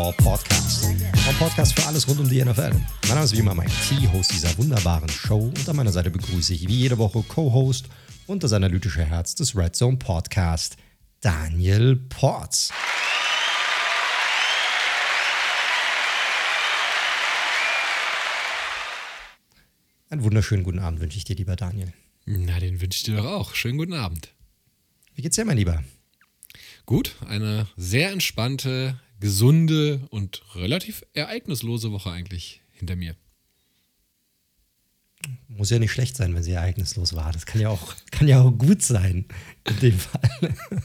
Football 0.00 0.14
Podcast. 0.24 0.86
Ein 0.86 1.34
Podcast 1.38 1.78
für 1.78 1.86
alles 1.86 2.08
rund 2.08 2.20
um 2.20 2.28
die 2.28 2.42
NFL. 2.42 2.70
Mein 2.70 3.08
Name 3.08 3.24
ist 3.24 3.34
wie 3.34 3.40
immer 3.40 3.54
Mike 3.54 3.70
T, 3.86 4.08
Host 4.08 4.32
dieser 4.32 4.56
wunderbaren 4.56 5.10
Show. 5.10 5.52
Und 5.54 5.68
an 5.68 5.76
meiner 5.76 5.92
Seite 5.92 6.10
begrüße 6.10 6.54
ich 6.54 6.66
wie 6.66 6.76
jede 6.76 6.96
Woche 6.96 7.22
Co-Host 7.22 7.86
und 8.26 8.42
das 8.42 8.54
analytische 8.54 9.04
Herz 9.04 9.34
des 9.34 9.54
Red 9.54 9.76
Zone 9.76 9.98
Podcast, 9.98 10.78
Daniel 11.20 11.96
Ports. 11.96 12.72
Einen 20.08 20.24
wunderschönen 20.24 20.64
guten 20.64 20.78
Abend 20.78 21.00
wünsche 21.00 21.18
ich 21.18 21.24
dir, 21.24 21.36
lieber 21.36 21.56
Daniel. 21.56 21.92
Na, 22.24 22.58
den 22.58 22.80
wünsche 22.80 22.96
ich 22.96 23.02
dir 23.02 23.16
doch 23.16 23.26
auch. 23.26 23.54
Schönen 23.54 23.76
guten 23.76 23.92
Abend. 23.92 24.32
Wie 25.14 25.20
geht's 25.20 25.36
dir, 25.36 25.44
mein 25.44 25.58
Lieber? 25.58 25.84
Gut, 26.86 27.16
eine 27.28 27.66
sehr 27.76 28.12
entspannte, 28.12 28.98
gesunde 29.20 30.06
und 30.10 30.42
relativ 30.54 31.04
ereignislose 31.12 31.92
Woche 31.92 32.10
eigentlich 32.10 32.62
hinter 32.72 32.96
mir. 32.96 33.14
Muss 35.48 35.70
ja 35.70 35.78
nicht 35.78 35.92
schlecht 35.92 36.16
sein, 36.16 36.34
wenn 36.34 36.42
sie 36.42 36.52
ereignislos 36.52 37.14
war. 37.14 37.30
Das 37.32 37.44
kann 37.44 37.60
ja 37.60 37.68
auch, 37.68 37.94
kann 38.10 38.26
ja 38.26 38.40
auch 38.40 38.52
gut 38.52 38.82
sein, 38.82 39.26
in 39.68 39.80
dem 39.80 39.98
Fall. 39.98 40.54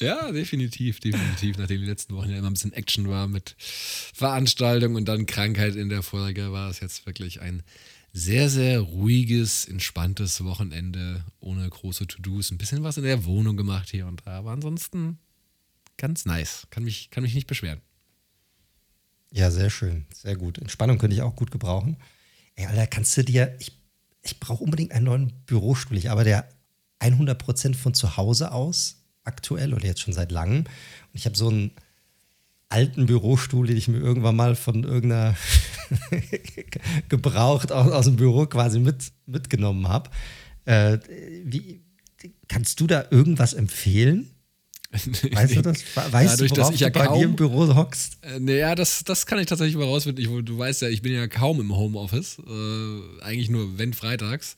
Ja, 0.00 0.32
definitiv, 0.32 0.98
definitiv. 0.98 1.56
Nachdem 1.56 1.80
die 1.80 1.86
letzten 1.86 2.16
Wochen 2.16 2.30
ja 2.30 2.38
immer 2.38 2.50
ein 2.50 2.54
bisschen 2.54 2.72
Action 2.72 3.08
war 3.08 3.28
mit 3.28 3.54
Veranstaltungen 3.58 4.96
und 4.96 5.06
dann 5.06 5.26
Krankheit 5.26 5.76
in 5.76 5.88
der 5.88 6.02
Folge, 6.02 6.52
war 6.52 6.68
es 6.68 6.80
jetzt 6.80 7.06
wirklich 7.06 7.40
ein 7.40 7.62
sehr, 8.12 8.48
sehr 8.48 8.80
ruhiges, 8.80 9.64
entspanntes 9.66 10.42
Wochenende 10.44 11.24
ohne 11.40 11.68
große 11.68 12.06
To-Dos. 12.06 12.50
Ein 12.50 12.58
bisschen 12.58 12.82
was 12.82 12.96
in 12.96 13.04
der 13.04 13.24
Wohnung 13.24 13.56
gemacht 13.56 13.90
hier 13.90 14.06
und 14.06 14.22
da. 14.24 14.38
Aber 14.38 14.52
ansonsten 14.52 15.18
ganz 15.96 16.24
nice. 16.24 16.66
Kann 16.70 16.84
mich, 16.84 17.10
kann 17.10 17.22
mich 17.22 17.34
nicht 17.34 17.46
beschweren. 17.46 17.80
Ja, 19.30 19.50
sehr 19.50 19.70
schön. 19.70 20.06
Sehr 20.14 20.36
gut. 20.36 20.58
Entspannung 20.58 20.98
könnte 20.98 21.16
ich 21.16 21.22
auch 21.22 21.34
gut 21.34 21.50
gebrauchen. 21.50 21.96
Ey, 22.54 22.66
Alter, 22.66 22.86
kannst 22.86 23.16
du 23.16 23.24
dir. 23.24 23.56
Ich, 23.58 23.72
ich 24.22 24.38
brauche 24.38 24.62
unbedingt 24.62 24.92
einen 24.92 25.06
neuen 25.06 25.32
Bürostuhl. 25.46 25.96
Ich 25.96 26.10
arbeite 26.10 26.30
ja 26.30 26.44
100% 27.00 27.74
von 27.74 27.94
zu 27.94 28.16
Hause 28.16 28.52
aus, 28.52 29.02
aktuell 29.24 29.74
oder 29.74 29.86
jetzt 29.86 30.00
schon 30.00 30.14
seit 30.14 30.30
langem. 30.30 30.58
Und 30.58 31.14
ich 31.14 31.26
habe 31.26 31.36
so 31.36 31.48
einen 31.48 31.72
alten 32.68 33.06
Bürostuhl, 33.06 33.66
den 33.66 33.76
ich 33.76 33.88
mir 33.88 33.98
irgendwann 33.98 34.36
mal 34.36 34.54
von 34.54 34.84
irgendeiner 34.84 35.36
gebraucht 37.08 37.72
aus, 37.72 37.92
aus 37.92 38.04
dem 38.06 38.16
Büro 38.16 38.46
quasi 38.46 38.78
mit, 38.78 39.12
mitgenommen 39.26 39.88
habe. 39.88 40.10
Äh, 40.64 40.98
wie, 41.44 41.82
kannst 42.48 42.80
du 42.80 42.86
da 42.86 43.06
irgendwas 43.10 43.52
empfehlen? 43.52 44.30
Weißt 45.32 45.56
du 45.56 45.62
das? 45.62 45.82
Weißt 45.94 46.34
Dadurch, 46.34 46.52
du, 46.52 46.60
dass 46.60 46.70
ich 46.70 46.80
ja 46.80 46.90
du 46.90 46.98
bei 46.98 47.06
kaum, 47.06 47.18
dir 47.18 47.24
im 47.24 47.36
Büro 47.36 47.74
hockst? 47.74 48.18
Äh, 48.22 48.38
naja, 48.38 48.74
das, 48.74 49.02
das 49.04 49.26
kann 49.26 49.38
ich 49.38 49.46
tatsächlich 49.46 49.76
mal 49.76 49.84
rausfinden. 49.84 50.24
Ich, 50.24 50.44
du 50.44 50.58
weißt 50.58 50.82
ja, 50.82 50.88
ich 50.88 51.02
bin 51.02 51.12
ja 51.12 51.26
kaum 51.26 51.60
im 51.60 51.74
Homeoffice. 51.74 52.38
Äh, 52.38 53.22
eigentlich 53.22 53.50
nur, 53.50 53.78
wenn 53.78 53.92
freitags. 53.92 54.56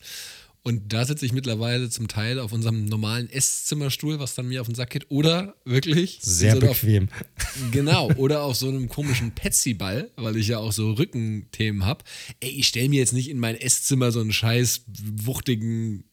Und 0.67 0.91
da 0.91 1.05
sitze 1.05 1.25
ich 1.25 1.31
mittlerweile 1.31 1.89
zum 1.89 2.09
Teil 2.09 2.39
auf 2.39 2.51
unserem 2.51 2.85
normalen 2.85 3.29
Esszimmerstuhl, 3.29 4.19
was 4.19 4.35
dann 4.35 4.49
mir 4.49 4.59
auf 4.59 4.67
den 4.67 4.75
Sack 4.75 4.89
geht. 4.89 5.09
Oder 5.09 5.55
wirklich. 5.63 6.19
Sehr 6.21 6.55
so 6.55 6.59
bequem. 6.59 7.07
Auf, 7.07 7.71
genau. 7.71 8.11
Oder 8.15 8.43
auf 8.43 8.57
so 8.57 8.67
einem 8.67 8.89
komischen 8.89 9.31
Petsy-Ball, 9.31 10.11
weil 10.17 10.35
ich 10.35 10.49
ja 10.49 10.57
auch 10.57 10.73
so 10.73 10.91
Rückenthemen 10.91 11.85
habe. 11.85 12.03
Ey, 12.41 12.49
ich 12.49 12.67
stelle 12.67 12.89
mir 12.89 12.99
jetzt 12.99 13.13
nicht 13.13 13.29
in 13.29 13.39
mein 13.39 13.55
Esszimmer 13.55 14.11
so 14.11 14.19
einen 14.19 14.33
scheiß 14.33 14.81
wuchtigen 15.23 16.03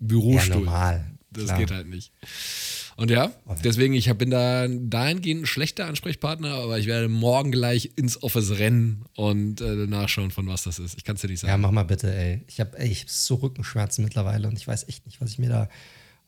Bürostuhl. 0.00 0.54
Ja, 0.54 0.56
normal. 0.56 1.10
Das 1.30 1.44
Klar. 1.44 1.58
geht 1.58 1.70
halt 1.70 1.86
nicht. 1.86 2.10
Und 3.00 3.10
ja, 3.10 3.32
deswegen, 3.64 3.94
ich 3.94 4.12
bin 4.12 4.28
da 4.28 4.68
dahingehend 4.68 5.44
ein 5.44 5.46
schlechter 5.46 5.86
Ansprechpartner, 5.86 6.52
aber 6.52 6.78
ich 6.78 6.84
werde 6.84 7.08
morgen 7.08 7.50
gleich 7.50 7.92
ins 7.96 8.22
Office 8.22 8.58
rennen 8.58 9.06
und 9.16 9.62
äh, 9.62 9.86
nachschauen, 9.86 10.30
von 10.30 10.46
was 10.48 10.64
das 10.64 10.78
ist. 10.78 10.98
Ich 10.98 11.04
kann 11.04 11.16
es 11.16 11.22
dir 11.22 11.28
nicht 11.28 11.40
sagen. 11.40 11.50
Ja, 11.50 11.56
mach 11.56 11.70
mal 11.70 11.84
bitte, 11.84 12.14
ey. 12.14 12.42
Ich 12.46 12.60
habe 12.60 12.76
ich 12.84 13.00
hab 13.00 13.08
so 13.08 13.36
Rückenschmerzen 13.36 14.04
mittlerweile 14.04 14.48
und 14.48 14.58
ich 14.58 14.68
weiß 14.68 14.86
echt 14.90 15.06
nicht, 15.06 15.18
was 15.18 15.30
ich 15.30 15.38
mir 15.38 15.48
da 15.48 15.70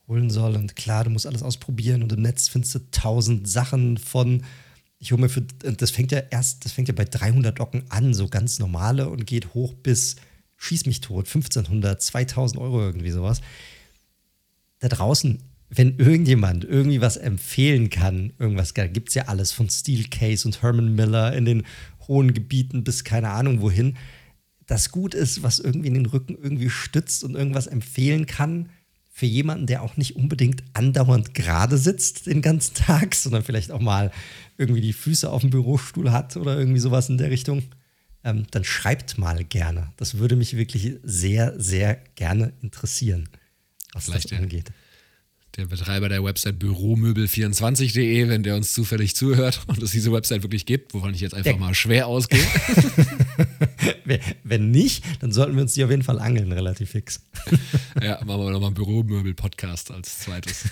holen 0.07 0.31
soll. 0.31 0.55
Und 0.55 0.75
klar, 0.75 1.03
du 1.03 1.11
musst 1.11 1.27
alles 1.27 1.43
ausprobieren 1.43 2.01
und 2.01 2.11
im 2.11 2.23
Netz 2.23 2.47
findest 2.47 2.73
du 2.73 2.79
tausend 2.89 3.47
Sachen 3.47 3.99
von. 3.99 4.41
Ich 4.97 5.11
hole 5.11 5.21
mir 5.21 5.29
für, 5.29 5.41
das 5.41 5.91
fängt 5.91 6.11
ja 6.11 6.23
erst, 6.31 6.65
das 6.65 6.71
fängt 6.71 6.87
ja 6.87 6.95
bei 6.95 7.05
300 7.05 7.59
Docken 7.59 7.83
an, 7.89 8.15
so 8.15 8.29
ganz 8.29 8.57
normale 8.57 9.09
und 9.09 9.27
geht 9.27 9.53
hoch 9.53 9.75
bis, 9.75 10.15
schieß 10.57 10.87
mich 10.87 11.01
tot, 11.01 11.27
1500, 11.27 12.01
2000 12.01 12.59
Euro 12.59 12.81
irgendwie 12.81 13.11
sowas. 13.11 13.41
Da 14.79 14.87
draußen 14.87 15.39
wenn 15.69 15.97
irgendjemand 15.97 16.65
irgendwie 16.65 17.01
was 17.01 17.17
empfehlen 17.17 17.89
kann, 17.89 18.33
irgendwas, 18.37 18.73
da 18.73 18.87
gibt 18.87 19.09
es 19.09 19.15
ja 19.15 19.23
alles 19.27 19.51
von 19.51 19.69
Steelcase 19.69 20.47
und 20.47 20.61
Herman 20.61 20.93
Miller 20.93 21.33
in 21.33 21.45
den 21.45 21.63
hohen 22.07 22.33
Gebieten 22.33 22.83
bis 22.83 23.03
keine 23.03 23.29
Ahnung 23.29 23.61
wohin, 23.61 23.97
das 24.65 24.91
gut 24.91 25.13
ist, 25.13 25.43
was 25.43 25.59
irgendwie 25.59 25.87
in 25.87 25.93
den 25.95 26.05
Rücken 26.05 26.37
irgendwie 26.41 26.69
stützt 26.69 27.23
und 27.23 27.35
irgendwas 27.35 27.67
empfehlen 27.67 28.25
kann 28.25 28.69
für 29.09 29.25
jemanden, 29.25 29.67
der 29.67 29.83
auch 29.83 29.97
nicht 29.97 30.15
unbedingt 30.15 30.63
andauernd 30.73 31.33
gerade 31.33 31.77
sitzt 31.77 32.25
den 32.27 32.41
ganzen 32.41 32.73
Tag, 32.73 33.15
sondern 33.15 33.43
vielleicht 33.43 33.71
auch 33.71 33.81
mal 33.81 34.11
irgendwie 34.57 34.81
die 34.81 34.93
Füße 34.93 35.29
auf 35.29 35.41
dem 35.41 35.49
Bürostuhl 35.49 36.11
hat 36.11 36.37
oder 36.37 36.57
irgendwie 36.57 36.79
sowas 36.79 37.09
in 37.09 37.17
der 37.17 37.29
Richtung, 37.29 37.63
ähm, 38.23 38.45
dann 38.51 38.63
schreibt 38.63 39.17
mal 39.17 39.43
gerne. 39.43 39.91
Das 39.97 40.17
würde 40.17 40.35
mich 40.35 40.55
wirklich 40.55 40.97
sehr, 41.03 41.59
sehr 41.59 41.95
gerne 42.15 42.53
interessieren, 42.61 43.29
was 43.93 44.05
Vielleicht 44.05 44.31
das 44.31 44.39
angeht 44.39 44.71
der 45.55 45.65
Betreiber 45.67 46.09
der 46.09 46.23
Website 46.23 46.55
büromöbel24.de, 46.63 48.27
wenn 48.27 48.41
der 48.43 48.55
uns 48.55 48.73
zufällig 48.73 49.15
zuhört 49.15 49.61
und 49.67 49.81
es 49.83 49.91
diese 49.91 50.11
Website 50.11 50.41
wirklich 50.41 50.65
gibt, 50.65 50.93
wovon 50.93 51.13
ich 51.13 51.21
jetzt 51.21 51.33
einfach 51.35 51.51
Der- 51.51 51.59
mal 51.59 51.75
schwer 51.75 52.07
ausgehe. 52.07 52.43
Wenn 54.43 54.71
nicht, 54.71 55.03
dann 55.21 55.31
sollten 55.31 55.55
wir 55.55 55.61
uns 55.61 55.73
die 55.73 55.83
auf 55.83 55.89
jeden 55.89 56.03
Fall 56.03 56.19
angeln, 56.19 56.51
relativ 56.51 56.91
fix. 56.91 57.21
ja, 58.01 58.23
machen 58.25 58.41
wir 58.43 58.51
nochmal 58.51 58.67
einen 58.67 58.73
Büromöbel-Podcast 58.75 59.91
als 59.91 60.19
zweites. 60.19 60.65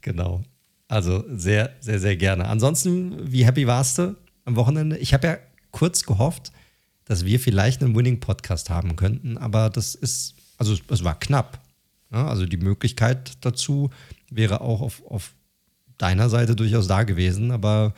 Genau. 0.00 0.42
Also 0.88 1.24
sehr, 1.34 1.74
sehr, 1.80 1.98
sehr 1.98 2.16
gerne. 2.16 2.46
Ansonsten, 2.46 3.30
wie 3.32 3.44
happy 3.46 3.66
warst 3.66 3.98
du 3.98 4.16
am 4.44 4.56
Wochenende? 4.56 4.98
Ich 4.98 5.14
habe 5.14 5.26
ja 5.26 5.38
kurz 5.70 6.04
gehofft, 6.04 6.52
dass 7.04 7.24
wir 7.24 7.40
vielleicht 7.40 7.82
einen 7.82 7.94
Winning-Podcast 7.96 8.70
haben 8.70 8.96
könnten, 8.96 9.38
aber 9.38 9.70
das 9.70 9.94
ist, 9.94 10.34
also 10.58 10.76
es 10.88 11.04
war 11.04 11.18
knapp. 11.18 11.60
Ja, 12.14 12.28
also 12.28 12.46
die 12.46 12.56
Möglichkeit 12.56 13.32
dazu 13.40 13.90
wäre 14.30 14.60
auch 14.60 14.80
auf, 14.82 15.02
auf 15.04 15.34
deiner 15.98 16.28
Seite 16.28 16.54
durchaus 16.54 16.86
da 16.86 17.02
gewesen, 17.02 17.50
aber 17.50 17.92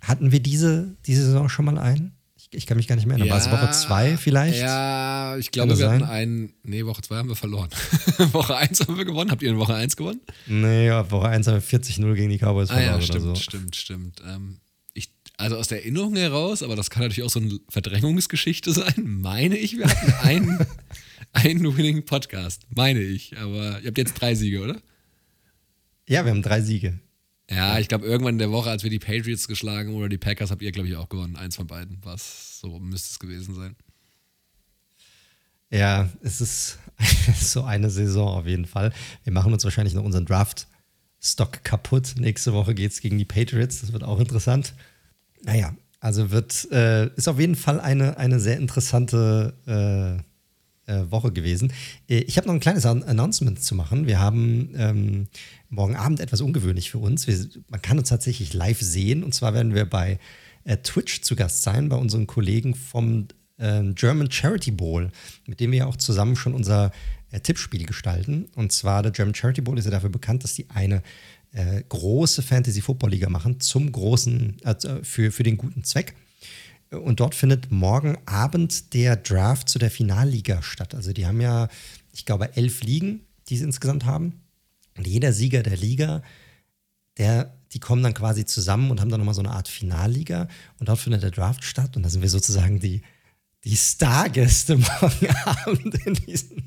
hatten 0.00 0.32
wir 0.32 0.40
diese, 0.40 0.96
diese 1.06 1.24
Saison 1.26 1.50
schon 1.50 1.66
mal 1.66 1.76
einen? 1.78 2.12
Ich, 2.36 2.48
ich 2.50 2.66
kann 2.66 2.78
mich 2.78 2.86
gar 2.86 2.96
nicht 2.96 3.04
mehr 3.04 3.18
erinnern. 3.18 3.30
War 3.30 3.44
es 3.44 3.50
Woche 3.50 3.70
zwei 3.72 4.16
vielleicht? 4.16 4.60
Ja, 4.60 5.36
ich 5.36 5.50
glaube, 5.50 5.78
wir 5.78 5.90
hatten 5.90 6.00
sein? 6.00 6.08
einen. 6.08 6.52
Nee, 6.62 6.86
Woche 6.86 7.02
2 7.02 7.16
haben 7.16 7.28
wir 7.28 7.36
verloren. 7.36 7.68
Woche 8.32 8.56
1 8.56 8.80
haben 8.80 8.96
wir 8.96 9.04
gewonnen. 9.04 9.30
Habt 9.30 9.42
ihr 9.42 9.50
in 9.50 9.58
Woche 9.58 9.74
1 9.74 9.96
gewonnen? 9.96 10.20
Nee, 10.46 10.86
ja, 10.86 11.10
Woche 11.10 11.28
1 11.28 11.46
haben 11.46 11.54
wir 11.54 11.80
40-0 11.80 12.14
gegen 12.14 12.30
die 12.30 12.38
Cowboys 12.38 12.70
Ah 12.70 12.74
verloren 12.74 12.90
ja, 12.90 12.96
oder 12.96 13.02
stimmt, 13.04 13.22
so. 13.22 13.34
stimmt, 13.34 13.76
stimmt. 13.76 14.22
Ähm, 14.26 14.60
ich, 14.94 15.10
also 15.36 15.56
aus 15.56 15.68
der 15.68 15.78
Erinnerung 15.78 16.16
heraus, 16.16 16.62
aber 16.62 16.76
das 16.76 16.90
kann 16.90 17.02
natürlich 17.02 17.24
auch 17.24 17.30
so 17.30 17.40
eine 17.40 17.58
Verdrängungsgeschichte 17.68 18.72
sein, 18.72 18.94
meine 19.04 19.56
ich, 19.56 19.76
wir 19.76 19.86
hatten 19.88 20.12
einen, 20.26 20.66
einen 21.38 21.76
Winning 21.76 22.04
Podcast. 22.04 22.62
Meine 22.74 23.00
ich. 23.00 23.36
Aber 23.38 23.80
ihr 23.80 23.86
habt 23.86 23.98
jetzt 23.98 24.14
drei 24.14 24.34
Siege, 24.34 24.60
oder? 24.62 24.80
Ja, 26.08 26.24
wir 26.24 26.30
haben 26.30 26.42
drei 26.42 26.60
Siege. 26.60 26.98
Ja, 27.50 27.78
ich 27.78 27.88
glaube, 27.88 28.06
irgendwann 28.06 28.34
in 28.34 28.38
der 28.38 28.50
Woche, 28.50 28.70
als 28.70 28.82
wir 28.82 28.90
die 28.90 28.98
Patriots 28.98 29.48
geschlagen 29.48 29.94
oder 29.94 30.08
die 30.08 30.18
Packers, 30.18 30.50
habt 30.50 30.62
ihr, 30.62 30.72
glaube 30.72 30.88
ich, 30.88 30.96
auch 30.96 31.08
gewonnen. 31.08 31.36
Eins 31.36 31.56
von 31.56 31.66
beiden. 31.66 31.98
Was 32.02 32.60
so 32.60 32.78
müsste 32.78 33.10
es 33.10 33.18
gewesen 33.18 33.54
sein. 33.54 33.76
Ja, 35.70 36.08
es 36.22 36.40
ist 36.40 36.78
so 37.40 37.62
eine 37.62 37.90
Saison 37.90 38.28
auf 38.28 38.46
jeden 38.46 38.66
Fall. 38.66 38.92
Wir 39.24 39.32
machen 39.32 39.52
uns 39.52 39.64
wahrscheinlich 39.64 39.94
noch 39.94 40.04
unseren 40.04 40.26
Draft-Stock 40.26 41.62
kaputt. 41.62 42.14
Nächste 42.18 42.52
Woche 42.52 42.74
geht 42.74 42.92
es 42.92 43.00
gegen 43.00 43.16
die 43.16 43.24
Patriots. 43.24 43.80
Das 43.80 43.92
wird 43.92 44.02
auch 44.02 44.18
interessant. 44.18 44.74
Naja, 45.42 45.74
also 46.00 46.30
wird, 46.30 46.70
äh, 46.72 47.14
ist 47.14 47.28
auf 47.28 47.38
jeden 47.38 47.54
Fall 47.54 47.80
eine, 47.80 48.16
eine 48.18 48.40
sehr 48.40 48.58
interessante 48.58 49.54
äh, 49.66 50.27
Woche 51.10 51.32
gewesen. 51.32 51.72
Äh, 52.08 52.20
Ich 52.20 52.36
habe 52.36 52.46
noch 52.46 52.54
ein 52.54 52.60
kleines 52.60 52.86
An 52.86 53.02
Announcement 53.02 53.62
zu 53.62 53.74
machen. 53.74 54.06
Wir 54.06 54.18
haben 54.18 54.70
ähm, 54.76 55.28
morgen 55.68 55.96
Abend 55.96 56.20
etwas 56.20 56.40
ungewöhnlich 56.40 56.90
für 56.90 56.98
uns. 56.98 57.26
Wir, 57.26 57.38
man 57.68 57.82
kann 57.82 57.98
uns 57.98 58.08
tatsächlich 58.08 58.54
live 58.54 58.80
sehen. 58.80 59.22
Und 59.22 59.34
zwar 59.34 59.54
werden 59.54 59.74
wir 59.74 59.84
bei 59.84 60.18
äh, 60.64 60.76
Twitch 60.78 61.22
zu 61.22 61.36
Gast 61.36 61.62
sein, 61.62 61.88
bei 61.88 61.96
unseren 61.96 62.26
Kollegen 62.26 62.74
vom 62.74 63.28
ähm, 63.58 63.94
German 63.94 64.30
Charity 64.30 64.70
Bowl, 64.70 65.10
mit 65.46 65.60
dem 65.60 65.72
wir 65.72 65.78
ja 65.80 65.86
auch 65.86 65.96
zusammen 65.96 66.36
schon 66.36 66.54
unser 66.54 66.92
äh, 67.30 67.40
Tippspiel 67.40 67.86
gestalten. 67.86 68.46
Und 68.54 68.72
zwar 68.72 69.02
der 69.02 69.12
German 69.12 69.34
Charity 69.34 69.60
Bowl 69.60 69.78
ist 69.78 69.84
ja 69.84 69.90
dafür 69.90 70.10
bekannt, 70.10 70.44
dass 70.44 70.54
die 70.54 70.70
eine 70.70 71.02
äh, 71.52 71.82
große 71.88 72.42
Fantasy-Football-Liga 72.42 73.28
machen 73.28 73.60
zum 73.60 73.90
großen, 73.90 74.58
äh, 74.62 74.74
für, 75.02 75.32
für 75.32 75.42
den 75.42 75.56
guten 75.56 75.84
Zweck. 75.84 76.14
Und 76.90 77.20
dort 77.20 77.34
findet 77.34 77.70
morgen 77.70 78.16
Abend 78.26 78.94
der 78.94 79.16
Draft 79.16 79.68
zu 79.68 79.78
der 79.78 79.90
Finalliga 79.90 80.62
statt. 80.62 80.94
Also 80.94 81.12
die 81.12 81.26
haben 81.26 81.40
ja, 81.40 81.68
ich 82.12 82.24
glaube, 82.24 82.56
elf 82.56 82.82
Ligen, 82.82 83.20
die 83.48 83.56
sie 83.56 83.64
insgesamt 83.64 84.04
haben. 84.04 84.40
Und 84.96 85.06
jeder 85.06 85.32
Sieger 85.32 85.62
der 85.62 85.76
Liga, 85.76 86.22
der 87.18 87.54
die 87.72 87.80
kommen 87.80 88.02
dann 88.02 88.14
quasi 88.14 88.46
zusammen 88.46 88.90
und 88.90 89.00
haben 89.00 89.10
dann 89.10 89.20
nochmal 89.20 89.34
so 89.34 89.42
eine 89.42 89.50
Art 89.50 89.68
Finalliga 89.68 90.48
und 90.78 90.88
dort 90.88 90.98
findet 90.98 91.22
der 91.22 91.30
Draft 91.30 91.64
statt 91.64 91.96
und 91.96 92.02
da 92.02 92.08
sind 92.08 92.22
wir 92.22 92.30
sozusagen 92.30 92.80
die, 92.80 93.02
die 93.64 93.76
Stargäste 93.76 94.76
morgen 95.00 95.28
Abend 95.44 95.94
in 96.06 96.14
diesem 96.14 96.62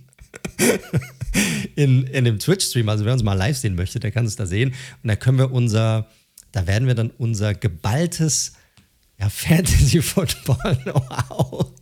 in, 1.76 2.04
in 2.04 2.26
dem 2.26 2.40
Twitch-Stream. 2.40 2.88
Also 2.90 3.06
wer 3.06 3.14
uns 3.14 3.24
mal 3.24 3.34
live 3.34 3.58
sehen 3.58 3.76
möchte, 3.76 4.00
der 4.00 4.12
kann 4.12 4.26
es 4.26 4.36
da 4.36 4.46
sehen. 4.46 4.74
Und 5.02 5.08
da 5.08 5.16
können 5.16 5.38
wir 5.38 5.52
unser, 5.52 6.08
da 6.52 6.68
werden 6.68 6.88
wir 6.88 6.96
dann 6.96 7.10
unser 7.18 7.54
geballtes 7.54 8.54
ja, 9.22 9.30
Fantasy-Football-Know-how 9.30 11.72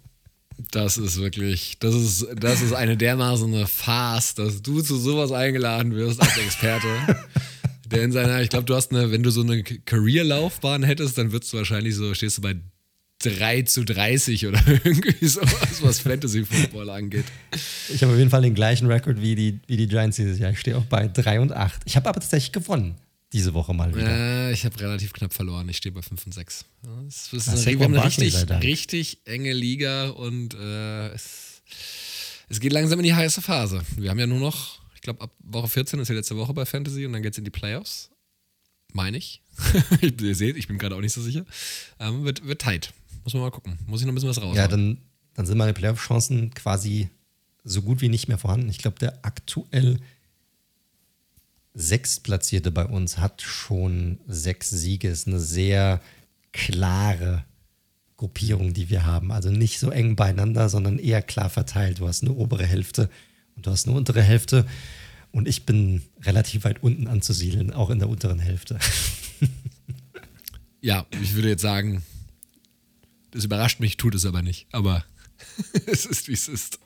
das 0.71 0.97
ist 0.97 1.19
wirklich, 1.19 1.77
das 1.79 1.95
ist, 1.95 2.27
das 2.35 2.61
ist 2.61 2.73
eine 2.73 2.97
dermaßen 2.97 3.53
eine 3.53 3.67
Farce, 3.67 4.35
dass 4.35 4.61
du 4.61 4.81
zu 4.81 4.97
sowas 4.97 5.31
eingeladen 5.31 5.95
wirst 5.95 6.21
als 6.21 6.37
Experte. 6.37 6.87
der 7.85 8.03
in 8.03 8.11
seiner, 8.11 8.41
ich 8.41 8.49
glaube, 8.49 8.65
du 8.65 8.75
hast 8.75 8.91
eine, 8.91 9.11
wenn 9.11 9.23
du 9.23 9.31
so 9.31 9.41
eine 9.41 9.63
Career-Laufbahn 9.63 10.83
hättest, 10.83 11.17
dann 11.17 11.31
würdest 11.31 11.53
du 11.53 11.57
wahrscheinlich 11.57 11.95
so, 11.95 12.13
stehst 12.13 12.37
du 12.37 12.41
bei 12.41 12.55
3 13.19 13.63
zu 13.63 13.83
30 13.83 14.45
oder 14.45 14.61
irgendwie 14.67 15.25
sowas, 15.25 15.81
was 15.81 15.99
Fantasy 15.99 16.45
Football 16.45 16.91
angeht. 16.91 17.25
Ich 17.89 18.03
habe 18.03 18.13
auf 18.13 18.19
jeden 18.19 18.29
Fall 18.29 18.43
den 18.43 18.53
gleichen 18.53 18.87
Rekord 18.87 19.21
wie 19.21 19.35
die, 19.35 19.59
wie 19.67 19.77
die 19.77 19.87
Giants 19.87 20.17
dieses 20.17 20.37
Jahr. 20.37 20.51
Ich 20.51 20.59
stehe 20.59 20.77
auch 20.77 20.85
bei 20.85 21.07
3 21.07 21.39
und 21.39 21.51
8. 21.51 21.81
Ich 21.85 21.95
habe 21.95 22.09
aber 22.09 22.19
tatsächlich 22.19 22.51
gewonnen 22.51 22.95
diese 23.31 23.53
Woche 23.53 23.73
mal 23.73 23.93
wieder. 23.95 24.09
Ja, 24.09 24.51
ich 24.51 24.65
habe 24.65 24.79
relativ 24.79 25.13
knapp 25.13 25.33
verloren. 25.33 25.69
Ich 25.69 25.77
stehe 25.77 25.93
bei 25.93 26.01
5 26.01 26.25
und 26.25 26.33
6. 26.33 26.65
Das 27.05 27.33
ist 27.33 27.67
eine, 27.67 27.85
eine 27.85 28.03
richtig, 28.03 28.35
richtig 28.49 29.19
enge 29.25 29.53
Liga 29.53 30.09
und 30.09 30.55
äh, 30.55 31.09
es, 31.09 31.61
es 32.49 32.59
geht 32.59 32.73
langsam 32.73 32.99
in 32.99 33.05
die 33.05 33.13
heiße 33.13 33.41
Phase. 33.41 33.81
Wir 33.97 34.09
haben 34.09 34.19
ja 34.19 34.27
nur 34.27 34.39
noch, 34.39 34.79
ich 34.95 35.01
glaube, 35.01 35.21
ab 35.21 35.31
Woche 35.39 35.67
14 35.67 35.99
ist 35.99 36.09
die 36.09 36.13
letzte 36.13 36.37
Woche 36.37 36.53
bei 36.53 36.65
Fantasy 36.65 37.05
und 37.05 37.13
dann 37.13 37.21
geht 37.21 37.33
es 37.33 37.37
in 37.37 37.43
die 37.43 37.51
Playoffs. 37.51 38.09
Meine 38.93 39.17
ich. 39.17 39.43
Ihr 40.01 40.35
seht, 40.35 40.57
ich 40.57 40.67
bin 40.67 40.79
gerade 40.79 40.95
auch 40.95 41.01
nicht 41.01 41.13
so 41.13 41.21
sicher. 41.21 41.45
Ähm, 41.99 42.23
wird, 42.23 42.45
wird 42.45 42.61
tight. 42.61 42.91
Muss 43.23 43.33
man 43.33 43.43
mal 43.43 43.51
gucken. 43.51 43.77
Muss 43.85 44.01
ich 44.01 44.07
noch 44.07 44.13
ein 44.13 44.15
bisschen 44.15 44.29
was 44.29 44.41
raus. 44.41 44.57
Ja, 44.57 44.67
dann, 44.67 44.97
dann 45.35 45.45
sind 45.45 45.57
meine 45.57 45.73
Playoff-Chancen 45.73 46.53
quasi 46.55 47.09
so 47.63 47.83
gut 47.83 48.01
wie 48.01 48.09
nicht 48.09 48.27
mehr 48.27 48.39
vorhanden. 48.39 48.69
Ich 48.69 48.79
glaube, 48.79 48.97
der 48.97 49.19
aktuell 49.23 49.99
Sechstplatzierte 51.73 52.71
bei 52.71 52.85
uns 52.85 53.17
hat 53.17 53.41
schon 53.41 54.19
sechs 54.27 54.69
Siege. 54.69 55.07
Ist 55.07 55.27
eine 55.27 55.39
sehr 55.39 56.01
klare 56.51 57.45
Gruppierung, 58.17 58.73
die 58.73 58.89
wir 58.89 59.05
haben. 59.05 59.31
Also 59.31 59.49
nicht 59.49 59.79
so 59.79 59.91
eng 59.91 60.15
beieinander, 60.15 60.69
sondern 60.69 60.99
eher 60.99 61.21
klar 61.21 61.49
verteilt. 61.49 61.99
Du 61.99 62.07
hast 62.07 62.23
eine 62.23 62.33
obere 62.33 62.65
Hälfte 62.65 63.09
und 63.55 63.65
du 63.65 63.71
hast 63.71 63.87
eine 63.87 63.95
untere 63.95 64.21
Hälfte. 64.21 64.65
Und 65.31 65.47
ich 65.47 65.65
bin 65.65 66.01
relativ 66.21 66.63
weit 66.63 66.83
unten 66.83 67.07
anzusiedeln, 67.07 67.71
auch 67.71 67.89
in 67.91 67.99
der 67.99 68.09
unteren 68.09 68.39
Hälfte. 68.39 68.79
ja, 70.81 71.05
ich 71.21 71.35
würde 71.35 71.49
jetzt 71.49 71.61
sagen, 71.61 72.03
das 73.31 73.45
überrascht 73.45 73.79
mich, 73.79 73.97
tut 73.97 74.15
es 74.15 74.25
aber 74.25 74.41
nicht. 74.41 74.67
Aber 74.71 75.05
es 75.85 76.05
ist, 76.05 76.27
wie 76.27 76.33
es 76.33 76.47
ist. 76.47 76.79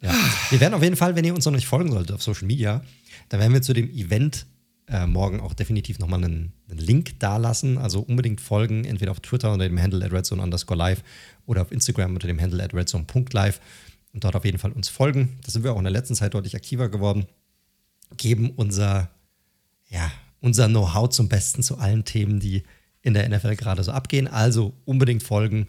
Ja. 0.00 0.14
Wir 0.50 0.60
werden 0.60 0.74
auf 0.74 0.82
jeden 0.82 0.96
Fall, 0.96 1.16
wenn 1.16 1.24
ihr 1.24 1.34
uns 1.34 1.44
noch 1.44 1.52
nicht 1.52 1.66
folgen 1.66 1.90
solltet 1.90 2.14
auf 2.14 2.22
Social 2.22 2.46
Media, 2.46 2.84
da 3.28 3.38
werden 3.38 3.52
wir 3.52 3.62
zu 3.62 3.72
dem 3.72 3.90
Event 3.90 4.46
äh, 4.88 5.06
morgen 5.06 5.40
auch 5.40 5.54
definitiv 5.54 5.98
nochmal 5.98 6.22
einen, 6.22 6.52
einen 6.68 6.78
Link 6.78 7.18
dalassen. 7.18 7.78
Also 7.78 8.00
unbedingt 8.00 8.40
folgen, 8.40 8.84
entweder 8.84 9.10
auf 9.10 9.20
Twitter 9.20 9.52
unter 9.52 9.68
dem 9.68 9.80
Handle 9.80 10.04
at 10.04 10.12
redzone 10.12 10.42
underscore 10.42 10.78
live 10.78 11.02
oder 11.46 11.62
auf 11.62 11.72
Instagram 11.72 12.14
unter 12.14 12.28
dem 12.28 12.40
Handle 12.40 12.62
at 12.62 12.74
redzone.live 12.74 13.60
und 14.12 14.24
dort 14.24 14.36
auf 14.36 14.44
jeden 14.44 14.58
Fall 14.58 14.72
uns 14.72 14.88
folgen. 14.88 15.38
Da 15.44 15.50
sind 15.50 15.64
wir 15.64 15.72
auch 15.72 15.78
in 15.78 15.84
der 15.84 15.92
letzten 15.92 16.14
Zeit 16.14 16.34
deutlich 16.34 16.54
aktiver 16.54 16.88
geworden. 16.88 17.26
Geben 18.16 18.50
unser, 18.50 19.10
ja, 19.88 20.10
unser 20.40 20.68
Know-how 20.68 21.08
zum 21.10 21.28
Besten 21.28 21.62
zu 21.62 21.78
allen 21.78 22.04
Themen, 22.04 22.38
die 22.38 22.62
in 23.02 23.14
der 23.14 23.28
NFL 23.28 23.56
gerade 23.56 23.82
so 23.82 23.92
abgehen. 23.92 24.28
Also 24.28 24.72
unbedingt 24.84 25.22
folgen, 25.22 25.66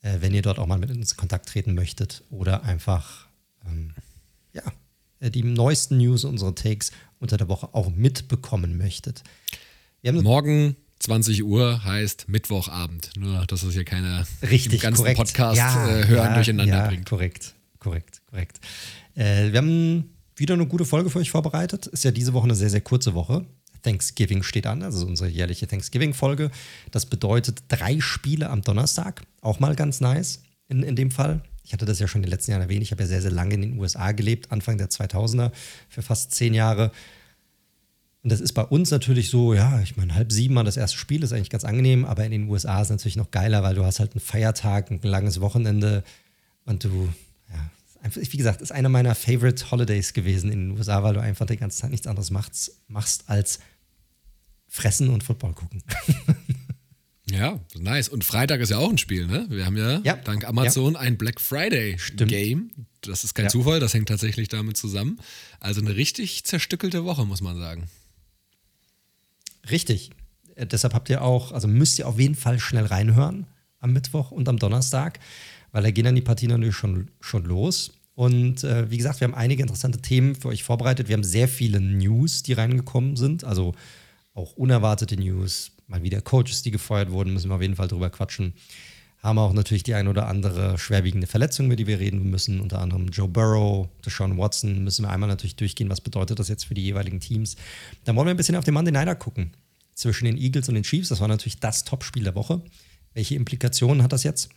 äh, 0.00 0.16
wenn 0.20 0.34
ihr 0.34 0.42
dort 0.42 0.58
auch 0.58 0.66
mal 0.66 0.78
mit 0.78 0.90
uns 0.90 1.12
in 1.12 1.18
Kontakt 1.18 1.48
treten 1.48 1.74
möchtet 1.74 2.24
oder 2.30 2.62
einfach 2.62 3.26
ähm, 3.66 3.92
äh, 3.96 4.00
die 5.20 5.42
neuesten 5.42 5.98
News, 5.98 6.24
unsere 6.24 6.54
Takes 6.54 6.90
unter 7.18 7.36
der 7.36 7.48
Woche 7.48 7.70
auch 7.72 7.90
mitbekommen 7.90 8.76
möchtet. 8.76 9.22
Morgen 10.02 10.76
20 11.00 11.44
Uhr 11.44 11.84
heißt 11.84 12.28
Mittwochabend. 12.28 13.10
Nur, 13.18 13.46
dass 13.46 13.62
das 13.62 13.72
hier 13.72 13.84
keiner 13.84 14.26
Richtig, 14.42 14.80
ganzen 14.80 15.02
korrekt. 15.02 15.18
Podcast 15.18 15.58
ja, 15.58 15.88
äh, 15.88 16.06
hören 16.06 16.30
ja, 16.30 16.34
durcheinander 16.34 16.76
ja, 16.76 16.86
bringt. 16.86 17.06
Korrekt, 17.08 17.54
korrekt, 17.78 18.22
korrekt. 18.30 18.60
Äh, 19.14 19.52
wir 19.52 19.58
haben 19.58 20.10
wieder 20.36 20.54
eine 20.54 20.66
gute 20.66 20.84
Folge 20.84 21.10
für 21.10 21.18
euch 21.18 21.30
vorbereitet. 21.30 21.86
Ist 21.86 22.04
ja 22.04 22.10
diese 22.10 22.32
Woche 22.32 22.44
eine 22.44 22.54
sehr, 22.54 22.70
sehr 22.70 22.80
kurze 22.80 23.14
Woche. 23.14 23.44
Thanksgiving 23.82 24.42
steht 24.42 24.66
an, 24.66 24.82
also 24.82 25.06
unsere 25.06 25.28
jährliche 25.28 25.66
Thanksgiving-Folge. 25.66 26.50
Das 26.90 27.06
bedeutet 27.06 27.64
drei 27.68 28.00
Spiele 28.00 28.48
am 28.48 28.62
Donnerstag. 28.62 29.22
Auch 29.42 29.60
mal 29.60 29.76
ganz 29.76 30.00
nice 30.00 30.42
in, 30.68 30.82
in 30.82 30.96
dem 30.96 31.10
Fall 31.10 31.42
ich 31.64 31.72
hatte 31.72 31.86
das 31.86 31.98
ja 31.98 32.06
schon 32.06 32.20
in 32.20 32.26
den 32.26 32.30
letzten 32.30 32.52
Jahren 32.52 32.62
erwähnt, 32.62 32.82
ich 32.82 32.92
habe 32.92 33.02
ja 33.02 33.08
sehr, 33.08 33.22
sehr 33.22 33.30
lange 33.30 33.54
in 33.54 33.62
den 33.62 33.78
USA 33.78 34.12
gelebt, 34.12 34.52
Anfang 34.52 34.78
der 34.78 34.90
2000er, 34.90 35.50
für 35.88 36.02
fast 36.02 36.32
zehn 36.32 36.54
Jahre. 36.54 36.92
Und 38.22 38.30
das 38.30 38.40
ist 38.40 38.52
bei 38.52 38.62
uns 38.62 38.90
natürlich 38.90 39.30
so, 39.30 39.54
ja, 39.54 39.80
ich 39.80 39.96
meine, 39.96 40.14
halb 40.14 40.30
sieben 40.30 40.54
mal 40.54 40.64
das 40.64 40.76
erste 40.76 40.98
Spiel 40.98 41.22
ist 41.22 41.32
eigentlich 41.32 41.50
ganz 41.50 41.64
angenehm, 41.64 42.04
aber 42.04 42.24
in 42.24 42.32
den 42.32 42.48
USA 42.48 42.80
ist 42.80 42.86
es 42.86 42.90
natürlich 42.90 43.16
noch 43.16 43.30
geiler, 43.30 43.62
weil 43.62 43.74
du 43.74 43.84
hast 43.84 43.98
halt 43.98 44.12
einen 44.12 44.20
Feiertag, 44.20 44.90
ein 44.90 45.00
langes 45.02 45.40
Wochenende 45.40 46.04
und 46.66 46.84
du, 46.84 47.08
ja, 47.50 47.70
wie 48.14 48.36
gesagt, 48.36 48.60
ist 48.60 48.72
einer 48.72 48.90
meiner 48.90 49.14
Favorite 49.14 49.70
Holidays 49.70 50.12
gewesen 50.12 50.52
in 50.52 50.68
den 50.68 50.78
USA, 50.78 51.02
weil 51.02 51.14
du 51.14 51.20
einfach 51.20 51.46
die 51.46 51.56
ganze 51.56 51.78
Zeit 51.78 51.90
nichts 51.90 52.06
anderes 52.06 52.30
machst, 52.30 52.72
machst 52.88 53.24
als 53.26 53.58
fressen 54.68 55.08
und 55.08 55.22
Football 55.22 55.54
gucken. 55.54 55.82
Ja, 57.30 57.58
nice. 57.74 58.08
Und 58.08 58.22
Freitag 58.24 58.60
ist 58.60 58.70
ja 58.70 58.78
auch 58.78 58.90
ein 58.90 58.98
Spiel, 58.98 59.26
ne? 59.26 59.46
Wir 59.48 59.64
haben 59.64 59.76
ja, 59.76 60.00
ja. 60.00 60.16
dank 60.16 60.46
Amazon 60.46 60.92
ja. 60.92 61.00
ein 61.00 61.16
Black 61.16 61.40
Friday 61.40 61.98
Stimmt. 61.98 62.30
Game. 62.30 62.70
Das 63.00 63.24
ist 63.24 63.34
kein 63.34 63.46
ja. 63.46 63.50
Zufall, 63.50 63.80
das 63.80 63.94
hängt 63.94 64.08
tatsächlich 64.08 64.48
damit 64.48 64.76
zusammen. 64.76 65.18
Also 65.60 65.80
eine 65.80 65.96
richtig 65.96 66.44
zerstückelte 66.44 67.04
Woche, 67.04 67.24
muss 67.24 67.40
man 67.40 67.56
sagen. 67.56 67.88
Richtig. 69.70 70.10
Äh, 70.54 70.66
deshalb 70.66 70.94
habt 70.94 71.08
ihr 71.08 71.22
auch, 71.22 71.52
also 71.52 71.66
müsst 71.68 71.98
ihr 71.98 72.06
auf 72.06 72.18
jeden 72.18 72.34
Fall 72.34 72.58
schnell 72.58 72.86
reinhören 72.86 73.46
am 73.80 73.92
Mittwoch 73.92 74.30
und 74.30 74.48
am 74.48 74.58
Donnerstag, 74.58 75.18
weil 75.72 75.82
da 75.82 75.90
gehen 75.90 76.04
dann 76.04 76.14
die 76.14 76.22
Partien 76.22 76.50
natürlich 76.50 76.76
schon, 76.76 77.10
schon 77.20 77.44
los. 77.44 77.92
Und 78.14 78.64
äh, 78.64 78.90
wie 78.90 78.96
gesagt, 78.96 79.20
wir 79.20 79.26
haben 79.26 79.34
einige 79.34 79.62
interessante 79.62 80.00
Themen 80.00 80.34
für 80.34 80.48
euch 80.48 80.62
vorbereitet. 80.62 81.08
Wir 81.08 81.14
haben 81.14 81.24
sehr 81.24 81.48
viele 81.48 81.80
News, 81.80 82.42
die 82.42 82.52
reingekommen 82.52 83.16
sind, 83.16 83.44
also 83.44 83.74
auch 84.34 84.52
unerwartete 84.52 85.16
News, 85.16 85.72
mal 85.94 86.02
wieder 86.02 86.20
Coaches, 86.20 86.62
die 86.62 86.70
gefeuert 86.70 87.10
wurden, 87.10 87.32
müssen 87.32 87.50
wir 87.50 87.54
auf 87.54 87.62
jeden 87.62 87.76
Fall 87.76 87.88
drüber 87.88 88.10
quatschen. 88.10 88.54
Haben 89.22 89.38
auch 89.38 89.52
natürlich 89.52 89.84
die 89.84 89.94
ein 89.94 90.08
oder 90.08 90.26
andere 90.26 90.76
schwerwiegende 90.76 91.26
Verletzung, 91.26 91.66
über 91.66 91.76
die 91.76 91.86
wir 91.86 91.98
reden 91.98 92.28
müssen. 92.28 92.60
Unter 92.60 92.80
anderem 92.80 93.08
Joe 93.08 93.28
Burrow, 93.28 93.88
Deshaun 94.04 94.36
Watson. 94.36 94.84
Müssen 94.84 95.04
wir 95.04 95.10
einmal 95.10 95.28
natürlich 95.28 95.56
durchgehen, 95.56 95.88
was 95.88 96.02
bedeutet 96.02 96.38
das 96.38 96.48
jetzt 96.48 96.66
für 96.66 96.74
die 96.74 96.82
jeweiligen 96.82 97.20
Teams. 97.20 97.56
Dann 98.04 98.16
wollen 98.16 98.26
wir 98.26 98.34
ein 98.34 98.36
bisschen 98.36 98.56
auf 98.56 98.64
den 98.64 98.74
Monday 98.74 98.92
Nighter 98.92 99.14
gucken. 99.14 99.52
Zwischen 99.94 100.24
den 100.26 100.36
Eagles 100.36 100.68
und 100.68 100.74
den 100.74 100.82
Chiefs. 100.82 101.08
Das 101.08 101.20
war 101.20 101.28
natürlich 101.28 101.60
das 101.60 101.84
Topspiel 101.84 102.24
der 102.24 102.34
Woche. 102.34 102.60
Welche 103.14 103.36
Implikationen 103.36 104.02
hat 104.02 104.12
das 104.12 104.24
jetzt 104.24 104.50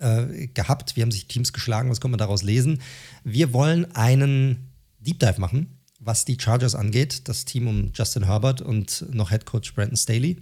äh, 0.00 0.48
gehabt? 0.48 0.96
Wie 0.96 1.02
haben 1.02 1.12
sich 1.12 1.26
Teams 1.26 1.52
geschlagen? 1.52 1.90
Was 1.90 2.00
kann 2.00 2.10
man 2.10 2.18
daraus 2.18 2.42
lesen? 2.42 2.80
Wir 3.22 3.52
wollen 3.52 3.94
einen 3.94 4.70
Deep 4.98 5.20
Dive 5.20 5.40
machen 5.40 5.77
was 6.08 6.24
die 6.24 6.38
Chargers 6.40 6.74
angeht, 6.74 7.28
das 7.28 7.44
Team 7.44 7.68
um 7.68 7.92
Justin 7.94 8.24
Herbert 8.24 8.62
und 8.62 9.04
noch 9.12 9.28
Head 9.28 9.44
Coach 9.44 9.74
Brandon 9.74 9.94
Staley. 9.94 10.38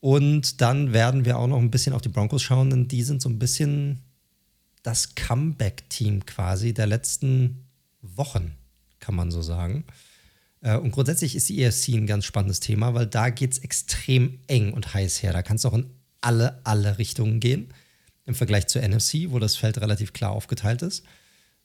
Und 0.00 0.60
dann 0.60 0.92
werden 0.92 1.24
wir 1.24 1.38
auch 1.38 1.46
noch 1.46 1.56
ein 1.56 1.70
bisschen 1.70 1.94
auf 1.94 2.02
die 2.02 2.10
Broncos 2.10 2.42
schauen, 2.42 2.68
denn 2.68 2.86
die 2.86 3.02
sind 3.02 3.22
so 3.22 3.30
ein 3.30 3.38
bisschen 3.38 4.02
das 4.82 5.14
Comeback-Team 5.14 6.26
quasi 6.26 6.74
der 6.74 6.86
letzten 6.86 7.64
Wochen, 8.02 8.52
kann 9.00 9.14
man 9.14 9.30
so 9.30 9.40
sagen. 9.40 9.84
Äh, 10.60 10.76
und 10.76 10.90
grundsätzlich 10.90 11.34
ist 11.34 11.48
die 11.48 11.62
EFC 11.62 11.94
ein 11.94 12.06
ganz 12.06 12.26
spannendes 12.26 12.60
Thema, 12.60 12.92
weil 12.92 13.06
da 13.06 13.30
geht 13.30 13.52
es 13.52 13.58
extrem 13.60 14.38
eng 14.48 14.74
und 14.74 14.92
heiß 14.92 15.22
her. 15.22 15.32
Da 15.32 15.40
kann 15.40 15.56
es 15.56 15.64
auch 15.64 15.72
in 15.72 15.88
alle, 16.20 16.60
alle 16.62 16.98
Richtungen 16.98 17.40
gehen 17.40 17.72
im 18.26 18.34
Vergleich 18.34 18.66
zur 18.66 18.86
NFC, 18.86 19.30
wo 19.30 19.38
das 19.38 19.56
Feld 19.56 19.80
relativ 19.80 20.12
klar 20.12 20.32
aufgeteilt 20.32 20.82
ist. 20.82 21.04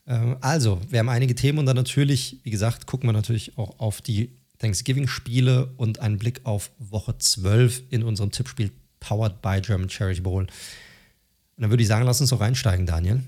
Ähm, 0.08 0.38
also, 0.41 0.81
wir 0.89 1.00
haben 1.00 1.10
einige 1.10 1.36
Themen 1.36 1.60
und 1.60 1.65
dann 1.65 1.75
natürlich, 1.75 2.39
wie 2.43 2.51
gesagt, 2.51 2.88
gucken 2.88 3.08
wir 3.08 3.13
natürlich 3.13 3.58
auch 3.58 3.79
auf 3.79 4.01
die 4.01 4.31
Thanksgiving-Spiele 4.60 5.74
und 5.77 6.00
einen 6.00 6.17
Blick 6.17 6.41
auf 6.43 6.72
Woche 6.77 7.17
12 7.17 7.84
in 7.89 8.03
unserem 8.03 8.31
Tippspiel 8.31 8.72
Powered 9.00 9.41
by 9.41 9.60
German 9.62 9.89
Charity 9.89 10.22
Bowl. 10.22 10.43
Und 10.43 10.50
dann 11.58 11.70
würde 11.70 11.84
ich 11.84 11.89
sagen, 11.89 12.05
lass 12.05 12.22
uns 12.22 12.29
doch 12.29 12.39
reinsteigen, 12.39 12.86
Daniel, 12.86 13.22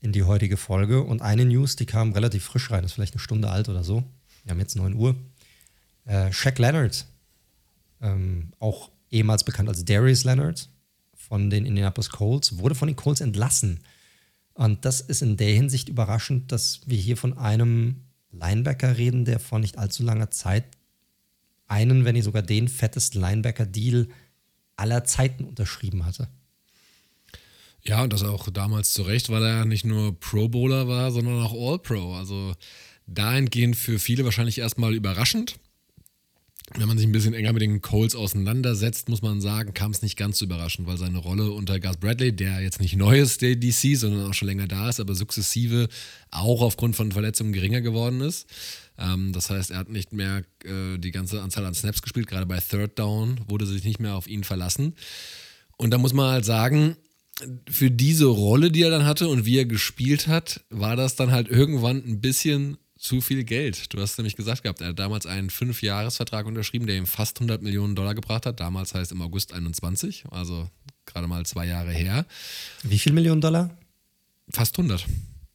in 0.00 0.12
die 0.12 0.22
heutige 0.22 0.56
Folge. 0.56 1.02
Und 1.02 1.22
eine 1.22 1.44
News, 1.44 1.76
die 1.76 1.86
kam 1.86 2.12
relativ 2.12 2.44
frisch 2.44 2.70
rein, 2.70 2.84
ist 2.84 2.92
vielleicht 2.92 3.14
eine 3.14 3.20
Stunde 3.20 3.50
alt 3.50 3.68
oder 3.68 3.82
so. 3.82 4.04
Wir 4.44 4.52
haben 4.52 4.60
jetzt 4.60 4.76
9 4.76 4.94
Uhr. 4.94 5.16
Äh, 6.04 6.32
Shaq 6.32 6.58
Leonard, 6.58 7.04
ähm, 8.00 8.52
auch 8.60 8.90
ehemals 9.10 9.42
bekannt 9.42 9.68
als 9.68 9.84
Darius 9.84 10.22
Leonard 10.24 10.68
von 11.14 11.50
den 11.50 11.66
Indianapolis 11.66 12.10
Colts, 12.10 12.58
wurde 12.58 12.76
von 12.76 12.86
den 12.86 12.96
Colts 12.96 13.20
entlassen 13.20 13.80
und 14.56 14.86
das 14.86 15.02
ist 15.02 15.20
in 15.20 15.36
der 15.36 15.52
Hinsicht 15.52 15.90
überraschend, 15.90 16.50
dass 16.50 16.80
wir 16.86 16.96
hier 16.96 17.18
von 17.18 17.36
einem 17.36 18.04
Linebacker 18.32 18.96
reden, 18.96 19.26
der 19.26 19.38
vor 19.38 19.58
nicht 19.58 19.76
allzu 19.76 20.02
langer 20.02 20.30
Zeit 20.30 20.64
einen, 21.68 22.04
wenn 22.04 22.14
nicht 22.14 22.24
sogar 22.24 22.42
den 22.42 22.68
fettesten 22.68 23.20
Linebacker-Deal 23.20 24.08
aller 24.76 25.04
Zeiten 25.04 25.44
unterschrieben 25.44 26.06
hatte. 26.06 26.28
Ja, 27.82 28.02
und 28.02 28.12
das 28.12 28.22
auch 28.22 28.48
damals 28.48 28.92
zu 28.92 29.02
Recht, 29.02 29.28
weil 29.28 29.44
er 29.44 29.64
nicht 29.66 29.84
nur 29.84 30.18
Pro 30.18 30.48
Bowler 30.48 30.88
war, 30.88 31.12
sondern 31.12 31.42
auch 31.42 31.52
All-Pro. 31.52 32.14
Also 32.14 32.54
dahingehend 33.06 33.76
für 33.76 33.98
viele 33.98 34.24
wahrscheinlich 34.24 34.58
erstmal 34.58 34.94
überraschend. 34.94 35.58
Wenn 36.74 36.88
man 36.88 36.98
sich 36.98 37.06
ein 37.06 37.12
bisschen 37.12 37.32
enger 37.32 37.52
mit 37.52 37.62
den 37.62 37.80
Coles 37.80 38.16
auseinandersetzt, 38.16 39.08
muss 39.08 39.22
man 39.22 39.40
sagen, 39.40 39.72
kam 39.72 39.92
es 39.92 40.02
nicht 40.02 40.16
ganz 40.16 40.38
so 40.38 40.46
überraschend, 40.46 40.88
weil 40.88 40.98
seine 40.98 41.18
Rolle 41.18 41.52
unter 41.52 41.78
Gus 41.78 41.96
Bradley, 41.96 42.34
der 42.34 42.60
jetzt 42.60 42.80
nicht 42.80 42.96
neu 42.96 43.20
ist, 43.20 43.40
der 43.40 43.54
DC, 43.54 43.96
sondern 43.96 44.28
auch 44.28 44.34
schon 44.34 44.48
länger 44.48 44.66
da 44.66 44.88
ist, 44.88 44.98
aber 44.98 45.14
sukzessive 45.14 45.88
auch 46.32 46.62
aufgrund 46.62 46.96
von 46.96 47.12
Verletzungen 47.12 47.52
geringer 47.52 47.82
geworden 47.82 48.20
ist. 48.20 48.48
Ähm, 48.98 49.32
das 49.32 49.48
heißt, 49.48 49.70
er 49.70 49.78
hat 49.78 49.90
nicht 49.90 50.12
mehr 50.12 50.42
äh, 50.64 50.98
die 50.98 51.12
ganze 51.12 51.40
Anzahl 51.40 51.64
an 51.64 51.74
Snaps 51.74 52.02
gespielt, 52.02 52.26
gerade 52.26 52.46
bei 52.46 52.58
Third 52.58 52.98
Down 52.98 53.40
wurde 53.46 53.64
sich 53.64 53.84
nicht 53.84 54.00
mehr 54.00 54.16
auf 54.16 54.26
ihn 54.26 54.42
verlassen. 54.42 54.94
Und 55.76 55.92
da 55.92 55.98
muss 55.98 56.14
man 56.14 56.32
halt 56.32 56.44
sagen, 56.44 56.96
für 57.68 57.90
diese 57.90 58.26
Rolle, 58.26 58.70
die 58.70 58.82
er 58.82 58.90
dann 58.90 59.04
hatte 59.04 59.28
und 59.28 59.44
wie 59.44 59.58
er 59.58 59.66
gespielt 59.66 60.26
hat, 60.26 60.64
war 60.70 60.96
das 60.96 61.16
dann 61.16 61.30
halt 61.30 61.48
irgendwann 61.48 61.98
ein 61.98 62.20
bisschen 62.20 62.78
zu 63.06 63.20
viel 63.20 63.44
Geld. 63.44 63.92
Du 63.94 64.00
hast 64.00 64.18
nämlich 64.18 64.36
gesagt 64.36 64.64
gehabt, 64.64 64.80
er 64.80 64.88
hat 64.88 64.98
damals 64.98 65.26
einen 65.26 65.48
Fünfjahresvertrag 65.48 66.44
unterschrieben, 66.46 66.86
der 66.86 66.96
ihm 66.96 67.06
fast 67.06 67.38
100 67.38 67.62
Millionen 67.62 67.94
Dollar 67.94 68.14
gebracht 68.14 68.46
hat. 68.46 68.58
Damals 68.58 68.94
heißt 68.94 69.12
im 69.12 69.22
August 69.22 69.52
21, 69.52 70.24
also 70.30 70.68
gerade 71.04 71.28
mal 71.28 71.46
zwei 71.46 71.66
Jahre 71.66 71.92
her. 71.92 72.26
Wie 72.82 72.98
viel 72.98 73.12
Millionen 73.12 73.40
Dollar? 73.40 73.70
Fast 74.50 74.76
100. 74.76 75.06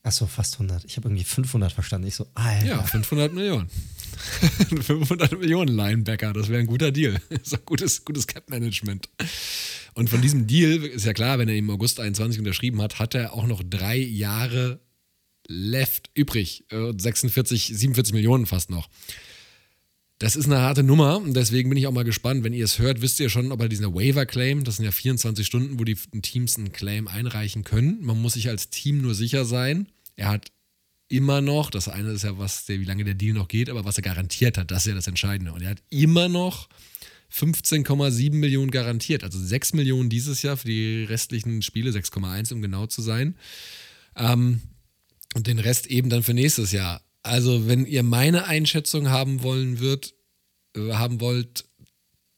Achso, 0.03 0.25
fast 0.27 0.55
100. 0.55 0.85
Ich 0.85 0.97
habe 0.97 1.09
irgendwie 1.09 1.23
500 1.23 1.73
verstanden. 1.73 2.07
Ich 2.07 2.15
so, 2.15 2.25
Alter. 2.33 2.65
Ja, 2.65 2.83
500 2.83 3.33
Millionen. 3.33 3.69
500 4.81 5.37
Millionen 5.39 5.75
Linebacker, 5.75 6.33
das 6.33 6.47
wäre 6.47 6.61
ein 6.61 6.67
guter 6.67 6.91
Deal. 6.91 7.21
Das 7.29 7.41
ist 7.43 7.53
ein 7.53 7.65
gutes, 7.65 8.05
gutes 8.05 8.27
Cap-Management. 8.27 9.09
Und 9.93 10.09
von 10.09 10.21
diesem 10.21 10.47
Deal 10.47 10.83
ist 10.85 11.05
ja 11.05 11.13
klar, 11.13 11.37
wenn 11.37 11.49
er 11.49 11.55
im 11.55 11.69
August 11.69 11.99
21 11.99 12.39
unterschrieben 12.39 12.81
hat, 12.81 12.97
hat 12.97 13.13
er 13.13 13.33
auch 13.33 13.45
noch 13.45 13.61
drei 13.63 13.97
Jahre 13.97 14.79
left 15.51 16.09
übrig. 16.13 16.65
46, 16.69 17.71
äh, 17.71 17.75
47 17.75 18.13
Millionen 18.13 18.45
fast 18.45 18.69
noch. 18.69 18.89
Das 20.21 20.35
ist 20.35 20.45
eine 20.45 20.59
harte 20.59 20.83
Nummer 20.83 21.17
und 21.17 21.33
deswegen 21.33 21.69
bin 21.69 21.79
ich 21.79 21.87
auch 21.87 21.91
mal 21.91 22.03
gespannt. 22.03 22.43
Wenn 22.43 22.53
ihr 22.53 22.63
es 22.65 22.77
hört, 22.77 23.01
wisst 23.01 23.19
ihr 23.19 23.29
schon, 23.29 23.51
ob 23.51 23.59
er 23.59 23.69
diesen 23.69 23.91
Waiver-Claim, 23.91 24.63
das 24.63 24.75
sind 24.75 24.85
ja 24.85 24.91
24 24.91 25.45
Stunden, 25.45 25.79
wo 25.79 25.83
die 25.83 25.95
Teams 25.95 26.57
einen 26.57 26.71
Claim 26.71 27.07
einreichen 27.07 27.63
können. 27.63 27.97
Man 28.01 28.21
muss 28.21 28.33
sich 28.33 28.47
als 28.47 28.69
Team 28.69 29.01
nur 29.01 29.15
sicher 29.15 29.45
sein. 29.45 29.87
Er 30.15 30.29
hat 30.29 30.51
immer 31.07 31.41
noch, 31.41 31.71
das 31.71 31.87
eine 31.87 32.11
ist 32.11 32.23
ja, 32.23 32.37
was 32.37 32.67
wie 32.67 32.83
lange 32.83 33.03
der 33.03 33.15
Deal 33.15 33.33
noch 33.33 33.47
geht, 33.47 33.67
aber 33.67 33.83
was 33.83 33.97
er 33.97 34.03
garantiert 34.03 34.59
hat, 34.59 34.69
das 34.69 34.83
ist 34.83 34.89
ja 34.89 34.93
das 34.93 35.07
Entscheidende. 35.07 35.53
Und 35.53 35.63
er 35.63 35.71
hat 35.71 35.81
immer 35.89 36.29
noch 36.29 36.69
15,7 37.33 38.33
Millionen 38.35 38.69
garantiert. 38.69 39.23
Also 39.23 39.39
6 39.39 39.73
Millionen 39.73 40.09
dieses 40.09 40.43
Jahr 40.43 40.55
für 40.55 40.67
die 40.67 41.03
restlichen 41.03 41.63
Spiele, 41.63 41.89
6,1 41.89 42.53
um 42.53 42.61
genau 42.61 42.85
zu 42.85 43.01
sein. 43.01 43.35
Ähm, 44.15 44.61
und 45.35 45.47
den 45.47 45.59
Rest 45.59 45.87
eben 45.87 46.09
dann 46.09 46.23
für 46.23 46.33
nächstes 46.33 46.71
Jahr. 46.71 47.01
Also, 47.23 47.67
wenn 47.67 47.85
ihr 47.85 48.03
meine 48.03 48.45
Einschätzung 48.45 49.09
haben 49.09 49.43
wollen 49.43 49.79
wird, 49.79 50.13
äh, 50.75 50.93
haben 50.93 51.21
wollt, 51.21 51.65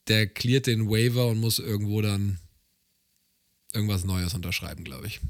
der 0.07 0.27
cleart 0.27 0.67
den 0.67 0.89
Waiver 0.89 1.27
und 1.27 1.39
muss 1.39 1.59
irgendwo 1.59 2.01
dann 2.01 2.39
irgendwas 3.73 4.03
Neues 4.03 4.33
unterschreiben, 4.33 4.83
glaube 4.83 5.07
ich. 5.07 5.21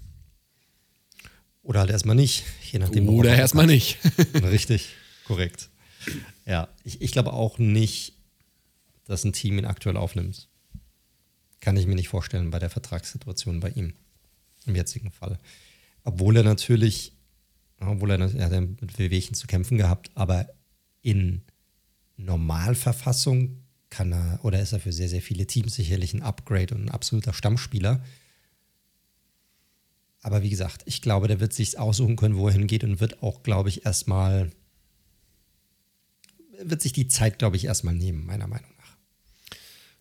Oder 1.61 1.81
halt 1.81 1.91
erstmal 1.91 2.15
nicht, 2.15 2.43
je 2.71 2.79
nachdem. 2.79 3.07
Oder 3.07 3.35
erstmal 3.35 3.67
nicht. 3.67 3.99
Richtig, 4.33 4.89
korrekt. 5.25 5.69
Ja, 6.45 6.67
ich, 6.83 7.01
ich 7.01 7.11
glaube 7.11 7.31
auch 7.31 7.57
nicht, 7.57 8.13
dass 9.05 9.23
ein 9.23 9.33
Team 9.33 9.57
ihn 9.57 9.65
aktuell 9.65 9.95
aufnimmt. 9.95 10.49
Kann 11.61 11.77
ich 11.77 11.87
mir 11.87 11.95
nicht 11.95 12.09
vorstellen 12.09 12.51
bei 12.51 12.59
der 12.59 12.69
Vertragssituation 12.69 13.61
bei 13.61 13.69
ihm 13.69 13.93
im 14.65 14.75
jetzigen 14.75 15.11
Fall. 15.11 15.39
Obwohl 16.03 16.35
er 16.35 16.43
natürlich 16.43 17.13
obwohl 17.87 18.11
er, 18.11 18.19
er 18.19 18.45
hat 18.45 18.81
mit 18.81 18.99
Wehwehchen 18.99 19.35
zu 19.35 19.47
kämpfen 19.47 19.77
gehabt, 19.77 20.11
aber 20.15 20.47
in 21.01 21.41
Normalverfassung 22.17 23.63
kann 23.89 24.11
er 24.11 24.39
oder 24.43 24.59
ist 24.61 24.73
er 24.73 24.79
für 24.79 24.91
sehr, 24.91 25.09
sehr 25.09 25.21
viele 25.21 25.45
Teams 25.45 25.75
sicherlich 25.75 26.13
ein 26.13 26.23
Upgrade 26.23 26.73
und 26.73 26.85
ein 26.85 26.89
absoluter 26.89 27.33
Stammspieler. 27.33 28.03
Aber 30.21 30.41
wie 30.41 30.49
gesagt, 30.49 30.83
ich 30.85 31.01
glaube, 31.01 31.27
der 31.27 31.39
wird 31.39 31.53
sich 31.53 31.77
aussuchen 31.77 32.15
können, 32.15 32.37
wo 32.37 32.47
er 32.47 32.53
hingeht 32.53 32.83
und 32.83 33.01
wird 33.01 33.21
auch, 33.21 33.43
glaube 33.43 33.69
ich, 33.69 33.85
erstmal, 33.85 34.51
wird 36.63 36.81
sich 36.81 36.93
die 36.93 37.07
Zeit, 37.07 37.39
glaube 37.39 37.57
ich, 37.57 37.65
erstmal 37.65 37.93
nehmen, 37.93 38.25
meiner 38.25 38.47
Meinung 38.47 38.71
nach. 38.77 38.97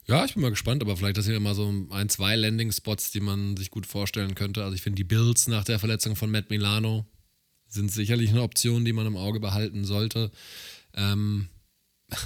Ja, 0.06 0.24
ich 0.24 0.34
bin 0.34 0.42
mal 0.42 0.50
gespannt, 0.50 0.80
aber 0.82 0.96
vielleicht 0.96 1.16
das 1.16 1.24
sind 1.24 1.34
ja 1.34 1.40
mal 1.40 1.54
so 1.54 1.72
ein, 1.90 2.08
zwei 2.08 2.36
Landing-Spots, 2.36 3.10
die 3.10 3.20
man 3.20 3.56
sich 3.56 3.70
gut 3.70 3.86
vorstellen 3.86 4.34
könnte. 4.34 4.62
Also 4.62 4.74
ich 4.74 4.82
finde 4.82 4.96
die 4.96 5.04
Bills 5.04 5.48
nach 5.48 5.64
der 5.64 5.78
Verletzung 5.78 6.16
von 6.16 6.30
Matt 6.30 6.50
Milano 6.50 7.04
sind 7.72 7.90
sicherlich 7.90 8.30
eine 8.30 8.42
Option, 8.42 8.84
die 8.84 8.92
man 8.92 9.06
im 9.06 9.16
Auge 9.16 9.40
behalten 9.40 9.84
sollte. 9.84 10.30
Ähm, 10.94 11.48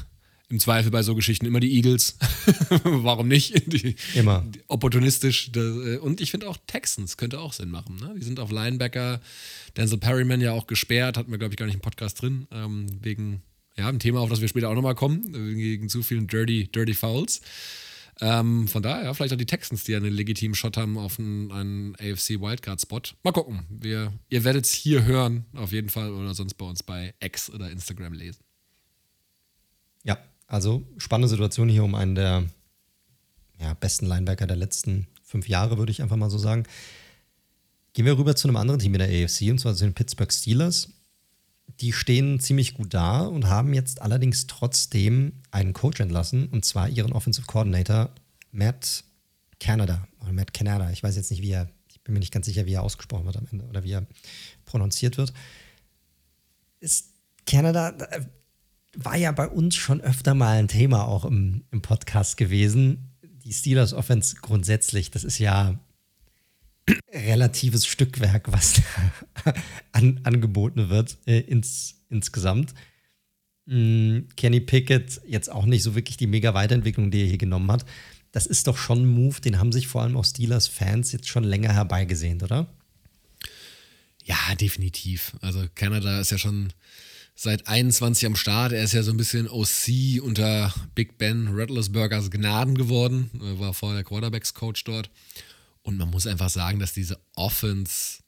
Im 0.48 0.60
Zweifel 0.60 0.92
bei 0.92 1.02
so 1.02 1.16
Geschichten 1.16 1.44
immer 1.44 1.58
die 1.58 1.74
Eagles. 1.74 2.18
Warum 2.84 3.26
nicht? 3.26 3.72
Die, 3.72 3.96
immer. 4.14 4.44
Die, 4.46 4.62
opportunistisch. 4.68 5.50
Äh, 5.56 5.96
und 5.96 6.20
ich 6.20 6.30
finde 6.30 6.48
auch 6.48 6.56
Texans 6.68 7.16
könnte 7.16 7.40
auch 7.40 7.52
Sinn 7.52 7.68
machen. 7.68 7.96
Ne? 7.96 8.14
Die 8.16 8.24
sind 8.24 8.38
auf 8.38 8.52
Linebacker. 8.52 9.20
Denzel 9.76 9.98
Perryman 9.98 10.40
ja 10.40 10.52
auch 10.52 10.68
gesperrt, 10.68 11.16
hatten 11.16 11.32
wir, 11.32 11.38
glaube 11.38 11.54
ich, 11.54 11.58
gar 11.58 11.66
nicht 11.66 11.74
im 11.74 11.80
Podcast 11.80 12.22
drin. 12.22 12.46
Ähm, 12.52 12.86
wegen, 13.02 13.42
ja, 13.76 13.88
ein 13.88 13.98
Thema, 13.98 14.20
auf 14.20 14.30
das 14.30 14.40
wir 14.40 14.46
später 14.46 14.70
auch 14.70 14.76
nochmal 14.76 14.94
kommen, 14.94 15.34
wegen 15.34 15.88
zu 15.88 16.04
vielen 16.04 16.28
Dirty, 16.28 16.68
Dirty 16.68 16.94
Fouls. 16.94 17.40
Ähm, 18.20 18.66
von 18.66 18.82
daher, 18.82 19.14
vielleicht 19.14 19.34
auch 19.34 19.38
die 19.38 19.46
Texans, 19.46 19.84
die 19.84 19.94
einen 19.94 20.12
legitimen 20.12 20.54
Shot 20.54 20.76
haben 20.76 20.96
auf 20.96 21.18
einen, 21.18 21.52
einen 21.52 21.94
AFC 21.96 22.40
Wildcard-Spot. 22.40 23.02
Mal 23.22 23.32
gucken. 23.32 23.66
Wir, 23.68 24.12
ihr 24.28 24.44
werdet 24.44 24.64
es 24.64 24.72
hier 24.72 25.04
hören, 25.04 25.44
auf 25.54 25.72
jeden 25.72 25.90
Fall, 25.90 26.12
oder 26.12 26.34
sonst 26.34 26.54
bei 26.54 26.64
uns 26.64 26.82
bei 26.82 27.14
X 27.20 27.50
oder 27.50 27.70
Instagram 27.70 28.14
lesen. 28.14 28.42
Ja, 30.02 30.18
also 30.46 30.86
spannende 30.96 31.28
Situation 31.28 31.68
hier 31.68 31.84
um 31.84 31.94
einen 31.94 32.14
der 32.14 32.44
ja, 33.60 33.74
besten 33.74 34.06
Linebacker 34.06 34.46
der 34.46 34.56
letzten 34.56 35.08
fünf 35.22 35.48
Jahre, 35.48 35.76
würde 35.76 35.92
ich 35.92 36.00
einfach 36.00 36.16
mal 36.16 36.30
so 36.30 36.38
sagen. 36.38 36.64
Gehen 37.92 38.06
wir 38.06 38.16
rüber 38.16 38.36
zu 38.36 38.48
einem 38.48 38.56
anderen 38.56 38.80
Team 38.80 38.94
in 38.94 39.00
der 39.00 39.08
AFC, 39.08 39.50
und 39.50 39.58
zwar 39.58 39.74
zu 39.74 39.84
den 39.84 39.94
Pittsburgh 39.94 40.32
Steelers 40.32 40.90
die 41.80 41.92
stehen 41.92 42.40
ziemlich 42.40 42.74
gut 42.74 42.94
da 42.94 43.20
und 43.20 43.48
haben 43.48 43.74
jetzt 43.74 44.02
allerdings 44.02 44.46
trotzdem 44.46 45.32
einen 45.50 45.72
Coach 45.72 46.00
entlassen, 46.00 46.48
und 46.48 46.64
zwar 46.64 46.88
ihren 46.88 47.12
Offensive 47.12 47.46
Coordinator 47.46 48.10
Matt 48.52 49.04
Canada 49.60 50.06
oder 50.20 50.32
Matt 50.32 50.54
Canada. 50.54 50.90
Ich 50.90 51.02
weiß 51.02 51.16
jetzt 51.16 51.30
nicht, 51.30 51.42
wie 51.42 51.50
er, 51.50 51.68
ich 51.88 52.00
bin 52.02 52.14
mir 52.14 52.20
nicht 52.20 52.32
ganz 52.32 52.46
sicher, 52.46 52.66
wie 52.66 52.74
er 52.74 52.82
ausgesprochen 52.82 53.26
wird 53.26 53.36
am 53.36 53.46
Ende 53.50 53.64
oder 53.66 53.84
wie 53.84 53.92
er 53.92 54.06
prononziert 54.64 55.18
wird. 55.18 55.32
Ist 56.80 57.10
Canada 57.46 57.90
äh, 57.90 58.22
war 58.96 59.16
ja 59.16 59.30
bei 59.32 59.46
uns 59.46 59.76
schon 59.76 60.00
öfter 60.00 60.34
mal 60.34 60.58
ein 60.58 60.68
Thema 60.68 61.06
auch 61.06 61.24
im, 61.24 61.64
im 61.70 61.82
Podcast 61.82 62.36
gewesen. 62.36 63.10
Die 63.44 63.52
Steelers 63.52 63.92
Offense 63.92 64.36
grundsätzlich, 64.40 65.10
das 65.10 65.22
ist 65.22 65.38
ja 65.38 65.78
relatives 67.12 67.86
Stückwerk, 67.86 68.50
was 68.52 68.82
an, 69.92 70.20
angeboten 70.24 70.88
wird 70.88 71.18
äh, 71.26 71.40
ins, 71.40 72.02
insgesamt. 72.08 72.74
Mhm, 73.66 74.28
Kenny 74.36 74.60
Pickett 74.60 75.20
jetzt 75.26 75.50
auch 75.50 75.66
nicht 75.66 75.82
so 75.82 75.94
wirklich 75.94 76.16
die 76.16 76.26
mega 76.26 76.54
Weiterentwicklung, 76.54 77.10
die 77.10 77.22
er 77.22 77.26
hier 77.28 77.38
genommen 77.38 77.70
hat. 77.72 77.84
Das 78.32 78.46
ist 78.46 78.66
doch 78.66 78.76
schon 78.76 79.02
ein 79.02 79.06
Move, 79.06 79.40
den 79.40 79.58
haben 79.58 79.72
sich 79.72 79.88
vor 79.88 80.02
allem 80.02 80.16
auch 80.16 80.24
Steelers-Fans 80.24 81.12
jetzt 81.12 81.28
schon 81.28 81.44
länger 81.44 81.72
herbeigesehnt, 81.72 82.42
oder? 82.42 82.66
Ja, 84.24 84.36
definitiv. 84.60 85.36
Also 85.40 85.64
Kanada 85.74 86.20
ist 86.20 86.32
ja 86.32 86.38
schon 86.38 86.72
seit 87.34 87.68
21 87.68 88.26
am 88.26 88.36
Start. 88.36 88.72
Er 88.72 88.82
ist 88.82 88.92
ja 88.92 89.02
so 89.02 89.12
ein 89.12 89.16
bisschen 89.16 89.48
OC 89.48 90.22
unter 90.22 90.74
Big 90.94 91.16
Ben 91.16 91.48
Rattlesburgers 91.52 92.30
Gnaden 92.30 92.74
geworden. 92.74 93.30
Er 93.40 93.60
war 93.60 93.72
vorher 93.72 93.98
der 93.98 94.04
Quarterbacks-Coach 94.04 94.84
dort. 94.84 95.10
Und 95.86 95.98
man 95.98 96.10
muss 96.10 96.26
einfach 96.26 96.50
sagen, 96.50 96.80
dass 96.80 96.94
diese 96.94 97.20
Offense 97.36 98.24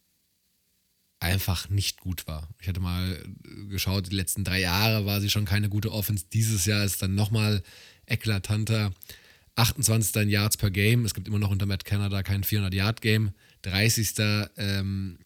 einfach 1.18 1.68
nicht 1.68 1.98
gut 1.98 2.28
war. 2.28 2.48
Ich 2.60 2.68
hatte 2.68 2.78
mal 2.78 3.20
geschaut, 3.68 4.12
die 4.12 4.14
letzten 4.14 4.44
drei 4.44 4.60
Jahre 4.60 5.06
war 5.06 5.20
sie 5.20 5.28
schon 5.28 5.44
keine 5.44 5.68
gute 5.68 5.90
Offense. 5.90 6.26
Dieses 6.32 6.66
Jahr 6.66 6.84
ist 6.84 7.02
dann 7.02 7.16
nochmal 7.16 7.64
eklatanter. 8.06 8.92
28. 9.56 10.22
in 10.22 10.28
Yards 10.28 10.56
per 10.56 10.70
Game. 10.70 11.04
Es 11.04 11.14
gibt 11.14 11.26
immer 11.26 11.40
noch 11.40 11.50
unter 11.50 11.66
Matt 11.66 11.84
Canada 11.84 12.22
kein 12.22 12.44
400-Yard-Game. 12.44 13.32
30. 13.62 14.14
Ähm, 14.56 15.18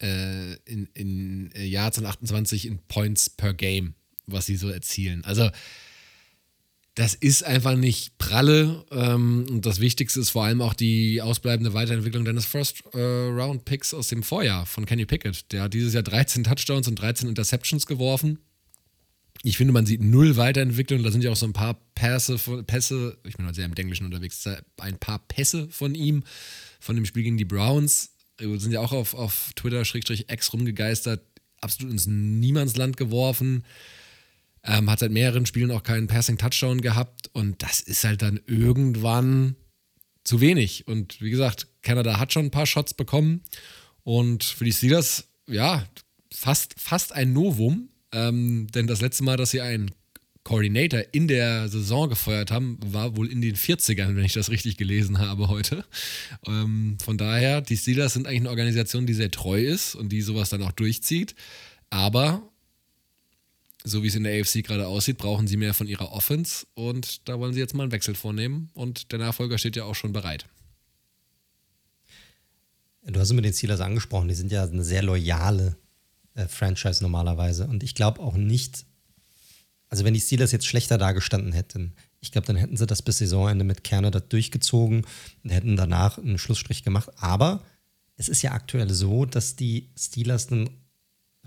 äh, 0.00 0.54
in, 0.64 0.88
in 0.94 1.52
Yards 1.54 1.98
und 1.98 2.06
28 2.06 2.66
in 2.66 2.78
Points 2.88 3.30
per 3.30 3.54
Game, 3.54 3.94
was 4.26 4.46
sie 4.46 4.56
so 4.56 4.68
erzielen. 4.68 5.24
Also 5.24 5.48
das 6.94 7.14
ist 7.14 7.44
einfach 7.44 7.74
nicht 7.74 8.18
pralle. 8.18 8.84
Ähm, 8.90 9.46
und 9.48 9.66
das 9.66 9.80
Wichtigste 9.80 10.20
ist 10.20 10.30
vor 10.30 10.44
allem 10.44 10.60
auch 10.60 10.74
die 10.74 11.22
ausbleibende 11.22 11.72
Weiterentwicklung 11.72 12.24
deines 12.24 12.44
First-Round-Picks 12.46 13.92
äh, 13.92 13.96
aus 13.96 14.08
dem 14.08 14.22
Vorjahr 14.22 14.66
von 14.66 14.84
Kenny 14.84 15.06
Pickett. 15.06 15.50
Der 15.52 15.62
hat 15.62 15.74
dieses 15.74 15.94
Jahr 15.94 16.02
13 16.02 16.44
Touchdowns 16.44 16.88
und 16.88 16.96
13 16.96 17.28
Interceptions 17.28 17.86
geworfen. 17.86 18.38
Ich 19.42 19.56
finde, 19.56 19.72
man 19.72 19.86
sieht 19.86 20.02
null 20.02 20.36
Weiterentwicklung. 20.36 21.02
Da 21.02 21.10
sind 21.10 21.24
ja 21.24 21.30
auch 21.30 21.36
so 21.36 21.46
ein 21.46 21.54
paar 21.54 21.80
Pässe, 21.94 22.38
Pässe 22.66 23.18
ich 23.24 23.36
bin 23.36 23.46
heute 23.46 23.56
sehr 23.56 23.64
im 23.66 23.72
Englischen 23.72 24.04
unterwegs, 24.04 24.46
ein 24.76 24.98
paar 24.98 25.18
Pässe 25.18 25.68
von 25.70 25.94
ihm, 25.94 26.22
von 26.78 26.94
dem 26.94 27.06
Spiel 27.06 27.24
gegen 27.24 27.38
die 27.38 27.44
Browns, 27.44 28.12
sind 28.38 28.72
ja 28.72 28.80
auch 28.80 28.92
auf, 28.92 29.14
auf 29.14 29.52
Twitter-X 29.56 30.52
rumgegeistert, 30.52 31.22
absolut 31.60 31.92
ins 31.92 32.06
Niemandsland 32.06 32.96
geworfen. 32.96 33.64
Ähm, 34.64 34.88
hat 34.90 35.00
seit 35.00 35.10
mehreren 35.10 35.46
Spielen 35.46 35.70
auch 35.72 35.82
keinen 35.82 36.06
Passing-Touchdown 36.06 36.80
gehabt 36.80 37.30
und 37.32 37.62
das 37.62 37.80
ist 37.80 38.04
halt 38.04 38.22
dann 38.22 38.40
irgendwann 38.46 39.56
zu 40.24 40.40
wenig. 40.40 40.86
Und 40.86 41.20
wie 41.20 41.30
gesagt, 41.30 41.66
Canada 41.82 42.18
hat 42.18 42.32
schon 42.32 42.46
ein 42.46 42.50
paar 42.52 42.66
Shots 42.66 42.94
bekommen 42.94 43.42
und 44.04 44.44
für 44.44 44.64
die 44.64 44.72
Steelers, 44.72 45.28
ja, 45.48 45.84
fast, 46.32 46.74
fast 46.78 47.12
ein 47.12 47.32
Novum, 47.32 47.88
ähm, 48.12 48.68
denn 48.74 48.86
das 48.86 49.00
letzte 49.00 49.24
Mal, 49.24 49.36
dass 49.36 49.50
sie 49.50 49.60
einen 49.60 49.90
Coordinator 50.44 51.02
in 51.12 51.28
der 51.28 51.68
Saison 51.68 52.08
gefeuert 52.08 52.50
haben, 52.50 52.78
war 52.84 53.16
wohl 53.16 53.30
in 53.30 53.40
den 53.40 53.54
40ern, 53.54 54.16
wenn 54.16 54.24
ich 54.24 54.32
das 54.32 54.50
richtig 54.50 54.76
gelesen 54.76 55.18
habe 55.18 55.48
heute. 55.48 55.84
Ähm, 56.46 56.98
von 57.02 57.16
daher, 57.16 57.60
die 57.60 57.76
Steelers 57.76 58.14
sind 58.14 58.26
eigentlich 58.26 58.40
eine 58.40 58.50
Organisation, 58.50 59.06
die 59.06 59.14
sehr 59.14 59.30
treu 59.30 59.62
ist 59.62 59.94
und 59.94 60.08
die 60.10 60.20
sowas 60.20 60.50
dann 60.50 60.62
auch 60.62 60.72
durchzieht. 60.72 61.36
Aber 61.90 62.51
so 63.84 64.02
wie 64.02 64.08
es 64.08 64.14
in 64.14 64.24
der 64.24 64.40
AFC 64.40 64.62
gerade 64.62 64.86
aussieht, 64.86 65.18
brauchen 65.18 65.46
sie 65.46 65.56
mehr 65.56 65.74
von 65.74 65.86
ihrer 65.86 66.12
Offense. 66.12 66.66
Und 66.74 67.28
da 67.28 67.38
wollen 67.38 67.52
sie 67.52 67.60
jetzt 67.60 67.74
mal 67.74 67.84
einen 67.84 67.92
Wechsel 67.92 68.14
vornehmen. 68.14 68.70
Und 68.74 69.12
der 69.12 69.18
Nachfolger 69.18 69.58
steht 69.58 69.76
ja 69.76 69.84
auch 69.84 69.94
schon 69.94 70.12
bereit. 70.12 70.46
Du 73.04 73.18
hast 73.18 73.32
mit 73.32 73.44
den 73.44 73.52
Steelers 73.52 73.80
angesprochen, 73.80 74.28
die 74.28 74.34
sind 74.34 74.52
ja 74.52 74.62
eine 74.62 74.84
sehr 74.84 75.02
loyale 75.02 75.76
äh, 76.34 76.46
Franchise 76.46 77.02
normalerweise. 77.02 77.66
Und 77.66 77.82
ich 77.82 77.96
glaube 77.96 78.20
auch 78.20 78.36
nicht, 78.36 78.86
also 79.88 80.04
wenn 80.04 80.14
die 80.14 80.20
Steelers 80.20 80.52
jetzt 80.52 80.66
schlechter 80.66 80.98
dagestanden 80.98 81.52
hätten, 81.52 81.94
ich 82.20 82.30
glaube, 82.30 82.46
dann 82.46 82.56
hätten 82.56 82.76
sie 82.76 82.86
das 82.86 83.02
bis 83.02 83.18
Saisonende 83.18 83.64
mit 83.64 83.82
Kerner 83.82 84.12
durchgezogen 84.12 85.04
und 85.42 85.50
hätten 85.50 85.76
danach 85.76 86.18
einen 86.18 86.38
Schlussstrich 86.38 86.84
gemacht, 86.84 87.10
aber 87.16 87.64
es 88.16 88.28
ist 88.28 88.42
ja 88.42 88.52
aktuell 88.52 88.88
so, 88.90 89.24
dass 89.24 89.56
die 89.56 89.90
Steelers 89.98 90.52
einen 90.52 90.70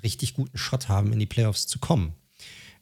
richtig 0.04 0.34
guten 0.34 0.58
Shot 0.58 0.90
haben, 0.90 1.14
in 1.14 1.20
die 1.20 1.26
Playoffs 1.26 1.68
zu 1.68 1.80
kommen. 1.80 2.14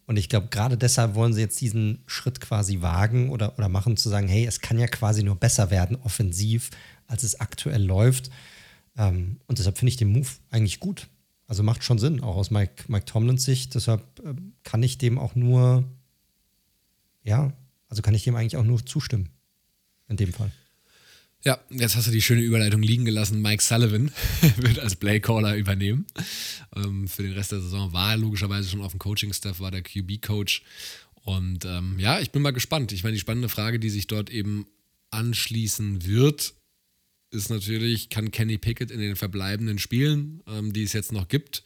Und 0.05 0.17
ich 0.17 0.29
glaube, 0.29 0.48
gerade 0.48 0.77
deshalb 0.77 1.15
wollen 1.15 1.33
sie 1.33 1.41
jetzt 1.41 1.62
diesen 1.62 2.03
Schritt 2.07 2.41
quasi 2.41 2.81
wagen 2.81 3.29
oder, 3.29 3.57
oder 3.57 3.69
machen, 3.69 3.95
zu 3.95 4.10
sagen, 4.10 4.27
hey, 4.27 4.45
es 4.45 4.60
kann 4.60 4.77
ja 4.77 4.88
quasi 4.88 5.24
nur 5.24 5.36
besser 5.36 5.72
werden, 5.72 5.98
offensiv, 6.03 6.72
als 7.07 7.24
es 7.24 7.39
aktuell 7.39 7.83
läuft. 7.83 8.29
Ähm, 8.98 9.39
und 9.48 9.60
deshalb 9.60 9.77
finde 9.77 9.89
ich 9.89 9.98
den 9.98 10.12
Move 10.12 10.27
eigentlich 10.50 10.79
gut. 10.79 11.07
Also 11.48 11.63
macht 11.63 11.83
schon 11.83 12.00
Sinn, 12.00 12.22
auch 12.22 12.36
aus 12.36 12.51
Mike, 12.51 12.86
Mike 12.88 13.05
Tomlins 13.05 13.43
Sicht. 13.43 13.75
Deshalb 13.75 14.01
äh, 14.19 14.33
kann 14.63 14.83
ich 14.83 14.98
dem 14.98 15.17
auch 15.17 15.36
nur, 15.36 15.86
ja, 17.24 17.53
also 17.88 18.01
kann 18.01 18.15
ich 18.15 18.24
dem 18.24 18.36
eigentlich 18.36 18.57
auch 18.57 18.63
nur 18.63 18.86
zustimmen. 18.86 19.29
In 20.10 20.17
dem 20.17 20.33
Fall. 20.33 20.51
Ja, 21.45 21.59
jetzt 21.69 21.97
hast 21.97 22.07
du 22.07 22.12
die 22.12 22.21
schöne 22.21 22.41
Überleitung 22.41 22.81
liegen 22.81 23.03
gelassen. 23.03 23.41
Mike 23.41 23.62
Sullivan 23.62 24.12
wird 24.57 24.79
als 24.79 24.95
Playcaller 24.95 25.57
übernehmen. 25.57 26.05
Ähm, 26.73 27.07
für 27.09 27.23
den 27.23 27.33
Rest 27.33 27.51
der 27.51 27.59
Saison 27.59 27.91
war 27.91 28.12
er 28.12 28.17
logischerweise 28.17 28.69
schon 28.69 28.81
auf 28.81 28.93
dem 28.93 29.00
Coaching-Staff, 29.00 29.59
war 29.59 29.71
der 29.71 29.81
QB-Coach. 29.81 30.63
Und 31.15 31.65
ähm, 31.65 32.00
ja, 32.00 32.21
ich 32.21 32.31
bin 32.31 32.41
mal 32.41 32.51
gespannt. 32.51 32.93
Ich 32.93 33.03
meine, 33.03 33.15
die 33.15 33.19
spannende 33.19 33.50
Frage, 33.50 33.77
die 33.77 33.89
sich 33.89 34.07
dort 34.07 34.29
eben 34.29 34.67
anschließen 35.12 36.05
wird, 36.05 36.53
ist 37.31 37.50
natürlich, 37.50 38.09
kann 38.09 38.31
Kenny 38.31 38.57
Pickett 38.57 38.91
in 38.91 39.00
den 39.00 39.17
verbleibenden 39.17 39.79
Spielen, 39.79 40.41
ähm, 40.48 40.72
die 40.72 40.83
es 40.83 40.94
jetzt 40.94 41.11
noch 41.11 41.27
gibt, 41.27 41.63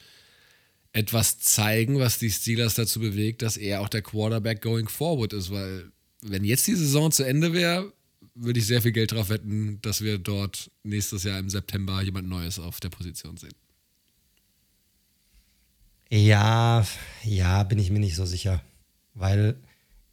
etwas 0.91 1.37
zeigen, 1.39 1.99
was 1.99 2.17
die 2.17 2.31
Steelers 2.31 2.73
dazu 2.73 2.99
bewegt, 2.99 3.43
dass 3.43 3.57
er 3.57 3.81
auch 3.81 3.89
der 3.89 4.01
Quarterback 4.01 4.61
going 4.61 4.87
forward 4.87 5.33
ist, 5.33 5.51
weil 5.51 5.91
wenn 6.21 6.43
jetzt 6.43 6.65
die 6.65 6.75
Saison 6.75 7.11
zu 7.11 7.23
Ende 7.23 7.53
wäre, 7.53 7.93
würde 8.39 8.59
ich 8.59 8.67
sehr 8.67 8.81
viel 8.81 8.91
Geld 8.91 9.11
drauf 9.11 9.29
wetten, 9.29 9.79
dass 9.81 10.01
wir 10.01 10.17
dort 10.17 10.71
nächstes 10.83 11.23
Jahr 11.23 11.39
im 11.39 11.49
September 11.49 12.01
jemand 12.01 12.29
Neues 12.29 12.59
auf 12.59 12.79
der 12.79 12.89
Position 12.89 13.37
sehen. 13.37 13.55
Ja, 16.09 16.85
ja, 17.23 17.63
bin 17.63 17.79
ich 17.79 17.91
mir 17.91 17.99
nicht 17.99 18.15
so 18.15 18.25
sicher. 18.25 18.61
Weil, 19.13 19.55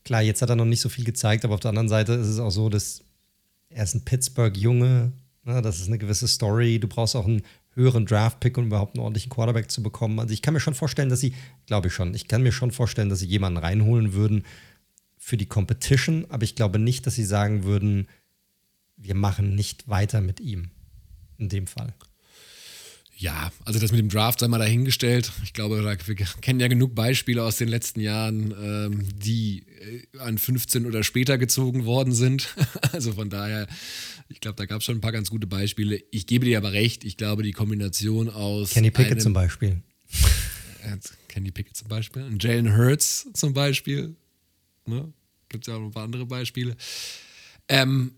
klar, 0.04 0.22
jetzt 0.22 0.42
hat 0.42 0.50
er 0.50 0.56
noch 0.56 0.64
nicht 0.64 0.80
so 0.80 0.88
viel 0.88 1.04
gezeigt, 1.04 1.44
aber 1.44 1.54
auf 1.54 1.60
der 1.60 1.68
anderen 1.68 1.88
Seite 1.88 2.14
ist 2.14 2.26
es 2.26 2.38
auch 2.38 2.50
so, 2.50 2.68
dass 2.68 3.02
er 3.68 3.84
ist 3.84 3.94
ein 3.94 4.04
Pittsburgh-Junge, 4.04 5.12
ne, 5.44 5.62
das 5.62 5.80
ist 5.80 5.88
eine 5.88 5.98
gewisse 5.98 6.28
Story. 6.28 6.78
Du 6.78 6.88
brauchst 6.88 7.14
auch 7.16 7.26
einen 7.26 7.42
höheren 7.74 8.06
Draft-Pick, 8.06 8.56
um 8.56 8.66
überhaupt 8.66 8.94
einen 8.94 9.04
ordentlichen 9.04 9.30
Quarterback 9.30 9.70
zu 9.70 9.82
bekommen. 9.82 10.18
Also 10.18 10.32
ich 10.32 10.42
kann 10.42 10.54
mir 10.54 10.60
schon 10.60 10.74
vorstellen, 10.74 11.08
dass 11.08 11.20
sie, 11.20 11.34
glaube 11.66 11.88
ich 11.88 11.94
schon, 11.94 12.14
ich 12.14 12.28
kann 12.28 12.42
mir 12.42 12.52
schon 12.52 12.70
vorstellen, 12.70 13.08
dass 13.08 13.18
sie 13.18 13.26
jemanden 13.26 13.58
reinholen 13.58 14.12
würden, 14.12 14.44
für 15.24 15.38
die 15.38 15.46
Competition, 15.46 16.26
aber 16.28 16.44
ich 16.44 16.54
glaube 16.54 16.78
nicht, 16.78 17.06
dass 17.06 17.14
sie 17.14 17.24
sagen 17.24 17.64
würden, 17.64 18.08
wir 18.98 19.14
machen 19.14 19.54
nicht 19.54 19.88
weiter 19.88 20.20
mit 20.20 20.38
ihm. 20.38 20.70
In 21.38 21.48
dem 21.48 21.66
Fall. 21.66 21.94
Ja, 23.16 23.50
also 23.64 23.80
das 23.80 23.90
mit 23.90 24.00
dem 24.00 24.10
Draft 24.10 24.40
sei 24.40 24.48
mal 24.48 24.58
dahingestellt. 24.58 25.32
Ich 25.42 25.54
glaube, 25.54 25.82
wir 25.82 26.14
kennen 26.42 26.60
ja 26.60 26.68
genug 26.68 26.94
Beispiele 26.94 27.42
aus 27.42 27.56
den 27.56 27.68
letzten 27.68 28.00
Jahren, 28.00 28.54
ähm, 28.60 29.08
die 29.16 29.64
äh, 30.12 30.18
an 30.18 30.36
15 30.36 30.84
oder 30.84 31.02
später 31.02 31.38
gezogen 31.38 31.86
worden 31.86 32.12
sind. 32.12 32.54
Also 32.92 33.14
von 33.14 33.30
daher, 33.30 33.66
ich 34.28 34.40
glaube, 34.40 34.56
da 34.56 34.66
gab 34.66 34.80
es 34.80 34.84
schon 34.84 34.98
ein 34.98 35.00
paar 35.00 35.10
ganz 35.10 35.30
gute 35.30 35.46
Beispiele. 35.46 36.00
Ich 36.10 36.26
gebe 36.26 36.44
dir 36.44 36.58
aber 36.58 36.72
recht, 36.72 37.02
ich 37.02 37.16
glaube, 37.16 37.42
die 37.42 37.52
Kombination 37.52 38.28
aus. 38.28 38.70
Kenny 38.72 38.90
Pickett 38.90 39.22
zum 39.22 39.32
Beispiel. 39.32 39.82
Kenny 41.28 41.50
Pickett 41.50 41.76
zum 41.76 41.88
Beispiel. 41.88 42.22
Und 42.24 42.44
Jalen 42.44 42.76
Hurts 42.76 43.26
zum 43.32 43.54
Beispiel. 43.54 44.16
Ne? 44.86 45.12
Gibt 45.48 45.64
es 45.64 45.68
ja 45.68 45.76
auch 45.76 45.80
noch 45.80 45.88
ein 45.88 45.92
paar 45.92 46.04
andere 46.04 46.26
Beispiele. 46.26 46.76
Ähm, 47.68 48.12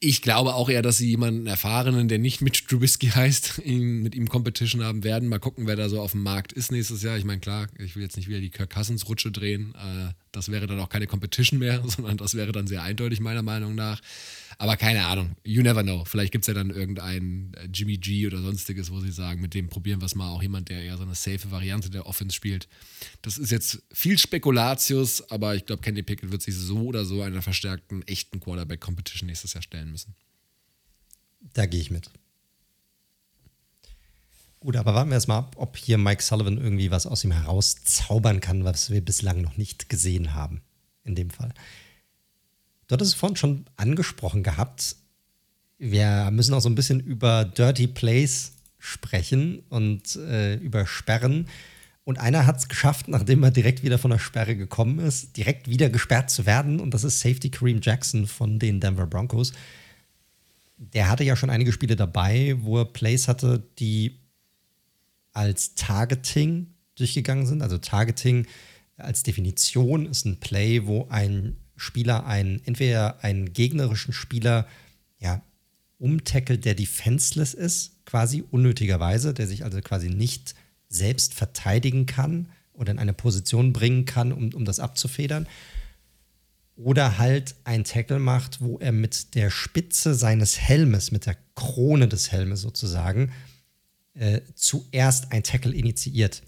ich 0.00 0.22
glaube 0.22 0.54
auch 0.54 0.68
eher, 0.68 0.82
dass 0.82 0.98
sie 0.98 1.08
jemanden 1.08 1.46
Erfahrenen, 1.46 2.08
der 2.08 2.18
nicht 2.18 2.40
mit 2.40 2.68
Trubisky 2.68 3.08
heißt, 3.08 3.62
ihn, 3.64 4.02
mit 4.02 4.14
ihm 4.14 4.28
Competition 4.28 4.82
haben 4.82 5.04
werden. 5.04 5.28
Mal 5.28 5.38
gucken, 5.38 5.66
wer 5.66 5.76
da 5.76 5.88
so 5.88 6.00
auf 6.00 6.12
dem 6.12 6.22
Markt 6.22 6.52
ist 6.52 6.72
nächstes 6.72 7.02
Jahr. 7.02 7.16
Ich 7.16 7.24
meine, 7.24 7.40
klar, 7.40 7.68
ich 7.78 7.96
will 7.96 8.02
jetzt 8.02 8.16
nicht 8.16 8.28
wieder 8.28 8.40
die 8.40 8.50
Kirk 8.50 8.70
Cousins-Rutsche 8.70 9.30
drehen. 9.30 9.74
Äh, 9.74 10.12
das 10.32 10.50
wäre 10.50 10.66
dann 10.66 10.80
auch 10.80 10.88
keine 10.88 11.06
Competition 11.06 11.58
mehr, 11.58 11.82
sondern 11.86 12.16
das 12.16 12.34
wäre 12.34 12.52
dann 12.52 12.66
sehr 12.66 12.82
eindeutig, 12.82 13.20
meiner 13.20 13.42
Meinung 13.42 13.74
nach. 13.74 14.00
Aber 14.58 14.78
keine 14.78 15.04
Ahnung, 15.04 15.36
you 15.44 15.62
never 15.62 15.82
know. 15.82 16.04
Vielleicht 16.06 16.32
gibt 16.32 16.44
es 16.44 16.46
ja 16.46 16.54
dann 16.54 16.70
irgendeinen 16.70 17.52
äh, 17.54 17.68
Jimmy 17.72 17.98
G 17.98 18.26
oder 18.26 18.40
sonstiges, 18.40 18.90
wo 18.90 19.00
sie 19.00 19.12
sagen, 19.12 19.42
mit 19.42 19.52
dem 19.52 19.68
probieren 19.68 20.00
wir 20.00 20.06
es 20.06 20.14
mal. 20.14 20.30
Auch 20.30 20.42
jemand, 20.42 20.70
der 20.70 20.82
eher 20.82 20.96
so 20.96 21.02
eine 21.02 21.14
safe 21.14 21.50
Variante 21.50 21.90
der 21.90 22.06
Offense 22.06 22.34
spielt. 22.34 22.66
Das 23.20 23.36
ist 23.36 23.50
jetzt 23.50 23.82
viel 23.92 24.16
Spekulatius, 24.16 25.30
aber 25.30 25.54
ich 25.56 25.66
glaube, 25.66 25.82
Kenny 25.82 26.02
Pickett 26.02 26.32
wird 26.32 26.40
sich 26.40 26.54
so 26.54 26.84
oder 26.84 27.04
so 27.04 27.20
einer 27.20 27.42
verstärkten, 27.42 28.02
echten 28.06 28.40
Quarterback-Competition 28.40 29.26
nächstes 29.26 29.52
Jahr 29.52 29.62
stellen 29.62 29.90
müssen. 29.90 30.14
Da 31.52 31.66
gehe 31.66 31.80
ich 31.80 31.90
mit. 31.90 32.10
Gut, 34.60 34.76
aber 34.76 34.94
warten 34.94 35.10
wir 35.10 35.14
erstmal 35.16 35.38
ab, 35.38 35.56
ob 35.58 35.76
hier 35.76 35.98
Mike 35.98 36.22
Sullivan 36.22 36.56
irgendwie 36.56 36.90
was 36.90 37.06
aus 37.06 37.22
ihm 37.24 37.32
herauszaubern 37.32 38.40
kann, 38.40 38.64
was 38.64 38.90
wir 38.90 39.02
bislang 39.02 39.42
noch 39.42 39.58
nicht 39.58 39.90
gesehen 39.90 40.34
haben. 40.34 40.62
In 41.04 41.14
dem 41.14 41.28
Fall. 41.28 41.52
Du 42.86 42.92
hattest 42.94 43.12
es 43.12 43.18
vorhin 43.18 43.36
schon 43.36 43.64
angesprochen 43.76 44.42
gehabt. 44.42 44.96
Wir 45.78 46.30
müssen 46.30 46.54
auch 46.54 46.60
so 46.60 46.68
ein 46.68 46.74
bisschen 46.74 47.00
über 47.00 47.44
Dirty 47.44 47.86
Plays 47.86 48.52
sprechen 48.78 49.62
und 49.68 50.16
äh, 50.16 50.54
über 50.56 50.86
Sperren. 50.86 51.48
Und 52.04 52.18
einer 52.18 52.46
hat 52.46 52.58
es 52.58 52.68
geschafft, 52.68 53.08
nachdem 53.08 53.42
er 53.42 53.50
direkt 53.50 53.82
wieder 53.82 53.98
von 53.98 54.12
der 54.12 54.20
Sperre 54.20 54.54
gekommen 54.54 55.00
ist, 55.00 55.36
direkt 55.36 55.68
wieder 55.68 55.90
gesperrt 55.90 56.30
zu 56.30 56.46
werden. 56.46 56.78
Und 56.78 56.94
das 56.94 57.02
ist 57.02 57.18
Safety 57.18 57.50
Kareem 57.50 57.80
Jackson 57.82 58.28
von 58.28 58.60
den 58.60 58.78
Denver 58.78 59.06
Broncos. 59.06 59.52
Der 60.76 61.08
hatte 61.10 61.24
ja 61.24 61.34
schon 61.34 61.50
einige 61.50 61.72
Spiele 61.72 61.96
dabei, 61.96 62.56
wo 62.60 62.78
er 62.78 62.84
Plays 62.84 63.26
hatte, 63.26 63.66
die 63.80 64.20
als 65.32 65.74
Targeting 65.74 66.68
durchgegangen 66.94 67.46
sind. 67.46 67.60
Also 67.60 67.78
Targeting 67.78 68.46
als 68.96 69.24
Definition 69.24 70.06
ist 70.06 70.24
ein 70.26 70.38
Play, 70.38 70.86
wo 70.86 71.08
ein 71.08 71.56
Spieler 71.76 72.26
einen, 72.26 72.60
entweder 72.64 73.22
einen 73.22 73.52
gegnerischen 73.52 74.12
Spieler 74.12 74.66
ja, 75.18 75.42
umtackelt, 75.98 76.64
der 76.64 76.74
defenseless 76.74 77.54
ist, 77.54 78.04
quasi 78.04 78.44
unnötigerweise, 78.50 79.34
der 79.34 79.46
sich 79.46 79.64
also 79.64 79.80
quasi 79.80 80.08
nicht 80.08 80.54
selbst 80.88 81.34
verteidigen 81.34 82.06
kann 82.06 82.48
oder 82.72 82.92
in 82.92 82.98
eine 82.98 83.12
Position 83.12 83.72
bringen 83.72 84.04
kann, 84.04 84.32
um, 84.32 84.52
um 84.54 84.64
das 84.64 84.80
abzufedern. 84.80 85.46
Oder 86.76 87.16
halt 87.16 87.54
ein 87.64 87.84
Tackle 87.84 88.18
macht, 88.18 88.60
wo 88.60 88.78
er 88.78 88.92
mit 88.92 89.34
der 89.34 89.50
Spitze 89.50 90.14
seines 90.14 90.60
Helmes, 90.60 91.10
mit 91.10 91.24
der 91.24 91.36
Krone 91.54 92.06
des 92.06 92.32
Helmes 92.32 92.60
sozusagen, 92.60 93.32
äh, 94.12 94.42
zuerst 94.54 95.32
ein 95.32 95.42
Tackle 95.42 95.74
initiiert. 95.74 96.42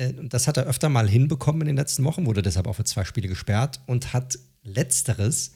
Äh, 0.00 0.14
das 0.22 0.48
hat 0.48 0.56
er 0.56 0.64
öfter 0.64 0.88
mal 0.88 1.08
hinbekommen 1.08 1.62
in 1.62 1.68
den 1.68 1.76
letzten 1.76 2.04
Wochen, 2.04 2.26
wurde 2.26 2.42
deshalb 2.42 2.66
auch 2.66 2.74
für 2.74 2.84
zwei 2.84 3.04
Spiele 3.04 3.28
gesperrt 3.28 3.80
und 3.86 4.12
hat 4.12 4.38
letzteres 4.62 5.52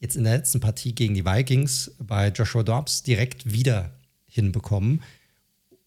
jetzt 0.00 0.16
in 0.16 0.24
der 0.24 0.36
letzten 0.36 0.60
Partie 0.60 0.94
gegen 0.94 1.14
die 1.14 1.24
Vikings 1.24 1.92
bei 1.98 2.28
Joshua 2.28 2.62
Dobbs 2.62 3.02
direkt 3.04 3.50
wieder 3.50 3.96
hinbekommen 4.26 5.02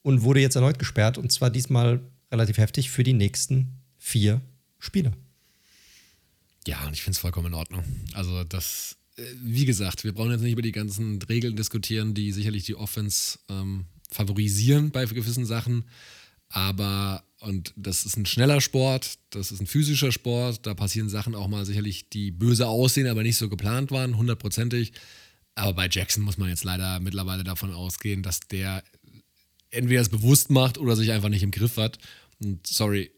und 0.02 0.22
wurde 0.22 0.40
jetzt 0.40 0.56
erneut 0.56 0.80
gesperrt 0.80 1.18
und 1.18 1.32
zwar 1.32 1.50
diesmal 1.50 2.00
relativ 2.32 2.58
heftig 2.58 2.90
für 2.90 3.04
die 3.04 3.14
nächsten 3.14 3.74
vier 3.98 4.42
Spieler. 4.80 5.12
Ja, 6.66 6.86
und 6.86 6.94
ich 6.94 7.04
finde 7.04 7.16
es 7.16 7.20
vollkommen 7.20 7.48
in 7.48 7.54
Ordnung. 7.54 7.84
Also 8.14 8.44
das, 8.44 8.98
äh, 9.18 9.24
wie 9.42 9.66
gesagt, 9.66 10.04
wir 10.04 10.14
brauchen 10.14 10.32
jetzt 10.32 10.42
nicht 10.42 10.54
über 10.54 10.62
die 10.62 10.72
ganzen 10.72 11.22
Regeln 11.24 11.56
diskutieren, 11.56 12.14
die 12.14 12.32
sicherlich 12.32 12.66
die 12.66 12.76
Offense 12.76 13.40
ähm, 13.50 13.86
favorisieren 14.10 14.92
bei 14.92 15.06
gewissen 15.06 15.46
Sachen. 15.46 15.86
Aber, 16.50 17.24
und 17.40 17.74
das 17.76 18.06
ist 18.06 18.18
ein 18.18 18.26
schneller 18.26 18.62
Sport, 18.62 19.20
das 19.30 19.52
ist 19.52 19.60
ein 19.60 19.68
physischer 19.68 20.12
Sport, 20.12 20.66
da 20.66 20.74
passieren 20.74 21.10
Sachen 21.10 21.36
auch 21.36 21.48
mal 21.48 21.66
sicherlich, 21.66 22.10
die 22.10 22.32
böse 22.32 22.68
aussehen, 22.68 23.08
aber 23.08 23.24
nicht 23.24 23.38
so 23.38 23.48
geplant 23.50 23.92
waren, 23.92 24.18
hundertprozentig. 24.18 24.94
Aber 25.56 25.74
bei 25.74 25.88
Jackson 25.90 26.24
muss 26.24 26.38
man 26.38 26.50
jetzt 26.50 26.64
leider 26.64 27.00
mittlerweile 27.00 27.44
davon 27.44 27.74
ausgehen, 27.74 28.24
dass 28.24 28.42
der 28.42 28.84
entweder 29.70 30.02
es 30.02 30.10
bewusst 30.10 30.50
macht 30.50 30.78
oder 30.78 30.96
sich 30.96 31.12
einfach 31.12 31.30
nicht 31.30 31.44
im 31.44 31.52
Griff 31.52 31.78
hat. 31.78 32.00
Und 32.40 32.66
sorry, 32.66 33.12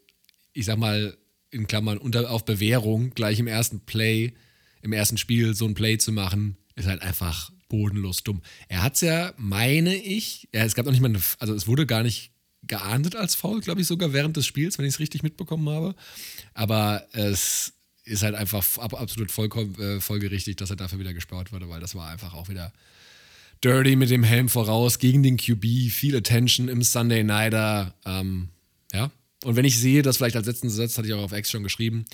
ich 0.53 0.65
sag 0.65 0.77
mal 0.77 1.17
in 1.51 1.67
Klammern 1.67 1.97
unter, 1.97 2.29
auf 2.29 2.45
Bewährung 2.45 3.12
gleich 3.12 3.39
im 3.39 3.47
ersten 3.47 3.82
Play, 3.82 4.34
im 4.82 4.93
ersten 4.93 5.17
Spiel 5.17 5.53
so 5.53 5.65
ein 5.65 5.73
Play 5.73 5.97
zu 5.97 6.12
machen, 6.12 6.58
ist 6.75 6.88
halt 6.88 7.01
einfach 7.01 7.51
bodenlos 7.67 8.23
dumm. 8.23 8.41
Er 8.67 8.84
hat 8.84 8.95
es 8.95 9.01
ja, 9.01 9.34
meine 9.38 9.95
ich, 9.95 10.47
ja, 10.53 10.63
es 10.63 10.75
gab 10.75 10.86
noch 10.86 10.91
nicht 10.91 11.01
mal 11.01 11.10
eine, 11.10 11.21
also 11.39 11.53
es 11.53 11.67
wurde 11.67 11.86
gar 11.86 12.03
nicht 12.03 12.32
geahndet 12.69 13.17
als 13.17 13.36
Foul, 13.36 13.60
glaube 13.60 13.82
ich, 13.82 13.88
sogar 13.88 14.13
während 14.13 14.38
des 14.38 14.45
Spiels, 14.45 14.77
wenn 14.77 14.86
ich 14.86 14.93
es 14.93 14.99
richtig 14.99 15.21
mitbekommen 15.23 15.67
habe. 15.67 15.95
Aber 16.53 17.05
es 17.12 17.73
ist 18.05 18.23
halt 18.23 18.36
einfach 18.36 18.77
absolut 18.77 19.32
vollkommen 19.32 19.75
äh, 19.79 19.99
folgerichtig, 19.99 20.55
dass 20.55 20.69
er 20.69 20.77
dafür 20.77 20.99
wieder 20.99 21.13
gesperrt 21.13 21.51
wurde, 21.51 21.67
weil 21.69 21.82
das 21.82 21.95
war 21.95 22.10
einfach 22.10 22.34
auch 22.34 22.49
wieder 22.49 22.71
dirty 23.63 23.95
mit 23.95 24.10
dem 24.10 24.23
Helm 24.23 24.47
voraus 24.47 24.99
gegen 24.99 25.21
den 25.21 25.38
QB, 25.38 25.91
viel 25.91 26.15
Attention 26.15 26.69
im 26.69 26.82
Sunday 26.82 27.23
Nighter. 27.23 27.93
Ähm, 28.05 28.49
ja. 28.93 29.12
Und 29.43 29.55
wenn 29.55 29.65
ich 29.65 29.77
sehe, 29.77 30.01
dass 30.01 30.17
vielleicht 30.17 30.36
als 30.36 30.47
letzten 30.47 30.69
Satz, 30.69 30.97
hatte 30.97 31.08
ich 31.08 31.13
auch 31.13 31.23
auf 31.23 31.34
X 31.34 31.51
schon 31.51 31.63
geschrieben, 31.63 32.05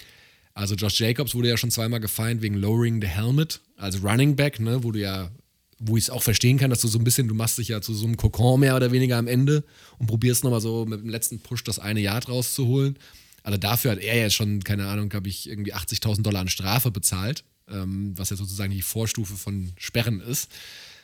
also 0.53 0.75
Josh 0.75 0.99
Jacobs 0.99 1.35
wurde 1.35 1.49
ja 1.49 1.57
schon 1.57 1.71
zweimal 1.71 1.99
gefeind 1.99 2.41
wegen 2.41 2.55
Lowering 2.55 3.01
the 3.01 3.07
Helmet 3.07 3.59
als 3.77 4.01
Running 4.01 4.35
Back, 4.35 4.59
ne, 4.59 4.83
wo 4.83 4.91
du 4.91 4.99
ja, 4.99 5.29
wo 5.77 5.97
ich 5.97 6.05
es 6.05 6.09
auch 6.09 6.23
verstehen 6.23 6.57
kann, 6.57 6.69
dass 6.69 6.81
du 6.81 6.88
so 6.88 6.97
ein 6.97 7.03
bisschen, 7.03 7.27
du 7.27 7.35
machst 7.35 7.57
dich 7.57 7.67
ja 7.67 7.81
zu 7.81 7.93
so 7.93 8.05
einem 8.05 8.17
Kokon 8.17 8.61
mehr 8.61 8.75
oder 8.75 8.91
weniger 8.91 9.17
am 9.17 9.27
Ende 9.27 9.63
und 9.97 10.07
probierst 10.07 10.43
nochmal 10.43 10.61
so 10.61 10.85
mit 10.85 11.01
dem 11.01 11.09
letzten 11.09 11.39
Push 11.39 11.63
das 11.63 11.79
eine 11.79 11.99
Yard 11.99 12.29
rauszuholen. 12.29 12.97
Also 13.43 13.57
dafür 13.57 13.91
hat 13.91 13.99
er 13.99 14.15
ja 14.15 14.29
schon, 14.29 14.63
keine 14.63 14.88
Ahnung, 14.88 15.09
glaube 15.09 15.27
ich, 15.27 15.49
irgendwie 15.49 15.73
80.000 15.73 16.23
Dollar 16.23 16.41
an 16.41 16.47
Strafe 16.47 16.91
bezahlt, 16.91 17.43
ähm, 17.69 18.17
was 18.17 18.29
ja 18.29 18.38
sozusagen 18.38 18.71
die 18.71 18.81
Vorstufe 18.81 19.35
von 19.35 19.73
Sperren 19.77 20.21
ist. 20.21 20.49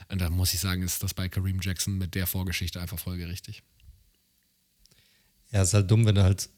Und 0.09 0.19
da 0.19 0.29
muss 0.29 0.53
ich 0.53 0.59
sagen, 0.59 0.81
ist 0.81 1.03
das 1.03 1.13
bei 1.13 1.29
Kareem 1.29 1.59
Jackson 1.61 1.97
mit 1.97 2.15
der 2.15 2.27
Vorgeschichte 2.27 2.81
einfach 2.81 2.99
folgerichtig. 2.99 3.63
Ja, 5.51 5.61
ist 5.61 5.73
halt 5.73 5.91
dumm, 5.91 6.05
wenn 6.05 6.15
du 6.15 6.23
halt 6.23 6.49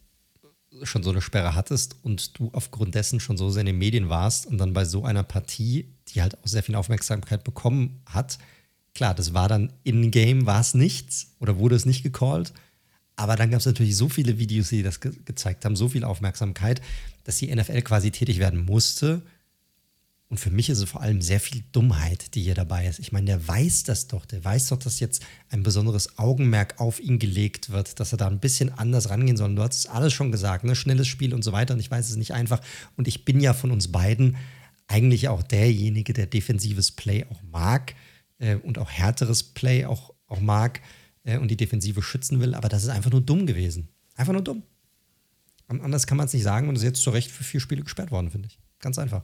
schon 0.83 1.03
so 1.03 1.11
eine 1.11 1.21
Sperre 1.21 1.53
hattest 1.55 1.97
und 2.03 2.37
du 2.39 2.49
aufgrund 2.53 2.95
dessen 2.95 3.19
schon 3.19 3.37
so 3.37 3.49
sehr 3.49 3.61
in 3.61 3.67
den 3.67 3.77
Medien 3.77 4.09
warst 4.09 4.45
und 4.45 4.57
dann 4.57 4.73
bei 4.73 4.85
so 4.85 5.03
einer 5.05 5.23
Partie, 5.23 5.87
die 6.13 6.21
halt 6.21 6.37
auch 6.37 6.47
sehr 6.47 6.63
viel 6.63 6.75
Aufmerksamkeit 6.75 7.43
bekommen 7.43 8.01
hat, 8.05 8.37
klar, 8.93 9.13
das 9.13 9.33
war 9.33 9.47
dann 9.47 9.73
in-game, 9.83 10.45
war 10.45 10.61
es 10.61 10.73
nichts 10.73 11.35
oder 11.39 11.57
wurde 11.57 11.75
es 11.75 11.85
nicht 11.85 12.03
gecallt. 12.03 12.53
Aber 13.15 13.35
dann 13.35 13.51
gab 13.51 13.59
es 13.59 13.65
natürlich 13.65 13.95
so 13.95 14.09
viele 14.09 14.39
Videos, 14.39 14.69
die 14.69 14.81
das 14.81 14.99
ge 14.99 15.11
gezeigt 15.25 15.65
haben, 15.65 15.75
so 15.75 15.89
viel 15.89 16.03
Aufmerksamkeit, 16.03 16.81
dass 17.23 17.37
die 17.37 17.53
NFL 17.53 17.81
quasi 17.83 18.11
tätig 18.11 18.39
werden 18.39 18.65
musste 18.65 19.21
und 20.33 20.39
für 20.39 20.49
mich 20.49 20.67
ist 20.69 20.79
es 20.79 20.89
vor 20.89 21.01
allem 21.01 21.21
sehr 21.21 21.39
viel 21.39 21.63
Dummheit, 21.73 22.33
die 22.33 22.41
hier 22.41 22.55
dabei 22.55 22.87
ist. 22.87 22.97
Ich 22.97 23.11
meine, 23.11 23.27
der 23.27 23.47
weiß 23.47 23.83
das 23.83 24.07
doch. 24.07 24.25
Der 24.25 24.43
weiß 24.43 24.69
doch, 24.69 24.79
dass 24.79 24.99
jetzt 24.99 25.21
ein 25.51 25.61
besonderes 25.61 26.17
Augenmerk 26.17 26.79
auf 26.79 26.99
ihn 26.99 27.19
gelegt 27.19 27.69
wird, 27.69 27.99
dass 27.99 28.13
er 28.13 28.17
da 28.17 28.29
ein 28.29 28.39
bisschen 28.39 28.75
anders 28.75 29.11
rangehen 29.11 29.37
soll. 29.37 29.53
Du 29.53 29.61
hast 29.61 29.75
es 29.75 29.85
alles 29.85 30.11
schon 30.11 30.31
gesagt, 30.31 30.63
ne? 30.63 30.73
schnelles 30.73 31.07
Spiel 31.07 31.35
und 31.35 31.43
so 31.43 31.51
weiter. 31.51 31.75
Und 31.75 31.79
ich 31.81 31.91
weiß 31.91 32.09
es 32.09 32.15
nicht 32.15 32.33
einfach. 32.33 32.61
Und 32.97 33.07
ich 33.07 33.25
bin 33.25 33.41
ja 33.41 33.53
von 33.53 33.69
uns 33.69 33.91
beiden 33.91 34.37
eigentlich 34.87 35.27
auch 35.29 35.43
derjenige, 35.43 36.13
der 36.13 36.27
defensives 36.27 36.91
Play 36.91 37.25
auch 37.29 37.41
mag 37.51 37.95
äh, 38.39 38.55
und 38.55 38.77
auch 38.77 38.89
härteres 38.89 39.43
Play 39.43 39.85
auch, 39.85 40.13
auch 40.27 40.39
mag 40.39 40.81
äh, 41.23 41.37
und 41.37 41.49
die 41.49 41.57
Defensive 41.57 42.01
schützen 42.01 42.39
will. 42.39 42.53
Aber 42.53 42.69
das 42.69 42.83
ist 42.83 42.89
einfach 42.89 43.11
nur 43.11 43.21
dumm 43.21 43.45
gewesen. 43.45 43.89
Einfach 44.15 44.33
nur 44.33 44.43
dumm. 44.43 44.63
Anders 45.67 46.05
kann 46.05 46.17
man 46.17 46.27
es 46.27 46.33
nicht 46.33 46.43
sagen 46.43 46.69
und 46.69 46.75
ist 46.75 46.83
jetzt 46.83 47.01
zu 47.01 47.09
Recht 47.09 47.31
für 47.31 47.43
vier 47.43 47.59
Spiele 47.59 47.81
gesperrt 47.81 48.11
worden, 48.11 48.29
finde 48.29 48.47
ich. 48.47 48.59
Ganz 48.79 48.99
einfach. 48.99 49.23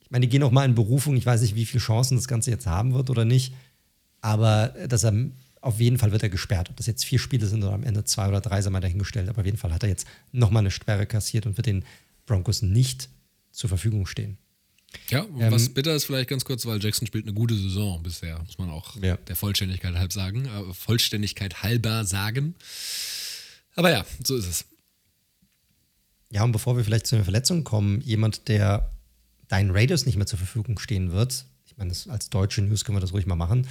Ich 0.00 0.10
meine, 0.10 0.26
die 0.26 0.30
gehen 0.30 0.42
auch 0.42 0.50
mal 0.50 0.64
in 0.64 0.74
Berufung. 0.74 1.16
Ich 1.16 1.26
weiß 1.26 1.42
nicht, 1.42 1.54
wie 1.54 1.66
viele 1.66 1.82
Chancen 1.82 2.16
das 2.16 2.26
Ganze 2.26 2.50
jetzt 2.50 2.66
haben 2.66 2.94
wird 2.94 3.10
oder 3.10 3.24
nicht. 3.24 3.54
Aber 4.20 4.74
äh, 4.76 4.88
dass 4.88 5.04
er 5.04 5.14
auf 5.60 5.78
jeden 5.78 5.98
Fall 5.98 6.10
wird 6.10 6.22
er 6.22 6.30
gesperrt. 6.30 6.70
Ob 6.70 6.76
das 6.76 6.86
jetzt 6.86 7.04
vier 7.04 7.18
Spiele 7.18 7.46
sind 7.46 7.62
oder 7.62 7.74
am 7.74 7.84
Ende 7.84 8.02
zwei 8.04 8.28
oder 8.28 8.40
drei, 8.40 8.62
sei 8.62 8.70
mal 8.70 8.80
dahingestellt. 8.80 9.28
Aber 9.28 9.40
auf 9.40 9.46
jeden 9.46 9.58
Fall 9.58 9.72
hat 9.72 9.82
er 9.82 9.88
jetzt 9.88 10.06
nochmal 10.32 10.62
eine 10.62 10.70
Sperre 10.70 11.06
kassiert 11.06 11.46
und 11.46 11.56
wird 11.56 11.66
den 11.66 11.84
Broncos 12.26 12.62
nicht 12.62 13.10
zur 13.50 13.68
Verfügung 13.68 14.06
stehen. 14.06 14.38
Ja, 15.08 15.24
ähm, 15.24 15.52
was 15.52 15.68
bitter 15.68 15.94
ist 15.94 16.04
vielleicht 16.04 16.28
ganz 16.28 16.44
kurz, 16.44 16.66
weil 16.66 16.82
Jackson 16.82 17.06
spielt 17.06 17.24
eine 17.24 17.34
gute 17.34 17.54
Saison 17.54 18.02
bisher, 18.02 18.38
muss 18.40 18.58
man 18.58 18.70
auch 18.70 18.96
ja. 18.96 19.16
der 19.16 19.36
Vollständigkeit 19.36 19.94
halb 19.94 20.12
sagen, 20.12 20.46
äh, 20.46 20.74
Vollständigkeit 20.74 21.62
halber 21.62 22.04
sagen. 22.04 22.54
Aber 23.76 23.90
ja, 23.90 24.04
so 24.24 24.36
ist 24.36 24.46
es. 24.46 24.64
Ja, 26.30 26.44
und 26.44 26.52
bevor 26.52 26.76
wir 26.76 26.84
vielleicht 26.84 27.06
zu 27.06 27.16
einer 27.16 27.24
Verletzung 27.24 27.64
kommen, 27.64 28.00
jemand, 28.00 28.48
der 28.48 28.92
deinen 29.48 29.70
Raiders 29.70 30.06
nicht 30.06 30.16
mehr 30.16 30.26
zur 30.26 30.38
Verfügung 30.38 30.78
stehen 30.78 31.12
wird, 31.12 31.44
ich 31.66 31.76
meine, 31.76 31.92
als 32.08 32.30
deutsche 32.30 32.62
News 32.62 32.84
können 32.84 32.96
wir 32.96 33.00
das 33.00 33.12
ruhig 33.12 33.26
mal 33.26 33.36
machen, 33.36 33.66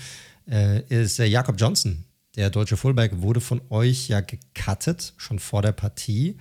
äh, 0.49 0.83
ist 0.87 1.19
äh, 1.19 1.25
Jakob 1.25 1.59
Johnson. 1.59 2.05
Der 2.35 2.49
deutsche 2.49 2.77
Fullback 2.77 3.21
wurde 3.21 3.41
von 3.41 3.61
euch 3.69 4.07
ja 4.07 4.21
gecuttet, 4.21 5.13
schon 5.17 5.39
vor 5.39 5.61
der 5.61 5.71
Partie. 5.71 6.37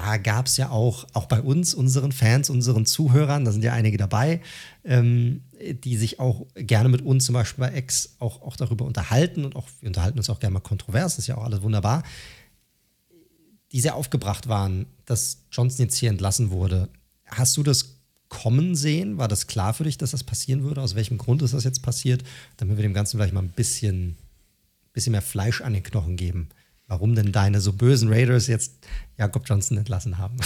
Da 0.00 0.16
gab 0.16 0.46
es 0.46 0.56
ja 0.56 0.70
auch, 0.70 1.06
auch 1.12 1.26
bei 1.26 1.42
uns, 1.42 1.74
unseren 1.74 2.12
Fans, 2.12 2.50
unseren 2.50 2.86
Zuhörern, 2.86 3.44
da 3.44 3.50
sind 3.50 3.64
ja 3.64 3.72
einige 3.72 3.96
dabei, 3.96 4.40
ähm, 4.84 5.42
die 5.60 5.96
sich 5.96 6.20
auch 6.20 6.46
gerne 6.54 6.88
mit 6.88 7.02
uns 7.02 7.24
zum 7.24 7.32
Beispiel 7.32 7.64
bei 7.64 7.76
X 7.76 8.14
auch, 8.20 8.40
auch 8.42 8.54
darüber 8.54 8.84
unterhalten 8.84 9.44
und 9.44 9.56
auch, 9.56 9.66
wir 9.80 9.88
unterhalten 9.88 10.16
uns 10.16 10.30
auch 10.30 10.38
gerne 10.38 10.54
mal 10.54 10.60
kontrovers, 10.60 11.16
das 11.16 11.24
ist 11.24 11.26
ja 11.26 11.36
auch 11.36 11.42
alles 11.42 11.62
wunderbar, 11.62 12.04
die 13.72 13.80
sehr 13.80 13.96
aufgebracht 13.96 14.48
waren, 14.48 14.86
dass 15.04 15.38
Johnson 15.50 15.86
jetzt 15.86 15.96
hier 15.96 16.10
entlassen 16.10 16.50
wurde. 16.50 16.88
Hast 17.26 17.56
du 17.56 17.64
das 17.64 17.96
kommen 18.28 18.76
sehen? 18.76 19.18
War 19.18 19.26
das 19.26 19.48
klar 19.48 19.74
für 19.74 19.82
dich, 19.82 19.98
dass 19.98 20.12
das 20.12 20.22
passieren 20.22 20.62
würde? 20.62 20.80
Aus 20.80 20.94
welchem 20.94 21.18
Grund 21.18 21.42
ist 21.42 21.54
das 21.54 21.64
jetzt 21.64 21.82
passiert? 21.82 22.22
Damit 22.56 22.76
wir 22.76 22.82
dem 22.82 22.94
Ganzen 22.94 23.18
vielleicht 23.18 23.34
mal 23.34 23.42
ein 23.42 23.50
bisschen, 23.50 24.16
bisschen 24.92 25.10
mehr 25.10 25.22
Fleisch 25.22 25.60
an 25.60 25.72
den 25.72 25.82
Knochen 25.82 26.16
geben. 26.16 26.50
Warum 26.88 27.14
denn 27.14 27.32
deine 27.32 27.60
so 27.60 27.74
bösen 27.74 28.08
Raiders 28.08 28.46
jetzt 28.46 28.86
Jakob 29.18 29.46
Johnson 29.46 29.76
entlassen 29.76 30.16
haben? 30.16 30.38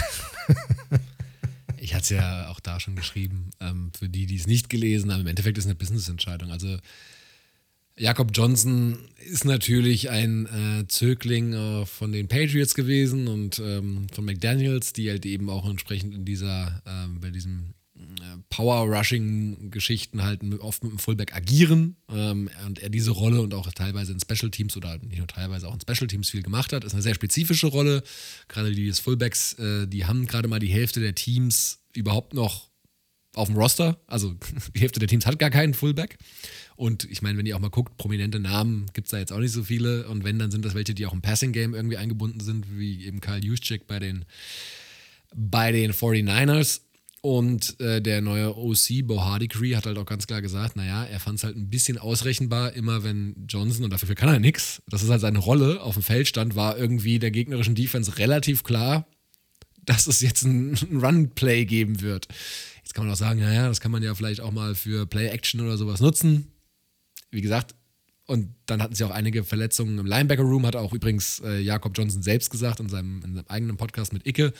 ich 1.78 1.94
hatte 1.94 2.02
es 2.02 2.10
ja 2.10 2.48
auch 2.48 2.58
da 2.58 2.80
schon 2.80 2.96
geschrieben, 2.96 3.50
ähm, 3.60 3.92
für 3.96 4.08
die, 4.08 4.26
die 4.26 4.36
es 4.36 4.48
nicht 4.48 4.68
gelesen 4.68 5.12
haben. 5.12 5.20
Im 5.20 5.28
Endeffekt 5.28 5.56
ist 5.56 5.64
es 5.64 5.68
eine 5.68 5.76
Business-Entscheidung. 5.76 6.50
Also 6.50 6.78
Jakob 7.96 8.30
Johnson 8.34 8.98
ist 9.30 9.44
natürlich 9.44 10.10
ein 10.10 10.46
äh, 10.46 10.88
Zögling 10.88 11.52
äh, 11.52 11.86
von 11.86 12.10
den 12.10 12.26
Patriots 12.26 12.74
gewesen 12.74 13.28
und 13.28 13.60
ähm, 13.60 14.08
von 14.12 14.24
McDaniels, 14.24 14.92
die 14.92 15.10
halt 15.10 15.24
eben 15.26 15.48
auch 15.48 15.68
entsprechend 15.68 16.12
in 16.12 16.24
dieser, 16.24 16.82
äh, 16.84 17.06
bei 17.20 17.30
diesen 17.30 17.70
äh, 17.70 17.81
Power-Rushing-Geschichten 18.50 20.22
halt 20.22 20.42
oft 20.60 20.82
mit 20.84 20.92
dem 20.92 20.98
Fullback 20.98 21.34
agieren 21.34 21.96
ähm, 22.10 22.50
und 22.66 22.78
er 22.78 22.90
diese 22.90 23.10
Rolle 23.10 23.40
und 23.40 23.54
auch 23.54 23.70
teilweise 23.72 24.12
in 24.12 24.20
Special 24.20 24.50
Teams 24.50 24.76
oder 24.76 24.98
nicht 24.98 25.18
nur 25.18 25.26
teilweise 25.26 25.68
auch 25.68 25.74
in 25.74 25.80
Special 25.80 26.06
Teams 26.06 26.30
viel 26.30 26.42
gemacht 26.42 26.72
hat. 26.72 26.84
Ist 26.84 26.92
eine 26.92 27.02
sehr 27.02 27.14
spezifische 27.14 27.68
Rolle. 27.68 28.02
Gerade 28.48 28.72
die 28.72 28.86
des 28.86 29.00
Fullbacks, 29.00 29.54
äh, 29.54 29.86
die 29.86 30.04
haben 30.04 30.26
gerade 30.26 30.48
mal 30.48 30.58
die 30.58 30.72
Hälfte 30.72 31.00
der 31.00 31.14
Teams 31.14 31.80
überhaupt 31.94 32.34
noch 32.34 32.70
auf 33.34 33.48
dem 33.48 33.56
Roster. 33.56 33.98
Also 34.06 34.34
die 34.74 34.80
Hälfte 34.80 35.00
der 35.00 35.08
Teams 35.08 35.26
hat 35.26 35.38
gar 35.38 35.50
keinen 35.50 35.74
Fullback. 35.74 36.18
Und 36.76 37.04
ich 37.10 37.22
meine, 37.22 37.38
wenn 37.38 37.46
ihr 37.46 37.56
auch 37.56 37.60
mal 37.60 37.70
guckt, 37.70 37.96
prominente 37.96 38.40
Namen 38.40 38.86
gibt 38.92 39.06
es 39.06 39.12
da 39.12 39.18
jetzt 39.18 39.32
auch 39.32 39.38
nicht 39.38 39.52
so 39.52 39.64
viele. 39.64 40.08
Und 40.08 40.24
wenn, 40.24 40.38
dann 40.38 40.50
sind 40.50 40.64
das 40.64 40.74
welche, 40.74 40.94
die 40.94 41.06
auch 41.06 41.12
im 41.12 41.22
Passing-Game 41.22 41.74
irgendwie 41.74 41.96
eingebunden 41.96 42.40
sind, 42.40 42.66
wie 42.78 43.04
eben 43.04 43.20
Kyle 43.20 43.44
Juszczyk 43.44 43.86
bei 43.86 43.98
den, 43.98 44.24
bei 45.34 45.72
den 45.72 45.92
49ers. 45.92 46.80
Und 47.22 47.78
äh, 47.80 48.02
der 48.02 48.20
neue 48.20 48.56
OC, 48.56 49.06
Bo 49.06 49.22
Hardy 49.22 49.48
hat 49.48 49.86
halt 49.86 49.96
auch 49.96 50.06
ganz 50.06 50.26
klar 50.26 50.42
gesagt, 50.42 50.76
naja, 50.76 51.04
er 51.04 51.20
fand 51.20 51.38
es 51.38 51.44
halt 51.44 51.56
ein 51.56 51.70
bisschen 51.70 51.96
ausrechenbar, 51.96 52.72
immer 52.72 53.04
wenn 53.04 53.46
Johnson, 53.48 53.84
und 53.84 53.92
dafür 53.92 54.16
kann 54.16 54.28
er 54.28 54.40
nichts, 54.40 54.82
das 54.88 55.04
ist 55.04 55.08
halt 55.08 55.20
seine 55.20 55.38
Rolle, 55.38 55.80
auf 55.80 55.94
dem 55.94 56.02
Feld 56.02 56.26
stand, 56.26 56.56
war 56.56 56.76
irgendwie 56.76 57.20
der 57.20 57.30
gegnerischen 57.30 57.76
Defense 57.76 58.18
relativ 58.18 58.64
klar, 58.64 59.06
dass 59.84 60.08
es 60.08 60.20
jetzt 60.20 60.42
ein 60.42 60.76
Run-Play 60.92 61.64
geben 61.64 62.00
wird. 62.02 62.26
Jetzt 62.82 62.94
kann 62.94 63.04
man 63.04 63.14
auch 63.14 63.18
sagen, 63.18 63.40
naja, 63.40 63.68
das 63.68 63.80
kann 63.80 63.92
man 63.92 64.02
ja 64.02 64.16
vielleicht 64.16 64.40
auch 64.40 64.50
mal 64.50 64.74
für 64.74 65.06
Play-Action 65.06 65.60
oder 65.60 65.76
sowas 65.76 66.00
nutzen 66.00 66.52
wie 67.32 67.40
gesagt, 67.40 67.74
und 68.26 68.54
dann 68.66 68.80
hatten 68.80 68.94
sie 68.94 69.04
auch 69.04 69.10
einige 69.10 69.42
Verletzungen 69.42 69.98
im 69.98 70.06
Linebacker-Room, 70.06 70.64
hat 70.64 70.76
auch 70.76 70.92
übrigens 70.92 71.40
äh, 71.40 71.58
Jakob 71.58 71.96
Johnson 71.98 72.22
selbst 72.22 72.50
gesagt 72.50 72.78
in 72.78 72.88
seinem, 72.88 73.20
in 73.24 73.34
seinem, 73.34 73.46
eigenen 73.48 73.76
Podcast 73.76 74.12
mit 74.12 74.26
Icke, 74.26 74.52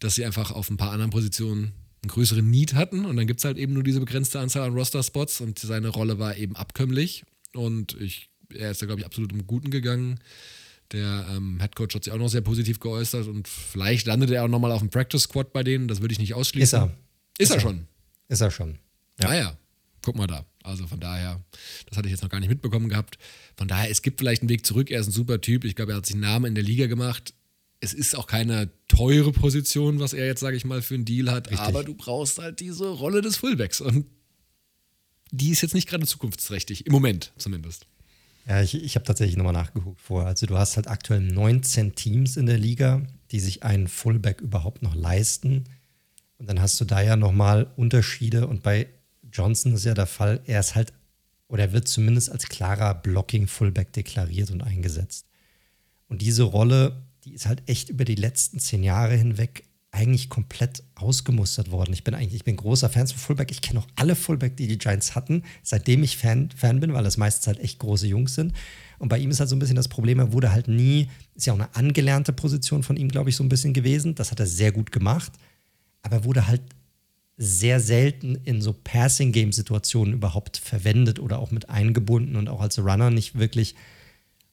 dass 0.00 0.16
sie 0.16 0.24
einfach 0.24 0.50
auf 0.50 0.68
ein 0.68 0.76
paar 0.76 0.90
anderen 0.90 1.10
Positionen 1.10 1.72
einen 2.02 2.10
größeren 2.10 2.48
Need 2.48 2.74
hatten 2.74 3.04
und 3.04 3.16
dann 3.16 3.26
gibt 3.26 3.40
es 3.40 3.44
halt 3.44 3.58
eben 3.58 3.72
nur 3.72 3.82
diese 3.82 4.00
begrenzte 4.00 4.40
Anzahl 4.40 4.68
an 4.68 4.74
Roster-Spots 4.74 5.40
und 5.40 5.58
seine 5.58 5.88
Rolle 5.88 6.18
war 6.18 6.36
eben 6.36 6.56
abkömmlich 6.56 7.24
und 7.54 8.00
ich, 8.00 8.30
er 8.54 8.70
ist 8.70 8.82
da, 8.82 8.86
glaube 8.86 9.00
ich, 9.00 9.06
absolut 9.06 9.32
im 9.32 9.46
Guten 9.46 9.70
gegangen. 9.70 10.20
Der 10.92 11.26
ähm, 11.30 11.60
Headcoach 11.60 11.94
hat 11.94 12.04
sich 12.04 12.12
auch 12.12 12.18
noch 12.18 12.28
sehr 12.28 12.40
positiv 12.40 12.80
geäußert 12.80 13.26
und 13.26 13.46
vielleicht 13.46 14.06
landet 14.06 14.30
er 14.30 14.44
auch 14.44 14.48
nochmal 14.48 14.72
auf 14.72 14.80
dem 14.80 14.90
Practice 14.90 15.22
Squad 15.22 15.52
bei 15.52 15.62
denen. 15.62 15.86
Das 15.86 16.00
würde 16.00 16.12
ich 16.12 16.18
nicht 16.18 16.34
ausschließen. 16.34 16.64
Ist 16.64 16.82
er. 16.82 16.96
Ist, 17.38 17.50
ist 17.50 17.56
er, 17.56 17.60
schon. 17.60 17.88
Ist 18.28 18.40
er 18.40 18.50
schon. 18.50 18.78
Ja. 19.20 19.28
Ah 19.28 19.34
ja, 19.34 19.58
guck 20.02 20.16
mal 20.16 20.26
da. 20.26 20.46
Also 20.62 20.86
von 20.86 21.00
daher, 21.00 21.42
das 21.86 21.96
hatte 21.96 22.08
ich 22.08 22.12
jetzt 22.12 22.22
noch 22.22 22.30
gar 22.30 22.40
nicht 22.40 22.48
mitbekommen 22.48 22.88
gehabt. 22.88 23.18
Von 23.56 23.68
daher, 23.68 23.90
es 23.90 24.02
gibt 24.02 24.20
vielleicht 24.20 24.42
einen 24.42 24.48
Weg 24.48 24.64
zurück. 24.64 24.90
Er 24.90 25.00
ist 25.00 25.08
ein 25.08 25.12
super 25.12 25.40
Typ. 25.40 25.64
Ich 25.64 25.74
glaube, 25.74 25.92
er 25.92 25.98
hat 25.98 26.06
sich 26.06 26.14
einen 26.14 26.22
Namen 26.22 26.46
in 26.46 26.54
der 26.54 26.64
Liga 26.64 26.86
gemacht. 26.86 27.34
Es 27.80 27.94
ist 27.94 28.16
auch 28.16 28.26
keine 28.26 28.70
teure 28.88 29.32
Position, 29.32 30.00
was 30.00 30.12
er 30.12 30.26
jetzt, 30.26 30.40
sage 30.40 30.56
ich 30.56 30.64
mal, 30.64 30.82
für 30.82 30.94
einen 30.94 31.04
Deal 31.04 31.30
hat. 31.30 31.50
Richtig. 31.50 31.66
Aber 31.66 31.84
du 31.84 31.94
brauchst 31.94 32.38
halt 32.38 32.60
diese 32.60 32.88
Rolle 32.88 33.20
des 33.20 33.36
Fullbacks. 33.36 33.80
Und 33.80 34.06
die 35.30 35.50
ist 35.50 35.60
jetzt 35.60 35.74
nicht 35.74 35.88
gerade 35.88 36.06
zukunftsträchtig. 36.06 36.86
Im 36.86 36.92
Moment 36.92 37.32
zumindest. 37.38 37.86
Ja, 38.48 38.62
ich, 38.62 38.74
ich 38.74 38.94
habe 38.94 39.04
tatsächlich 39.04 39.36
nochmal 39.36 39.52
nachgeguckt 39.52 40.00
vorher. 40.00 40.28
Also 40.28 40.46
du 40.46 40.56
hast 40.56 40.76
halt 40.76 40.88
aktuell 40.88 41.20
19 41.20 41.94
Teams 41.94 42.36
in 42.36 42.46
der 42.46 42.56
Liga, 42.56 43.02
die 43.30 43.40
sich 43.40 43.62
einen 43.62 43.88
Fullback 43.88 44.40
überhaupt 44.40 44.82
noch 44.82 44.94
leisten. 44.94 45.64
Und 46.38 46.48
dann 46.48 46.60
hast 46.60 46.80
du 46.80 46.84
da 46.84 47.02
ja 47.02 47.16
nochmal 47.16 47.70
Unterschiede. 47.76 48.46
Und 48.46 48.62
bei 48.62 48.88
Johnson 49.30 49.74
ist 49.74 49.84
ja 49.84 49.92
der 49.92 50.06
Fall, 50.06 50.40
er 50.46 50.60
ist 50.60 50.74
halt, 50.74 50.94
oder 51.48 51.64
er 51.64 51.72
wird 51.72 51.88
zumindest 51.88 52.30
als 52.30 52.48
klarer 52.48 52.94
Blocking-Fullback 52.94 53.92
deklariert 53.92 54.50
und 54.50 54.62
eingesetzt. 54.62 55.26
Und 56.08 56.22
diese 56.22 56.44
Rolle, 56.44 57.02
die 57.28 57.34
ist 57.34 57.46
halt 57.46 57.62
echt 57.66 57.90
über 57.90 58.04
die 58.04 58.14
letzten 58.14 58.58
zehn 58.58 58.82
Jahre 58.82 59.14
hinweg 59.14 59.64
eigentlich 59.90 60.28
komplett 60.28 60.82
ausgemustert 60.94 61.70
worden. 61.70 61.92
Ich 61.92 62.04
bin 62.04 62.14
eigentlich, 62.14 62.34
ich 62.34 62.44
bin 62.44 62.56
großer 62.56 62.88
Fan 62.88 63.06
von 63.06 63.18
Fullback. 63.18 63.50
Ich 63.50 63.62
kenne 63.62 63.80
auch 63.80 63.86
alle 63.96 64.16
Fullback, 64.16 64.56
die 64.56 64.66
die 64.66 64.78
Giants 64.78 65.14
hatten, 65.14 65.42
seitdem 65.62 66.02
ich 66.02 66.16
Fan, 66.16 66.50
Fan 66.54 66.80
bin, 66.80 66.92
weil 66.92 67.04
das 67.04 67.16
meistens 67.16 67.46
halt 67.46 67.58
echt 67.60 67.78
große 67.78 68.06
Jungs 68.06 68.34
sind. 68.34 68.52
Und 68.98 69.08
bei 69.08 69.18
ihm 69.18 69.30
ist 69.30 69.40
halt 69.40 69.48
so 69.48 69.56
ein 69.56 69.58
bisschen 69.58 69.76
das 69.76 69.88
Problem, 69.88 70.18
er 70.18 70.32
wurde 70.32 70.52
halt 70.52 70.68
nie, 70.68 71.08
ist 71.34 71.46
ja 71.46 71.52
auch 71.52 71.58
eine 71.58 71.74
angelernte 71.74 72.32
Position 72.32 72.82
von 72.82 72.96
ihm, 72.96 73.08
glaube 73.08 73.30
ich, 73.30 73.36
so 73.36 73.44
ein 73.44 73.48
bisschen 73.48 73.72
gewesen. 73.72 74.14
Das 74.14 74.30
hat 74.30 74.40
er 74.40 74.46
sehr 74.46 74.72
gut 74.72 74.92
gemacht. 74.92 75.32
Aber 76.02 76.16
er 76.16 76.24
wurde 76.24 76.46
halt 76.46 76.62
sehr 77.36 77.80
selten 77.80 78.34
in 78.44 78.60
so 78.60 78.72
Passing-Game-Situationen 78.72 80.14
überhaupt 80.14 80.56
verwendet 80.56 81.18
oder 81.18 81.38
auch 81.38 81.50
mit 81.50 81.70
eingebunden 81.70 82.36
und 82.36 82.48
auch 82.48 82.60
als 82.60 82.78
Runner 82.78 83.10
nicht 83.10 83.38
wirklich. 83.38 83.74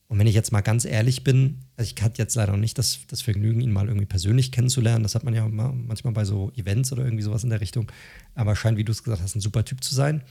Und 0.08 0.20
wenn 0.20 0.28
ich 0.28 0.36
jetzt 0.36 0.52
mal 0.52 0.62
ganz 0.62 0.86
ehrlich 0.86 1.24
bin, 1.24 1.62
also 1.78 1.92
ich 1.92 2.02
hatte 2.04 2.22
jetzt 2.22 2.36
leider 2.36 2.52
noch 2.52 2.60
nicht 2.60 2.78
das, 2.78 3.00
das 3.08 3.22
Vergnügen, 3.22 3.60
ihn 3.60 3.72
mal 3.72 3.88
irgendwie 3.88 4.06
persönlich 4.06 4.52
kennenzulernen. 4.52 5.04
Das 5.04 5.16
hat 5.16 5.24
man 5.24 5.34
ja 5.34 5.48
manchmal 5.48 6.14
bei 6.14 6.26
so 6.26 6.52
Events 6.56 6.92
oder 6.92 7.04
irgendwie 7.04 7.24
sowas 7.24 7.44
in 7.44 7.50
der 7.50 7.62
Richtung. 7.62 7.92
Aber 8.36 8.56
scheint, 8.56 8.78
wie 8.78 8.84
du 8.84 8.92
es 8.92 9.04
gesagt 9.04 9.24
hast, 9.24 9.36
ein 9.36 9.42
super 9.42 9.66
Typ 9.66 9.84
zu 9.84 9.96
sein. 9.96 10.22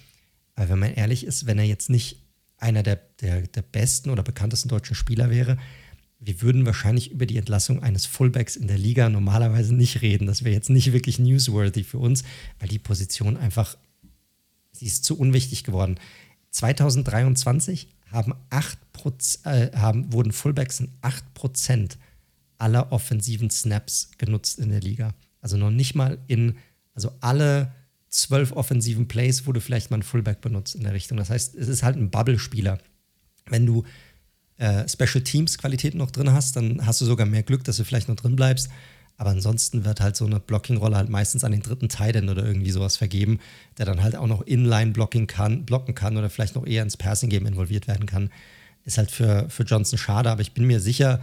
Aber 0.54 0.68
wenn 0.68 0.78
man 0.78 0.94
ehrlich 0.94 1.26
ist, 1.26 1.46
wenn 1.46 1.58
er 1.58 1.64
jetzt 1.64 1.90
nicht 1.90 2.22
einer 2.56 2.84
der, 2.84 3.00
der, 3.20 3.42
der 3.42 3.62
besten 3.62 4.10
oder 4.10 4.22
bekanntesten 4.22 4.68
deutschen 4.68 4.94
Spieler 4.94 5.28
wäre, 5.28 5.58
wir 6.20 6.40
würden 6.40 6.64
wahrscheinlich 6.64 7.10
über 7.10 7.26
die 7.26 7.37
Entlassung 7.37 7.82
eines 7.82 8.06
Fullbacks 8.06 8.56
in 8.56 8.68
der 8.68 8.78
Liga 8.78 9.08
normalerweise 9.08 9.74
nicht 9.74 10.00
reden. 10.02 10.26
Das 10.26 10.44
wäre 10.44 10.54
jetzt 10.54 10.70
nicht 10.70 10.92
wirklich 10.92 11.18
newsworthy 11.18 11.82
für 11.82 11.98
uns, 11.98 12.22
weil 12.60 12.68
die 12.68 12.78
Position 12.78 13.37
einfach, 13.37 13.76
sie 14.72 14.87
ist 14.87 15.04
zu 15.04 15.18
unwichtig 15.18 15.64
geworden. 15.64 15.96
2023 16.50 17.88
haben 18.14 18.35
8%, 18.50 19.44
äh, 19.44 19.77
haben, 19.77 20.12
wurden 20.12 20.33
Fullbacks 20.33 20.81
in 20.81 20.88
8% 21.03 21.96
aller 22.59 22.92
offensiven 22.92 23.50
Snaps 23.50 24.11
genutzt 24.18 24.59
in 24.59 24.70
der 24.70 24.81
Liga. 24.81 25.14
Also 25.40 25.57
noch 25.57 25.70
nicht 25.70 25.94
mal 25.94 26.18
in, 26.29 26.57
also 26.94 27.11
alle 27.20 27.72
zwölf 28.09 28.53
offensiven 28.53 29.09
Plays 29.09 29.46
wurde 29.46 29.61
vielleicht 29.61 29.90
mal 29.90 29.98
ein 29.98 30.03
Fullback 30.03 30.40
benutzt 30.40 30.74
in 30.74 30.85
der 30.85 30.94
Richtung. 30.94 31.18
Das 31.18 31.31
heißt, 31.31 31.57
es 31.57 31.68
ist 31.68 31.83
halt 31.83 31.96
ein 31.96 32.11
Bubble-Spieler. 32.11 32.79
Wenn 33.46 33.66
du 33.66 33.85
äh, 34.57 34.88
Special 34.88 35.22
Teams 35.22 35.59
Qualitäten 35.59 35.98
noch 35.98 36.12
drin 36.12 36.33
hast, 36.33 36.57
dann 36.57 36.87
hast 36.87 37.00
du 37.00 37.05
sogar 37.05 37.27
mehr 37.27 37.42
Glück, 37.42 37.64
dass 37.64 37.77
du 37.77 37.85
vielleicht 37.85 38.09
noch 38.09 38.16
drin 38.16 38.37
bleibst. 38.37 38.70
Aber 39.16 39.31
ansonsten 39.31 39.85
wird 39.85 40.00
halt 40.00 40.16
so 40.16 40.27
eine 40.27 40.40
Blocking-Rolle 40.40 40.96
halt 40.96 41.09
meistens 41.09 41.44
an 41.44 41.53
den 41.53 41.62
dritten 41.62 41.88
Tight 41.88 42.16
oder 42.16 42.44
irgendwie 42.44 42.70
sowas 42.70 42.96
vergeben, 42.96 43.38
der 43.79 43.87
dann 43.87 44.03
halt 44.03 44.16
auch 44.16 44.27
noch 44.27 44.42
Inline-Blocking 44.42 45.27
kann, 45.27 45.64
blocken 45.64 45.94
kann 45.94 46.16
oder 46.16 46.31
vielleicht 46.31 46.57
noch 46.57 46.66
eher 46.66 46.83
ins 46.83 46.96
Passing-Game 46.96 47.46
involviert 47.46 47.87
werden 47.87 48.07
kann. 48.07 48.31
Ist 48.85 48.98
halt 48.98 49.11
für, 49.11 49.48
für 49.48 49.62
Johnson 49.62 49.98
schade, 49.98 50.31
aber 50.31 50.42
ich 50.42 50.53
bin 50.53 50.66
mir 50.66 50.81
sicher, 50.81 51.20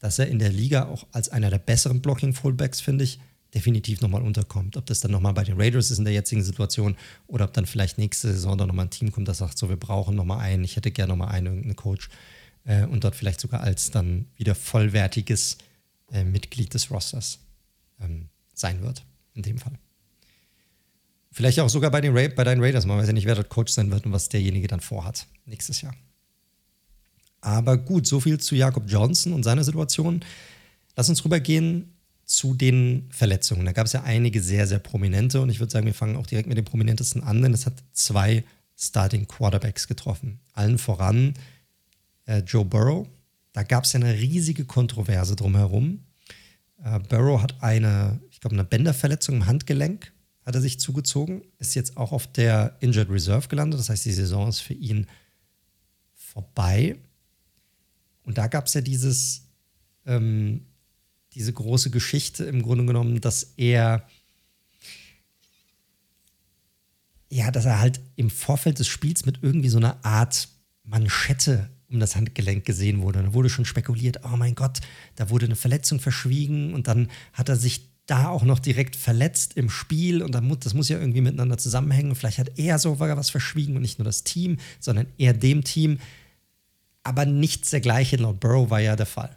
dass 0.00 0.18
er 0.18 0.28
in 0.28 0.38
der 0.38 0.50
Liga 0.50 0.86
auch 0.86 1.06
als 1.12 1.28
einer 1.28 1.50
der 1.50 1.58
besseren 1.58 2.00
Blocking-Fullbacks, 2.00 2.80
finde 2.80 3.04
ich, 3.04 3.20
definitiv 3.54 4.00
nochmal 4.00 4.22
unterkommt. 4.22 4.76
Ob 4.76 4.86
das 4.86 5.00
dann 5.00 5.12
nochmal 5.12 5.32
bei 5.32 5.44
den 5.44 5.60
Raiders 5.60 5.90
ist 5.90 5.98
in 5.98 6.04
der 6.04 6.12
jetzigen 6.12 6.42
Situation 6.42 6.96
oder 7.26 7.44
ob 7.44 7.52
dann 7.52 7.66
vielleicht 7.66 7.98
nächste 7.98 8.28
Saison 8.28 8.58
dann 8.58 8.68
nochmal 8.68 8.86
ein 8.86 8.90
Team 8.90 9.12
kommt, 9.12 9.28
das 9.28 9.38
sagt, 9.38 9.56
so, 9.56 9.68
wir 9.68 9.76
brauchen 9.76 10.16
nochmal 10.16 10.40
einen, 10.40 10.64
ich 10.64 10.76
hätte 10.76 10.90
gerne 10.90 11.10
nochmal 11.10 11.28
einen, 11.28 11.46
irgendeinen 11.46 11.76
Coach 11.76 12.08
äh, 12.64 12.84
und 12.84 13.04
dort 13.04 13.14
vielleicht 13.14 13.40
sogar 13.40 13.60
als 13.60 13.90
dann 13.90 14.26
wieder 14.36 14.54
vollwertiges 14.54 15.58
äh, 16.14 16.24
Mitglied 16.24 16.72
des 16.72 16.90
Rosters 16.90 17.40
ähm, 18.00 18.28
sein 18.54 18.80
wird, 18.82 19.04
in 19.34 19.42
dem 19.42 19.58
Fall. 19.58 19.78
Vielleicht 21.32 21.58
auch 21.58 21.68
sogar 21.68 21.90
bei 21.90 22.00
den, 22.00 22.16
Ra 22.16 22.28
bei 22.28 22.44
deinen 22.44 22.62
Raiders. 22.62 22.86
Man 22.86 22.96
weiß 22.96 23.08
ja 23.08 23.12
nicht, 23.12 23.26
wer 23.26 23.34
dort 23.34 23.48
Coach 23.48 23.72
sein 23.72 23.90
wird 23.90 24.06
und 24.06 24.12
was 24.12 24.28
derjenige 24.28 24.68
dann 24.68 24.78
vorhat 24.80 25.26
nächstes 25.46 25.80
Jahr. 25.80 25.94
Aber 27.40 27.76
gut, 27.76 28.06
so 28.06 28.20
viel 28.20 28.38
zu 28.38 28.54
Jakob 28.54 28.84
Johnson 28.86 29.32
und 29.32 29.42
seiner 29.42 29.64
Situation. 29.64 30.24
Lass 30.94 31.08
uns 31.08 31.24
rübergehen 31.24 31.92
zu 32.24 32.54
den 32.54 33.08
Verletzungen. 33.10 33.66
Da 33.66 33.72
gab 33.72 33.86
es 33.86 33.92
ja 33.92 34.04
einige 34.04 34.40
sehr, 34.40 34.68
sehr 34.68 34.78
prominente 34.78 35.40
und 35.40 35.50
ich 35.50 35.58
würde 35.58 35.72
sagen, 35.72 35.86
wir 35.86 35.92
fangen 35.92 36.16
auch 36.16 36.26
direkt 36.26 36.48
mit 36.48 36.56
den 36.56 36.64
prominentesten 36.64 37.22
an, 37.22 37.42
denn 37.42 37.52
es 37.52 37.66
hat 37.66 37.82
zwei 37.92 38.44
Starting 38.76 39.26
Quarterbacks 39.26 39.88
getroffen. 39.88 40.38
Allen 40.52 40.78
voran 40.78 41.34
äh, 42.26 42.38
Joe 42.38 42.64
Burrow. 42.64 43.08
Da 43.52 43.64
gab 43.64 43.84
es 43.84 43.92
ja 43.92 44.00
eine 44.00 44.14
riesige 44.14 44.64
Kontroverse 44.64 45.34
drumherum. 45.34 46.03
Äh, 46.84 47.00
Burrow 47.00 47.40
hat 47.40 47.62
eine, 47.62 48.20
ich 48.30 48.40
glaube, 48.40 48.54
eine 48.54 48.64
Bänderverletzung 48.64 49.36
im 49.36 49.46
Handgelenk, 49.46 50.12
hat 50.44 50.54
er 50.54 50.60
sich 50.60 50.78
zugezogen, 50.78 51.42
ist 51.58 51.74
jetzt 51.74 51.96
auch 51.96 52.12
auf 52.12 52.30
der 52.30 52.76
Injured 52.80 53.10
Reserve 53.10 53.48
gelandet. 53.48 53.80
Das 53.80 53.88
heißt, 53.88 54.04
die 54.04 54.12
Saison 54.12 54.48
ist 54.48 54.60
für 54.60 54.74
ihn 54.74 55.06
vorbei. 56.14 56.96
Und 58.24 58.36
da 58.36 58.46
gab 58.46 58.66
es 58.66 58.74
ja 58.74 58.82
dieses, 58.82 59.48
ähm, 60.04 60.66
diese 61.32 61.52
große 61.52 61.90
Geschichte 61.90 62.44
im 62.44 62.62
Grunde 62.62 62.84
genommen, 62.84 63.20
dass 63.20 63.54
er 63.56 64.06
ja, 67.30 67.50
dass 67.50 67.64
er 67.64 67.80
halt 67.80 68.00
im 68.14 68.30
Vorfeld 68.30 68.78
des 68.78 68.86
Spiels 68.86 69.26
mit 69.26 69.42
irgendwie 69.42 69.68
so 69.68 69.78
einer 69.78 70.04
Art 70.04 70.48
Manschette 70.84 71.68
um 71.94 72.00
das 72.00 72.16
Handgelenk 72.16 72.64
gesehen 72.64 73.00
wurde. 73.00 73.22
Da 73.22 73.32
wurde 73.32 73.48
schon 73.48 73.64
spekuliert, 73.64 74.20
oh 74.24 74.36
mein 74.36 74.54
Gott, 74.54 74.80
da 75.16 75.30
wurde 75.30 75.46
eine 75.46 75.56
Verletzung 75.56 76.00
verschwiegen 76.00 76.74
und 76.74 76.88
dann 76.88 77.08
hat 77.32 77.48
er 77.48 77.56
sich 77.56 77.88
da 78.06 78.28
auch 78.28 78.42
noch 78.42 78.58
direkt 78.58 78.96
verletzt 78.96 79.56
im 79.56 79.70
Spiel 79.70 80.22
und 80.22 80.34
dann, 80.34 80.54
das 80.60 80.74
muss 80.74 80.90
ja 80.90 80.98
irgendwie 80.98 81.22
miteinander 81.22 81.56
zusammenhängen. 81.56 82.14
Vielleicht 82.14 82.38
hat 82.38 82.58
er 82.58 82.78
sogar 82.78 83.16
was 83.16 83.30
verschwiegen 83.30 83.76
und 83.76 83.82
nicht 83.82 83.98
nur 83.98 84.04
das 84.04 84.24
Team, 84.24 84.58
sondern 84.78 85.06
eher 85.16 85.32
dem 85.32 85.64
Team. 85.64 85.98
Aber 87.02 87.24
nichts 87.24 87.70
dergleichen 87.70 88.20
laut 88.20 88.40
Burrow 88.40 88.68
war 88.70 88.80
ja 88.80 88.96
der 88.96 89.06
Fall. 89.06 89.34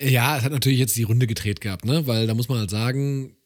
Ja, 0.00 0.36
es 0.36 0.44
hat 0.44 0.52
natürlich 0.52 0.78
jetzt 0.78 0.96
die 0.96 1.04
Runde 1.04 1.26
gedreht 1.26 1.60
gehabt, 1.60 1.84
ne? 1.84 2.06
Weil 2.06 2.26
da 2.26 2.34
muss 2.34 2.48
man 2.48 2.58
halt 2.58 2.70
sagen, 2.70 3.36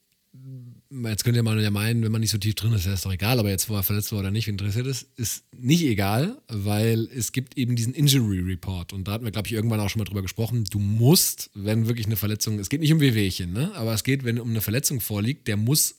jetzt 0.90 1.24
könnte 1.24 1.42
man 1.42 1.60
ja 1.60 1.70
meinen, 1.70 2.02
wenn 2.02 2.12
man 2.12 2.20
nicht 2.20 2.30
so 2.30 2.38
tief 2.38 2.54
drin 2.54 2.72
ist, 2.72 2.86
ist 2.86 3.04
doch 3.04 3.12
egal, 3.12 3.38
aber 3.38 3.50
jetzt, 3.50 3.68
wo 3.68 3.74
er 3.74 3.82
verletzt 3.82 4.10
war 4.12 4.20
oder 4.20 4.30
nicht, 4.30 4.48
interessiert 4.48 4.86
ist, 4.86 5.06
ist 5.16 5.44
nicht 5.52 5.82
egal, 5.82 6.40
weil 6.48 7.08
es 7.14 7.32
gibt 7.32 7.58
eben 7.58 7.76
diesen 7.76 7.92
Injury 7.92 8.40
Report 8.40 8.92
und 8.92 9.06
da 9.06 9.12
hatten 9.12 9.24
wir, 9.24 9.32
glaube 9.32 9.48
ich, 9.48 9.52
irgendwann 9.52 9.80
auch 9.80 9.90
schon 9.90 10.00
mal 10.00 10.06
drüber 10.06 10.22
gesprochen. 10.22 10.64
Du 10.64 10.78
musst, 10.78 11.50
wenn 11.54 11.88
wirklich 11.88 12.06
eine 12.06 12.16
Verletzung, 12.16 12.58
es 12.58 12.68
geht 12.68 12.80
nicht 12.80 12.92
um 12.92 13.00
Wehwehchen, 13.00 13.52
ne? 13.52 13.72
aber 13.74 13.92
es 13.92 14.02
geht, 14.02 14.24
wenn 14.24 14.40
um 14.40 14.50
eine 14.50 14.60
Verletzung 14.62 15.00
vorliegt, 15.00 15.46
der 15.46 15.56
muss 15.56 15.96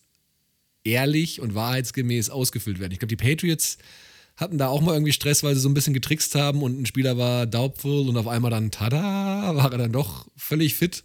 ehrlich 0.83 1.39
und 1.39 1.53
wahrheitsgemäß 1.53 2.29
ausgefüllt 2.31 2.79
werden. 2.79 2.93
Ich 2.93 2.99
glaube, 2.99 3.15
die 3.15 3.23
Patriots 3.23 3.77
hatten 4.37 4.57
da 4.57 4.69
auch 4.69 4.81
mal 4.81 4.93
irgendwie 4.93 5.11
Stress, 5.11 5.43
weil 5.43 5.53
sie 5.53 5.61
so 5.61 5.69
ein 5.69 5.73
bisschen 5.73 5.93
getrickst 5.93 6.33
haben 6.33 6.63
und 6.63 6.81
ein 6.81 6.85
Spieler 6.85 7.17
war 7.17 7.45
doubtful 7.45 8.07
und 8.07 8.17
auf 8.17 8.27
einmal 8.27 8.49
dann, 8.49 8.71
tada, 8.71 9.55
war 9.55 9.71
er 9.71 9.77
dann 9.77 9.91
doch 9.91 10.27
völlig 10.35 10.75
fit 10.75 11.03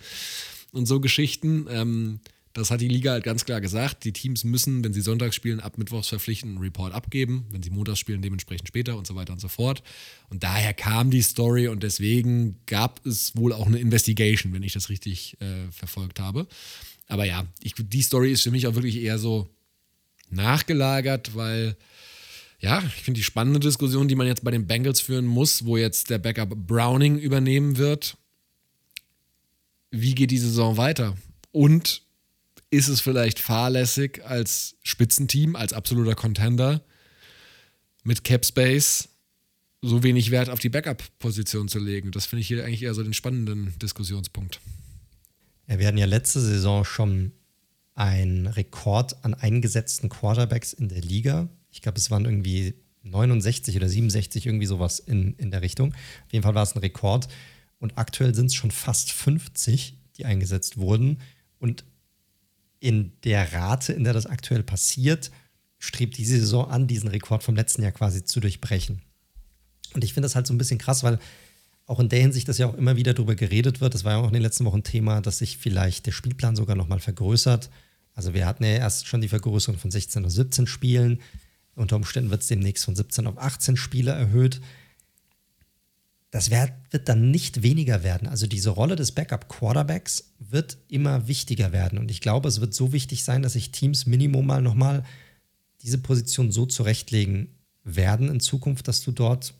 und 0.70 0.86
so 0.86 1.00
Geschichten. 1.00 1.66
Ähm, 1.68 2.20
das 2.54 2.70
hat 2.70 2.80
die 2.80 2.88
Liga 2.88 3.10
halt 3.10 3.24
ganz 3.24 3.44
klar 3.44 3.60
gesagt. 3.60 4.04
Die 4.04 4.12
Teams 4.12 4.44
müssen, 4.44 4.84
wenn 4.84 4.92
sie 4.92 5.00
sonntags 5.00 5.34
spielen, 5.34 5.58
ab 5.58 5.76
Mittwochs 5.76 6.08
verpflichtend 6.08 6.52
einen 6.52 6.62
Report 6.62 6.94
abgeben. 6.94 7.46
Wenn 7.50 7.64
sie 7.64 7.70
montags 7.70 7.98
spielen, 7.98 8.22
dementsprechend 8.22 8.68
später 8.68 8.96
und 8.96 9.08
so 9.08 9.16
weiter 9.16 9.32
und 9.32 9.40
so 9.40 9.48
fort. 9.48 9.82
Und 10.30 10.44
daher 10.44 10.72
kam 10.72 11.10
die 11.10 11.22
Story 11.22 11.66
und 11.66 11.82
deswegen 11.82 12.60
gab 12.66 13.04
es 13.04 13.36
wohl 13.36 13.52
auch 13.52 13.66
eine 13.66 13.80
Investigation, 13.80 14.52
wenn 14.52 14.62
ich 14.62 14.72
das 14.72 14.88
richtig 14.88 15.36
äh, 15.40 15.70
verfolgt 15.72 16.20
habe. 16.20 16.46
Aber 17.08 17.24
ja, 17.24 17.44
ich, 17.60 17.74
die 17.76 18.02
Story 18.02 18.30
ist 18.30 18.42
für 18.42 18.52
mich 18.52 18.68
auch 18.68 18.76
wirklich 18.76 19.02
eher 19.02 19.18
so 19.18 19.48
nachgelagert, 20.30 21.34
weil 21.34 21.76
ja, 22.60 22.78
ich 22.96 23.02
finde 23.02 23.18
die 23.18 23.24
spannende 23.24 23.58
Diskussion, 23.58 24.06
die 24.06 24.14
man 24.14 24.28
jetzt 24.28 24.44
bei 24.44 24.52
den 24.52 24.68
Bengals 24.68 25.00
führen 25.00 25.26
muss, 25.26 25.64
wo 25.64 25.76
jetzt 25.76 26.08
der 26.08 26.18
Backup 26.18 26.54
Browning 26.54 27.18
übernehmen 27.18 27.78
wird. 27.78 28.16
Wie 29.90 30.14
geht 30.14 30.30
die 30.30 30.38
Saison 30.38 30.76
weiter? 30.76 31.16
Und 31.50 32.03
ist 32.74 32.88
es 32.88 33.00
vielleicht 33.00 33.38
fahrlässig 33.38 34.24
als 34.24 34.76
Spitzenteam, 34.82 35.56
als 35.56 35.72
absoluter 35.72 36.14
Contender 36.14 36.82
mit 38.02 38.24
Cap 38.24 38.44
Space 38.44 39.08
so 39.80 40.02
wenig 40.02 40.30
Wert 40.30 40.48
auf 40.48 40.58
die 40.58 40.70
Backup-Position 40.70 41.68
zu 41.68 41.78
legen. 41.78 42.10
Das 42.10 42.26
finde 42.26 42.40
ich 42.40 42.48
hier 42.48 42.64
eigentlich 42.64 42.82
eher 42.82 42.94
so 42.94 43.02
den 43.02 43.12
spannenden 43.12 43.78
Diskussionspunkt. 43.78 44.60
Ja, 45.68 45.78
wir 45.78 45.86
hatten 45.86 45.98
ja 45.98 46.06
letzte 46.06 46.40
Saison 46.40 46.84
schon 46.84 47.32
einen 47.94 48.46
Rekord 48.46 49.24
an 49.24 49.34
eingesetzten 49.34 50.08
Quarterbacks 50.08 50.72
in 50.72 50.88
der 50.88 51.00
Liga. 51.00 51.48
Ich 51.70 51.82
glaube, 51.82 51.98
es 51.98 52.10
waren 52.10 52.24
irgendwie 52.24 52.74
69 53.02 53.76
oder 53.76 53.88
67, 53.88 54.46
irgendwie 54.46 54.66
sowas 54.66 54.98
in, 54.98 55.34
in 55.34 55.50
der 55.50 55.62
Richtung. 55.62 55.92
Auf 55.92 56.32
jeden 56.32 56.42
Fall 56.42 56.54
war 56.54 56.62
es 56.62 56.74
ein 56.74 56.80
Rekord. 56.80 57.28
Und 57.78 57.98
aktuell 57.98 58.34
sind 58.34 58.46
es 58.46 58.54
schon 58.54 58.70
fast 58.70 59.12
50, 59.12 59.96
die 60.16 60.24
eingesetzt 60.24 60.78
wurden. 60.78 61.18
Und 61.58 61.84
in 62.84 63.12
der 63.24 63.54
Rate, 63.54 63.94
in 63.94 64.04
der 64.04 64.12
das 64.12 64.26
aktuell 64.26 64.62
passiert, 64.62 65.30
strebt 65.78 66.18
diese 66.18 66.38
Saison 66.38 66.70
an, 66.70 66.86
diesen 66.86 67.08
Rekord 67.08 67.42
vom 67.42 67.56
letzten 67.56 67.82
Jahr 67.82 67.92
quasi 67.92 68.24
zu 68.24 68.40
durchbrechen. 68.40 69.00
Und 69.94 70.04
ich 70.04 70.12
finde 70.12 70.26
das 70.26 70.34
halt 70.34 70.46
so 70.46 70.52
ein 70.52 70.58
bisschen 70.58 70.76
krass, 70.76 71.02
weil 71.02 71.18
auch 71.86 71.98
in 71.98 72.10
der 72.10 72.20
Hinsicht, 72.20 72.46
dass 72.46 72.58
ja 72.58 72.66
auch 72.66 72.74
immer 72.74 72.96
wieder 72.96 73.14
darüber 73.14 73.36
geredet 73.36 73.80
wird, 73.80 73.94
das 73.94 74.04
war 74.04 74.12
ja 74.12 74.18
auch 74.18 74.26
in 74.26 74.34
den 74.34 74.42
letzten 74.42 74.66
Wochen 74.66 74.82
Thema, 74.82 75.22
dass 75.22 75.38
sich 75.38 75.56
vielleicht 75.56 76.04
der 76.04 76.12
Spielplan 76.12 76.56
sogar 76.56 76.76
nochmal 76.76 77.00
vergrößert. 77.00 77.70
Also 78.12 78.34
wir 78.34 78.44
hatten 78.44 78.64
ja 78.64 78.72
erst 78.72 79.06
schon 79.06 79.22
die 79.22 79.28
Vergrößerung 79.28 79.78
von 79.78 79.90
16 79.90 80.22
auf 80.26 80.30
17 80.30 80.66
Spielen. 80.66 81.22
Unter 81.74 81.96
Umständen 81.96 82.30
wird 82.30 82.42
es 82.42 82.48
demnächst 82.48 82.84
von 82.84 82.94
17 82.94 83.26
auf 83.26 83.38
18 83.38 83.78
Spiele 83.78 84.12
erhöht. 84.12 84.60
Das 86.34 86.50
wird, 86.50 86.72
wird 86.90 87.08
dann 87.08 87.30
nicht 87.30 87.62
weniger 87.62 88.02
werden. 88.02 88.26
Also 88.26 88.48
diese 88.48 88.70
Rolle 88.70 88.96
des 88.96 89.12
Backup-Quarterbacks 89.12 90.32
wird 90.40 90.78
immer 90.88 91.28
wichtiger 91.28 91.70
werden. 91.70 91.96
Und 91.96 92.10
ich 92.10 92.20
glaube, 92.20 92.48
es 92.48 92.60
wird 92.60 92.74
so 92.74 92.92
wichtig 92.92 93.22
sein, 93.22 93.42
dass 93.42 93.52
sich 93.52 93.70
Teams 93.70 94.06
Minimum 94.06 94.44
mal 94.44 94.60
nochmal 94.60 95.04
diese 95.82 95.98
Position 95.98 96.50
so 96.50 96.66
zurechtlegen 96.66 97.54
werden 97.84 98.28
in 98.30 98.40
Zukunft, 98.40 98.88
dass 98.88 99.04
du 99.04 99.12
dort 99.12 99.54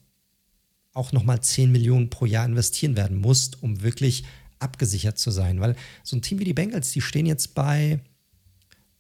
auch 0.95 1.13
nochmal 1.13 1.41
10 1.41 1.71
Millionen 1.71 2.11
pro 2.11 2.27
Jahr 2.27 2.45
investieren 2.45 2.97
werden 2.97 3.19
musst, 3.19 3.63
um 3.63 3.83
wirklich 3.83 4.25
abgesichert 4.59 5.17
zu 5.17 5.31
sein. 5.31 5.61
Weil 5.61 5.77
so 6.03 6.17
ein 6.17 6.23
Team 6.23 6.41
wie 6.41 6.45
die 6.45 6.55
Bengals, 6.55 6.91
die 6.91 7.03
stehen 7.03 7.27
jetzt 7.27 7.55
bei, 7.55 8.01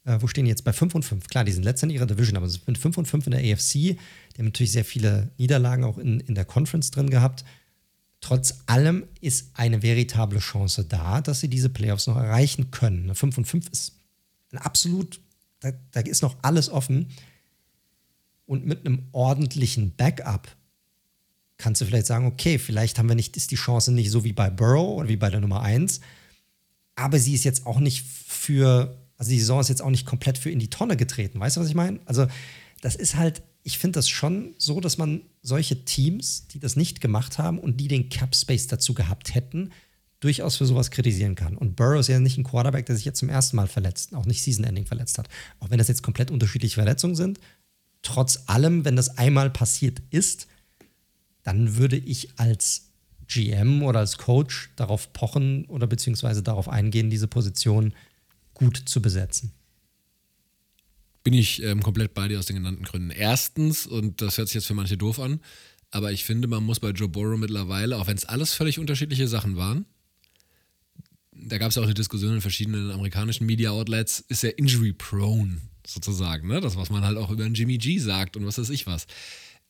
äh, 0.05 0.19
wo 0.21 0.29
stehen 0.29 0.45
die 0.45 0.51
jetzt? 0.51 0.63
Bei 0.63 0.73
5 0.73 0.95
und 0.95 1.05
5. 1.05 1.27
Klar, 1.27 1.43
die 1.43 1.51
sind 1.51 1.65
letzter 1.65 1.89
in 1.89 1.91
ihrer 1.91 2.07
Division, 2.07 2.37
aber 2.37 2.49
mit 2.69 2.79
5 2.79 2.99
und 2.99 3.07
5 3.07 3.27
in 3.27 3.33
der 3.33 3.41
AFC. 3.41 3.73
Die 3.73 3.99
haben 4.39 4.45
natürlich 4.45 4.71
sehr 4.71 4.85
viele 4.85 5.33
Niederlagen 5.39 5.83
auch 5.83 5.99
in, 5.99 6.21
in 6.21 6.37
der 6.37 6.45
Conference 6.45 6.93
drin 6.93 7.11
gehabt. 7.11 7.45
Trotz 8.25 8.63
allem 8.65 9.07
ist 9.21 9.51
eine 9.53 9.83
veritable 9.83 10.39
Chance 10.39 10.87
da, 10.87 11.21
dass 11.21 11.41
sie 11.41 11.49
diese 11.49 11.69
Playoffs 11.69 12.07
noch 12.07 12.17
erreichen 12.17 12.71
können. 12.71 13.15
5 13.15 13.37
und 13.37 13.45
5 13.45 13.69
ist 13.69 13.99
ein 14.51 14.57
absolut, 14.57 15.21
da, 15.61 15.73
da 15.91 16.01
ist 16.01 16.23
noch 16.23 16.35
alles 16.41 16.71
offen. 16.71 17.11
Und 18.47 18.65
mit 18.65 18.87
einem 18.87 19.03
ordentlichen 19.13 19.95
Backup 19.95 20.57
kannst 21.59 21.83
du 21.83 21.85
vielleicht 21.85 22.07
sagen, 22.07 22.25
okay, 22.25 22.59
vielleicht 22.59 22.99
haben 22.99 23.11
wir 23.11 23.15
nicht, 23.15 23.37
ist 23.37 23.51
die 23.51 23.57
Chance 23.57 23.93
nicht 23.93 24.11
so 24.11 24.25
wie 24.25 24.33
bei 24.33 24.49
Burrow 24.49 24.97
oder 25.01 25.09
wie 25.11 25.19
bei 25.19 25.29
der 25.29 25.41
Nummer 25.41 25.61
1, 25.61 26.01
aber 26.97 27.19
sie 27.19 27.35
ist 27.35 27.45
jetzt 27.45 27.67
auch 27.67 27.79
nicht 27.79 28.07
für, 28.07 28.97
also 29.19 29.33
die 29.33 29.39
Saison 29.39 29.61
ist 29.61 29.69
jetzt 29.69 29.83
auch 29.83 29.91
nicht 29.91 30.07
komplett 30.07 30.39
für 30.39 30.51
in 30.51 30.61
die 30.61 30.71
Tonne 30.71 30.97
getreten. 30.97 31.41
Weißt 31.41 31.59
du, 31.59 31.61
was 31.61 31.69
ich 31.69 31.75
meine? 31.75 32.01
Also, 32.07 32.27
das 32.81 32.97
ist 32.97 33.17
halt, 33.17 33.43
ich 33.65 33.79
finde 33.79 33.99
das 33.99 34.09
schon 34.09 34.55
so, 34.59 34.79
dass 34.79 34.99
man 34.99 35.23
solche 35.43 35.85
Teams, 35.87 36.47
die 36.49 36.61
das 36.61 36.77
nicht 36.77 37.01
gemacht 37.01 37.39
haben 37.39 37.59
und 37.59 37.79
die 37.79 37.89
den 37.89 38.11
Cap 38.11 38.37
Space 38.37 38.67
dazu 38.67 38.93
gehabt 38.93 39.35
hätten, 39.35 39.73
durchaus 40.21 40.57
für 40.57 40.67
sowas 40.67 40.91
kritisieren 40.91 41.35
kann. 41.35 41.57
Und 41.57 41.75
Burrow 41.75 41.99
ist 41.99 42.09
ja 42.09 42.21
nicht 42.21 42.37
ein 42.37 42.45
Quarterback, 42.45 42.87
der 42.87 42.95
sich 42.95 43.07
jetzt 43.07 43.19
zum 43.19 43.31
ersten 43.31 43.57
Mal 43.57 43.67
verletzt, 43.67 44.15
auch 44.15 44.27
nicht 44.27 44.43
Season-Ending 44.43 44.87
verletzt 44.87 45.17
hat. 45.17 45.29
Auch 45.61 45.71
wenn 45.71 45.79
das 45.79 45.89
jetzt 45.89 46.03
komplett 46.03 46.31
unterschiedliche 46.31 46.75
Verletzungen 46.75 47.15
sind. 47.15 47.41
Trotz 48.03 48.45
allem, 48.47 48.85
wenn 48.85 48.97
das 48.97 49.17
einmal 49.17 49.49
passiert 49.49 50.03
ist, 50.11 50.47
dann 51.43 51.77
würde 51.77 51.97
ich 51.97 52.39
als 52.39 52.91
GM 53.29 53.83
oder 53.83 54.01
als 54.01 54.19
Coach 54.19 54.71
darauf 54.77 55.13
pochen 55.15 55.65
oder 55.67 55.87
beziehungsweise 55.87 56.43
darauf 56.43 56.69
eingehen, 56.69 57.09
diese 57.09 57.29
Position 57.29 57.95
gut 58.53 58.77
zu 58.77 59.01
besetzen. 59.01 59.53
Bin 61.25 61.35
ich 61.35 61.63
ähm, 61.63 61.83
komplett 61.83 62.15
bei 62.15 62.29
dir 62.29 62.39
aus 62.39 62.47
den 62.47 62.57
genannten 62.57 62.85
Gründen. 62.85 63.11
Erstens, 63.11 63.87
und 63.87 64.23
das 64.23 64.39
hört 64.39 64.49
sich 64.49 64.55
jetzt 64.55 64.67
für 64.67 64.75
manche 64.75 64.97
doof 64.97 65.19
an, 65.19 65.41
aber 65.91 66.13
ich 66.13 66.25
finde, 66.25 66.49
man 66.49 66.63
muss 66.63 66.81
bei 66.81 66.91
Joe 66.91 67.09
Burrow 67.09 67.39
mittlerweile, 67.39 67.97
auch 67.99 68.07
wenn 68.07 68.17
es 68.17 68.25
alles 68.25 68.53
völlig 68.55 68.79
unterschiedliche 68.79 69.27
Sachen 69.27 69.57
waren, 69.57 69.87
da 71.33 71.59
gab 71.59 71.71
es 71.71 71.75
ja 71.75 71.83
auch 71.83 71.87
eine 71.87 71.95
Diskussion 71.95 72.35
in 72.35 72.41
verschiedenen 72.41 72.91
amerikanischen 72.91 73.47
Media 73.47 73.71
Outlets, 73.71 74.21
ist 74.29 74.45
er 74.45 74.57
injury 74.59 74.93
prone 74.93 75.61
sozusagen, 75.87 76.47
ne? 76.49 76.61
Das, 76.61 76.77
was 76.77 76.91
man 76.91 77.05
halt 77.05 77.19
auch 77.19 77.31
über 77.31 77.45
einen 77.45 77.55
Jimmy 77.55 77.79
G 77.79 77.99
sagt 77.99 78.37
und 78.37 78.47
was 78.47 78.59
weiß 78.59 78.71
ich 78.71 78.87
was 78.87 79.07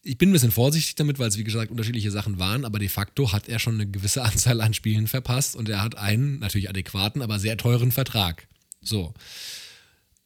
ich 0.04 0.18
bin 0.18 0.28
ein 0.28 0.32
bisschen 0.32 0.50
vorsichtig 0.50 0.94
damit, 0.96 1.18
weil 1.18 1.28
es 1.28 1.38
wie 1.38 1.44
gesagt 1.44 1.70
unterschiedliche 1.70 2.10
Sachen 2.10 2.38
waren, 2.38 2.64
aber 2.64 2.78
de 2.78 2.88
facto 2.88 3.32
hat 3.32 3.48
er 3.48 3.58
schon 3.58 3.74
eine 3.74 3.86
gewisse 3.90 4.22
Anzahl 4.24 4.60
an 4.60 4.74
Spielen 4.74 5.06
verpasst 5.06 5.56
und 5.56 5.68
er 5.68 5.82
hat 5.82 5.96
einen 5.96 6.38
natürlich 6.38 6.68
adäquaten, 6.68 7.22
aber 7.22 7.38
sehr 7.38 7.56
teuren 7.56 7.90
Vertrag. 7.90 8.46
So. 8.80 9.14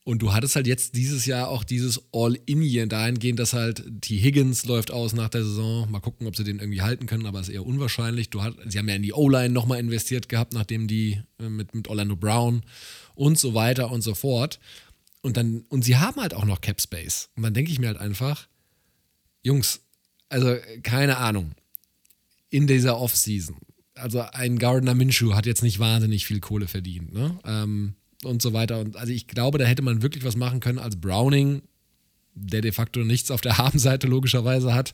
Und 0.09 0.23
du 0.23 0.33
hattest 0.33 0.57
halt 0.57 0.67
jetzt 0.67 0.97
dieses 0.97 1.27
Jahr 1.27 1.49
auch 1.49 1.65
dieses 1.65 2.01
All-In-Year 2.15 2.87
dahingehend, 2.87 3.39
dass 3.39 3.53
halt 3.53 3.85
T. 4.01 4.17
Higgins 4.17 4.65
läuft 4.65 4.91
aus 4.91 5.13
nach 5.13 5.29
der 5.29 5.45
Saison. 5.45 5.91
Mal 5.91 6.01
gucken, 6.01 6.27
ob 6.27 6.35
sie 6.35 6.45
den 6.45 6.61
irgendwie 6.61 6.81
halten 6.81 7.05
können, 7.05 7.27
aber 7.27 7.41
ist 7.41 7.51
eher 7.51 7.67
unwahrscheinlich. 7.67 8.31
Du 8.31 8.41
hat, 8.41 8.55
sie 8.67 8.79
haben 8.79 8.89
ja 8.89 8.95
in 8.95 9.03
die 9.03 9.13
O-Line 9.13 9.51
nochmal 9.51 9.79
investiert 9.79 10.31
gehabt, 10.31 10.55
nachdem 10.55 10.89
die 10.89 11.21
äh, 11.39 11.51
mit, 11.51 11.75
mit 11.75 11.89
Orlando 11.89 12.17
Brown 12.17 12.63
und 13.17 13.39
so 13.39 13.53
weiter 13.53 13.91
und 13.91 14.01
so 14.01 14.15
fort. 14.15 14.61
Und 15.21 15.37
dann, 15.37 15.67
und 15.69 15.85
sie 15.85 15.99
haben 15.99 16.19
halt 16.19 16.33
auch 16.33 16.47
noch 16.47 16.63
Cap 16.63 16.81
Space. 16.81 17.29
Und 17.37 17.43
dann 17.43 17.53
denke 17.53 17.71
ich 17.71 17.79
mir 17.79 17.89
halt 17.89 17.99
einfach, 17.99 18.49
Jungs, 19.43 19.83
also 20.31 20.57
keine 20.85 21.19
Ahnung. 21.19 21.53
In 22.49 22.67
dieser 22.67 22.99
Offseason, 22.99 23.59
also 23.93 24.21
ein 24.21 24.59
Gardner 24.59 24.95
Minshew 24.95 25.35
hat 25.35 25.45
jetzt 25.45 25.63
nicht 25.63 25.81
wahnsinnig 25.81 26.25
viel 26.25 26.41
Kohle 26.41 26.67
verdient, 26.67 27.13
ne? 27.13 27.39
Ähm, 27.45 27.95
und 28.25 28.43
so 28.43 28.53
weiter. 28.53 28.81
Und 28.81 28.97
also 28.97 29.13
ich 29.13 29.27
glaube, 29.27 29.59
da 29.59 29.65
hätte 29.65 29.83
man 29.83 30.03
wirklich 30.03 30.25
was 30.25 30.37
machen 30.37 30.61
können 30.61 30.79
als 30.79 30.97
Browning, 30.97 31.63
der 32.35 32.61
de 32.61 32.73
facto 32.73 33.01
nichts 33.01 33.31
auf 33.31 33.41
der 33.41 33.59
Habenseite 33.59 34.07
logischerweise 34.07 34.75
hat, 34.75 34.93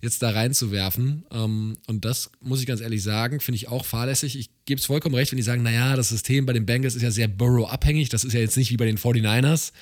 jetzt 0.00 0.22
da 0.22 0.30
reinzuwerfen. 0.30 1.24
Ähm, 1.30 1.76
und 1.86 2.04
das 2.04 2.30
muss 2.40 2.60
ich 2.60 2.66
ganz 2.66 2.80
ehrlich 2.80 3.02
sagen, 3.02 3.40
finde 3.40 3.56
ich 3.56 3.68
auch 3.68 3.84
fahrlässig. 3.84 4.38
Ich 4.38 4.50
gebe 4.64 4.78
es 4.78 4.86
vollkommen 4.86 5.14
recht, 5.14 5.32
wenn 5.32 5.36
die 5.36 5.42
sagen, 5.42 5.62
naja, 5.62 5.96
das 5.96 6.08
System 6.08 6.46
bei 6.46 6.52
den 6.52 6.66
Bengals 6.66 6.96
ist 6.96 7.02
ja 7.02 7.10
sehr 7.10 7.28
Burrow-abhängig. 7.28 8.08
Das 8.08 8.24
ist 8.24 8.32
ja 8.32 8.40
jetzt 8.40 8.56
nicht 8.56 8.70
wie 8.70 8.76
bei 8.76 8.86
den 8.86 8.98
49ers, 8.98 9.72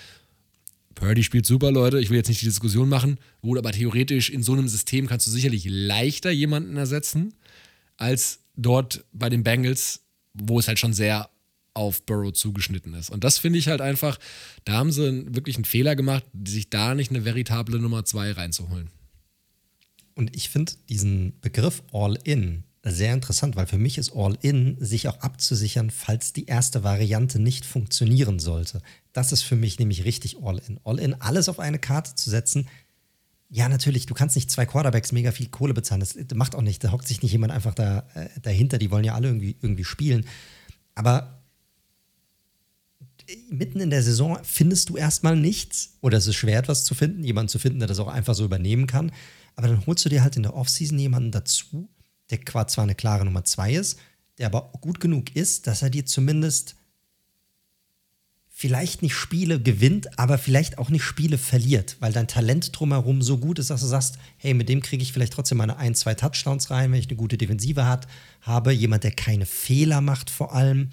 Purdy 1.01 1.23
spielt 1.25 1.47
super, 1.47 1.73
Leute. 1.73 1.99
Ich 1.99 2.11
will 2.11 2.19
jetzt 2.19 2.29
nicht 2.29 2.43
die 2.43 2.47
Diskussion 2.47 2.89
machen. 2.89 3.19
Wohl, 3.41 3.59
aber 3.59 3.73
theoretisch 3.73 4.29
in 4.29 4.43
so 4.43 4.53
einem 4.53 4.69
System 4.69 5.07
kannst 5.07 5.27
du 5.27 5.31
sicherlich 5.31 5.65
leichter 5.67 6.31
jemanden 6.31 6.77
ersetzen, 6.77 7.33
als 7.97 8.41
dort 8.55 9.05
bei 9.13 9.31
den 9.31 9.43
Bengals, 9.43 10.03
wo 10.35 10.59
es 10.59 10.69
halt 10.69 10.79
schon 10.79 10.93
sehr 10.93 11.31
auf 11.75 12.05
Burrow 12.05 12.33
zugeschnitten 12.33 12.95
ist. 12.95 13.11
Und 13.11 13.25
das 13.25 13.39
finde 13.39 13.59
ich 13.59 13.69
halt 13.69 13.81
einfach, 13.81 14.19
da 14.65 14.75
haben 14.75 14.93
sie 14.93 15.27
wirklich 15.35 15.57
einen 15.57 15.65
Fehler 15.65 15.97
gemacht, 15.97 16.25
sich 16.47 16.71
da 16.71 16.95
nicht 16.95 17.11
eine 17.11 17.25
veritable 17.25 17.79
Nummer 17.79 18.05
zwei 18.05 18.33
reinzuholen. 18.33 18.91
Und 20.15 20.35
ich 20.37 20.49
finde 20.49 20.73
diesen 20.89 21.39
Begriff 21.41 21.83
All-In 21.93 22.65
sehr 22.83 23.13
interessant, 23.13 23.57
weil 23.57 23.67
für 23.67 23.79
mich 23.79 23.99
ist 23.99 24.13
All-In, 24.15 24.77
sich 24.81 25.07
auch 25.09 25.21
abzusichern, 25.21 25.91
falls 25.91 26.33
die 26.33 26.47
erste 26.47 26.83
Variante 26.83 27.39
nicht 27.39 27.67
funktionieren 27.67 28.39
sollte. 28.39 28.81
Das 29.13 29.33
ist 29.33 29.43
für 29.43 29.57
mich 29.57 29.79
nämlich 29.79 30.05
richtig 30.05 30.43
All-In. 30.43 30.81
All-In, 30.85 31.21
alles 31.21 31.49
auf 31.51 31.61
eine 31.61 31.79
Karte 31.79 32.15
zu 32.15 32.31
setzen. 32.31 32.69
Ja, 33.51 33.69
natürlich, 33.69 34.07
du 34.07 34.15
kannst 34.15 34.37
nicht 34.37 34.51
zwei 34.51 34.65
Quarterbacks 34.65 35.13
mega 35.13 35.31
viel 35.33 35.49
Kohle 35.49 35.75
bezahlen. 35.75 36.01
Das 36.01 36.17
macht 36.35 36.55
auch 36.55 36.63
nicht, 36.63 36.83
da 36.83 36.93
hockt 36.93 37.07
sich 37.07 37.21
nicht 37.23 37.33
jemand 37.33 37.53
einfach 37.53 37.75
da, 37.75 38.07
äh, 38.15 38.29
dahinter. 38.41 38.79
Die 38.79 38.91
wollen 38.91 39.05
ja 39.05 39.15
alle 39.15 39.29
irgendwie, 39.29 39.57
irgendwie 39.61 39.85
spielen. 39.85 40.25
Aber 40.95 41.40
mitten 43.49 43.81
in 43.81 43.91
der 43.91 44.03
Saison 44.03 44.39
findest 44.43 44.89
du 44.89 44.97
erstmal 44.97 45.37
nichts 45.37 45.97
oder 46.01 46.19
es 46.19 46.27
ist 46.27 46.37
schwer, 46.37 46.59
etwas 46.59 46.85
zu 46.85 46.95
finden, 46.95 47.25
jemanden 47.25 47.49
zu 47.49 47.59
finden, 47.59 47.79
der 47.79 47.89
das 47.89 47.99
auch 47.99 48.09
einfach 48.09 48.35
so 48.35 48.45
übernehmen 48.45 48.87
kann. 48.87 49.13
Aber 49.57 49.69
dann 49.69 49.87
holst 49.87 50.05
du 50.05 50.09
dir 50.09 50.23
halt 50.23 50.37
in 50.37 50.43
der 50.43 50.55
Offseason 50.55 50.99
jemanden 50.99 51.31
dazu, 51.31 51.89
der 52.31 52.41
zwar 52.67 52.85
eine 52.85 52.95
klare 52.95 53.25
Nummer 53.25 53.45
zwei 53.45 53.75
ist, 53.75 53.99
der 54.39 54.47
aber 54.47 54.73
gut 54.81 55.01
genug 55.01 55.37
ist, 55.37 55.67
dass 55.67 55.83
er 55.83 55.91
dir 55.91 56.07
zumindest 56.07 56.77
vielleicht 58.49 59.01
nicht 59.01 59.15
Spiele 59.15 59.59
gewinnt, 59.59 60.19
aber 60.19 60.37
vielleicht 60.37 60.77
auch 60.77 60.91
nicht 60.91 61.03
Spiele 61.03 61.39
verliert, 61.39 61.97
weil 62.01 62.13
dein 62.13 62.29
Talent 62.29 62.79
drumherum 62.79 63.23
so 63.23 63.39
gut 63.39 63.59
ist, 63.59 63.71
dass 63.71 63.81
du 63.81 63.87
sagst, 63.87 64.19
hey, 64.37 64.53
mit 64.53 64.69
dem 64.69 64.83
kriege 64.83 65.03
ich 65.03 65.15
vielleicht 65.15 65.33
trotzdem 65.33 65.59
meine 65.59 65.79
ein, 65.79 65.95
zwei 65.95 66.15
Touchdowns 66.15 66.71
rein, 66.71 66.93
wenn 66.93 66.99
ich 66.99 67.09
eine 67.09 67.17
gute 67.17 67.39
Defensive 67.39 67.87
hat, 67.87 68.07
habe, 68.43 68.73
jemand, 68.73 69.05
der 69.05 69.13
keine 69.13 69.47
Fehler 69.47 70.03
macht 70.03 70.29
vor 70.29 70.55
allem, 70.55 70.91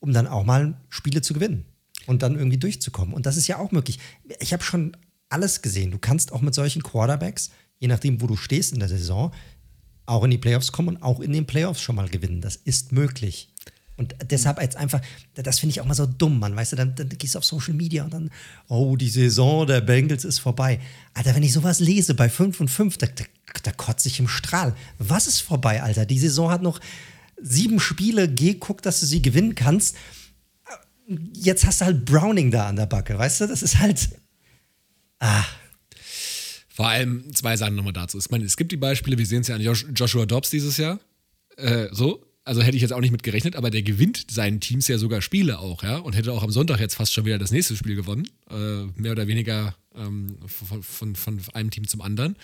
um 0.00 0.12
dann 0.12 0.26
auch 0.26 0.44
mal 0.44 0.74
Spiele 0.88 1.22
zu 1.22 1.34
gewinnen 1.34 1.64
und 2.06 2.22
dann 2.22 2.36
irgendwie 2.36 2.58
durchzukommen. 2.58 3.14
Und 3.14 3.26
das 3.26 3.36
ist 3.36 3.46
ja 3.46 3.58
auch 3.58 3.70
möglich. 3.70 3.98
Ich 4.40 4.52
habe 4.52 4.62
schon 4.62 4.96
alles 5.28 5.62
gesehen. 5.62 5.90
Du 5.90 5.98
kannst 5.98 6.32
auch 6.32 6.40
mit 6.40 6.54
solchen 6.54 6.82
Quarterbacks, 6.82 7.50
je 7.78 7.88
nachdem, 7.88 8.20
wo 8.20 8.26
du 8.26 8.36
stehst 8.36 8.72
in 8.72 8.80
der 8.80 8.88
Saison, 8.88 9.32
auch 10.06 10.24
in 10.24 10.30
die 10.30 10.38
Playoffs 10.38 10.72
kommen 10.72 10.88
und 10.88 11.02
auch 11.02 11.20
in 11.20 11.32
den 11.32 11.46
Playoffs 11.46 11.80
schon 11.80 11.96
mal 11.96 12.08
gewinnen. 12.08 12.40
Das 12.40 12.56
ist 12.56 12.92
möglich. 12.92 13.52
Und 13.96 14.14
deshalb 14.30 14.60
jetzt 14.62 14.76
einfach, 14.76 15.02
das 15.34 15.58
finde 15.58 15.72
ich 15.72 15.80
auch 15.82 15.84
mal 15.84 15.94
so 15.94 16.06
dumm, 16.06 16.38
Mann. 16.38 16.56
Weißt 16.56 16.72
du, 16.72 16.76
dann, 16.76 16.94
dann 16.94 17.10
gehst 17.10 17.34
du 17.34 17.38
auf 17.38 17.44
Social 17.44 17.74
Media 17.74 18.02
und 18.02 18.14
dann, 18.14 18.30
oh, 18.66 18.96
die 18.96 19.10
Saison 19.10 19.66
der 19.66 19.82
Bengals 19.82 20.24
ist 20.24 20.38
vorbei. 20.38 20.80
Alter, 21.12 21.34
wenn 21.34 21.42
ich 21.42 21.52
sowas 21.52 21.80
lese 21.80 22.14
bei 22.14 22.30
5 22.30 22.60
und 22.60 22.68
5, 22.68 22.96
da, 22.96 23.06
da, 23.06 23.24
da 23.62 23.72
kotze 23.72 24.08
ich 24.08 24.18
im 24.18 24.26
Strahl. 24.26 24.74
Was 24.98 25.26
ist 25.26 25.40
vorbei, 25.40 25.82
Alter? 25.82 26.06
Die 26.06 26.18
Saison 26.18 26.50
hat 26.50 26.62
noch 26.62 26.80
sieben 27.42 27.80
Spiele. 27.80 28.28
Geh, 28.28 28.54
guck, 28.54 28.82
dass 28.82 29.00
du 29.00 29.06
sie 29.06 29.22
gewinnen 29.22 29.54
kannst. 29.54 29.96
Jetzt 31.34 31.66
hast 31.66 31.80
du 31.80 31.86
halt 31.86 32.04
Browning 32.04 32.50
da 32.50 32.68
an 32.68 32.76
der 32.76 32.86
Backe, 32.86 33.18
weißt 33.18 33.42
du? 33.42 33.46
Das 33.46 33.62
ist 33.62 33.78
halt. 33.78 34.10
Ah. 35.18 35.44
Vor 36.68 36.88
allem 36.88 37.34
zwei 37.34 37.56
Sachen 37.56 37.74
nochmal 37.74 37.92
dazu. 37.92 38.18
Ich 38.18 38.30
meine, 38.30 38.44
es 38.44 38.56
gibt 38.56 38.72
die 38.72 38.76
Beispiele, 38.76 39.18
wir 39.18 39.26
sehen 39.26 39.42
es 39.42 39.48
ja 39.48 39.56
an 39.56 39.62
Joshua 39.62 40.24
Dobbs 40.24 40.50
dieses 40.50 40.76
Jahr. 40.76 40.98
Äh, 41.56 41.88
so, 41.92 42.24
also 42.44 42.62
hätte 42.62 42.76
ich 42.76 42.82
jetzt 42.82 42.92
auch 42.92 43.00
nicht 43.00 43.10
mit 43.10 43.22
gerechnet, 43.22 43.54
aber 43.54 43.70
der 43.70 43.82
gewinnt 43.82 44.26
seinen 44.30 44.60
Teams 44.60 44.88
ja 44.88 44.98
sogar 44.98 45.20
Spiele 45.20 45.58
auch, 45.58 45.82
ja, 45.82 45.98
und 45.98 46.16
hätte 46.16 46.32
auch 46.32 46.42
am 46.42 46.50
Sonntag 46.50 46.80
jetzt 46.80 46.94
fast 46.94 47.12
schon 47.12 47.24
wieder 47.24 47.38
das 47.38 47.50
nächste 47.50 47.76
Spiel 47.76 47.96
gewonnen, 47.96 48.28
äh, 48.50 48.84
mehr 48.96 49.12
oder 49.12 49.26
weniger 49.26 49.76
ähm, 49.94 50.36
von, 50.46 50.82
von, 50.82 51.16
von, 51.16 51.40
einem 51.52 51.70
Team 51.70 51.86
zum 51.86 52.00
anderen. 52.00 52.36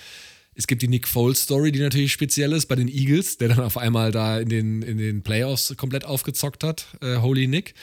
Es 0.57 0.67
gibt 0.67 0.83
die 0.83 0.89
Nick 0.89 1.07
Foles 1.07 1.43
Story, 1.43 1.71
die 1.71 1.81
natürlich 1.81 2.13
speziell 2.13 2.53
ist 2.53 2.67
bei 2.67 2.75
den 2.75 2.89
Eagles, 2.89 3.37
der 3.37 3.49
dann 3.49 3.61
auf 3.61 3.77
einmal 3.77 4.11
da 4.11 4.41
in 4.41 4.49
den, 4.49 4.83
in 4.83 4.99
den 4.99 5.23
Playoffs 5.23 5.75
komplett 5.77 6.05
aufgezockt 6.05 6.65
hat, 6.65 6.87
äh, 7.03 7.19
Holy 7.19 7.47
Nick. 7.47 7.75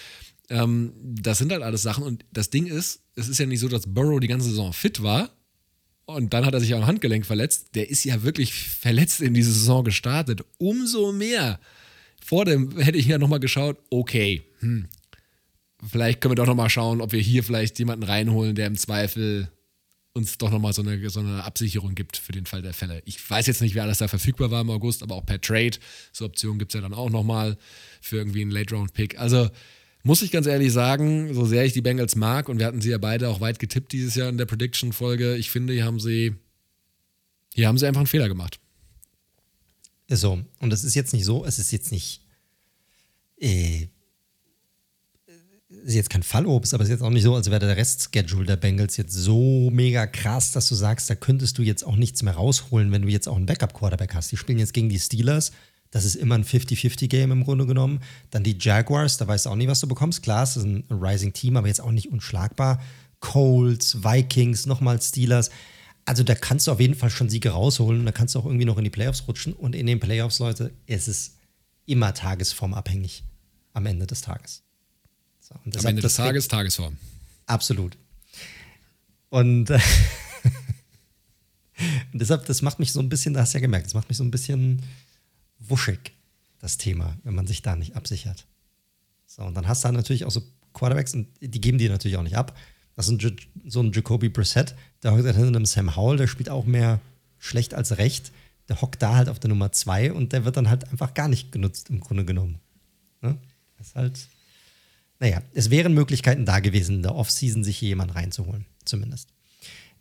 Ähm, 0.49 0.93
das 1.01 1.38
sind 1.38 1.51
halt 1.51 1.63
alles 1.63 1.84
Sachen 1.84 2.03
und 2.03 2.26
das 2.32 2.49
Ding 2.49 2.65
ist, 2.65 3.03
es 3.15 3.28
ist 3.28 3.39
ja 3.39 3.45
nicht 3.45 3.59
so, 3.59 3.67
dass 3.67 3.93
Burrow 3.93 4.19
die 4.19 4.28
ganze 4.28 4.49
Saison 4.49 4.74
fit 4.74 5.01
war, 5.03 5.30
und 6.05 6.34
dann 6.34 6.45
hat 6.45 6.53
er 6.53 6.59
sich 6.59 6.74
am 6.74 6.86
Handgelenk 6.86 7.26
verletzt. 7.26 7.76
Der 7.76 7.89
ist 7.89 8.03
ja 8.03 8.24
wirklich 8.24 8.53
verletzt 8.53 9.21
in 9.21 9.34
diese 9.34 9.53
Saison 9.53 9.84
gestartet. 9.84 10.43
Umso 10.57 11.13
mehr 11.13 11.59
vor 12.24 12.45
dem 12.45 12.78
hätte 12.78 12.97
ich 12.97 13.07
ja 13.07 13.17
nochmal 13.17 13.39
geschaut, 13.39 13.78
okay, 13.89 14.43
hm, 14.59 14.88
vielleicht 15.89 16.21
können 16.21 16.32
wir 16.32 16.36
doch 16.36 16.45
nochmal 16.45 16.69
schauen, 16.69 17.01
ob 17.01 17.11
wir 17.11 17.19
hier 17.19 17.43
vielleicht 17.43 17.80
jemanden 17.80 18.03
reinholen, 18.03 18.55
der 18.55 18.67
im 18.67 18.78
Zweifel 18.78 19.49
uns 20.14 20.38
doch 20.38 20.51
nochmal 20.51 20.74
so 20.74 20.84
eine, 20.84 21.09
so 21.09 21.20
eine 21.20 21.43
Absicherung 21.43 21.95
gibt 21.95 22.18
für 22.18 22.32
den 22.32 22.45
Fall 22.45 22.61
der 22.61 22.74
Fälle. 22.74 23.01
Ich 23.05 23.30
weiß 23.30 23.47
jetzt 23.47 23.61
nicht, 23.61 23.74
wer 23.74 23.84
alles 23.84 23.97
da 23.97 24.07
verfügbar 24.07 24.51
war 24.51 24.61
im 24.61 24.70
August, 24.70 25.01
aber 25.01 25.16
auch 25.16 25.26
per 25.26 25.41
Trade. 25.41 25.78
So 26.11 26.26
Optionen 26.26 26.59
gibt 26.59 26.72
es 26.72 26.76
ja 26.76 26.82
dann 26.82 26.93
auch 26.93 27.09
nochmal 27.09 27.57
für 27.99 28.18
irgendwie 28.18 28.41
einen 28.41 28.51
Late-Round-Pick. 28.51 29.20
Also 29.20 29.49
muss 30.03 30.22
ich 30.22 30.32
ganz 30.32 30.45
ehrlich 30.45 30.72
sagen, 30.72 31.34
so 31.34 31.45
sehr 31.45 31.66
ich 31.66 31.74
die 31.74 31.82
Bengals 31.82 32.16
mag, 32.16 32.49
und 32.49 32.59
wir 32.59 32.66
hatten 32.66 32.82
sie 32.82 32.91
ja 32.91 32.97
beide 32.97 33.30
auch 33.30 33.41
weit 33.41 33.57
getippt 33.57 33.91
dieses 33.91 34.16
Jahr 34.16 34.30
in 34.30 34.38
der 34.38 34.45
Prediction-Folge, 34.45 35.36
ich 35.38 35.49
finde, 35.49 35.74
hier 35.74 35.86
haben 35.86 35.99
sie, 35.99 36.36
hier 37.53 37.68
haben 37.68 37.78
sie 37.78 37.88
einfach 37.88 38.01
einen 38.01 38.07
Fehler 38.07 38.28
gemacht. 38.28 38.59
So. 40.09 40.43
Und 40.59 40.74
es 40.74 40.84
ist 40.84 40.93
jetzt 40.93 41.14
nicht 41.14 41.26
so, 41.26 41.45
es 41.45 41.57
ist 41.57 41.72
jetzt 41.72 41.91
nicht. 41.91 42.22
Äh, 43.39 43.88
ist 45.84 45.95
jetzt 45.95 46.09
kein 46.09 46.23
Fallobst, 46.23 46.73
aber 46.73 46.84
es 46.84 46.89
ist 46.89 46.93
jetzt 46.93 47.03
auch 47.03 47.09
nicht 47.09 47.23
so, 47.23 47.36
als 47.36 47.49
wäre 47.49 47.59
der 47.59 47.77
Restschedule 47.77 48.45
der 48.45 48.55
Bengals 48.55 48.97
jetzt 48.97 49.13
so 49.13 49.69
mega 49.71 50.07
krass, 50.07 50.51
dass 50.51 50.67
du 50.67 50.75
sagst, 50.75 51.09
da 51.09 51.15
könntest 51.15 51.57
du 51.57 51.61
jetzt 51.61 51.84
auch 51.84 51.95
nichts 51.95 52.23
mehr 52.23 52.34
rausholen, 52.34 52.91
wenn 52.91 53.03
du 53.03 53.07
jetzt 53.09 53.27
auch 53.27 53.36
einen 53.36 53.45
Backup-Quarterback 53.45 54.13
hast. 54.13 54.31
Die 54.31 54.38
spielen 54.38 54.59
jetzt 54.59 54.73
gegen 54.73 54.89
die 54.89 54.99
Steelers. 54.99 55.51
Das 55.91 56.05
ist 56.05 56.15
immer 56.15 56.36
ein 56.36 56.43
50-50-Game 56.43 57.31
im 57.31 57.43
Grunde 57.43 57.67
genommen. 57.67 57.99
Dann 58.31 58.43
die 58.43 58.57
Jaguars, 58.59 59.17
da 59.17 59.27
weißt 59.27 59.45
du 59.45 59.51
auch 59.51 59.55
nie, 59.55 59.67
was 59.67 59.79
du 59.79 59.88
bekommst. 59.88 60.23
Klar, 60.23 60.43
es 60.43 60.57
ist 60.57 60.63
ein 60.63 60.86
Rising 60.89 61.34
Team, 61.34 61.55
aber 61.55 61.67
jetzt 61.67 61.81
auch 61.81 61.91
nicht 61.91 62.11
unschlagbar. 62.11 62.81
Colts, 63.19 64.03
Vikings, 64.03 64.65
nochmal 64.65 64.99
Steelers. 65.01 65.51
Also 66.05 66.23
da 66.23 66.34
kannst 66.34 66.67
du 66.67 66.71
auf 66.71 66.79
jeden 66.79 66.95
Fall 66.95 67.09
schon 67.09 67.29
Siege 67.29 67.51
rausholen 67.51 67.99
und 67.99 68.05
da 68.05 68.11
kannst 68.11 68.34
du 68.36 68.39
auch 68.39 68.45
irgendwie 68.45 68.65
noch 68.65 68.77
in 68.77 68.84
die 68.84 68.89
Playoffs 68.89 69.27
rutschen. 69.27 69.53
Und 69.53 69.75
in 69.75 69.86
den 69.86 69.99
Playoffs, 69.99 70.39
Leute, 70.39 70.71
ist 70.88 71.07
es 71.07 71.36
immer 71.86 72.13
tagesformabhängig 72.13 73.23
am 73.73 73.86
Ende 73.86 74.07
des 74.07 74.21
Tages. 74.21 74.62
So, 75.66 75.80
am 75.80 75.86
Ende 75.86 76.01
des 76.01 76.16
Tages 76.16 76.47
Tagesform. 76.47 76.97
Absolut. 77.45 77.97
Und, 79.30 79.70
äh, 79.70 79.80
und 82.14 82.20
deshalb, 82.20 82.45
das 82.45 82.62
macht 82.62 82.80
mich 82.80 82.91
so 82.91 82.99
ein 82.99 83.10
bisschen, 83.10 83.34
da 83.34 83.41
hast 83.41 83.54
du 83.54 83.58
ja 83.58 83.62
gemerkt, 83.62 83.88
das 83.88 83.93
macht 83.93 84.10
mich 84.10 84.18
so 84.18 84.24
ein 84.24 84.32
bisschen 84.32 84.82
wuschig, 85.60 86.14
das 86.60 86.78
Thema, 86.78 87.18
wenn 87.24 87.36
man 87.36 87.47
sich 87.47 87.62
da 87.62 87.76
nicht 87.76 87.95
absichert. 87.95 88.45
So, 89.26 89.43
und 89.43 89.56
dann 89.56 89.68
hast 89.68 89.84
du 89.84 89.88
dann 89.88 89.95
natürlich 89.95 90.26
auch 90.26 90.32
so 90.32 90.43
Quarterbacks 90.74 91.14
und 91.14 91.28
die 91.41 91.62
geben 91.62 91.78
die 91.78 91.89
natürlich 91.89 92.18
auch 92.18 92.24
nicht 92.24 92.38
ab. 92.38 92.58
Das 92.95 93.08
ist 93.08 93.24
ein, 93.24 93.38
so 93.66 93.82
ein 93.82 93.91
Jacoby 93.91 94.30
Brissett, 94.30 94.76
der 95.01 95.14
hockt 95.14 95.26
hinter 95.26 95.47
einem 95.47 95.66
Sam 95.66 95.95
Howell, 95.95 96.18
der 96.18 96.28
spielt 96.28 96.49
auch 96.49 96.66
mehr 96.66 96.99
schlecht 97.39 97.74
als 97.74 97.97
recht. 97.97 98.32
Der 98.70 98.82
hockt 98.82 99.01
da 99.01 99.16
halt 99.16 99.30
auf 99.30 99.39
der 99.39 99.49
Nummer 99.49 99.72
zwei 99.72 100.14
und 100.14 100.32
der 100.32 100.45
wird 100.45 100.56
dann 100.56 100.70
halt 100.70 100.88
einfach 100.89 101.14
gar 101.14 101.28
nicht 101.28 101.51
genutzt, 101.51 101.89
im 101.89 101.99
Grunde 101.99 102.24
genommen. 102.24 102.60
Ne? 103.22 103.38
Das 103.78 103.88
ist 103.88 103.95
halt, 103.95 104.28
naja, 105.24 105.41
es 105.53 105.69
wären 105.69 105.93
Möglichkeiten 105.93 106.45
da 106.45 106.59
gewesen, 106.59 106.97
in 106.97 107.01
der 107.03 107.15
Offseason 107.15 107.63
sich 107.63 107.78
hier 107.78 107.88
jemand 107.88 108.13
reinzuholen, 108.13 108.65
zumindest. 108.84 109.30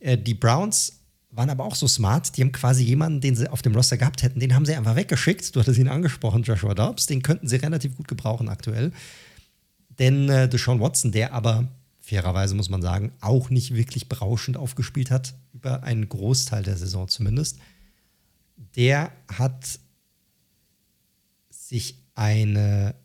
Äh, 0.00 0.18
die 0.18 0.34
Browns 0.34 0.98
waren 1.30 1.48
aber 1.48 1.64
auch 1.64 1.76
so 1.76 1.86
smart, 1.86 2.36
die 2.36 2.40
haben 2.40 2.50
quasi 2.50 2.82
jemanden, 2.82 3.20
den 3.20 3.36
sie 3.36 3.48
auf 3.48 3.62
dem 3.62 3.72
Roster 3.72 3.96
gehabt 3.96 4.24
hätten, 4.24 4.40
den 4.40 4.52
haben 4.52 4.66
sie 4.66 4.74
einfach 4.74 4.96
weggeschickt. 4.96 5.54
Du 5.54 5.60
hattest 5.60 5.78
ihn 5.78 5.86
angesprochen, 5.86 6.42
Joshua 6.42 6.74
Dobbs, 6.74 7.06
den 7.06 7.22
könnten 7.22 7.46
sie 7.46 7.54
relativ 7.54 7.96
gut 7.96 8.08
gebrauchen 8.08 8.48
aktuell. 8.48 8.90
Denn 10.00 10.28
äh, 10.28 10.48
Deshaun 10.48 10.80
Watson, 10.80 11.12
der 11.12 11.32
aber 11.32 11.68
fairerweise 12.00 12.56
muss 12.56 12.68
man 12.68 12.82
sagen, 12.82 13.12
auch 13.20 13.48
nicht 13.48 13.72
wirklich 13.76 14.08
berauschend 14.08 14.56
aufgespielt 14.56 15.12
hat, 15.12 15.34
über 15.52 15.84
einen 15.84 16.08
Großteil 16.08 16.64
der 16.64 16.76
Saison 16.76 17.06
zumindest. 17.06 17.60
Der 18.74 19.12
hat 19.28 19.78
sich 21.48 21.94
eine 22.16 22.96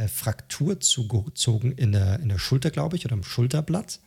äh, 0.00 0.08
Fraktur 0.08 0.80
zugezogen 0.80 1.72
in 1.72 1.92
der, 1.92 2.20
in 2.20 2.30
der 2.30 2.38
Schulter, 2.38 2.70
glaube 2.70 2.96
ich, 2.96 3.04
oder 3.04 3.14
im 3.14 3.22
Schulterblatt, 3.22 4.00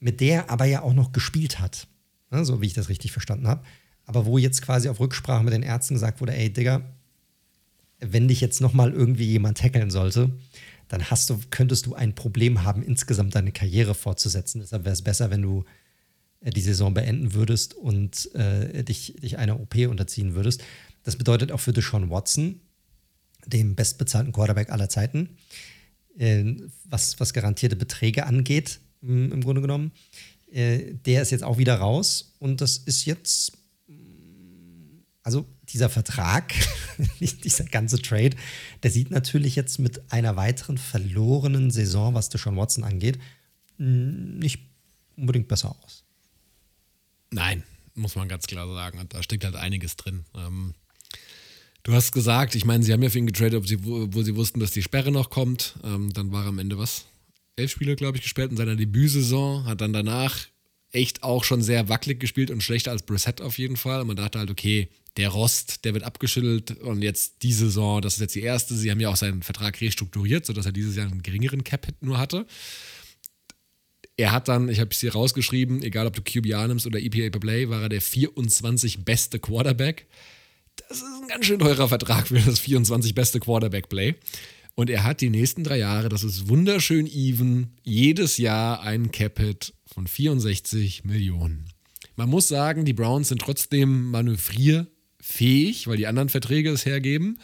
mit 0.00 0.20
der 0.20 0.50
aber 0.50 0.66
ja 0.66 0.82
auch 0.82 0.92
noch 0.92 1.12
gespielt 1.12 1.60
hat. 1.60 1.88
Ne, 2.30 2.44
so 2.44 2.60
wie 2.60 2.66
ich 2.66 2.74
das 2.74 2.88
richtig 2.88 3.12
verstanden 3.12 3.48
habe. 3.48 3.64
Aber 4.04 4.26
wo 4.26 4.36
jetzt 4.36 4.60
quasi 4.60 4.88
auf 4.88 5.00
Rücksprache 5.00 5.44
mit 5.44 5.54
den 5.54 5.62
Ärzten 5.62 5.94
gesagt 5.94 6.20
wurde, 6.20 6.34
ey, 6.34 6.52
Digga, 6.52 6.82
wenn 8.00 8.28
dich 8.28 8.40
jetzt 8.40 8.60
nochmal 8.60 8.92
irgendwie 8.92 9.24
jemand 9.24 9.58
tackeln 9.58 9.90
sollte, 9.90 10.30
dann 10.88 11.10
hast 11.10 11.30
du, 11.30 11.40
könntest 11.50 11.86
du 11.86 11.94
ein 11.94 12.14
Problem 12.14 12.62
haben, 12.62 12.82
insgesamt 12.82 13.34
deine 13.34 13.52
Karriere 13.52 13.94
fortzusetzen. 13.94 14.60
Deshalb 14.60 14.84
wäre 14.84 14.92
es 14.92 15.02
besser, 15.02 15.30
wenn 15.30 15.42
du 15.42 15.64
äh, 16.40 16.50
die 16.50 16.60
Saison 16.60 16.92
beenden 16.92 17.32
würdest 17.32 17.74
und 17.74 18.34
äh, 18.34 18.84
dich, 18.84 19.14
dich 19.22 19.38
einer 19.38 19.58
OP 19.58 19.74
unterziehen 19.88 20.34
würdest. 20.34 20.62
Das 21.02 21.16
bedeutet 21.16 21.50
auch 21.50 21.60
für 21.60 21.72
Deshaun 21.72 22.10
Watson, 22.10 22.60
dem 23.46 23.74
bestbezahlten 23.74 24.32
Quarterback 24.32 24.70
aller 24.70 24.88
Zeiten, 24.88 25.36
äh, 26.18 26.44
was, 26.84 27.18
was 27.20 27.32
garantierte 27.32 27.76
Beträge 27.76 28.26
angeht, 28.26 28.80
im 29.02 29.40
Grunde 29.40 29.60
genommen, 29.60 29.92
äh, 30.50 30.94
der 31.04 31.22
ist 31.22 31.30
jetzt 31.30 31.44
auch 31.44 31.58
wieder 31.58 31.76
raus 31.76 32.34
und 32.38 32.60
das 32.60 32.78
ist 32.78 33.04
jetzt, 33.04 33.52
also 35.22 35.46
dieser 35.68 35.88
Vertrag, 35.88 36.54
dieser 37.20 37.64
ganze 37.64 38.00
Trade, 38.00 38.36
der 38.82 38.90
sieht 38.90 39.10
natürlich 39.10 39.56
jetzt 39.56 39.78
mit 39.78 40.12
einer 40.12 40.36
weiteren 40.36 40.78
verlorenen 40.78 41.70
Saison, 41.70 42.14
was 42.14 42.28
Deshaun 42.28 42.56
Watson 42.56 42.84
angeht, 42.84 43.18
nicht 43.78 44.60
unbedingt 45.16 45.48
besser 45.48 45.76
aus. 45.82 46.04
Nein, 47.30 47.64
muss 47.94 48.14
man 48.14 48.28
ganz 48.28 48.46
klar 48.46 48.66
sagen. 48.72 49.04
Da 49.08 49.22
steckt 49.22 49.44
halt 49.44 49.56
einiges 49.56 49.96
drin. 49.96 50.24
Ähm, 50.34 50.74
du 51.86 51.92
hast 51.92 52.10
gesagt, 52.10 52.56
ich 52.56 52.64
meine, 52.64 52.82
sie 52.82 52.92
haben 52.92 53.02
ja 53.02 53.10
für 53.10 53.18
ihn 53.18 53.28
getradet, 53.28 53.62
wo, 53.84 54.08
wo, 54.10 54.22
sie 54.22 54.34
wussten, 54.34 54.58
dass 54.58 54.72
die 54.72 54.82
Sperre 54.82 55.12
noch 55.12 55.30
kommt. 55.30 55.76
Ähm, 55.84 56.12
dann 56.12 56.32
war 56.32 56.44
am 56.46 56.58
Ende 56.58 56.78
was? 56.78 57.06
Elf 57.54 57.70
Spiele, 57.70 57.94
glaube 57.94 58.16
ich, 58.16 58.24
gespielt 58.24 58.50
in 58.50 58.56
seiner 58.56 58.74
Debütsaison. 58.74 59.64
Hat 59.66 59.80
dann 59.80 59.92
danach 59.92 60.36
echt 60.90 61.22
auch 61.22 61.44
schon 61.44 61.62
sehr 61.62 61.88
wackelig 61.88 62.18
gespielt 62.18 62.50
und 62.50 62.62
schlechter 62.62 62.90
als 62.90 63.04
Brissett 63.04 63.40
auf 63.40 63.56
jeden 63.58 63.76
Fall. 63.76 64.00
Und 64.00 64.08
man 64.08 64.16
dachte 64.16 64.40
halt, 64.40 64.50
okay, 64.50 64.88
der 65.16 65.28
Rost, 65.28 65.84
der 65.84 65.94
wird 65.94 66.02
abgeschüttelt 66.02 66.72
und 66.80 67.02
jetzt 67.02 67.42
die 67.42 67.52
Saison, 67.52 68.02
das 68.02 68.14
ist 68.14 68.20
jetzt 68.20 68.34
die 68.34 68.42
erste. 68.42 68.74
Sie 68.74 68.90
haben 68.90 69.00
ja 69.00 69.08
auch 69.08 69.16
seinen 69.16 69.42
Vertrag 69.42 69.80
restrukturiert, 69.80 70.44
sodass 70.44 70.66
er 70.66 70.72
dieses 70.72 70.96
Jahr 70.96 71.06
einen 71.06 71.22
geringeren 71.22 71.62
Cap-Hit 71.62 72.02
nur 72.02 72.18
hatte. 72.18 72.46
Er 74.16 74.32
hat 74.32 74.48
dann, 74.48 74.68
ich 74.68 74.80
habe 74.80 74.90
es 74.90 75.00
hier 75.00 75.12
rausgeschrieben, 75.12 75.82
egal 75.82 76.06
ob 76.08 76.16
du 76.16 76.22
QBR 76.22 76.66
nimmst 76.66 76.86
oder 76.86 76.98
EPA 76.98 77.30
per 77.30 77.40
Play, 77.40 77.68
war 77.68 77.82
er 77.82 77.88
der 77.88 78.00
24 78.00 79.04
beste 79.04 79.38
Quarterback. 79.38 80.06
Das 80.88 80.98
ist 80.98 81.04
ein 81.04 81.28
ganz 81.28 81.46
schön 81.46 81.58
teurer 81.58 81.88
Vertrag 81.88 82.28
für 82.28 82.38
das 82.38 82.58
24 82.60 83.14
beste 83.14 83.40
Quarterback-Play. 83.40 84.14
Und 84.74 84.90
er 84.90 85.04
hat 85.04 85.20
die 85.20 85.30
nächsten 85.30 85.64
drei 85.64 85.78
Jahre, 85.78 86.08
das 86.08 86.22
ist 86.22 86.48
wunderschön 86.48 87.06
even, 87.06 87.72
jedes 87.82 88.36
Jahr 88.36 88.82
einen 88.82 89.10
Cap-Hit 89.10 89.72
von 89.86 90.06
64 90.06 91.04
Millionen. 91.04 91.70
Man 92.14 92.28
muss 92.28 92.48
sagen, 92.48 92.84
die 92.84 92.92
Browns 92.92 93.28
sind 93.28 93.40
trotzdem 93.40 94.10
manövrier 94.10 94.86
fähig, 95.20 95.86
weil 95.86 95.96
die 95.96 96.06
anderen 96.06 96.28
Verträge 96.28 96.70
es 96.70 96.86
hergeben. 96.86 97.38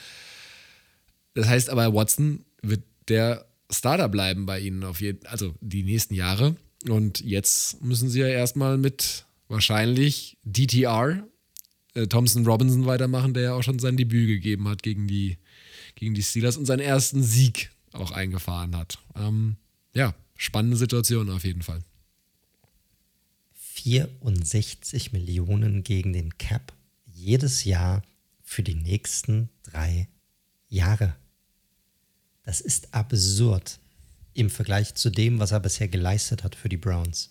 Das 1.34 1.49
heißt 1.49 1.70
aber, 1.70 1.95
Watson 1.95 2.45
wird 2.62 2.82
der 3.09 3.47
Starter 3.70 4.09
bleiben 4.09 4.47
bei 4.47 4.61
ihnen 4.61 4.84
auf 4.84 5.01
jeden, 5.01 5.26
also 5.26 5.55
die 5.61 5.82
nächsten 5.82 6.14
Jahre. 6.14 6.57
Und 6.88 7.20
jetzt 7.20 7.82
müssen 7.82 8.11
sie 8.11 8.20
ja 8.20 8.28
erstmal 8.28 8.76
mit 8.76 9.24
wahrscheinlich 9.49 10.36
DTR, 10.45 11.26
äh, 11.95 12.07
Thompson 12.07 12.47
Robinson 12.47 12.86
weitermachen, 12.86 13.34
der 13.34 13.43
ja 13.43 13.55
auch 13.55 13.62
schon 13.62 13.78
sein 13.78 13.97
Debüt 13.97 14.28
gegeben 14.28 14.68
hat 14.68 14.82
gegen 14.82 15.07
die, 15.07 15.38
gegen 15.95 16.14
die 16.14 16.22
Steelers 16.22 16.57
und 16.57 16.66
seinen 16.66 16.80
ersten 16.80 17.22
Sieg 17.22 17.70
auch 17.93 18.11
eingefahren 18.11 18.76
hat. 18.76 18.99
Ähm, 19.16 19.57
ja, 19.95 20.14
spannende 20.36 20.76
Situation 20.76 21.30
auf 21.30 21.45
jeden 21.45 21.62
Fall. 21.62 21.82
64 23.55 25.12
Millionen 25.12 25.82
gegen 25.82 26.12
den 26.12 26.36
Cap 26.38 26.72
jedes 27.05 27.64
Jahr 27.64 28.03
für 28.43 28.62
die 28.62 28.74
nächsten 28.74 29.49
drei 29.64 30.09
Jahre. 30.68 31.16
Das 32.45 32.61
ist 32.61 32.95
absurd 32.95 33.78
im 34.34 34.51
Vergleich 34.51 34.95
zu 34.95 35.11
dem, 35.11 35.38
was 35.38 35.53
er 35.53 35.61
bisher 35.61 35.88
geleistet 35.88 36.45
hat 36.45 36.55
für 36.55 36.68
die 36.68 36.76
Browns. 36.76 37.30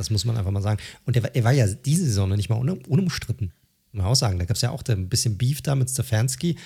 Das 0.00 0.08
muss 0.08 0.24
man 0.24 0.38
einfach 0.38 0.50
mal 0.50 0.62
sagen. 0.62 0.80
Und 1.04 1.14
er, 1.14 1.36
er 1.36 1.44
war 1.44 1.52
ja 1.52 1.66
diese 1.66 2.06
Saison 2.06 2.30
noch 2.30 2.36
nicht 2.36 2.48
mal 2.48 2.56
un, 2.58 2.70
unumstritten. 2.70 3.52
Muss 3.92 3.98
man 4.02 4.06
auch 4.06 4.14
sagen. 4.14 4.38
Da 4.38 4.46
gab 4.46 4.54
es 4.56 4.62
ja 4.62 4.70
auch 4.70 4.82
ein 4.88 5.10
bisschen 5.10 5.36
Beef 5.36 5.60
da 5.60 5.74
mit 5.74 5.90
Stefanski. 5.90 6.56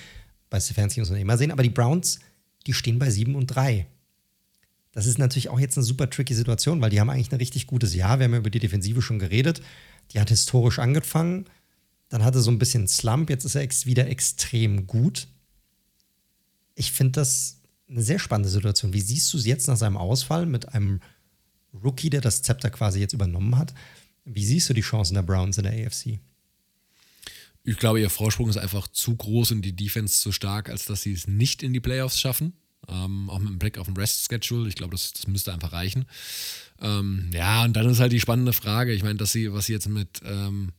Bei 0.49 0.57
Stefanski 0.57 1.01
muss 1.01 1.09
man 1.09 1.19
immer 1.19 1.37
sehen. 1.37 1.51
Aber 1.51 1.61
die 1.61 1.69
Browns, 1.69 2.19
die 2.65 2.71
stehen 2.71 2.97
bei 2.97 3.09
7 3.09 3.35
und 3.35 3.47
3. 3.47 3.87
Das 4.93 5.05
ist 5.05 5.17
natürlich 5.17 5.49
auch 5.49 5.59
jetzt 5.59 5.77
eine 5.77 5.83
super 5.83 6.09
tricky 6.09 6.33
Situation, 6.33 6.79
weil 6.79 6.89
die 6.89 7.01
haben 7.01 7.09
eigentlich 7.09 7.29
ein 7.29 7.37
richtig 7.37 7.67
gutes 7.67 7.93
Jahr. 7.93 8.19
Wir 8.19 8.23
haben 8.23 8.31
ja 8.31 8.39
über 8.39 8.49
die 8.49 8.59
Defensive 8.59 9.01
schon 9.01 9.19
geredet. 9.19 9.61
Die 10.13 10.21
hat 10.21 10.29
historisch 10.29 10.79
angefangen. 10.79 11.43
Dann 12.07 12.23
hatte 12.23 12.39
so 12.39 12.51
ein 12.51 12.57
bisschen 12.57 12.87
Slump. 12.87 13.29
Jetzt 13.29 13.43
ist 13.43 13.55
er 13.55 13.63
wieder 13.63 14.07
extrem 14.07 14.87
gut. 14.87 15.27
Ich 16.73 16.93
finde 16.93 17.19
das 17.19 17.59
eine 17.89 18.01
sehr 18.01 18.19
spannende 18.19 18.49
Situation. 18.49 18.93
Wie 18.93 19.01
siehst 19.01 19.33
du 19.33 19.37
es 19.37 19.45
jetzt 19.45 19.67
nach 19.67 19.75
seinem 19.75 19.97
Ausfall 19.97 20.45
mit 20.45 20.73
einem 20.73 21.01
Rookie, 21.83 22.09
der 22.09 22.21
das 22.21 22.41
Zepter 22.41 22.69
quasi 22.69 22.99
jetzt 22.99 23.13
übernommen 23.13 23.57
hat? 23.57 23.73
Wie 24.25 24.45
siehst 24.45 24.69
du 24.69 24.73
die 24.73 24.81
Chancen 24.81 25.15
der 25.15 25.21
Browns 25.21 25.57
in 25.57 25.63
der 25.63 25.73
AFC? 25.73 26.19
Ich 27.63 27.77
glaube, 27.77 27.99
ihr 27.99 28.09
Vorsprung 28.09 28.49
ist 28.49 28.57
einfach 28.57 28.87
zu 28.87 29.15
groß 29.15 29.51
und 29.51 29.61
die 29.63 29.75
Defense 29.75 30.19
zu 30.19 30.31
stark, 30.31 30.69
als 30.69 30.85
dass 30.85 31.01
sie 31.01 31.13
es 31.13 31.27
nicht 31.27 31.63
in 31.63 31.73
die 31.73 31.79
Playoffs 31.79 32.19
schaffen. 32.19 32.53
Ähm, 32.87 33.29
auch 33.31 33.39
mit 33.39 33.49
dem 33.49 33.57
Blick 33.57 33.79
auf 33.79 33.87
den 33.87 33.97
Rest-Schedule. 33.97 34.69
Ich 34.69 34.75
glaube, 34.75 34.91
das, 34.91 35.13
das 35.13 35.25
müsste 35.25 35.51
einfach 35.51 35.71
reichen. 35.71 36.05
Ähm, 36.79 37.31
ja, 37.33 37.63
und 37.63 37.73
dann 37.73 37.89
ist 37.89 37.99
halt 37.99 38.11
die 38.11 38.19
spannende 38.19 38.53
Frage. 38.53 38.93
Ich 38.93 39.01
meine, 39.01 39.15
dass 39.15 39.31
sie, 39.31 39.51
was 39.51 39.65
sie 39.65 39.73
jetzt 39.73 39.89
mit 39.89 40.21
ähm, 40.23 40.73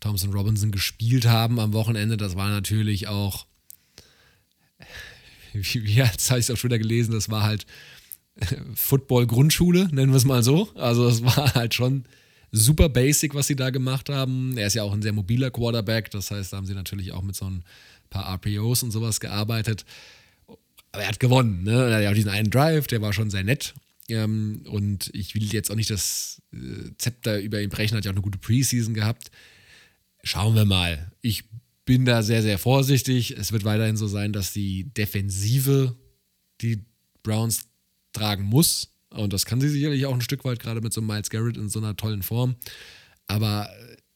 Thompson 0.00 0.32
Robinson 0.32 0.72
gespielt 0.72 1.26
haben 1.26 1.60
am 1.60 1.72
Wochenende, 1.72 2.16
das 2.16 2.34
war 2.34 2.50
natürlich 2.50 3.06
auch 3.06 3.46
wie, 5.52 5.84
wie 5.84 6.00
ich 6.00 6.30
es 6.30 6.50
auch 6.50 6.56
schon 6.56 6.70
wieder 6.70 6.78
gelesen, 6.78 7.12
das 7.12 7.30
war 7.30 7.42
halt 7.42 7.66
Football-Grundschule, 8.74 9.88
nennen 9.92 10.12
wir 10.12 10.16
es 10.16 10.24
mal 10.24 10.42
so. 10.42 10.68
Also 10.74 11.06
es 11.08 11.22
war 11.22 11.54
halt 11.54 11.74
schon 11.74 12.04
super 12.50 12.88
basic, 12.88 13.34
was 13.34 13.46
sie 13.46 13.56
da 13.56 13.70
gemacht 13.70 14.08
haben. 14.08 14.56
Er 14.56 14.66
ist 14.66 14.74
ja 14.74 14.82
auch 14.82 14.92
ein 14.92 15.02
sehr 15.02 15.12
mobiler 15.12 15.50
Quarterback, 15.50 16.10
das 16.10 16.30
heißt, 16.30 16.52
da 16.52 16.56
haben 16.56 16.66
sie 16.66 16.74
natürlich 16.74 17.12
auch 17.12 17.22
mit 17.22 17.36
so 17.36 17.46
ein 17.46 17.64
paar 18.10 18.32
RPOs 18.34 18.82
und 18.82 18.90
sowas 18.90 19.20
gearbeitet. 19.20 19.84
Aber 20.92 21.02
er 21.02 21.08
hat 21.08 21.18
gewonnen, 21.18 21.64
ne? 21.64 21.88
Er 21.88 21.96
hat 21.96 22.02
ja 22.02 22.14
diesen 22.14 22.30
einen 22.30 22.50
Drive, 22.50 22.86
der 22.86 23.02
war 23.02 23.12
schon 23.12 23.30
sehr 23.30 23.42
nett. 23.42 23.74
Ähm, 24.08 24.62
und 24.66 25.10
ich 25.12 25.34
will 25.34 25.44
jetzt 25.44 25.70
auch 25.70 25.76
nicht 25.76 25.90
das 25.90 26.42
äh, 26.52 26.90
Zepter 26.98 27.40
über 27.40 27.60
ihn 27.60 27.70
brechen, 27.70 27.96
hat 27.96 28.04
ja 28.04 28.10
auch 28.10 28.14
eine 28.14 28.22
gute 28.22 28.38
Preseason 28.38 28.94
gehabt. 28.94 29.30
Schauen 30.22 30.54
wir 30.54 30.64
mal. 30.64 31.10
Ich 31.20 31.44
bin 31.84 32.04
da 32.04 32.22
sehr, 32.22 32.42
sehr 32.42 32.58
vorsichtig. 32.58 33.32
Es 33.32 33.50
wird 33.52 33.64
weiterhin 33.64 33.96
so 33.96 34.06
sein, 34.06 34.32
dass 34.32 34.52
die 34.52 34.84
Defensive 34.94 35.96
die 36.60 36.84
Browns 37.22 37.66
tragen 38.14 38.44
muss. 38.44 38.88
Und 39.10 39.32
das 39.32 39.44
kann 39.44 39.60
sie 39.60 39.68
sicherlich 39.68 40.06
auch 40.06 40.14
ein 40.14 40.22
Stück 40.22 40.44
weit, 40.44 40.58
gerade 40.58 40.80
mit 40.80 40.92
so 40.92 41.02
Miles 41.02 41.30
Garrett 41.30 41.56
in 41.56 41.68
so 41.68 41.78
einer 41.78 41.96
tollen 41.96 42.22
Form. 42.22 42.56
Aber 43.26 43.68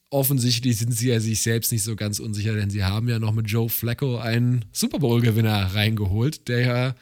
offensichtlich 0.09 0.77
sind 0.77 0.91
sie 0.91 1.09
ja 1.09 1.19
sich 1.19 1.41
selbst 1.41 1.71
nicht 1.71 1.83
so 1.83 1.95
ganz 1.95 2.19
unsicher, 2.19 2.55
denn 2.55 2.69
sie 2.69 2.83
haben 2.83 3.07
ja 3.07 3.19
noch 3.19 3.33
mit 3.33 3.49
Joe 3.49 3.69
Flacco 3.69 4.17
einen 4.17 4.65
Super 4.71 4.99
Bowl-Gewinner 4.99 5.75
reingeholt, 5.75 6.47
der 6.47 6.59
ja 6.59 6.95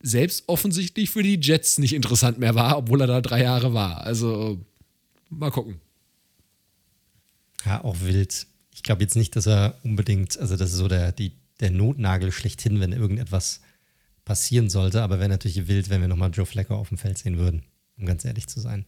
selbst 0.00 0.44
offensichtlich 0.46 1.10
für 1.10 1.22
die 1.22 1.38
Jets 1.40 1.78
nicht 1.78 1.94
interessant 1.94 2.38
mehr 2.38 2.54
war, 2.54 2.78
obwohl 2.78 3.00
er 3.00 3.06
da 3.08 3.20
drei 3.20 3.42
Jahre 3.42 3.74
war. 3.74 4.02
Also 4.02 4.64
mal 5.30 5.50
gucken. 5.50 5.80
Ja, 7.64 7.82
auch 7.82 8.00
wild 8.00 8.46
ich 8.74 8.82
glaube 8.82 9.02
jetzt 9.02 9.14
nicht, 9.14 9.36
dass 9.36 9.46
er 9.46 9.78
unbedingt, 9.84 10.38
also 10.38 10.56
das 10.56 10.72
ist 10.72 10.78
so 10.78 10.88
der, 10.88 11.12
die, 11.12 11.32
der 11.60 11.70
Notnagel 11.70 12.32
schlechthin, 12.32 12.80
wenn 12.80 12.92
irgendetwas 12.92 13.60
passieren 14.24 14.70
sollte. 14.70 15.02
Aber 15.02 15.18
wäre 15.18 15.28
natürlich 15.28 15.68
wild, 15.68 15.90
wenn 15.90 16.00
wir 16.00 16.08
nochmal 16.08 16.30
Joe 16.32 16.46
Flacco 16.46 16.74
auf 16.76 16.88
dem 16.88 16.98
Feld 16.98 17.18
sehen 17.18 17.38
würden, 17.38 17.64
um 17.98 18.06
ganz 18.06 18.24
ehrlich 18.24 18.46
zu 18.46 18.60
sein. 18.60 18.84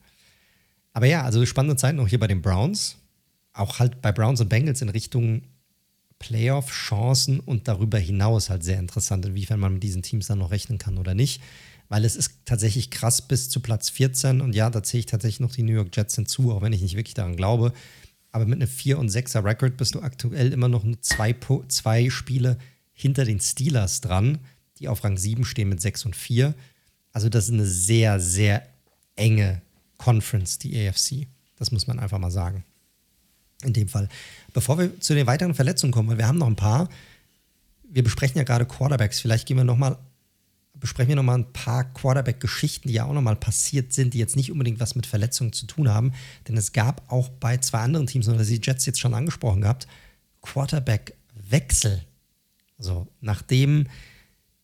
Aber 0.92 1.06
ja, 1.06 1.22
also 1.22 1.44
spannende 1.44 1.76
Zeiten 1.76 2.00
auch 2.00 2.08
hier 2.08 2.20
bei 2.20 2.26
den 2.26 2.42
Browns. 2.42 2.96
Auch 3.52 3.78
halt 3.78 4.00
bei 4.02 4.12
Browns 4.12 4.40
und 4.40 4.48
Bengals 4.48 4.82
in 4.82 4.88
Richtung 4.88 5.42
Playoff-Chancen 6.18 7.40
und 7.40 7.68
darüber 7.68 7.98
hinaus 7.98 8.48
halt 8.48 8.64
sehr 8.64 8.78
interessant, 8.78 9.26
inwiefern 9.26 9.60
man 9.60 9.74
mit 9.74 9.82
diesen 9.82 10.02
Teams 10.02 10.26
dann 10.26 10.38
noch 10.38 10.50
rechnen 10.50 10.78
kann 10.78 10.98
oder 10.98 11.14
nicht. 11.14 11.42
Weil 11.88 12.04
es 12.04 12.16
ist 12.16 12.32
tatsächlich 12.44 12.90
krass 12.90 13.22
bis 13.22 13.48
zu 13.48 13.60
Platz 13.60 13.90
14 13.90 14.40
und 14.40 14.54
ja, 14.54 14.70
da 14.70 14.82
zähle 14.82 15.00
ich 15.00 15.06
tatsächlich 15.06 15.40
noch 15.40 15.52
die 15.52 15.62
New 15.62 15.74
York 15.74 15.94
Jets 15.94 16.16
hinzu, 16.16 16.52
auch 16.52 16.62
wenn 16.62 16.72
ich 16.72 16.82
nicht 16.82 16.96
wirklich 16.96 17.14
daran 17.14 17.36
glaube. 17.36 17.72
Aber 18.32 18.44
mit 18.44 18.60
einem 18.60 18.68
4 18.68 18.98
und 18.98 19.10
6er 19.10 19.44
Record 19.44 19.76
bist 19.76 19.94
du 19.94 20.00
aktuell 20.00 20.52
immer 20.52 20.68
noch 20.68 20.82
nur 20.82 21.00
zwei, 21.00 21.34
zwei 21.68 22.10
Spiele 22.10 22.58
hinter 22.92 23.24
den 23.24 23.40
Steelers 23.40 24.00
dran, 24.00 24.38
die 24.78 24.88
auf 24.88 25.04
Rang 25.04 25.16
7 25.16 25.44
stehen 25.44 25.68
mit 25.68 25.80
6 25.80 26.06
und 26.06 26.16
4. 26.16 26.54
Also 27.12 27.28
das 27.28 27.46
ist 27.46 27.52
eine 27.52 27.66
sehr, 27.66 28.20
sehr 28.20 28.66
enge 29.16 29.62
Conference, 29.96 30.58
die 30.58 30.88
AFC. 30.88 31.26
Das 31.56 31.72
muss 31.72 31.86
man 31.86 31.98
einfach 31.98 32.18
mal 32.18 32.30
sagen. 32.30 32.64
In 33.62 33.72
dem 33.72 33.88
Fall. 33.88 34.08
Bevor 34.52 34.78
wir 34.78 35.00
zu 35.00 35.14
den 35.14 35.26
weiteren 35.26 35.54
Verletzungen 35.54 35.92
kommen, 35.92 36.10
weil 36.10 36.18
wir 36.18 36.28
haben 36.28 36.38
noch 36.38 36.46
ein 36.46 36.56
paar. 36.56 36.88
Wir 37.88 38.04
besprechen 38.04 38.36
ja 38.36 38.44
gerade 38.44 38.66
Quarterbacks. 38.66 39.20
Vielleicht 39.20 39.46
gehen 39.46 39.56
wir 39.56 39.64
noch 39.64 39.78
mal 39.78 39.96
besprechen 40.78 41.08
wir 41.08 41.16
nochmal 41.16 41.38
ein 41.38 41.52
paar 41.52 41.84
Quarterback-Geschichten, 41.84 42.88
die 42.88 42.94
ja 42.94 43.04
auch 43.04 43.12
nochmal 43.12 43.36
passiert 43.36 43.92
sind, 43.92 44.14
die 44.14 44.18
jetzt 44.18 44.36
nicht 44.36 44.52
unbedingt 44.52 44.80
was 44.80 44.94
mit 44.94 45.06
Verletzungen 45.06 45.52
zu 45.52 45.66
tun 45.66 45.88
haben. 45.88 46.12
Denn 46.48 46.56
es 46.56 46.72
gab 46.72 47.10
auch 47.10 47.28
bei 47.28 47.56
zwei 47.58 47.80
anderen 47.80 48.06
Teams, 48.06 48.28
oder 48.28 48.44
die 48.44 48.60
Jets 48.62 48.86
jetzt 48.86 49.00
schon 49.00 49.14
angesprochen 49.14 49.62
gehabt, 49.62 49.86
Quarterback-Wechsel. 50.42 52.02
Also 52.78 53.06
nachdem 53.20 53.86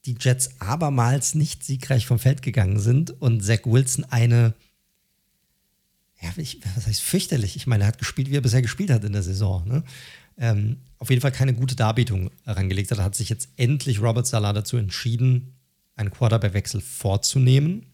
die 0.06 0.16
Jets 0.18 0.60
abermals 0.60 1.34
nicht 1.34 1.64
siegreich 1.64 2.06
vom 2.06 2.18
Feld 2.18 2.42
gegangen 2.42 2.80
sind 2.80 3.10
und 3.20 3.42
Zach 3.42 3.60
Wilson 3.64 4.04
eine, 4.04 4.54
ja, 6.20 6.30
ich, 6.36 6.60
was 6.74 6.86
heißt 6.86 7.02
fürchterlich? 7.02 7.56
Ich 7.56 7.66
meine, 7.66 7.84
er 7.84 7.88
hat 7.88 7.98
gespielt, 7.98 8.30
wie 8.30 8.36
er 8.36 8.40
bisher 8.40 8.62
gespielt 8.62 8.90
hat 8.90 9.04
in 9.04 9.12
der 9.12 9.22
Saison. 9.22 9.66
Ne? 9.66 9.84
Ähm, 10.38 10.78
auf 10.98 11.10
jeden 11.10 11.22
Fall 11.22 11.32
keine 11.32 11.54
gute 11.54 11.76
Darbietung 11.76 12.30
herangelegt 12.44 12.90
hat, 12.90 12.98
hat 12.98 13.14
sich 13.14 13.28
jetzt 13.28 13.48
endlich 13.56 14.00
Robert 14.00 14.26
Salah 14.26 14.52
dazu 14.52 14.76
entschieden, 14.76 15.54
einen 15.94 16.10
Quarterback-Wechsel 16.10 16.80
vorzunehmen. 16.80 17.86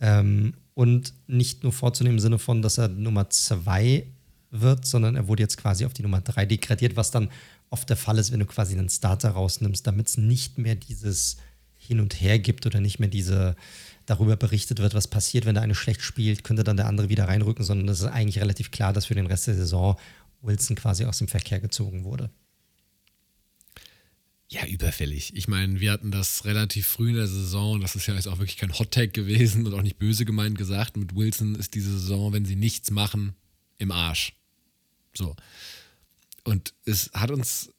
Ähm, 0.00 0.54
und 0.74 1.12
nicht 1.26 1.62
nur 1.62 1.72
vorzunehmen 1.72 2.16
im 2.16 2.20
Sinne 2.20 2.38
von, 2.38 2.62
dass 2.62 2.78
er 2.78 2.88
Nummer 2.88 3.28
zwei 3.30 4.06
wird, 4.50 4.86
sondern 4.86 5.16
er 5.16 5.28
wurde 5.28 5.42
jetzt 5.42 5.56
quasi 5.56 5.84
auf 5.84 5.92
die 5.92 6.02
Nummer 6.02 6.20
drei 6.20 6.46
degradiert, 6.46 6.96
was 6.96 7.10
dann 7.10 7.28
oft 7.72 7.88
der 7.88 7.96
Fall 7.96 8.18
ist, 8.18 8.32
wenn 8.32 8.40
du 8.40 8.46
quasi 8.46 8.76
einen 8.76 8.88
Starter 8.88 9.30
rausnimmst, 9.30 9.86
damit 9.86 10.08
es 10.08 10.16
nicht 10.16 10.58
mehr 10.58 10.74
dieses 10.74 11.38
Hin 11.76 12.00
und 12.00 12.20
Her 12.20 12.38
gibt 12.38 12.66
oder 12.66 12.80
nicht 12.80 12.98
mehr 12.98 13.08
diese 13.08 13.56
darüber 14.06 14.36
berichtet 14.36 14.78
wird, 14.78 14.94
was 14.94 15.08
passiert, 15.08 15.46
wenn 15.46 15.54
der 15.54 15.62
eine 15.62 15.74
schlecht 15.74 16.02
spielt, 16.02 16.44
könnte 16.44 16.64
dann 16.64 16.76
der 16.76 16.86
andere 16.86 17.08
wieder 17.08 17.28
reinrücken, 17.28 17.64
sondern 17.64 17.88
es 17.88 18.00
ist 18.00 18.06
eigentlich 18.06 18.40
relativ 18.40 18.70
klar, 18.70 18.92
dass 18.92 19.06
für 19.06 19.14
den 19.14 19.26
Rest 19.26 19.46
der 19.46 19.54
Saison 19.54 19.96
Wilson 20.42 20.76
quasi 20.76 21.04
aus 21.04 21.18
dem 21.18 21.28
Verkehr 21.28 21.60
gezogen 21.60 22.04
wurde. 22.04 22.30
Ja, 24.48 24.66
überfällig. 24.66 25.34
Ich 25.34 25.48
meine, 25.48 25.80
wir 25.80 25.92
hatten 25.92 26.10
das 26.10 26.44
relativ 26.44 26.86
früh 26.86 27.10
in 27.10 27.16
der 27.16 27.26
Saison, 27.26 27.80
das 27.80 27.96
ist 27.96 28.06
ja 28.06 28.14
jetzt 28.14 28.28
auch 28.28 28.38
wirklich 28.38 28.58
kein 28.58 28.78
Hot-Tag 28.78 29.14
gewesen 29.14 29.66
und 29.66 29.72
auch 29.72 29.80
nicht 29.80 29.98
böse 29.98 30.26
gemeint 30.26 30.58
gesagt. 30.58 30.98
Mit 30.98 31.16
Wilson 31.16 31.54
ist 31.54 31.74
diese 31.74 31.92
Saison, 31.92 32.34
wenn 32.34 32.44
sie 32.44 32.56
nichts 32.56 32.90
machen, 32.90 33.34
im 33.78 33.90
Arsch. 33.90 34.34
So. 35.14 35.34
Und 36.44 36.74
es 36.84 37.10
hat 37.14 37.30
uns 37.30 37.72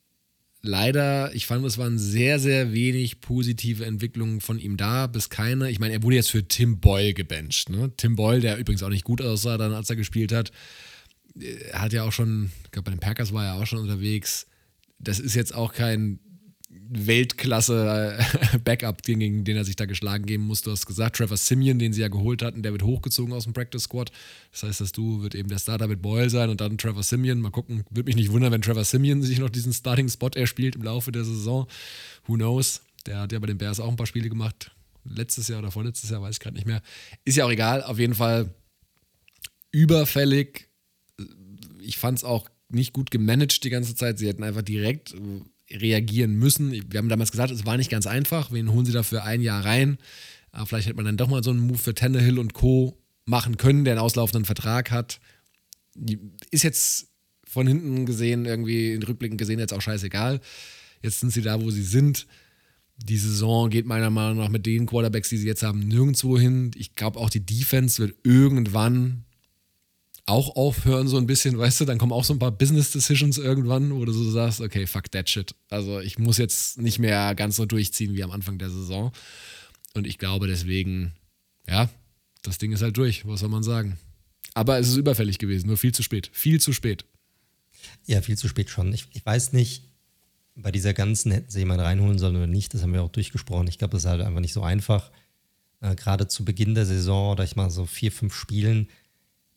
leider, 0.61 1.36
ich 1.36 1.45
fand, 1.45 1.66
es 1.66 1.78
waren 1.78 1.99
sehr, 1.99 2.39
sehr 2.39 2.72
wenig 2.72 3.20
positive 3.20 3.86
Entwicklungen 3.86 4.41
von 4.41 4.57
ihm 4.57 4.78
da, 4.78 5.07
bis 5.07 5.30
keine. 5.30 5.70
Ich 5.70 5.80
meine, 5.80 5.93
er 5.93 6.03
wurde 6.03 6.16
jetzt 6.16 6.32
für 6.32 6.47
Tim 6.47 6.80
Boyle 6.80 7.14
gebencht. 7.14 7.70
Ne? 7.70 7.91
Tim 7.97 8.16
Boyle, 8.16 8.39
der 8.39 8.57
übrigens 8.57 8.82
auch 8.84 8.89
nicht 8.89 9.03
gut 9.03 9.22
aussah, 9.22 9.57
dann 9.57 9.74
als 9.74 9.89
er 9.89 9.97
gespielt 9.97 10.32
hat, 10.32 10.51
hat 11.74 11.93
ja 11.93 12.03
auch 12.03 12.14
schon, 12.14 12.51
ich 12.64 12.72
glaube, 12.72 12.86
bei 12.86 12.95
den 12.95 12.99
Packers 12.99 13.34
war 13.34 13.45
er 13.45 13.55
auch 13.55 13.68
schon 13.68 13.80
unterwegs. 13.80 14.47
Das 14.99 15.20
ist 15.20 15.36
jetzt 15.36 15.53
auch 15.53 15.74
kein 15.74 16.20
Weltklasse-Backup, 16.89 18.99
äh, 18.99 19.01
gegen 19.03 19.43
den 19.43 19.57
er 19.57 19.65
sich 19.65 19.75
da 19.75 19.86
geschlagen 19.86 20.25
geben 20.25 20.45
musste. 20.45 20.65
Du 20.65 20.71
hast 20.71 20.86
gesagt, 20.86 21.17
Trevor 21.17 21.38
Simeon, 21.38 21.79
den 21.79 21.93
sie 21.93 22.01
ja 22.01 22.07
geholt 22.07 22.41
hatten, 22.41 22.63
der 22.63 22.71
wird 22.71 22.84
hochgezogen 22.84 23.34
aus 23.34 23.45
dem 23.45 23.53
Practice 23.53 23.84
Squad. 23.84 24.11
Das 24.51 24.63
heißt, 24.63 24.81
dass 24.81 24.91
du 24.91 25.21
wird 25.21 25.36
eben 25.36 25.49
der 25.49 25.59
Starter 25.59 25.88
mit 25.88 26.01
Boyle 26.01 26.29
sein 26.29 26.49
und 26.49 26.61
dann 26.61 26.77
Trevor 26.77 27.03
Simeon. 27.03 27.39
Mal 27.39 27.51
gucken, 27.51 27.84
würde 27.89 28.07
mich 28.07 28.15
nicht 28.15 28.31
wundern, 28.31 28.51
wenn 28.51 28.61
Trevor 28.61 28.86
Simeon 28.86 29.21
sich 29.21 29.39
noch 29.39 29.49
diesen 29.49 29.73
Starting-Spot 29.73 30.31
erspielt 30.36 30.75
im 30.75 30.84
Laufe 30.84 31.11
der 31.11 31.23
Saison. 31.23 31.67
Who 32.25 32.36
knows? 32.36 32.81
Der 33.05 33.19
hat 33.19 33.31
ja 33.31 33.39
bei 33.39 33.47
den 33.47 33.57
Bears 33.57 33.79
auch 33.79 33.89
ein 33.89 33.95
paar 33.95 34.07
Spiele 34.07 34.29
gemacht. 34.29 34.71
Letztes 35.05 35.47
Jahr 35.47 35.59
oder 35.59 35.71
vorletztes 35.71 36.09
Jahr, 36.09 36.21
weiß 36.21 36.36
ich 36.36 36.39
gerade 36.39 36.55
nicht 36.55 36.67
mehr. 36.67 36.81
Ist 37.25 37.36
ja 37.36 37.45
auch 37.45 37.51
egal. 37.51 37.84
Auf 37.84 37.99
jeden 37.99 38.15
Fall 38.15 38.53
überfällig. 39.71 40.69
Ich 41.81 41.97
fand 41.97 42.19
es 42.19 42.23
auch 42.23 42.47
nicht 42.69 42.93
gut 42.93 43.11
gemanagt 43.11 43.63
die 43.63 43.69
ganze 43.69 43.95
Zeit. 43.95 44.17
Sie 44.17 44.27
hätten 44.27 44.43
einfach 44.43 44.61
direkt 44.61 45.13
reagieren 45.74 46.36
müssen. 46.36 46.71
Wir 46.71 46.97
haben 46.97 47.09
damals 47.09 47.32
gesagt, 47.32 47.51
es 47.51 47.65
war 47.65 47.78
nicht 47.78 47.89
ganz 47.89 48.07
einfach. 48.07 48.51
Wen 48.51 48.71
holen 48.71 48.86
sie 48.86 48.91
dafür 48.91 49.24
ein 49.24 49.41
Jahr 49.41 49.65
rein? 49.65 49.97
Aber 50.51 50.65
vielleicht 50.65 50.88
hätte 50.88 50.95
man 50.95 51.05
dann 51.05 51.17
doch 51.17 51.28
mal 51.28 51.43
so 51.43 51.51
einen 51.51 51.61
Move 51.61 51.80
für 51.80 51.93
Tannehill 51.93 52.39
und 52.39 52.53
Co. 52.53 52.97
machen 53.26 53.57
können, 53.57 53.84
der 53.84 53.93
einen 53.93 54.01
auslaufenden 54.01 54.45
Vertrag 54.45 54.91
hat. 54.91 55.19
Ist 56.51 56.63
jetzt 56.63 57.07
von 57.45 57.67
hinten 57.67 58.05
gesehen, 58.05 58.45
irgendwie 58.45 58.93
in 58.93 59.03
Rückblicken 59.03 59.38
gesehen, 59.38 59.59
jetzt 59.59 59.74
auch 59.74 59.82
scheißegal. 59.82 60.41
Jetzt 61.01 61.19
sind 61.19 61.32
sie 61.32 61.41
da, 61.41 61.61
wo 61.61 61.69
sie 61.69 61.84
sind. 61.84 62.28
Die 62.97 63.17
Saison 63.17 63.69
geht 63.69 63.86
meiner 63.86 64.09
Meinung 64.09 64.38
nach 64.38 64.49
mit 64.49 64.65
den 64.65 64.86
Quarterbacks, 64.86 65.30
die 65.30 65.38
sie 65.38 65.47
jetzt 65.47 65.63
haben, 65.63 65.80
nirgendwo 65.88 66.38
hin. 66.38 66.71
Ich 66.76 66.95
glaube, 66.95 67.19
auch 67.19 67.30
die 67.30 67.45
Defense 67.45 68.01
wird 68.01 68.15
irgendwann 68.24 69.26
auch 70.26 70.55
aufhören, 70.55 71.07
so 71.07 71.17
ein 71.17 71.28
bisschen, 71.28 71.57
weißt 71.57 71.82
du, 71.82 71.86
dann 71.86 71.97
kommen 71.97 72.13
auch 72.13 72.24
so 72.24 72.34
ein 72.34 72.39
paar 72.39 72.51
Business 72.51 72.91
Decisions 72.91 73.38
irgendwann, 73.38 73.93
wo 73.93 74.05
du 74.05 74.13
so 74.13 74.30
sagst, 74.30 74.61
okay, 74.61 74.88
fuck 74.88 75.11
that 75.11 75.30
shit. 75.30 75.53
Also 75.69 75.99
ich 75.99 76.17
muss 76.17 76.38
jetzt 76.38 76.80
nicht 76.80 76.99
mehr 76.99 77.36
ganz 77.36 77.57
so 77.57 77.65
durchziehen 77.65 78.13
wie 78.13 78.24
am 78.24 78.32
Anfang 78.32 78.57
der 78.57 78.69
Saison. 78.69 79.11
Und 79.93 80.07
ich 80.07 80.17
glaube 80.17 80.47
deswegen, 80.47 81.13
ja, 81.67 81.89
das 82.41 82.57
Ding 82.57 82.71
ist 82.71 82.82
halt 82.82 82.97
durch, 82.97 83.28
was 83.28 83.41
soll 83.41 83.49
man 83.49 83.63
sagen. 83.63 83.97
Aber 84.53 84.80
es 84.80 84.88
ist 84.88 84.97
überfällig 84.97 85.39
gewesen, 85.39 85.67
nur 85.67 85.78
viel 85.78 85.93
zu 85.93 86.03
spät. 86.03 86.30
Viel 86.32 86.61
zu 86.61 86.71
spät. 86.74 87.05
Ja, 88.05 88.21
viel 88.21 88.38
zu 88.38 88.47
spät 88.47 88.69
schon. 88.69 88.93
Ich, 88.93 89.07
ich 89.11 89.26
weiß 89.26 89.51
nicht, 89.53 89.84
bei 90.55 90.71
dieser 90.71 90.93
ganzen 90.93 91.32
hätten 91.32 91.49
sie 91.49 91.59
jemanden 91.59 91.84
reinholen 91.84 92.19
sollen 92.19 92.36
oder 92.36 92.47
nicht, 92.47 92.74
das 92.74 92.84
haben 92.84 92.93
wir 92.93 93.01
auch 93.01 93.09
durchgesprochen. 93.09 93.67
Ich 93.67 93.78
glaube, 93.78 93.93
das 93.93 94.03
ist 94.03 94.09
halt 94.09 94.21
einfach 94.21 94.39
nicht 94.39 94.53
so 94.53 94.61
einfach. 94.61 95.11
Äh, 95.82 95.95
Gerade 95.95 96.28
zu 96.28 96.45
Beginn 96.45 96.76
der 96.76 96.86
Saison 96.86 97.32
oder 97.32 97.43
ich 97.43 97.55
mal 97.55 97.69
so 97.69 97.86
vier, 97.86 98.11
fünf 98.11 98.36
Spielen, 98.36 98.88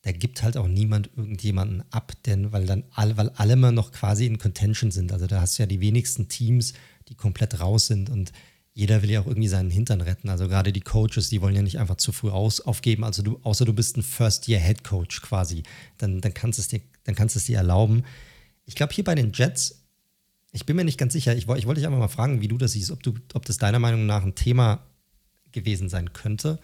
da 0.06 0.12
gibt 0.12 0.44
halt 0.44 0.56
auch 0.56 0.68
niemand 0.68 1.10
irgendjemanden 1.16 1.82
ab, 1.90 2.12
denn 2.26 2.52
weil 2.52 2.64
dann 2.64 2.84
alle, 2.92 3.16
weil 3.16 3.28
alle 3.30 3.54
immer 3.54 3.72
noch 3.72 3.90
quasi 3.90 4.24
in 4.24 4.38
Contention 4.38 4.92
sind. 4.92 5.10
Also 5.10 5.26
da 5.26 5.40
hast 5.40 5.58
du 5.58 5.64
ja 5.64 5.66
die 5.66 5.80
wenigsten 5.80 6.28
Teams, 6.28 6.74
die 7.08 7.16
komplett 7.16 7.58
raus 7.58 7.88
sind 7.88 8.08
und 8.08 8.30
jeder 8.72 9.02
will 9.02 9.10
ja 9.10 9.20
auch 9.20 9.26
irgendwie 9.26 9.48
seinen 9.48 9.68
Hintern 9.68 10.00
retten. 10.00 10.28
Also 10.28 10.46
gerade 10.46 10.72
die 10.72 10.80
Coaches, 10.80 11.28
die 11.28 11.40
wollen 11.40 11.56
ja 11.56 11.62
nicht 11.62 11.80
einfach 11.80 11.96
zu 11.96 12.12
früh 12.12 12.30
aus, 12.30 12.60
aufgeben. 12.60 13.02
Also 13.02 13.22
du, 13.24 13.40
außer 13.42 13.64
du 13.64 13.72
bist 13.72 13.96
ein 13.96 14.04
First-Year-Head-Coach 14.04 15.22
quasi, 15.22 15.64
dann, 15.98 16.20
dann, 16.20 16.32
kannst 16.32 16.60
es 16.60 16.68
dir, 16.68 16.82
dann 17.02 17.16
kannst 17.16 17.34
du 17.34 17.40
es 17.40 17.46
dir 17.46 17.56
erlauben. 17.56 18.04
Ich 18.64 18.76
glaube, 18.76 18.94
hier 18.94 19.02
bei 19.02 19.16
den 19.16 19.32
Jets, 19.32 19.86
ich 20.52 20.66
bin 20.66 20.76
mir 20.76 20.84
nicht 20.84 20.98
ganz 20.98 21.14
sicher, 21.14 21.34
ich, 21.34 21.48
ich 21.48 21.66
wollte 21.66 21.80
dich 21.80 21.86
einfach 21.86 21.98
mal 21.98 22.06
fragen, 22.06 22.40
wie 22.40 22.48
du 22.48 22.58
das 22.58 22.72
siehst, 22.72 22.92
ob, 22.92 23.02
du, 23.02 23.14
ob 23.34 23.44
das 23.44 23.58
deiner 23.58 23.80
Meinung 23.80 24.06
nach 24.06 24.22
ein 24.22 24.36
Thema 24.36 24.86
gewesen 25.50 25.88
sein 25.88 26.12
könnte. 26.12 26.60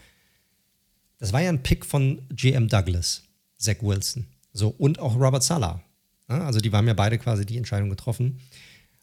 Das 1.19 1.33
war 1.33 1.41
ja 1.41 1.49
ein 1.49 1.65
Pick 1.65 1.85
von 1.85 2.23
GM 2.31 2.69
Douglas, 2.69 3.25
Zach 3.63 3.77
Wilson. 3.81 4.27
So, 4.53 4.69
und 4.69 4.99
auch 4.99 5.17
Robert 5.17 5.43
Sala. 5.43 5.83
Also 6.29 6.61
die 6.61 6.71
haben 6.71 6.87
ja 6.87 6.95
beide 6.95 7.19
quasi 7.19 7.45
die 7.45 7.59
Entscheidung 7.59 7.91
getroffen. 7.91 8.39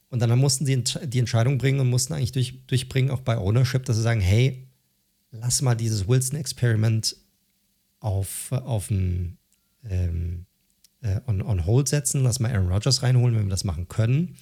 Und 0.10 0.20
dann 0.20 0.38
mussten 0.40 0.66
sie 0.66 0.84
die 1.06 1.20
Entscheidung 1.20 1.58
bringen 1.58 1.80
und 1.80 1.90
mussten 1.90 2.14
eigentlich 2.14 2.32
durch, 2.32 2.66
durchbringen, 2.66 3.12
auch 3.12 3.22
bei 3.22 3.38
Ownership, 3.38 3.86
dass 3.86 3.98
sie 3.98 4.02
sagen, 4.02 4.22
hey, 4.22 4.68
lass 5.32 5.62
mal 5.62 5.76
dieses 5.76 6.08
Wilson-Experiment 6.08 7.16
auf, 8.00 8.52
auf 8.52 8.90
ein, 8.90 9.38
ähm, 9.88 10.46
äh, 11.02 11.20
on, 11.28 11.42
on 11.42 11.66
hold 11.66 11.88
setzen, 11.88 12.24
lass 12.24 12.40
mal 12.40 12.52
Aaron 12.52 12.72
Rodgers 12.72 13.04
reinholen, 13.04 13.36
wenn 13.36 13.46
wir 13.46 13.52
das 13.52 13.64
machen 13.64 13.88
können. 13.88 14.36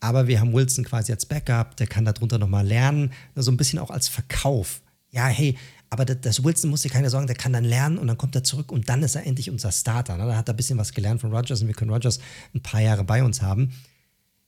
Aber 0.00 0.28
wir 0.28 0.40
haben 0.40 0.52
Wilson 0.52 0.84
quasi 0.84 1.10
als 1.10 1.26
Backup, 1.26 1.76
der 1.76 1.88
kann 1.88 2.04
darunter 2.04 2.38
nochmal 2.38 2.66
lernen, 2.66 3.12
so 3.34 3.50
ein 3.50 3.56
bisschen 3.56 3.80
auch 3.80 3.90
als 3.90 4.06
Verkauf. 4.08 4.80
Ja, 5.10 5.26
hey, 5.26 5.56
aber 5.90 6.04
das, 6.04 6.44
Wilson 6.44 6.70
muss 6.70 6.82
dir 6.82 6.90
keine 6.90 7.10
Sorgen, 7.10 7.26
der 7.26 7.36
kann 7.36 7.52
dann 7.52 7.64
lernen 7.64 7.98
und 7.98 8.06
dann 8.06 8.18
kommt 8.18 8.34
er 8.34 8.44
zurück 8.44 8.70
und 8.70 8.88
dann 8.88 9.02
ist 9.02 9.14
er 9.14 9.26
endlich 9.26 9.50
unser 9.50 9.72
Starter. 9.72 10.16
Ne? 10.16 10.26
Da 10.26 10.36
hat 10.36 10.48
er 10.48 10.54
ein 10.54 10.56
bisschen 10.56 10.78
was 10.78 10.92
gelernt 10.92 11.20
von 11.20 11.32
Rodgers 11.32 11.62
und 11.62 11.68
wir 11.68 11.74
können 11.74 11.90
Rodgers 11.90 12.18
ein 12.54 12.62
paar 12.62 12.80
Jahre 12.80 13.04
bei 13.04 13.22
uns 13.22 13.40
haben. 13.40 13.72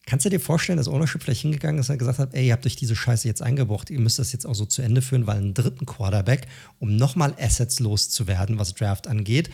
Kannst 0.07 0.27
du 0.27 0.31
dir 0.31 0.41
vorstellen, 0.41 0.77
dass 0.77 0.89
Ownership 0.89 1.23
vielleicht 1.23 1.43
hingegangen 1.43 1.81
ist 1.81 1.91
und 1.91 1.99
gesagt 1.99 2.19
hat, 2.19 2.35
ey, 2.35 2.49
ihr 2.49 2.53
habt 2.53 2.67
euch 2.67 2.77
diese 2.77 2.97
Scheiße 2.97 3.29
jetzt 3.29 3.43
eingebracht, 3.43 3.91
ihr 3.91 4.01
müsst 4.01 4.19
das 4.19 4.33
jetzt 4.33 4.47
auch 4.47 4.55
so 4.55 4.67
zu 4.67 4.83
Ende 4.83 5.03
führen, 5.03 5.27
weil 5.27 5.39
einen 5.39 5.55
dritten 5.55 5.87
Quarterback, 5.87 6.47
um 6.79 6.97
nochmal 6.97 7.35
Assets 7.39 7.81
loszuwerden, 7.81 8.59
was 8.59 8.75
Draft 8.75 9.07
angeht, 9.07 9.51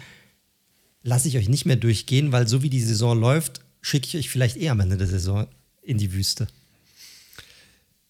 lasse 1.02 1.28
ich 1.28 1.36
euch 1.36 1.48
nicht 1.48 1.66
mehr 1.66 1.76
durchgehen, 1.76 2.32
weil 2.32 2.48
so 2.48 2.62
wie 2.62 2.70
die 2.70 2.80
Saison 2.80 3.18
läuft, 3.18 3.60
schicke 3.80 4.06
ich 4.08 4.16
euch 4.16 4.30
vielleicht 4.30 4.56
eher 4.56 4.72
am 4.72 4.80
Ende 4.80 4.96
der 4.96 5.06
Saison 5.06 5.46
in 5.82 5.98
die 5.98 6.12
Wüste. 6.12 6.48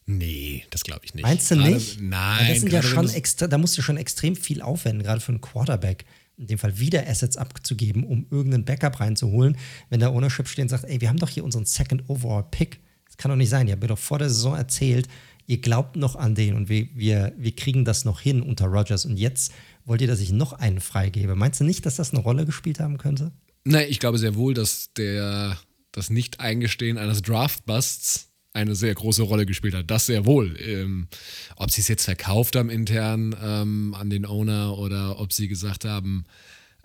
Nee, 0.07 0.65
das 0.71 0.85
glaube 0.85 1.01
ich 1.05 1.15
nicht. 1.15 1.25
Meinst 1.25 1.51
du 1.51 1.57
nicht? 1.57 2.01
nein. 2.01 2.47
Das 2.49 2.61
sind 2.61 2.73
ja 2.73 2.83
schon 2.83 3.09
extra, 3.11 3.49
da 3.49 3.59
musst 3.59 3.77
du 3.77 3.83
schon 3.83 3.97
extrem 3.97 4.37
viel 4.37 4.63
aufwenden, 4.63 5.03
gerade 5.03 5.21
für 5.21 5.33
einen 5.33 5.41
Quarterback 5.41 6.05
in 6.37 6.47
dem 6.47 6.59
Fall 6.59 6.79
wieder 6.79 7.09
Assets 7.09 7.37
abzugeben, 7.37 8.05
um 8.05 8.27
irgendeinen 8.31 8.65
Backup 8.65 9.01
reinzuholen, 9.01 9.57
wenn 9.89 10.01
der 10.01 10.13
Ownership 10.13 10.49
steht 10.49 10.65
und 10.65 10.69
sagt, 10.69 10.85
ey, 10.85 11.01
wir 11.01 11.09
haben 11.09 11.19
doch 11.19 11.31
hier 11.31 11.45
unseren 11.45 11.65
Second 11.65 12.09
Overall 12.09 12.45
Pick. 12.51 12.81
Das 13.07 13.17
kann 13.17 13.31
doch 13.31 13.37
nicht 13.37 13.49
sein. 13.49 13.67
Ihr 13.67 13.73
habt 13.73 13.83
mir 13.83 13.89
doch 13.89 13.99
vor 13.99 14.19
der 14.19 14.29
Saison 14.29 14.55
erzählt, 14.55 15.09
ihr 15.47 15.61
glaubt 15.61 15.97
noch 15.97 16.15
an 16.15 16.35
den 16.35 16.55
und 16.55 16.69
wir, 16.69 16.89
wir, 16.95 17.33
wir 17.37 17.57
kriegen 17.57 17.85
das 17.85 18.05
noch 18.05 18.21
hin 18.21 18.43
unter 18.43 18.67
Rogers 18.67 19.07
und 19.07 19.17
jetzt 19.17 19.53
wollt 19.85 20.03
ihr, 20.03 20.09
dass 20.09 20.21
ich 20.21 20.31
noch 20.31 20.53
einen 20.53 20.81
freigebe. 20.81 21.35
Meinst 21.37 21.61
du 21.61 21.65
nicht, 21.65 21.87
dass 21.87 21.97
das 21.97 22.13
eine 22.13 22.21
Rolle 22.21 22.45
gespielt 22.45 22.81
haben 22.81 22.99
könnte? 22.99 23.33
Nein, 23.65 23.87
ich 23.89 23.99
glaube 23.99 24.19
sehr 24.19 24.35
wohl, 24.35 24.55
dass 24.55 24.93
der 24.95 25.59
das 25.93 26.11
Nicht-Eingestehen 26.11 26.99
eines 26.99 27.23
Draft-Busts 27.23 28.29
eine 28.57 28.75
sehr 28.75 28.95
große 28.95 29.23
Rolle 29.23 29.47
gespielt 29.47 29.75
hat. 29.75 29.91
Das 29.91 30.07
sehr 30.07 30.27
wohl. 30.27 30.57
Ähm, 30.61 31.09
ob 31.57 31.71
sie 31.71 31.83
es 31.83 31.89
jetzt 31.89 32.05
verkauft 32.05 32.57
haben 32.57 32.71
intern 32.71 33.37
ähm, 33.41 33.95
an 33.95 34.11
den 34.11 34.27
Owner 34.27 34.79
oder 34.79 35.21
ob 35.21 35.33
sie 35.33 35.47
gesagt 35.47 35.85
haben, 35.85 36.25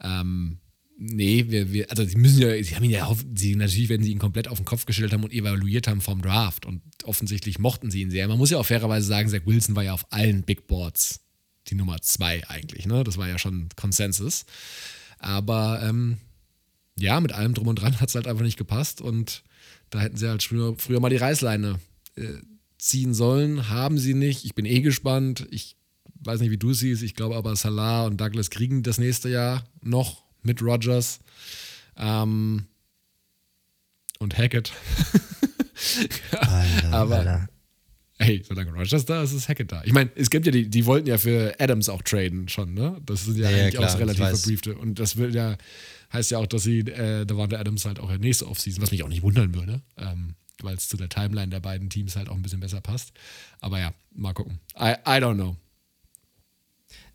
ähm, 0.02 0.60
nee, 0.98 1.46
wir, 1.48 1.72
wir, 1.72 1.90
also 1.90 2.04
sie 2.04 2.18
müssen 2.18 2.42
ja, 2.42 2.62
sie 2.62 2.76
haben 2.76 2.84
ihn 2.84 2.92
ja, 2.92 3.12
sie 3.36 3.56
natürlich, 3.56 3.90
wenn 3.90 4.04
sie 4.04 4.12
ihn 4.12 4.20
komplett 4.20 4.48
auf 4.48 4.58
den 4.58 4.66
Kopf 4.66 4.86
gestellt 4.86 5.14
haben 5.14 5.24
und 5.24 5.34
evaluiert 5.34 5.88
haben 5.88 6.02
vom 6.02 6.22
Draft 6.22 6.66
und 6.66 6.82
offensichtlich 7.06 7.58
mochten 7.58 7.90
sie 7.90 8.02
ihn 8.02 8.12
sehr. 8.12 8.28
Man 8.28 8.38
muss 8.38 8.52
ja 8.52 8.58
auch 8.58 8.66
fairerweise 8.66 9.08
sagen, 9.08 9.30
Zach 9.30 9.46
Wilson 9.46 9.76
war 9.76 9.84
ja 9.84 9.94
auf 9.94 10.06
allen 10.12 10.44
Big 10.44 10.68
Boards 10.68 11.22
die 11.68 11.76
Nummer 11.76 12.02
zwei 12.02 12.48
eigentlich, 12.48 12.86
ne? 12.86 13.04
Das 13.04 13.18
war 13.18 13.28
ja 13.28 13.38
schon 13.38 13.70
Konsensus. 13.76 14.46
Aber 15.20 15.82
ähm, 15.84 16.18
ja, 16.98 17.20
mit 17.20 17.32
allem 17.32 17.54
drum 17.54 17.68
und 17.68 17.76
dran 17.76 18.00
hat 18.00 18.10
es 18.10 18.16
halt 18.16 18.28
einfach 18.28 18.44
nicht 18.44 18.58
gepasst 18.58 19.02
und 19.02 19.44
da 19.92 20.00
hätten 20.00 20.18
sie 20.18 20.28
halt 20.28 20.42
früher, 20.42 20.74
früher 20.78 21.00
mal 21.00 21.10
die 21.10 21.18
Reißleine 21.18 21.80
äh, 22.16 22.24
ziehen 22.80 23.14
sollen. 23.14 23.70
Haben 23.70 24.00
sie 24.00 24.16
nicht. 24.16 24.46
Ich 24.46 24.56
bin 24.56 24.66
eh 24.66 24.82
gespannt. 24.82 25.48
Ich 25.52 25.76
weiß 26.22 26.40
nicht, 26.40 26.50
wie 26.50 26.58
du 26.58 26.74
siehst. 26.74 27.04
Ich 27.04 27.14
glaube 27.14 27.36
aber, 27.36 27.56
Salah 27.56 28.06
und 28.06 28.20
Douglas 28.20 28.50
kriegen 28.50 28.84
das 28.84 28.98
nächste 28.98 29.30
Jahr 29.30 29.64
noch 29.82 30.24
mit 30.42 30.62
Rogers. 30.62 31.20
Ähm, 31.98 32.66
und 34.20 34.38
Hackett. 34.38 34.72
Alter, 36.32 36.94
aber 36.94 37.18
Alter. 37.18 37.50
hey, 38.20 38.44
solange 38.48 38.72
Rogers 38.72 39.06
da 39.06 39.24
ist, 39.24 39.34
ist 39.34 39.50
Hackett 39.50 39.72
da. 39.72 39.84
Ich 39.84 39.94
meine, 39.94 40.12
es 40.16 40.30
gibt 40.30 40.46
ja 40.46 40.52
die, 40.52 40.70
die 40.70 40.86
wollten 40.86 41.08
ja 41.08 41.18
für 41.18 41.56
Adams 41.60 41.90
auch 41.90 42.02
traden 42.04 42.48
schon, 42.48 42.74
ne? 42.74 43.02
Das 43.06 43.26
sind 43.26 43.38
ja, 43.38 43.50
Ja, 43.50 43.58
ja, 43.58 43.64
eigentlich 43.64 43.76
klar, 43.76 43.94
auch 43.94 44.00
relativ 44.00 44.28
verbriefte. 44.28 44.76
Und 44.76 45.00
das 45.00 45.18
will 45.18 45.36
ja, 45.36 45.58
heißt 46.14 46.32
ja 46.32 46.38
auch, 46.38 46.48
dass 46.48 46.64
sie 46.64 46.80
äh, 46.80 47.26
Davante 47.26 47.58
Adams 47.60 47.86
halt 47.86 48.00
auch 48.00 48.16
nächste 48.18 48.48
Offseason, 48.48 48.82
was 48.82 48.92
mich 48.92 49.04
auch 49.04 49.10
nicht 49.10 49.22
wundern 49.22 49.54
würde, 49.54 49.82
ähm, 49.98 50.36
weil 50.62 50.76
es 50.76 50.90
zu 50.90 50.98
der 50.98 51.10
Timeline 51.10 51.50
der 51.50 51.60
beiden 51.60 51.90
Teams 51.90 52.16
halt 52.16 52.30
auch 52.30 52.36
ein 52.36 52.42
bisschen 52.42 52.60
besser 52.60 52.82
passt. 52.82 53.14
Aber 53.60 53.80
ja, 53.80 53.94
mal 54.14 54.34
gucken. 54.34 54.60
I, 54.78 54.96
I 55.06 55.20
don't 55.20 55.36
know. 55.36 55.56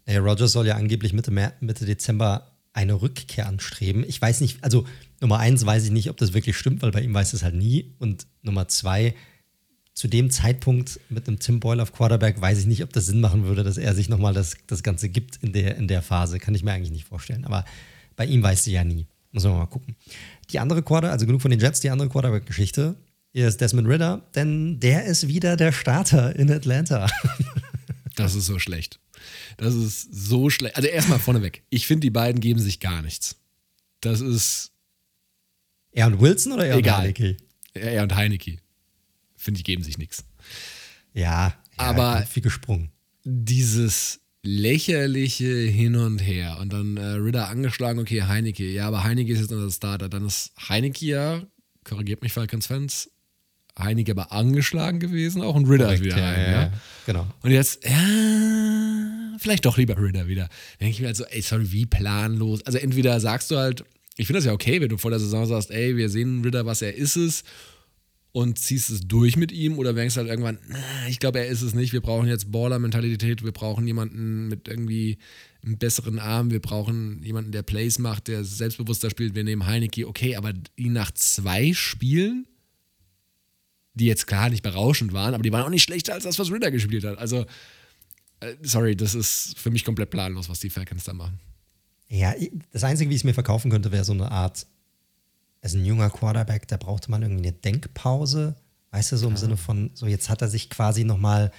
Ey, 0.05 0.19
Rogers 0.19 0.53
soll 0.53 0.67
ja 0.67 0.77
angeblich 0.77 1.13
Mitte, 1.13 1.31
Mer 1.31 1.53
Mitte 1.61 1.85
Dezember 1.85 2.53
eine 2.73 3.01
Rückkehr 3.01 3.47
anstreben. 3.47 4.05
Ich 4.07 4.21
weiß 4.21 4.41
nicht, 4.41 4.63
also 4.63 4.87
Nummer 5.21 5.39
eins 5.39 5.65
weiß 5.65 5.85
ich 5.85 5.91
nicht, 5.91 6.11
ob 6.11 6.17
das 6.19 6.35
wirklich 6.35 6.57
stimmt, 6.57 6.83
weil 6.83 6.91
bei 6.93 7.01
ihm 7.01 7.15
weiß 7.15 7.33
es 7.33 7.43
halt 7.43 7.55
nie. 7.55 7.95
Und 7.99 8.27
Nummer 8.43 8.69
zwei, 8.69 9.15
zu 9.95 10.09
dem 10.09 10.31
Zeitpunkt 10.31 11.01
mit 11.09 11.27
einem 11.27 11.39
Tim 11.39 11.59
Boyle 11.59 11.83
auf 11.83 11.93
Quarterback 11.93 12.41
weiß 12.41 12.59
ich 12.59 12.67
nicht, 12.67 12.83
ob 12.83 12.93
das 12.93 13.07
Sinn 13.07 13.21
machen 13.21 13.45
würde, 13.45 13.65
dass 13.65 13.79
er 13.79 13.95
sich 13.95 14.11
nochmal 14.11 14.35
das, 14.35 14.59
das 14.67 14.83
Ganze 14.83 15.09
gibt 15.09 15.37
in 15.43 15.55
der, 15.55 15.77
in 15.77 15.89
der 15.89 16.03
Phase. 16.03 16.39
Kann 16.39 16.55
ich 16.55 16.63
mir 16.63 16.73
eigentlich 16.73 16.91
nicht 16.91 17.07
vorstellen. 17.07 17.47
Aber 17.47 17.65
bei 18.17 18.27
ihm 18.27 18.43
weiß 18.43 18.65
sie 18.65 18.73
ja 18.73 18.85
nie. 18.85 19.07
Muss 19.33 19.45
man 19.45 19.53
mal 19.59 19.67
gucken. 19.67 19.95
Die 20.51 20.59
andere 20.59 20.83
Quarter, 20.83 21.11
also 21.13 21.27
genug 21.27 21.43
von 21.43 21.51
den 21.51 21.61
Jets, 21.61 21.81
die 21.81 21.91
andere 21.91 22.09
Quarterback-Geschichte 22.09 22.97
ist 23.33 23.61
Desmond 23.61 23.87
Ritter, 23.89 24.23
denn 24.35 24.81
der 24.81 25.05
ist 25.05 25.29
wieder 25.29 25.57
der 25.57 25.71
Starter 25.73 26.35
in 26.37 26.51
Atlanta. 26.51 27.07
Das 28.15 28.35
ist 28.35 28.47
so 28.47 28.59
schlecht. 28.59 28.99
Das 29.59 29.75
ist 29.75 30.09
so 30.11 30.49
schlecht. 30.49 30.75
Also 30.77 30.89
erstmal 30.89 31.19
vorneweg. 31.19 31.63
Ich 31.69 31.87
finde, 31.87 32.01
die 32.01 32.11
beiden 32.11 32.41
geben 32.41 32.59
sich 32.59 32.81
gar 32.81 33.03
nichts. 33.03 33.37
Das 34.01 34.23
ist 34.23 34.73
er 35.93 36.07
und 36.07 36.19
Wilson 36.19 36.53
oder 36.53 36.65
er 36.67 36.75
und 36.77 36.81
Egal. 36.81 37.03
Heineke? 37.03 37.37
er 37.75 38.03
und 38.03 38.15
Heineke. 38.15 38.57
Finde 39.37 39.59
ich, 39.59 39.65
geben 39.65 39.83
sich 39.83 39.99
nichts. 39.99 40.25
Ja, 41.13 41.49
ja 41.49 41.55
Aber- 41.77 42.23
viel 42.23 42.43
gesprungen. 42.43 42.91
Dieses 43.23 44.21
lächerliche 44.47 45.47
Hin 45.47 45.97
und 45.97 46.19
Her 46.19 46.59
und 46.61 46.73
dann 46.73 46.97
äh, 46.97 47.05
Ritter 47.05 47.49
angeschlagen, 47.49 47.99
okay, 47.99 48.23
Heineke. 48.23 48.65
Ja, 48.65 48.87
aber 48.89 49.05
Heineke 49.05 49.33
ist 49.33 49.41
jetzt 49.41 49.53
unser 49.53 49.71
Starter. 49.71 50.09
Dann 50.09 50.27
ist 50.27 50.53
Heineke 50.69 51.05
ja, 51.05 51.43
korrigiert 51.85 52.23
mich 52.23 52.33
Falcons-Fans, 52.33 53.11
Heineke 53.79 54.13
aber 54.13 54.33
angeschlagen 54.33 55.01
gewesen 55.01 55.43
auch 55.43 55.55
und 55.55 55.69
Ritter 55.69 55.93
ist 55.93 56.05
wieder 56.05 56.17
rein. 56.17 56.53
Ja, 56.53 56.73
Genau. 57.05 57.27
Und 57.43 57.51
jetzt, 57.51 57.85
ja, 57.85 59.37
vielleicht 59.39 59.67
doch 59.67 59.77
lieber 59.77 59.99
Ritter 59.99 60.27
wieder. 60.29 60.45
Dann 60.45 60.87
denke 60.87 60.95
ich 60.95 61.01
mir 61.01 61.09
halt 61.09 61.17
so, 61.17 61.25
ey, 61.25 61.43
sorry, 61.43 61.71
wie 61.73 61.87
planlos. 61.87 62.65
Also 62.65 62.79
entweder 62.79 63.21
sagst 63.21 63.51
du 63.51 63.57
halt, 63.57 63.85
ich 64.17 64.27
finde 64.27 64.39
das 64.39 64.47
ja 64.47 64.53
okay, 64.53 64.81
wenn 64.81 64.89
du 64.89 64.97
vor 64.97 65.11
der 65.11 65.21
Saison 65.21 65.45
sagst, 65.47 65.71
ey, 65.71 65.97
wir 65.97 66.09
sehen 66.09 66.43
Ritter, 66.43 66.65
was 66.65 66.83
er 66.83 66.95
ist 66.95 67.17
es. 67.17 67.45
Und 68.37 68.59
ziehst 68.59 68.91
es 68.91 69.01
durch 69.01 69.39
mit 69.39 69.51
ihm 69.51 69.79
oder 69.79 69.95
denkst 69.95 70.17
halt 70.17 70.29
irgendwann, 70.29 70.59
ich 71.09 71.21
glaube, 71.21 71.39
er 71.39 71.47
ist 71.47 71.63
es 71.63 71.73
nicht. 71.73 71.95
Wir 71.95 72.03
brauchen 72.03 72.29
jetzt 72.29 72.53
Baller-Mentalität, 72.53 73.43
wir 73.43 73.53
brauchen 73.53 73.87
jemanden 73.87 74.49
mit 74.49 74.69
irgendwie 74.69 75.17
einem 75.65 75.79
besseren 75.79 76.19
Arm, 76.19 76.51
wir 76.51 76.61
brauchen 76.61 77.23
jemanden, 77.23 77.51
der 77.51 77.63
Plays 77.63 77.99
macht, 77.99 78.29
der 78.29 78.45
selbstbewusster 78.45 79.09
spielt. 79.09 79.35
Wir 79.35 79.43
nehmen 79.43 79.65
Heineke, 79.65 80.07
okay, 80.07 80.37
aber 80.37 80.53
ihn 80.77 80.93
nach 80.93 81.13
zwei 81.13 81.73
Spielen, 81.73 82.47
die 83.95 84.05
jetzt 84.05 84.27
klar 84.27 84.51
nicht 84.51 84.63
berauschend 84.63 85.15
waren, 85.15 85.33
aber 85.33 85.43
die 85.43 85.51
waren 85.51 85.63
auch 85.63 85.71
nicht 85.71 85.85
schlechter 85.85 86.13
als 86.13 86.25
das, 86.25 86.39
was 86.39 86.53
Ritter 86.53 86.71
gespielt 86.71 87.05
hat. 87.05 87.17
Also, 87.17 87.47
äh, 88.41 88.55
sorry, 88.61 88.97
das 88.97 89.15
ist 89.15 89.59
für 89.59 89.71
mich 89.71 89.83
komplett 89.83 90.11
planlos, 90.11 90.51
was 90.51 90.61
die 90.61 90.69
Falcons 90.69 91.05
da 91.05 91.15
machen. 91.15 91.41
Ja, 92.11 92.35
das 92.71 92.85
Einzige, 92.85 93.09
wie 93.09 93.15
ich 93.15 93.21
es 93.23 93.25
mir 93.25 93.33
verkaufen 93.33 93.71
könnte, 93.71 93.93
wäre 93.93 94.05
so 94.05 94.13
eine 94.13 94.31
Art 94.31 94.67
ist 95.63 95.75
ein 95.75 95.85
junger 95.85 96.11
Quarterback, 96.11 96.69
da 96.69 96.77
brauchte 96.77 97.11
man 97.11 97.23
irgendwie 97.23 97.49
eine 97.49 97.53
Denkpause. 97.53 98.57
Weißt 98.91 99.13
du, 99.13 99.17
so 99.17 99.27
im 99.27 99.35
ja. 99.35 99.39
Sinne 99.39 99.57
von, 99.57 99.91
so 99.95 100.07
jetzt 100.07 100.29
hat 100.29 100.43
er 100.43 100.49
sich 100.49 100.71
quasi 100.71 101.05
nochmal, 101.05 101.51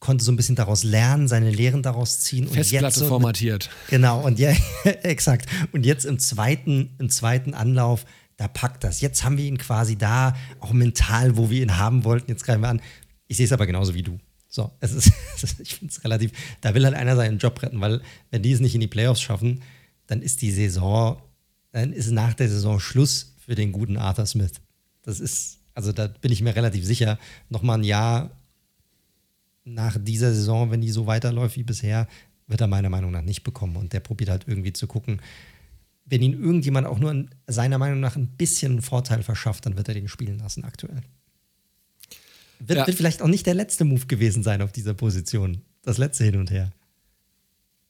konnte 0.00 0.24
so 0.24 0.32
ein 0.32 0.36
bisschen 0.36 0.56
daraus 0.56 0.82
lernen, 0.82 1.28
seine 1.28 1.50
Lehren 1.50 1.82
daraus 1.82 2.20
ziehen. 2.20 2.46
Und 2.46 2.54
Festplatte 2.54 2.86
jetzt 2.86 2.96
so 2.96 3.06
formatiert. 3.06 3.70
genau, 3.88 4.20
und 4.22 4.38
ja, 4.38 4.52
exakt. 5.02 5.48
Und 5.72 5.86
jetzt 5.86 6.04
im 6.04 6.18
zweiten, 6.18 6.94
im 6.98 7.10
zweiten 7.10 7.54
Anlauf, 7.54 8.04
da 8.36 8.48
packt 8.48 8.82
das. 8.82 9.00
Jetzt 9.00 9.24
haben 9.24 9.38
wir 9.38 9.44
ihn 9.44 9.58
quasi 9.58 9.96
da, 9.96 10.34
auch 10.60 10.72
mental, 10.72 11.36
wo 11.36 11.50
wir 11.50 11.62
ihn 11.62 11.76
haben 11.76 12.04
wollten. 12.04 12.30
Jetzt 12.30 12.44
greifen 12.44 12.62
wir 12.62 12.68
an. 12.68 12.80
Ich 13.28 13.36
sehe 13.36 13.46
es 13.46 13.52
aber 13.52 13.66
genauso 13.66 13.94
wie 13.94 14.02
du. 14.02 14.18
So, 14.48 14.70
es 14.80 14.92
ist, 14.92 15.12
ich 15.60 15.76
finde 15.76 15.92
es 15.92 16.04
relativ, 16.04 16.32
da 16.60 16.74
will 16.74 16.84
halt 16.84 16.94
einer 16.94 17.16
seinen 17.16 17.38
Job 17.38 17.60
retten, 17.62 17.80
weil 17.80 18.00
wenn 18.30 18.42
die 18.42 18.52
es 18.52 18.60
nicht 18.60 18.74
in 18.74 18.80
die 18.80 18.86
Playoffs 18.86 19.20
schaffen, 19.20 19.62
dann 20.06 20.22
ist 20.22 20.42
die 20.42 20.50
Saison, 20.50 21.20
dann 21.74 21.92
ist 21.92 22.12
nach 22.12 22.34
der 22.34 22.48
Saison 22.48 22.78
Schluss 22.78 23.34
für 23.44 23.56
den 23.56 23.72
guten 23.72 23.96
Arthur 23.96 24.26
Smith. 24.26 24.52
Das 25.02 25.18
ist, 25.18 25.58
also 25.74 25.90
da 25.90 26.06
bin 26.06 26.30
ich 26.30 26.40
mir 26.40 26.54
relativ 26.54 26.84
sicher, 26.84 27.18
nochmal 27.48 27.80
ein 27.80 27.84
Jahr 27.84 28.30
nach 29.64 29.98
dieser 30.00 30.32
Saison, 30.32 30.70
wenn 30.70 30.80
die 30.80 30.92
so 30.92 31.08
weiterläuft 31.08 31.56
wie 31.56 31.64
bisher, 31.64 32.06
wird 32.46 32.60
er 32.60 32.68
meiner 32.68 32.90
Meinung 32.90 33.10
nach 33.10 33.22
nicht 33.22 33.42
bekommen. 33.42 33.74
Und 33.74 33.92
der 33.92 33.98
probiert 33.98 34.30
halt 34.30 34.44
irgendwie 34.46 34.72
zu 34.72 34.86
gucken, 34.86 35.20
wenn 36.04 36.22
ihn 36.22 36.40
irgendjemand 36.40 36.86
auch 36.86 37.00
nur 37.00 37.26
seiner 37.48 37.78
Meinung 37.78 37.98
nach 37.98 38.14
ein 38.14 38.28
bisschen 38.28 38.80
Vorteil 38.80 39.24
verschafft, 39.24 39.66
dann 39.66 39.76
wird 39.76 39.88
er 39.88 39.94
den 39.94 40.06
spielen 40.06 40.38
lassen 40.38 40.62
aktuell. 40.62 41.02
Wird, 42.60 42.78
ja. 42.78 42.86
wird 42.86 42.96
vielleicht 42.96 43.20
auch 43.20 43.26
nicht 43.26 43.46
der 43.46 43.54
letzte 43.54 43.84
Move 43.84 44.06
gewesen 44.06 44.44
sein 44.44 44.62
auf 44.62 44.70
dieser 44.70 44.94
Position. 44.94 45.62
Das 45.82 45.98
letzte 45.98 46.22
hin 46.22 46.36
und 46.36 46.52
her. 46.52 46.70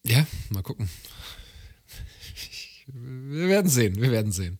Ja, 0.06 0.26
mal 0.48 0.62
gucken. 0.62 0.88
Wir 2.86 3.48
werden 3.48 3.70
sehen, 3.70 4.00
wir 4.00 4.10
werden 4.10 4.32
sehen. 4.32 4.58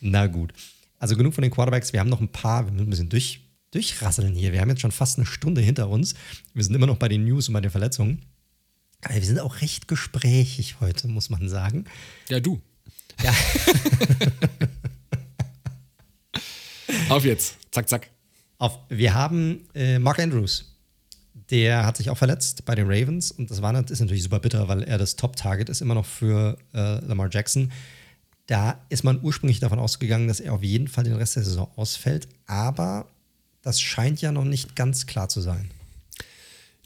Na 0.00 0.26
gut. 0.26 0.52
Also 0.98 1.16
genug 1.16 1.34
von 1.34 1.42
den 1.42 1.50
Quarterbacks. 1.50 1.92
Wir 1.92 2.00
haben 2.00 2.08
noch 2.08 2.20
ein 2.20 2.32
paar, 2.32 2.64
wir 2.66 2.72
müssen 2.72 2.86
ein 2.86 2.90
bisschen 2.90 3.08
durch, 3.08 3.40
durchrasseln 3.70 4.34
hier. 4.34 4.52
Wir 4.52 4.60
haben 4.60 4.70
jetzt 4.70 4.80
schon 4.80 4.92
fast 4.92 5.18
eine 5.18 5.26
Stunde 5.26 5.60
hinter 5.60 5.88
uns. 5.88 6.14
Wir 6.54 6.64
sind 6.64 6.74
immer 6.74 6.86
noch 6.86 6.96
bei 6.96 7.08
den 7.08 7.24
News 7.24 7.48
und 7.48 7.54
bei 7.54 7.60
den 7.60 7.70
Verletzungen. 7.70 8.22
Aber 9.02 9.14
wir 9.14 9.22
sind 9.22 9.38
auch 9.38 9.60
recht 9.60 9.88
gesprächig 9.88 10.80
heute, 10.80 11.08
muss 11.08 11.28
man 11.28 11.48
sagen. 11.48 11.84
Ja, 12.28 12.40
du. 12.40 12.60
Ja. 13.22 13.34
Auf 17.08 17.24
jetzt. 17.24 17.56
Zack, 17.70 17.88
zack. 17.88 18.10
Auf. 18.58 18.78
Wir 18.88 19.14
haben 19.14 19.68
äh, 19.74 19.98
Mark 19.98 20.18
Andrews. 20.18 20.75
Der 21.50 21.86
hat 21.86 21.96
sich 21.96 22.10
auch 22.10 22.18
verletzt 22.18 22.64
bei 22.64 22.74
den 22.74 22.86
Ravens 22.88 23.30
und 23.30 23.50
das 23.50 23.62
war, 23.62 23.74
ist 23.88 24.00
natürlich 24.00 24.24
super 24.24 24.40
bitter, 24.40 24.68
weil 24.68 24.82
er 24.82 24.98
das 24.98 25.16
Top-Target 25.16 25.68
ist 25.68 25.80
immer 25.80 25.94
noch 25.94 26.06
für 26.06 26.58
äh, 26.74 27.04
Lamar 27.04 27.28
Jackson. 27.30 27.72
Da 28.46 28.80
ist 28.88 29.04
man 29.04 29.20
ursprünglich 29.22 29.60
davon 29.60 29.78
ausgegangen, 29.78 30.28
dass 30.28 30.40
er 30.40 30.52
auf 30.52 30.62
jeden 30.62 30.88
Fall 30.88 31.04
den 31.04 31.14
Rest 31.14 31.36
der 31.36 31.44
Saison 31.44 31.70
ausfällt, 31.76 32.28
aber 32.46 33.06
das 33.62 33.80
scheint 33.80 34.20
ja 34.20 34.32
noch 34.32 34.44
nicht 34.44 34.76
ganz 34.76 35.06
klar 35.06 35.28
zu 35.28 35.40
sein. 35.40 35.70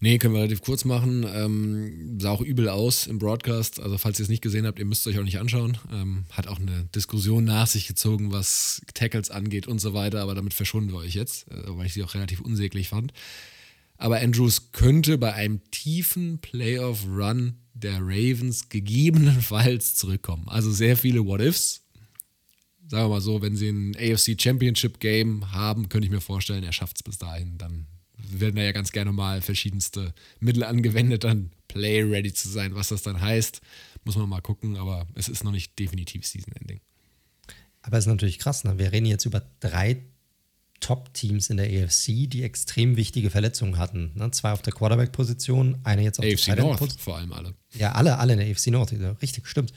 Nee, 0.03 0.17
können 0.17 0.33
wir 0.33 0.39
relativ 0.41 0.63
kurz 0.63 0.87
machen. 0.87 1.27
Ähm, 1.31 2.19
sah 2.19 2.31
auch 2.31 2.41
übel 2.41 2.71
aus 2.71 3.07
im 3.07 3.19
Broadcast. 3.19 3.81
Also, 3.81 3.99
falls 3.99 4.19
ihr 4.19 4.23
es 4.23 4.31
nicht 4.31 4.43
gesehen 4.43 4.67
habt, 4.67 4.79
ihr 4.79 4.87
müsst 4.87 5.07
es 5.07 5.13
euch 5.13 5.21
auch 5.21 5.25
nicht 5.25 5.39
anschauen. 5.39 5.77
Ähm, 5.93 6.25
hat 6.31 6.47
auch 6.47 6.59
eine 6.59 6.89
Diskussion 6.95 7.45
nach 7.45 7.67
sich 7.67 7.87
gezogen, 7.87 8.33
was 8.33 8.81
Tackles 8.95 9.31
angeht 9.31 9.67
und 9.67 9.79
so 9.79 9.93
weiter. 9.93 10.23
Aber 10.23 10.35
damit 10.35 10.55
verschonen 10.55 10.91
wir 10.91 10.97
euch 10.97 11.15
jetzt, 11.15 11.51
äh, 11.51 11.65
weil 11.67 11.85
ich 11.85 11.93
sie 11.93 12.03
auch 12.03 12.15
relativ 12.15 12.41
unsäglich 12.41 12.89
fand. 12.89 13.13
Aber 14.01 14.18
Andrews 14.18 14.72
könnte 14.72 15.18
bei 15.18 15.34
einem 15.34 15.61
tiefen 15.70 16.38
Playoff-Run 16.38 17.57
der 17.74 17.98
Ravens 18.01 18.70
gegebenenfalls 18.70 19.94
zurückkommen. 19.94 20.48
Also 20.48 20.72
sehr 20.72 20.96
viele 20.96 21.26
What-Ifs. 21.26 21.82
Sagen 22.88 23.05
wir 23.05 23.09
mal 23.11 23.20
so, 23.20 23.42
wenn 23.42 23.57
sie 23.57 23.68
ein 23.68 23.94
AFC 23.94 24.40
Championship 24.40 25.01
Game 25.01 25.53
haben, 25.53 25.90
könnte 25.90 26.07
ich 26.07 26.11
mir 26.11 26.22
vorstellen, 26.22 26.64
er 26.64 26.72
schafft 26.72 26.96
es 26.96 27.03
bis 27.03 27.18
dahin. 27.18 27.59
Dann 27.59 27.86
werden 28.16 28.57
da 28.57 28.62
ja 28.62 28.72
ganz 28.72 28.90
gerne 28.90 29.12
mal 29.12 29.42
verschiedenste 29.42 30.14
Mittel 30.40 30.64
angewendet, 30.64 31.24
dann 31.24 31.51
Play 31.68 32.03
ready 32.03 32.32
zu 32.32 32.48
sein. 32.48 32.74
Was 32.74 32.88
das 32.88 33.03
dann 33.03 33.20
heißt, 33.20 33.61
muss 34.05 34.16
man 34.16 34.30
mal 34.30 34.40
gucken, 34.40 34.78
aber 34.78 35.07
es 35.14 35.28
ist 35.28 35.44
noch 35.44 35.53
nicht 35.53 35.78
definitiv 35.78 36.26
Season 36.26 36.55
Ending. 36.55 36.80
Aber 37.82 37.98
es 37.98 38.05
ist 38.05 38.11
natürlich 38.11 38.38
krass, 38.38 38.64
ne? 38.64 38.78
wir 38.78 38.92
reden 38.92 39.07
jetzt 39.07 39.26
über 39.26 39.42
drei 39.61 40.03
Top-Teams 40.81 41.51
in 41.51 41.59
der 41.59 41.66
AFC, 41.66 42.28
die 42.28 42.43
extrem 42.43 42.97
wichtige 42.97 43.31
Verletzungen 43.31 43.78
hatten. 43.78 44.12
Ne? 44.14 44.31
Zwei 44.31 44.53
auf 44.53 44.62
der 44.62 44.72
Quarterback-Position, 44.72 45.78
eine 45.85 46.03
jetzt 46.03 46.18
auf 46.18 46.24
AFC 46.24 46.47
der 46.47 46.57
North 46.57 47.01
vor 47.01 47.16
allem 47.16 47.33
alle. 47.33 47.55
Ja, 47.74 47.93
alle, 47.93 48.18
alle 48.18 48.33
in 48.33 48.39
der 48.39 48.51
AFC 48.51 48.68
North. 48.68 48.93
Richtig, 49.22 49.47
stimmt. 49.47 49.72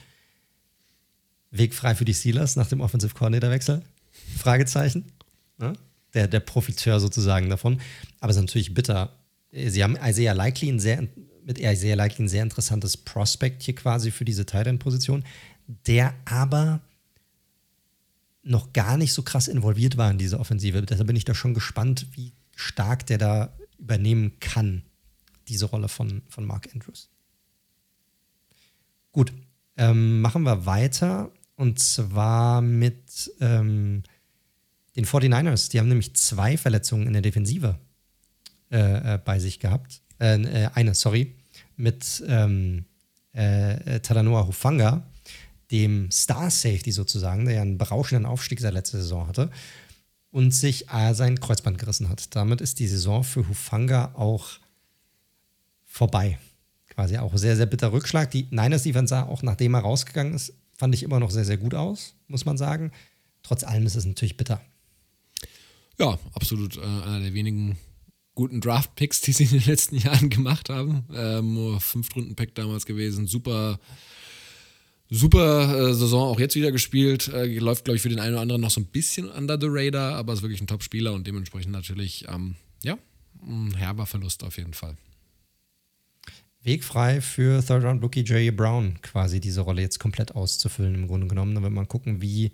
Weg 1.52 1.74
frei 1.74 1.94
für 1.94 2.06
die 2.06 2.14
Steelers 2.14 2.56
nach 2.56 2.68
dem 2.68 2.82
Offensive 2.82 3.14
Coordinator-Wechsel? 3.14 3.84
Fragezeichen. 4.38 5.06
Ne? 5.58 5.74
Der, 6.14 6.28
der 6.28 6.40
Profiteur 6.40 7.00
sozusagen 7.00 7.50
davon. 7.50 7.80
Aber 8.20 8.32
es 8.32 8.38
ist 8.38 8.44
natürlich 8.44 8.74
bitter. 8.74 9.18
Sie 9.52 9.84
haben 9.84 9.98
Isaiah 10.04 10.34
Likely 10.34 10.70
ein 10.70 10.80
sehr, 10.80 11.08
mit 11.46 11.60
Isaiah 11.60 11.96
Likely 11.96 12.26
ein 12.26 12.30
sehr 12.30 12.44
interessantes 12.44 12.98
Prospect 12.98 13.62
hier 13.62 13.76
quasi 13.76 14.10
für 14.10 14.26
diese 14.26 14.46
Tight 14.46 14.68
End-Position, 14.68 15.24
der 15.86 16.16
aber 16.26 16.82
noch 18.44 18.74
gar 18.74 18.98
nicht 18.98 19.14
so 19.14 19.24
krass 19.24 19.48
involviert 19.48 19.98
war 19.98 20.12
in 20.12 20.18
diese 20.18 20.40
Offensive. 20.40 20.82
Deshalb 20.82 21.08
bin 21.08 21.16
ich 21.16 21.26
da 21.26 21.34
schon 21.34 21.54
gespannt, 21.54 22.08
wie 22.12 22.34
stark 22.56 23.06
der 23.06 23.18
da 23.18 23.58
übernehmen 23.80 24.40
kann, 24.40 24.84
diese 25.48 25.66
Rolle 25.66 25.88
von, 25.88 26.22
von 26.28 26.46
Mark 26.46 26.70
Andrews. 26.74 27.10
Gut, 29.12 29.32
ähm, 29.78 30.22
machen 30.22 30.44
wir 30.44 30.66
weiter 30.66 31.32
und 31.56 31.80
zwar 31.80 32.62
mit 32.62 33.32
ähm, 33.40 34.04
den 34.96 35.06
49ers. 35.06 35.70
Die 35.70 35.80
haben 35.80 35.88
nämlich 35.88 36.16
zwei 36.16 36.58
Verletzungen 36.58 37.08
in 37.08 37.14
der 37.14 37.22
Defensive 37.22 37.80
äh, 38.72 39.16
äh, 39.16 39.20
bei 39.24 39.40
sich 39.40 39.60
gehabt. 39.60 40.02
Äh, 40.20 40.42
äh 40.42 40.70
eine, 40.74 40.94
sorry, 40.96 41.36
mit 41.76 42.24
ähm, 42.28 42.86
äh, 43.34 44.00
Talanoa 44.00 44.48
Hufanga 44.48 45.06
dem 45.74 46.12
Star 46.12 46.52
Safety 46.52 46.92
sozusagen, 46.92 47.46
der 47.46 47.56
ja 47.56 47.62
einen 47.64 47.80
berauschenden 47.80 48.28
Aufstieg 48.28 48.62
seit 48.62 48.74
letzter 48.74 49.00
Saison 49.00 49.28
hatte 49.28 49.50
und 50.30 50.54
sich 50.54 50.90
äh, 50.90 51.14
sein 51.14 51.40
Kreuzband 51.40 51.80
gerissen 51.80 52.10
hat. 52.10 52.36
Damit 52.36 52.62
ist 52.62 52.80
die 52.80 52.88
Saison 52.88 53.24
für 53.24 53.48
Hufanga 53.50 54.14
auch 54.14 54.60
vorbei. 55.84 56.38
Quasi 56.90 57.18
auch 57.18 57.36
sehr, 57.36 57.56
sehr 57.56 57.66
bitter 57.66 57.92
Rückschlag. 57.92 58.30
Die 58.30 58.48
Niners 58.52 58.84
Defense 58.84 59.10
sah 59.10 59.24
auch 59.24 59.42
nachdem 59.42 59.74
er 59.74 59.82
rausgegangen 59.82 60.36
ist, 60.36 60.54
fand 60.78 60.94
ich 60.94 61.02
immer 61.02 61.20
noch 61.20 61.32
sehr, 61.32 61.46
sehr 61.46 61.58
gut 61.58 61.74
aus, 61.74 62.14
muss 62.28 62.46
man 62.46 62.58
sagen. 62.58 62.92
Trotz 63.42 63.64
allem 63.64 63.86
ist 63.86 63.96
es 63.96 64.06
natürlich 64.06 64.38
bitter. 64.38 64.62
Ja, 66.00 66.20
absolut 66.34 66.78
äh, 66.78 66.82
einer 66.82 67.20
der 67.20 67.34
wenigen 67.34 67.78
guten 68.36 68.62
Draft-Picks, 68.62 69.22
die 69.22 69.34
sie 69.34 69.46
in 69.46 69.52
den 69.52 69.66
letzten 69.66 69.98
Jahren 70.00 70.30
gemacht 70.30 70.70
haben. 70.70 71.06
Ähm, 71.14 71.56
nur 71.56 71.82
Fünf-Runden-Pick 71.82 72.54
damals 72.54 72.86
gewesen. 72.86 73.26
Super 73.26 73.80
super 75.14 75.90
äh, 75.90 75.94
Saison 75.94 76.30
auch 76.30 76.40
jetzt 76.40 76.56
wieder 76.56 76.72
gespielt. 76.72 77.28
Äh, 77.28 77.58
läuft, 77.60 77.86
glaube 77.86 77.96
ich, 77.96 78.02
für 78.02 78.10
den 78.10 78.20
einen 78.20 78.34
oder 78.34 78.42
anderen 78.42 78.62
noch 78.62 78.72
so 78.72 78.82
ein 78.82 78.86
bisschen 78.86 79.30
under 79.30 79.58
the 79.60 79.68
radar, 79.70 80.16
aber 80.16 80.34
ist 80.34 80.42
wirklich 80.42 80.62
ein 80.62 80.68
Top-Spieler 80.68 81.14
und 81.14 81.28
dementsprechend 81.28 81.72
natürlich, 81.72 82.26
ähm, 82.28 82.56
ja, 82.84 82.98
ein 83.46 83.76
herber 83.76 84.06
Verlust 84.06 84.44
auf 84.44 84.58
jeden 84.58 84.74
Fall. 84.74 84.96
Weg 86.64 86.84
frei 86.84 87.22
für 87.22 87.64
Third 87.64 87.84
Round 87.84 88.02
Rookie 88.02 88.24
Jerry 88.26 88.50
Brown, 88.50 89.02
quasi 89.02 89.40
diese 89.40 89.62
Rolle 89.62 89.82
jetzt 89.82 90.00
komplett 90.00 90.34
auszufüllen, 90.34 90.96
im 90.96 91.08
Grunde 91.08 91.28
genommen. 91.28 91.54
Da 91.56 91.62
wird 91.62 91.74
man 91.74 91.90
gucken, 91.90 92.22
wie, 92.22 92.54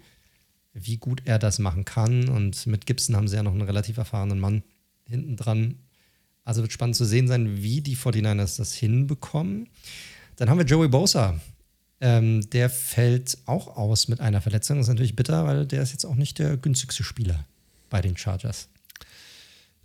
wie 0.74 0.98
gut 0.98 1.22
er 1.26 1.38
das 1.38 1.60
machen 1.60 1.86
kann. 1.86 2.28
Und 2.28 2.66
mit 2.66 2.88
Gibson 2.88 3.16
haben 3.16 3.28
sie 3.28 3.36
ja 3.36 3.44
noch 3.44 3.52
einen 3.52 3.62
relativ 3.62 3.98
erfahrenen 3.98 4.40
Mann 4.40 4.64
hinten 5.08 5.38
dran. 5.38 5.76
Also 6.44 6.64
wird 6.64 6.74
spannend 6.74 6.96
zu 6.96 7.06
sehen 7.06 7.28
sein, 7.28 7.62
wie 7.62 7.82
die 7.82 7.96
49ers 7.96 8.58
das 8.58 8.74
hinbekommen. 8.74 9.70
Dann 10.38 10.50
haben 10.50 10.58
wir 10.58 10.66
Joey 10.66 10.88
Bosa, 10.88 11.40
ähm, 12.02 12.50
der 12.50 12.70
fällt 12.70 13.38
auch 13.46 13.76
aus 13.76 14.08
mit 14.08 14.20
einer 14.20 14.42
Verletzung. 14.42 14.78
Das 14.78 14.86
ist 14.88 14.94
natürlich 14.94 15.16
bitter, 15.16 15.46
weil 15.46 15.66
der 15.66 15.82
ist 15.82 15.92
jetzt 15.92 16.06
auch 16.06 16.16
nicht 16.16 16.40
der 16.40 16.58
günstigste 16.58 17.04
Spieler 17.04 17.46
bei 17.90 18.02
den 18.02 18.18
Chargers. 18.18 18.70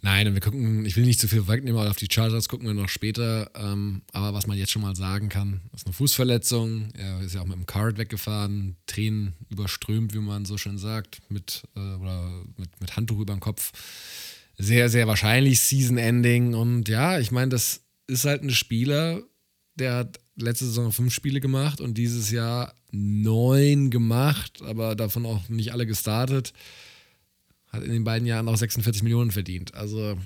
Nein, 0.04 0.28
und 0.28 0.34
wir 0.34 0.42
gucken, 0.42 0.84
ich 0.84 0.96
will 0.96 1.06
nicht 1.06 1.18
zu 1.18 1.28
viel 1.28 1.48
wegnehmen, 1.48 1.80
aber 1.80 1.88
auf 1.88 1.96
die 1.96 2.08
Chargers 2.12 2.50
gucken 2.50 2.66
wir 2.66 2.74
noch 2.74 2.90
später. 2.90 3.50
Ähm, 3.54 4.02
aber 4.12 4.34
was 4.34 4.46
man 4.46 4.58
jetzt 4.58 4.70
schon 4.70 4.82
mal 4.82 4.94
sagen 4.94 5.30
kann, 5.30 5.62
ist 5.74 5.86
eine 5.86 5.94
Fußverletzung. 5.94 6.90
Er 6.92 7.22
ist 7.22 7.34
ja 7.34 7.40
auch 7.40 7.46
mit 7.46 7.56
dem 7.56 7.64
Card 7.64 7.96
weggefahren, 7.96 8.76
Tränen 8.86 9.32
überströmt, 9.48 10.12
wie 10.12 10.18
man 10.18 10.44
so 10.44 10.58
schön 10.58 10.76
sagt, 10.76 11.22
mit, 11.30 11.62
äh, 11.74 11.94
oder 11.94 12.44
mit, 12.58 12.78
mit 12.82 12.96
Handtuch 12.96 13.18
über 13.18 13.32
dem 13.32 13.40
Kopf. 13.40 13.72
Sehr, 14.58 14.90
sehr 14.90 15.06
wahrscheinlich 15.06 15.60
Season 15.60 15.96
Ending. 15.96 16.52
Und 16.52 16.86
ja, 16.90 17.18
ich 17.18 17.30
meine, 17.30 17.48
das 17.48 17.80
ist 18.06 18.26
halt 18.26 18.42
ein 18.42 18.50
Spieler, 18.50 19.22
der 19.76 19.94
hat 19.94 20.20
letzte 20.36 20.66
Saison 20.66 20.92
fünf 20.92 21.12
Spiele 21.12 21.40
gemacht 21.40 21.80
und 21.80 21.98
dieses 21.98 22.30
Jahr 22.30 22.74
neun 22.90 23.90
gemacht, 23.90 24.62
aber 24.62 24.96
davon 24.96 25.26
auch 25.26 25.48
nicht 25.48 25.72
alle 25.72 25.86
gestartet 25.86 26.52
hat 27.74 27.82
in 27.82 27.92
den 27.92 28.04
beiden 28.04 28.26
Jahren 28.26 28.48
auch 28.48 28.56
46 28.56 29.02
Millionen 29.02 29.30
verdient. 29.30 29.74
Also 29.74 30.16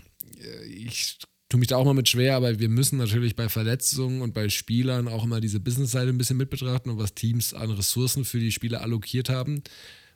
äh, 0.41 0.65
ich 0.67 1.19
tue 1.49 1.59
mich 1.59 1.69
da 1.69 1.77
auch 1.77 1.85
mal 1.85 1.95
mit 1.95 2.09
schwer, 2.09 2.37
aber 2.37 2.59
wir 2.59 2.69
müssen 2.69 2.99
natürlich 2.99 3.35
bei 3.35 3.49
Verletzungen 3.49 4.23
und 4.23 4.35
bei 4.35 4.49
Spielern 4.49 5.09
auch 5.09 5.25
immer 5.25 5.41
diese 5.41 5.61
Business-Seite 5.61 6.11
ein 6.11 6.19
bisschen 6.19 6.37
mit 6.37 6.51
betrachten 6.51 6.91
und 6.91 6.99
was 6.99 7.15
Teams 7.15 7.55
an 7.55 7.71
Ressourcen 7.71 8.25
für 8.25 8.39
die 8.39 8.53
Spieler 8.53 8.83
allokiert 8.83 9.29
haben. 9.29 9.63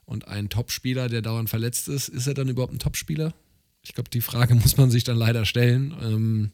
Und 0.05 0.29
ein 0.29 0.49
Topspieler, 0.49 1.09
der 1.09 1.23
dauernd 1.23 1.49
verletzt 1.49 1.89
ist, 1.89 2.09
ist 2.09 2.27
er 2.27 2.35
dann 2.35 2.49
überhaupt 2.49 2.75
ein 2.75 2.79
Topspieler? 2.79 3.35
Ich 3.83 3.95
glaube, 3.95 4.11
die 4.11 4.21
Frage 4.21 4.55
muss 4.57 4.77
man 4.77 4.91
sich 4.91 5.05
dann 5.05 5.17
leider 5.17 5.45
stellen. 5.45 5.95
Ähm, 6.03 6.53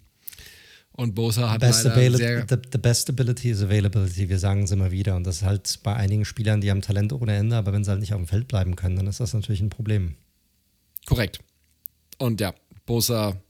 und 0.99 1.15
Bosa 1.15 1.49
hat 1.49 1.61
best 1.61 1.85
leider 1.85 2.17
sehr 2.17 2.47
the, 2.49 2.57
the, 2.73 2.79
best 2.79 3.09
ability 3.09 3.51
is 3.51 3.63
availability. 3.63 4.29
Wir 4.29 4.41
sagen 4.41 4.65
es 4.65 4.73
immer 4.73 4.91
wieder. 4.91 5.15
Und 5.15 5.25
das 5.25 5.37
ist 5.37 5.43
halt 5.45 5.79
bei 5.85 5.95
einigen 5.95 6.25
Spielern, 6.25 6.61
die 6.61 6.73
haben 6.73 6.83
Talent 6.83 7.13
ohne 7.13 7.37
Ende, 7.37 7.55
aber 7.55 7.73
wenn 7.73 7.85
sie 7.85 7.91
halt 7.91 8.01
nicht 8.01 8.15
auf 8.15 8.21
dem 8.21 8.27
Feld 8.27 8.49
bleiben 8.49 8.75
können, 8.75 8.97
dann 8.97 9.07
ist 9.07 9.21
das 9.21 9.33
natürlich 9.33 9.61
ein 9.61 9.71
Problem. 9.71 10.17
Korrekt. 11.07 11.39
Und 12.19 12.41
ja, 12.41 12.53
Bosa 12.85 13.41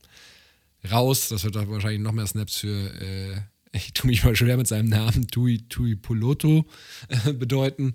raus. 0.90 1.30
Das 1.30 1.42
wird 1.42 1.56
dann 1.56 1.70
wahrscheinlich 1.70 2.02
noch 2.02 2.12
mehr 2.12 2.26
Snaps 2.26 2.58
für, 2.58 2.68
äh, 3.00 3.40
ich 3.72 3.94
tue 3.94 4.08
mich 4.08 4.22
mal 4.24 4.36
schwer 4.36 4.58
mit 4.58 4.68
seinem 4.68 4.90
Namen, 4.90 5.28
Tui, 5.28 5.66
Tui 5.70 5.96
Poloto 5.96 6.66
äh, 7.08 7.32
bedeuten. 7.32 7.94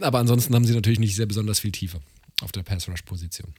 Aber 0.00 0.20
ansonsten 0.20 0.54
haben 0.54 0.64
sie 0.64 0.74
natürlich 0.74 1.00
nicht 1.00 1.16
sehr 1.16 1.26
besonders 1.26 1.58
viel 1.58 1.72
Tiefe 1.72 2.00
auf 2.42 2.52
der 2.52 2.62
Pass-Rush-Position. 2.62 3.52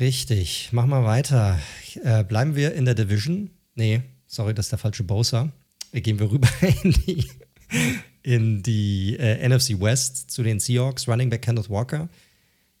Richtig. 0.00 0.70
Machen 0.72 0.90
wir 0.90 1.04
weiter. 1.04 1.58
Äh, 2.02 2.24
bleiben 2.24 2.54
wir 2.54 2.74
in 2.74 2.84
der 2.84 2.94
Division? 2.94 3.50
Nee, 3.74 4.02
sorry, 4.26 4.54
das 4.54 4.66
ist 4.66 4.72
der 4.72 4.78
falsche 4.78 5.04
Bosa. 5.04 5.50
Gehen 5.92 6.18
wir 6.18 6.30
rüber 6.30 6.48
in 6.82 6.92
die 6.92 7.28
in 8.22 8.62
die 8.62 9.16
äh, 9.18 9.48
NFC 9.48 9.80
West 9.80 10.30
zu 10.30 10.42
den 10.42 10.60
Seahawks, 10.60 11.08
Running 11.08 11.30
Back 11.30 11.42
Kenneth 11.42 11.70
Walker. 11.70 12.08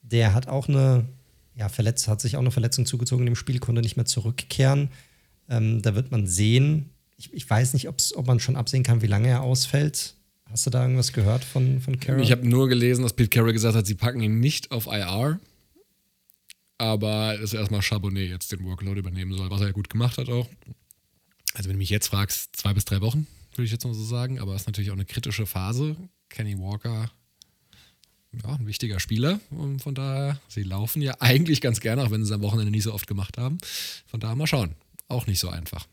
Der 0.02 0.34
hat 0.34 0.46
auch 0.46 0.68
eine, 0.68 1.06
ja, 1.54 1.68
verletzt, 1.68 2.08
hat 2.08 2.20
sich 2.20 2.36
auch 2.36 2.40
eine 2.40 2.50
Verletzung 2.50 2.86
zugezogen 2.86 3.26
im 3.26 3.36
Spiel, 3.36 3.58
konnte 3.58 3.80
nicht 3.80 3.96
mehr 3.96 4.04
zurückkehren. 4.04 4.90
Ähm, 5.48 5.80
da 5.82 5.94
wird 5.94 6.10
man 6.10 6.26
sehen. 6.26 6.90
Ich, 7.16 7.32
ich 7.32 7.48
weiß 7.48 7.72
nicht, 7.72 7.88
ob 7.88 8.26
man 8.26 8.40
schon 8.40 8.56
absehen 8.56 8.82
kann, 8.82 9.00
wie 9.02 9.06
lange 9.06 9.28
er 9.28 9.42
ausfällt. 9.42 10.14
Hast 10.50 10.66
du 10.66 10.70
da 10.70 10.82
irgendwas 10.82 11.12
gehört 11.12 11.44
von, 11.44 11.80
von 11.80 11.98
Carroll? 11.98 12.22
Ich 12.22 12.32
habe 12.32 12.46
nur 12.46 12.68
gelesen, 12.68 13.02
dass 13.02 13.12
Pete 13.12 13.30
Carroll 13.30 13.52
gesagt 13.52 13.74
hat, 13.74 13.86
sie 13.86 13.94
packen 13.94 14.20
ihn 14.20 14.40
nicht 14.40 14.70
auf 14.70 14.86
IR. 14.86 15.38
Aber 16.78 17.36
dass 17.36 17.52
erstmal 17.52 17.82
Charbonnet 17.82 18.30
jetzt 18.30 18.52
den 18.52 18.64
Workload 18.64 19.00
übernehmen 19.00 19.36
soll, 19.36 19.50
was 19.50 19.60
er 19.60 19.68
ja 19.68 19.72
gut 19.72 19.90
gemacht 19.90 20.16
hat 20.16 20.28
auch. 20.28 20.48
Also, 21.54 21.68
wenn 21.68 21.74
du 21.74 21.78
mich 21.78 21.90
jetzt 21.90 22.08
fragst, 22.08 22.54
zwei 22.56 22.72
bis 22.72 22.84
drei 22.84 23.00
Wochen 23.00 23.26
würde 23.58 23.66
ich 23.66 23.72
jetzt 23.72 23.84
mal 23.84 23.94
so 23.94 24.04
sagen. 24.04 24.38
Aber 24.38 24.54
es 24.54 24.62
ist 24.62 24.66
natürlich 24.68 24.90
auch 24.90 24.94
eine 24.94 25.04
kritische 25.04 25.44
Phase. 25.44 25.96
Kenny 26.28 26.58
Walker, 26.58 27.10
ja, 28.32 28.54
ein 28.54 28.66
wichtiger 28.66 29.00
Spieler. 29.00 29.40
Und 29.50 29.82
von 29.82 29.94
daher, 29.94 30.38
sie 30.48 30.62
laufen 30.62 31.02
ja 31.02 31.16
eigentlich 31.20 31.60
ganz 31.60 31.80
gerne, 31.80 32.04
auch 32.04 32.10
wenn 32.10 32.24
sie 32.24 32.30
es 32.30 32.34
am 32.34 32.42
Wochenende 32.42 32.70
nicht 32.70 32.84
so 32.84 32.94
oft 32.94 33.06
gemacht 33.06 33.38
haben. 33.38 33.58
Von 34.06 34.20
daher 34.20 34.36
mal 34.36 34.46
schauen. 34.46 34.74
Auch 35.08 35.26
nicht 35.26 35.40
so 35.40 35.48
einfach. 35.48 35.86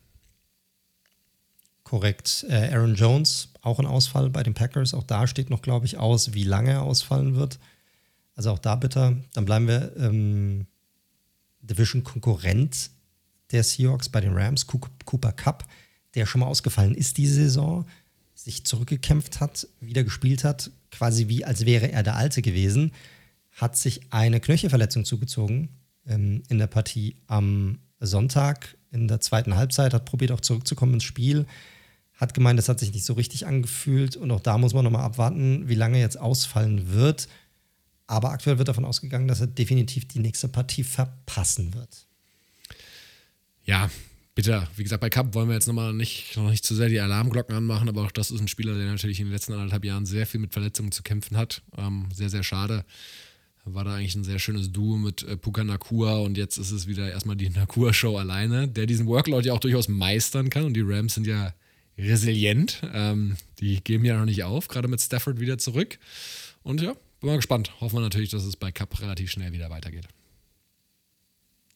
Korrekt. 1.84 2.46
Äh, 2.50 2.74
Aaron 2.74 2.96
Jones, 2.96 3.50
auch 3.62 3.80
ein 3.80 3.86
Ausfall 3.86 4.30
bei 4.30 4.44
den 4.44 4.54
Packers. 4.54 4.94
Auch 4.94 5.04
da 5.04 5.28
steht 5.28 5.50
noch, 5.50 5.62
glaube 5.62 5.86
ich, 5.86 5.98
aus, 5.98 6.34
wie 6.34 6.44
lange 6.44 6.72
er 6.72 6.82
ausfallen 6.82 7.36
wird. 7.36 7.60
Also 8.36 8.52
auch 8.52 8.60
da 8.60 8.76
bitter. 8.76 9.16
Dann 9.34 9.46
bleiben 9.46 9.68
wir 9.68 9.96
ähm, 9.98 10.68
Division-Konkurrent 11.68 12.91
der 13.51 13.63
Seahawks 13.63 14.09
bei 14.09 14.22
den 14.22 14.34
Rams, 14.34 14.66
Cooper 14.68 15.32
Cup 15.32 15.66
der 16.16 16.26
schon 16.26 16.41
mal 16.41 16.47
ausgefallen 16.47 16.95
ist 16.95 17.18
diese 17.18 17.36
Saison, 17.36 17.86
sich 18.34 18.66
zurückgekämpft 18.66 19.39
hat, 19.39 19.68
wieder 19.80 20.03
gespielt 20.03 20.43
hat, 20.43 20.72
quasi 20.91 21.28
wie 21.28 21.45
als 21.45 21.66
wäre 21.66 21.91
er 21.91 22.03
der 22.03 22.16
Alte 22.16 22.41
gewesen, 22.41 22.91
hat 23.51 23.78
sich 23.78 24.01
eine 24.09 24.39
Knöchelverletzung 24.39 25.05
zugezogen 25.05 25.70
ähm, 26.07 26.43
in 26.49 26.57
der 26.57 26.68
Partie 26.68 27.16
am 27.28 27.80
Sonntag 27.99 28.76
in 28.91 29.07
der 29.07 29.22
zweiten 29.22 29.55
Halbzeit, 29.55 29.93
hat 29.93 30.05
probiert 30.05 30.32
auch 30.32 30.41
zurückzukommen 30.41 30.95
ins 30.95 31.03
Spiel, 31.03 31.45
hat 32.13 32.34
gemeint, 32.34 32.57
das 32.57 32.70
hat 32.70 32.80
sich 32.80 32.93
nicht 32.93 33.05
so 33.05 33.13
richtig 33.13 33.45
angefühlt 33.45 34.16
und 34.16 34.32
auch 34.32 34.39
da 34.39 34.57
muss 34.57 34.74
man 34.74 34.84
nochmal 34.84 35.03
abwarten, 35.03 35.68
wie 35.68 35.76
lange 35.76 35.99
jetzt 35.99 36.20
ausfallen 36.20 36.93
wird. 36.93 37.28
Aber 38.08 38.32
aktuell 38.32 38.58
wird 38.58 38.68
davon 38.68 38.86
ausgegangen, 38.86 39.28
dass 39.28 39.41
er 39.41 39.47
definitiv 39.47 40.08
die 40.08 40.20
nächste 40.20 40.47
Partie 40.47 40.84
verpassen 40.84 41.74
wird. 41.74 42.06
Ja, 43.64 43.89
bitter. 44.36 44.68
Wie 44.76 44.84
gesagt, 44.84 45.01
bei 45.01 45.10
Cup 45.10 45.34
wollen 45.34 45.47
wir 45.47 45.56
jetzt 45.56 45.68
nochmal 45.68 45.93
nicht, 45.93 46.38
noch 46.38 46.49
nicht 46.49 46.66
zu 46.66 46.76
sehr 46.76 46.89
die 46.89 46.99
Alarmglocken 46.99 47.56
anmachen, 47.56 47.89
aber 47.89 48.03
auch 48.03 48.12
das 48.12 48.30
ist 48.30 48.41
ein 48.41 48.47
Spieler, 48.47 48.76
der 48.76 48.86
natürlich 48.86 49.20
in 49.20 49.28
den 49.28 49.34
letzten 49.34 49.53
anderthalb 49.53 49.86
Jahren 49.86 50.06
sehr 50.06 50.28
viel 50.28 50.39
mit 50.39 50.53
Verletzungen 50.53 50.91
zu 50.91 51.01
kämpfen 51.01 51.36
hat. 51.38 51.64
Ähm, 51.78 52.08
sehr, 52.14 52.30
sehr 52.30 52.43
schade. 52.43 52.86
War 53.68 53.84
da 53.84 53.95
eigentlich 53.95 54.14
ein 54.14 54.24
sehr 54.24 54.38
schönes 54.38 54.72
Duo 54.72 54.97
mit 54.97 55.24
äh, 55.24 55.38
Puka 55.38 55.64
Nakua 55.64 56.20
und 56.20 56.38
jetzt 56.38 56.58
ist 56.58 56.70
es 56.70 56.86
wieder 56.86 57.10
erstmal 57.10 57.36
die 57.36 57.49
Nakua-Show 57.56 58.18
alleine, 58.18 58.68
der 58.68 58.86
diesen 58.86 59.08
Workload 59.08 59.47
ja 59.47 59.53
auch 59.53 59.60
durchaus 59.60 59.88
meistern 59.88 60.51
kann 60.51 60.66
und 60.66 60.76
die 60.76 60.84
Rams 60.86 61.16
sind 61.16 61.26
ja 61.26 61.56
resilient. 61.97 62.82
Ähm, 62.93 63.38
die 63.60 63.84
geben 63.84 64.06
ja 64.06 64.18
noch 64.18 64.26
nicht 64.26 64.43
auf, 64.43 64.68
gerade 64.68 64.88
mit 64.88 65.01
Stafford 65.01 65.39
wieder 65.39 65.58
zurück. 65.58 65.97
Und 66.62 66.82
ja, 66.82 66.95
bin 67.26 67.32
mal 67.32 67.38
gespannt. 67.38 67.71
Hoffen 67.82 67.95
wir 67.95 68.01
natürlich, 68.01 68.30
dass 68.30 68.43
es 68.43 68.55
bei 68.55 68.71
Cup 68.71 69.01
relativ 69.01 69.32
schnell 69.32 69.51
wieder 69.51 69.71
weitergeht. 69.71 70.07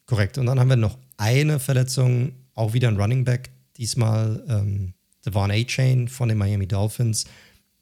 Korrekt. 0.05 0.37
Und 0.37 0.45
dann 0.45 0.59
haben 0.59 0.69
wir 0.69 0.75
noch 0.75 0.99
eine 1.17 1.59
Verletzung 1.59 2.33
auch 2.53 2.73
wieder 2.73 2.87
ein 2.87 2.97
Running 2.97 3.23
Back, 3.23 3.49
diesmal 3.75 4.43
ähm, 4.47 4.93
Devon 5.25 5.49
A-Chain 5.49 6.07
von 6.07 6.29
den 6.29 6.37
Miami 6.37 6.67
Dolphins 6.67 7.25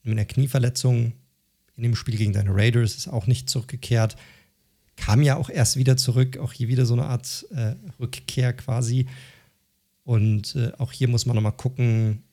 mit 0.04 0.14
einer 0.14 0.24
Knieverletzung 0.24 1.12
in 1.76 1.84
dem 1.84 1.96
Spiel 1.96 2.16
gegen 2.16 2.32
deine 2.32 2.56
Raiders, 2.56 2.96
ist 2.96 3.10
auch 3.10 3.28
nicht 3.28 3.50
zurückgekehrt. 3.50 4.16
Kam 4.96 5.22
ja 5.22 5.36
auch 5.36 5.50
erst 5.50 5.76
wieder 5.76 5.98
zurück, 5.98 6.38
auch 6.38 6.54
hier 6.54 6.70
wieder 6.70 6.86
so 6.86 6.94
eine 6.94 7.06
Art 7.06 7.46
äh, 7.52 7.76
Rückkehr 8.00 8.54
quasi. 8.54 9.08
Und 10.06 10.56
äh, 10.56 10.72
auch 10.78 10.94
hier 10.94 11.10
muss 11.10 11.26
man 11.26 11.36
nochmal 11.36 11.52
gucken, 11.52 12.24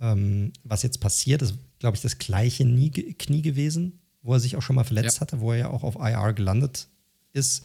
ähm, 0.00 0.52
was 0.64 0.82
jetzt 0.82 1.00
passiert. 1.00 1.40
Das 1.40 1.52
ist, 1.52 1.58
glaube 1.78 1.96
ich, 1.96 2.02
das 2.02 2.18
gleiche 2.18 2.64
Knie 2.64 3.42
gewesen, 3.42 4.01
wo 4.22 4.34
er 4.34 4.40
sich 4.40 4.56
auch 4.56 4.62
schon 4.62 4.76
mal 4.76 4.84
verletzt 4.84 5.16
ja. 5.16 5.20
hatte, 5.22 5.40
wo 5.40 5.52
er 5.52 5.58
ja 5.58 5.70
auch 5.70 5.82
auf 5.82 5.96
IR 5.96 6.32
gelandet 6.32 6.88
ist. 7.32 7.64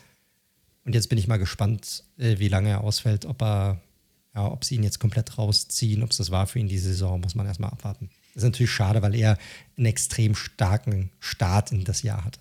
Und 0.86 0.96
jetzt 0.96 1.10
bin 1.10 1.18
ich 1.18 1.28
mal 1.28 1.38
gespannt, 1.38 2.04
äh, 2.18 2.40
wie 2.40 2.48
lange 2.48 2.70
er 2.70 2.82
ausfällt, 2.82 3.26
ob 3.26 3.42
er 3.42 3.82
ja, 4.38 4.52
ob 4.52 4.64
sie 4.64 4.76
ihn 4.76 4.84
jetzt 4.84 5.00
komplett 5.00 5.38
rausziehen, 5.40 6.04
ob 6.04 6.12
es 6.12 6.18
das 6.18 6.30
war 6.30 6.46
für 6.46 6.60
ihn 6.60 6.68
diese 6.68 6.90
Saison, 6.90 7.20
muss 7.20 7.34
man 7.34 7.48
erstmal 7.48 7.72
abwarten. 7.72 8.10
Das 8.34 8.44
ist 8.44 8.50
natürlich 8.50 8.72
schade, 8.72 9.02
weil 9.02 9.16
er 9.16 9.40
einen 9.76 9.88
extrem 9.88 10.36
starken 10.36 11.10
Start 11.20 11.72
in 11.72 11.84
das 11.84 12.04
Jahr 12.04 12.24
hatte. 12.24 12.40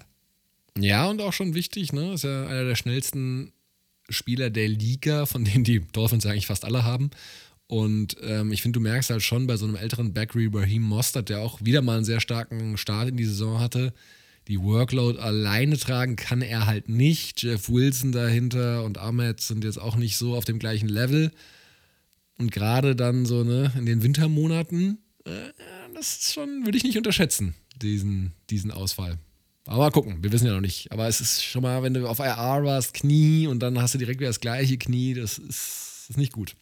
Ja, 0.79 1.07
und 1.09 1.23
auch 1.23 1.33
schon 1.33 1.55
wichtig, 1.55 1.95
ne? 1.95 2.13
Ist 2.13 2.25
ja 2.25 2.47
einer 2.47 2.65
der 2.65 2.75
schnellsten 2.75 3.53
Spieler 4.11 4.51
der 4.51 4.69
Liga, 4.69 5.25
von 5.25 5.47
denen 5.47 5.65
die 5.65 5.81
Dolphins 5.81 6.25
ja 6.25 6.33
eigentlich 6.33 6.47
fast 6.47 6.67
alle 6.67 6.85
haben. 6.85 7.11
Und 7.69 8.17
ähm, 8.23 8.53
ich 8.53 8.63
finde, 8.63 8.79
du 8.79 8.83
merkst 8.83 9.11
halt 9.11 9.23
schon 9.23 9.47
bei 9.47 9.57
so 9.57 9.67
einem 9.67 9.75
älteren 9.75 10.13
Back, 10.13 10.33
Raheem 10.35 10.83
Mostert, 10.83 11.29
der 11.29 11.41
auch 11.41 11.59
wieder 11.65 11.83
mal 11.83 11.97
einen 11.97 12.05
sehr 12.05 12.21
starken 12.21 12.77
Start 12.77 13.09
in 13.09 13.17
die 13.17 13.25
Saison 13.25 13.59
hatte, 13.59 13.93
die 14.49 14.61
Workload 14.61 15.19
alleine 15.19 15.77
tragen 15.77 16.15
kann 16.15 16.41
er 16.41 16.67
halt 16.67 16.89
nicht. 16.89 17.43
Jeff 17.43 17.69
Wilson 17.69 18.13
dahinter 18.13 18.85
und 18.85 18.99
Ahmed 18.99 19.41
sind 19.41 19.65
jetzt 19.65 19.79
auch 19.79 19.97
nicht 19.97 20.17
so 20.17 20.37
auf 20.37 20.45
dem 20.45 20.61
gleichen 20.61 20.89
Level. 20.89 21.33
Und 22.39 22.53
gerade 22.53 22.95
dann 22.95 23.27
so, 23.27 23.43
ne, 23.43 23.73
in 23.77 23.87
den 23.87 24.05
Wintermonaten, 24.05 24.99
äh, 25.25 25.31
das 25.95 26.19
ist 26.19 26.35
schon, 26.35 26.65
würde 26.65 26.79
ich 26.79 26.85
nicht 26.85 26.97
unterschätzen, 26.97 27.55
diesen, 27.83 28.33
diesen 28.51 28.71
Ausfall. 28.71 29.19
Aber 29.65 29.79
mal 29.79 29.91
gucken, 29.91 30.23
wir 30.23 30.31
wissen 30.31 30.47
ja 30.47 30.53
noch 30.53 30.61
nicht. 30.61 30.93
Aber 30.93 31.09
es 31.09 31.21
ist 31.21 31.43
schon 31.43 31.63
mal, 31.63 31.83
wenn 31.83 31.95
du 31.95 32.07
auf 32.07 32.21
IR 32.21 32.63
warst, 32.63 32.95
Knie 32.95 33.49
und 33.49 33.61
dann 33.61 33.81
hast 33.81 33.95
du 33.95 33.99
direkt 33.99 34.21
wieder 34.21 34.31
das 34.31 34.39
gleiche 34.39 34.79
Knie, 34.79 35.15
das 35.15 35.39
ist, 35.39 35.49
das 35.49 36.11
ist 36.11 36.19
nicht 36.19 36.33
gut. 36.33 36.55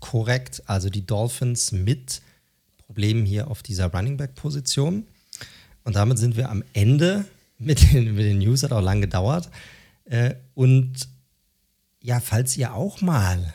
Korrekt, 0.00 0.62
also 0.66 0.90
die 0.90 1.06
Dolphins 1.06 1.72
mit 1.72 2.22
Problemen 2.78 3.26
hier 3.26 3.50
auf 3.50 3.62
dieser 3.62 3.92
Running 3.92 4.16
Back 4.16 4.34
Position. 4.34 5.06
Und 5.84 5.96
damit 5.96 6.18
sind 6.18 6.36
wir 6.36 6.50
am 6.50 6.64
Ende 6.72 7.24
mit 7.58 7.92
den, 7.92 8.14
mit 8.14 8.24
den 8.24 8.38
News, 8.38 8.62
hat 8.62 8.72
auch 8.72 8.82
lange 8.82 9.02
gedauert. 9.02 9.50
Äh, 10.04 10.34
und 10.54 11.08
ja, 12.02 12.20
falls 12.20 12.56
ihr 12.56 12.74
auch 12.74 13.00
mal 13.00 13.54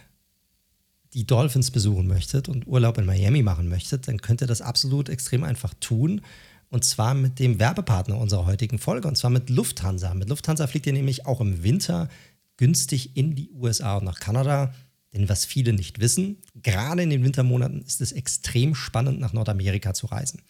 die 1.14 1.26
Dolphins 1.26 1.72
besuchen 1.72 2.08
möchtet 2.08 2.50
und 2.50 2.68
Urlaub 2.68 2.98
in 2.98 3.06
Miami 3.06 3.44
machen 3.44 3.70
möchtet, 3.70 4.08
dann 4.08 4.22
könnt 4.22 4.42
ihr 4.42 4.48
das 4.48 4.62
absolut 4.62 5.10
extrem 5.10 5.44
einfach 5.44 5.74
tun. 5.80 6.22
Und 6.70 6.84
zwar 6.84 7.14
mit 7.14 7.38
dem 7.38 7.60
Werbepartner 7.60 8.18
unserer 8.18 8.48
heutigen 8.48 8.80
Folge, 8.80 9.08
und 9.08 9.16
zwar 9.16 9.30
mit 9.30 9.50
Lufthansa. 9.50 10.14
Mit 10.16 10.30
Lufthansa 10.30 10.66
fliegt 10.66 10.88
ihr 10.88 10.94
nämlich 10.94 11.26
auch 11.28 11.40
im 11.40 11.64
Winter 11.64 12.10
günstig 12.58 13.16
in 13.16 13.36
die 13.36 13.52
USA 13.52 13.98
und 13.98 14.06
nach 14.06 14.20
Kanada. 14.20 14.74
Denn 15.14 15.30
was 15.30 15.46
viele 15.46 15.74
nicht 15.74 16.00
wissen, 16.00 16.38
gerade 16.56 17.04
in 17.04 17.10
den 17.10 17.24
Wintermonaten 17.24 17.82
ist 17.82 18.02
es 18.02 18.12
extrem 18.12 18.74
spannend, 18.76 19.20
nach 19.20 19.34
Nordamerika 19.34 19.94
zu 19.94 20.08
reisen. 20.08 20.42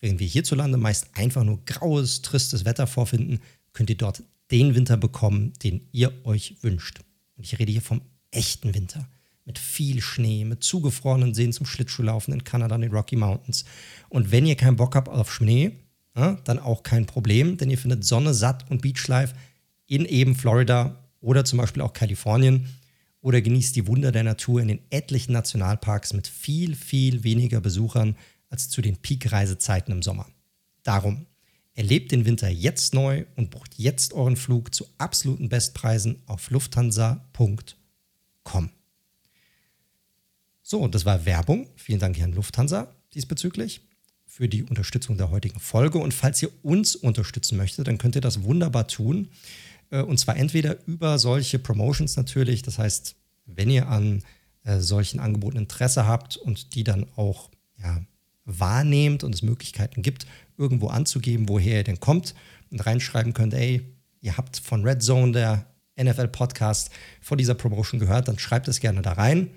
Während 0.00 0.20
wir 0.20 0.26
hierzulande 0.26 0.76
meist 0.76 1.08
einfach 1.14 1.44
nur 1.44 1.64
graues, 1.64 2.22
tristes 2.22 2.64
Wetter 2.64 2.86
vorfinden, 2.86 3.40
könnt 3.72 3.90
ihr 3.90 3.96
dort 3.96 4.22
den 4.50 4.74
Winter 4.74 4.96
bekommen, 4.96 5.52
den 5.62 5.88
ihr 5.92 6.12
euch 6.24 6.56
wünscht. 6.62 7.00
Und 7.36 7.44
ich 7.44 7.58
rede 7.58 7.72
hier 7.72 7.82
vom 7.82 8.00
echten 8.30 8.74
Winter. 8.74 9.08
Mit 9.44 9.58
viel 9.58 10.00
Schnee, 10.02 10.44
mit 10.44 10.62
zugefrorenen 10.62 11.34
Seen 11.34 11.52
zum 11.52 11.64
Schlittschuhlaufen 11.64 12.34
in 12.34 12.44
Kanada 12.44 12.74
in 12.74 12.82
den 12.82 12.92
Rocky 12.92 13.16
Mountains. 13.16 13.64
Und 14.08 14.30
wenn 14.30 14.46
ihr 14.46 14.56
keinen 14.56 14.76
Bock 14.76 14.94
habt 14.94 15.08
auf 15.08 15.32
Schnee, 15.32 15.72
dann 16.14 16.58
auch 16.58 16.82
kein 16.82 17.06
Problem, 17.06 17.56
denn 17.56 17.70
ihr 17.70 17.78
findet 17.78 18.04
Sonne, 18.04 18.34
Satt 18.34 18.70
und 18.70 18.82
Beachlife 18.82 19.34
in 19.86 20.04
eben 20.04 20.34
Florida 20.34 20.98
oder 21.20 21.44
zum 21.44 21.58
Beispiel 21.58 21.82
auch 21.82 21.92
Kalifornien 21.92 22.68
oder 23.20 23.40
genießt 23.40 23.74
die 23.76 23.86
Wunder 23.86 24.12
der 24.12 24.24
Natur 24.24 24.60
in 24.60 24.68
den 24.68 24.80
etlichen 24.90 25.32
Nationalparks 25.32 26.12
mit 26.12 26.28
viel, 26.28 26.76
viel 26.76 27.24
weniger 27.24 27.60
Besuchern 27.60 28.16
als 28.50 28.68
zu 28.68 28.80
den 28.80 28.96
Peak-Reisezeiten 28.96 29.92
im 29.92 30.02
Sommer. 30.02 30.26
Darum, 30.82 31.26
erlebt 31.74 32.12
den 32.12 32.24
Winter 32.24 32.48
jetzt 32.48 32.94
neu 32.94 33.24
und 33.36 33.50
bucht 33.50 33.74
jetzt 33.76 34.12
euren 34.12 34.36
Flug 34.36 34.74
zu 34.74 34.86
absoluten 34.98 35.48
Bestpreisen 35.48 36.22
auf 36.26 36.50
lufthansa.com. 36.50 38.70
So, 40.62 40.88
das 40.88 41.04
war 41.04 41.24
Werbung. 41.24 41.68
Vielen 41.76 42.00
Dank, 42.00 42.18
Herrn 42.18 42.32
Lufthansa, 42.32 42.92
diesbezüglich 43.14 43.80
für 44.26 44.48
die 44.48 44.64
Unterstützung 44.64 45.16
der 45.16 45.30
heutigen 45.30 45.60
Folge. 45.60 45.98
Und 45.98 46.12
falls 46.12 46.42
ihr 46.42 46.50
uns 46.62 46.96
unterstützen 46.96 47.56
möchtet, 47.56 47.86
dann 47.86 47.98
könnt 47.98 48.16
ihr 48.16 48.20
das 48.20 48.42
wunderbar 48.42 48.88
tun. 48.88 49.28
Äh, 49.90 50.02
und 50.02 50.18
zwar 50.18 50.36
entweder 50.36 50.76
über 50.86 51.18
solche 51.18 51.58
Promotions 51.58 52.16
natürlich. 52.16 52.62
Das 52.62 52.78
heißt, 52.78 53.16
wenn 53.46 53.70
ihr 53.70 53.88
an 53.88 54.22
äh, 54.64 54.80
solchen 54.80 55.20
Angeboten 55.20 55.56
Interesse 55.56 56.06
habt 56.06 56.36
und 56.36 56.74
die 56.74 56.84
dann 56.84 57.06
auch 57.16 57.50
ja, 57.82 58.02
wahrnehmt 58.44 59.24
und 59.24 59.34
es 59.34 59.42
Möglichkeiten 59.42 60.02
gibt, 60.02 60.26
irgendwo 60.56 60.88
anzugeben, 60.88 61.48
woher 61.48 61.78
ihr 61.78 61.84
denn 61.84 62.00
kommt 62.00 62.34
und 62.70 62.84
reinschreiben 62.84 63.34
könnt, 63.34 63.54
ey, 63.54 63.82
ihr 64.20 64.36
habt 64.36 64.58
von 64.58 64.84
Red 64.84 65.02
Zone, 65.02 65.32
der 65.32 65.66
NFL-Podcast, 66.00 66.90
vor 67.20 67.36
dieser 67.36 67.54
Promotion 67.54 68.00
gehört, 68.00 68.28
dann 68.28 68.38
schreibt 68.38 68.68
es 68.68 68.80
gerne 68.80 69.02
da 69.02 69.12
rein. 69.12 69.50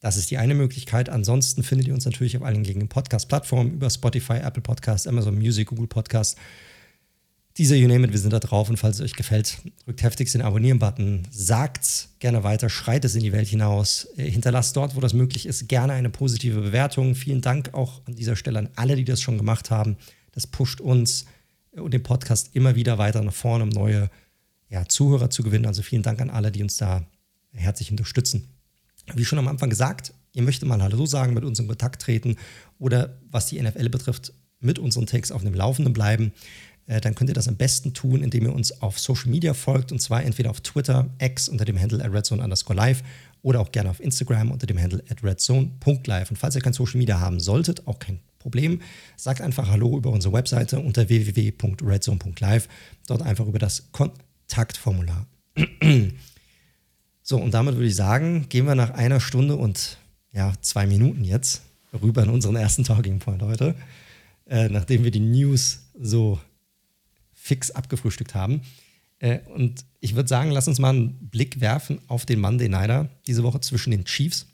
Das 0.00 0.16
ist 0.16 0.30
die 0.30 0.38
eine 0.38 0.54
Möglichkeit. 0.54 1.08
Ansonsten 1.08 1.62
findet 1.62 1.88
ihr 1.88 1.94
uns 1.94 2.04
natürlich 2.04 2.36
auf 2.36 2.42
allen 2.42 2.62
gängigen 2.62 2.88
Podcast-Plattformen 2.88 3.72
über 3.72 3.88
Spotify, 3.88 4.34
Apple 4.34 4.62
Podcast, 4.62 5.08
Amazon 5.08 5.34
Music, 5.34 5.68
Google 5.68 5.86
Podcast. 5.86 6.36
Dieser 7.56 7.76
You 7.76 7.86
Name 7.86 8.04
It, 8.08 8.12
wir 8.12 8.18
sind 8.18 8.32
da 8.32 8.40
drauf 8.40 8.68
und 8.68 8.78
falls 8.78 8.96
es 8.96 9.04
euch 9.04 9.12
gefällt, 9.12 9.58
drückt 9.84 10.02
heftigst 10.02 10.34
den 10.34 10.42
Abonnieren-Button, 10.42 11.28
sagt 11.30 12.08
gerne 12.18 12.42
weiter, 12.42 12.68
schreit 12.68 13.04
es 13.04 13.14
in 13.14 13.20
die 13.20 13.30
Welt 13.30 13.46
hinaus, 13.46 14.08
äh, 14.16 14.28
hinterlasst 14.28 14.76
dort, 14.76 14.96
wo 14.96 15.00
das 15.00 15.12
möglich 15.12 15.46
ist, 15.46 15.68
gerne 15.68 15.92
eine 15.92 16.10
positive 16.10 16.60
Bewertung. 16.60 17.14
Vielen 17.14 17.42
Dank 17.42 17.72
auch 17.72 18.04
an 18.06 18.16
dieser 18.16 18.34
Stelle 18.34 18.58
an 18.58 18.70
alle, 18.74 18.96
die 18.96 19.04
das 19.04 19.22
schon 19.22 19.38
gemacht 19.38 19.70
haben. 19.70 19.96
Das 20.32 20.48
pusht 20.48 20.80
uns 20.80 21.26
und 21.70 21.94
den 21.94 22.02
Podcast 22.02 22.50
immer 22.54 22.74
wieder 22.74 22.98
weiter 22.98 23.22
nach 23.22 23.32
vorne, 23.32 23.62
um 23.62 23.70
neue 23.70 24.10
ja, 24.68 24.84
Zuhörer 24.88 25.30
zu 25.30 25.44
gewinnen. 25.44 25.66
Also 25.66 25.82
vielen 25.82 26.02
Dank 26.02 26.20
an 26.20 26.30
alle, 26.30 26.50
die 26.50 26.62
uns 26.64 26.76
da 26.76 27.06
herzlich 27.52 27.92
unterstützen. 27.92 28.48
Wie 29.14 29.24
schon 29.24 29.38
am 29.38 29.46
Anfang 29.46 29.70
gesagt, 29.70 30.12
ihr 30.32 30.42
möchtet 30.42 30.68
mal 30.68 30.82
Hallo 30.82 31.06
sagen, 31.06 31.34
mit 31.34 31.44
uns 31.44 31.60
in 31.60 31.68
Kontakt 31.68 32.02
treten 32.02 32.34
oder 32.80 33.16
was 33.30 33.46
die 33.46 33.62
NFL 33.62 33.90
betrifft, 33.90 34.32
mit 34.58 34.80
unseren 34.80 35.06
Takes 35.06 35.30
auf 35.30 35.42
dem 35.44 35.54
Laufenden 35.54 35.92
bleiben, 35.92 36.32
äh, 36.32 36.73
dann 36.86 37.14
könnt 37.14 37.30
ihr 37.30 37.34
das 37.34 37.48
am 37.48 37.56
besten 37.56 37.94
tun, 37.94 38.22
indem 38.22 38.44
ihr 38.44 38.54
uns 38.54 38.82
auf 38.82 38.98
Social 38.98 39.30
Media 39.30 39.54
folgt 39.54 39.90
und 39.92 40.00
zwar 40.00 40.22
entweder 40.22 40.50
auf 40.50 40.60
Twitter, 40.60 41.08
X 41.18 41.48
unter 41.48 41.64
dem 41.64 41.80
Handle 41.80 42.04
at 42.04 42.12
redzone 42.12 42.42
underscore 42.42 42.76
live 42.76 43.02
oder 43.42 43.60
auch 43.60 43.72
gerne 43.72 43.90
auf 43.90 44.00
Instagram 44.00 44.50
unter 44.50 44.66
dem 44.66 44.78
Handle 44.80 45.02
at 45.08 45.22
redzone.live. 45.22 46.30
Und 46.30 46.36
falls 46.36 46.56
ihr 46.56 46.62
kein 46.62 46.72
Social 46.72 46.98
Media 46.98 47.20
haben 47.20 47.40
solltet, 47.40 47.86
auch 47.86 47.98
kein 47.98 48.20
Problem, 48.38 48.80
sagt 49.16 49.40
einfach 49.40 49.70
Hallo 49.70 49.96
über 49.96 50.10
unsere 50.10 50.34
Webseite 50.34 50.78
unter 50.78 51.08
www.redzone.live, 51.08 52.68
dort 53.06 53.22
einfach 53.22 53.46
über 53.46 53.58
das 53.58 53.90
Kontaktformular. 53.92 55.26
So, 57.26 57.38
und 57.38 57.54
damit 57.54 57.76
würde 57.76 57.86
ich 57.86 57.96
sagen, 57.96 58.50
gehen 58.50 58.66
wir 58.66 58.74
nach 58.74 58.90
einer 58.90 59.18
Stunde 59.18 59.56
und 59.56 59.96
ja, 60.30 60.52
zwei 60.60 60.86
Minuten 60.86 61.24
jetzt 61.24 61.62
rüber 62.02 62.22
in 62.22 62.28
unseren 62.28 62.54
ersten 62.54 62.84
Talking 62.84 63.18
Point 63.18 63.40
heute, 63.40 63.74
äh, 64.46 64.68
nachdem 64.68 65.04
wir 65.04 65.10
die 65.10 65.20
News 65.20 65.86
so 65.98 66.38
fix 67.44 67.70
abgefrühstückt 67.70 68.34
haben. 68.34 68.62
Äh, 69.18 69.40
und 69.54 69.84
ich 70.00 70.16
würde 70.16 70.28
sagen, 70.30 70.50
lass 70.50 70.66
uns 70.66 70.78
mal 70.78 70.90
einen 70.90 71.28
Blick 71.28 71.60
werfen 71.60 71.98
auf 72.08 72.24
den 72.24 72.40
Monday 72.40 72.70
Nighter 72.70 73.10
diese 73.26 73.42
Woche 73.42 73.60
zwischen 73.60 73.90
den 73.90 74.06
Chiefs 74.06 74.46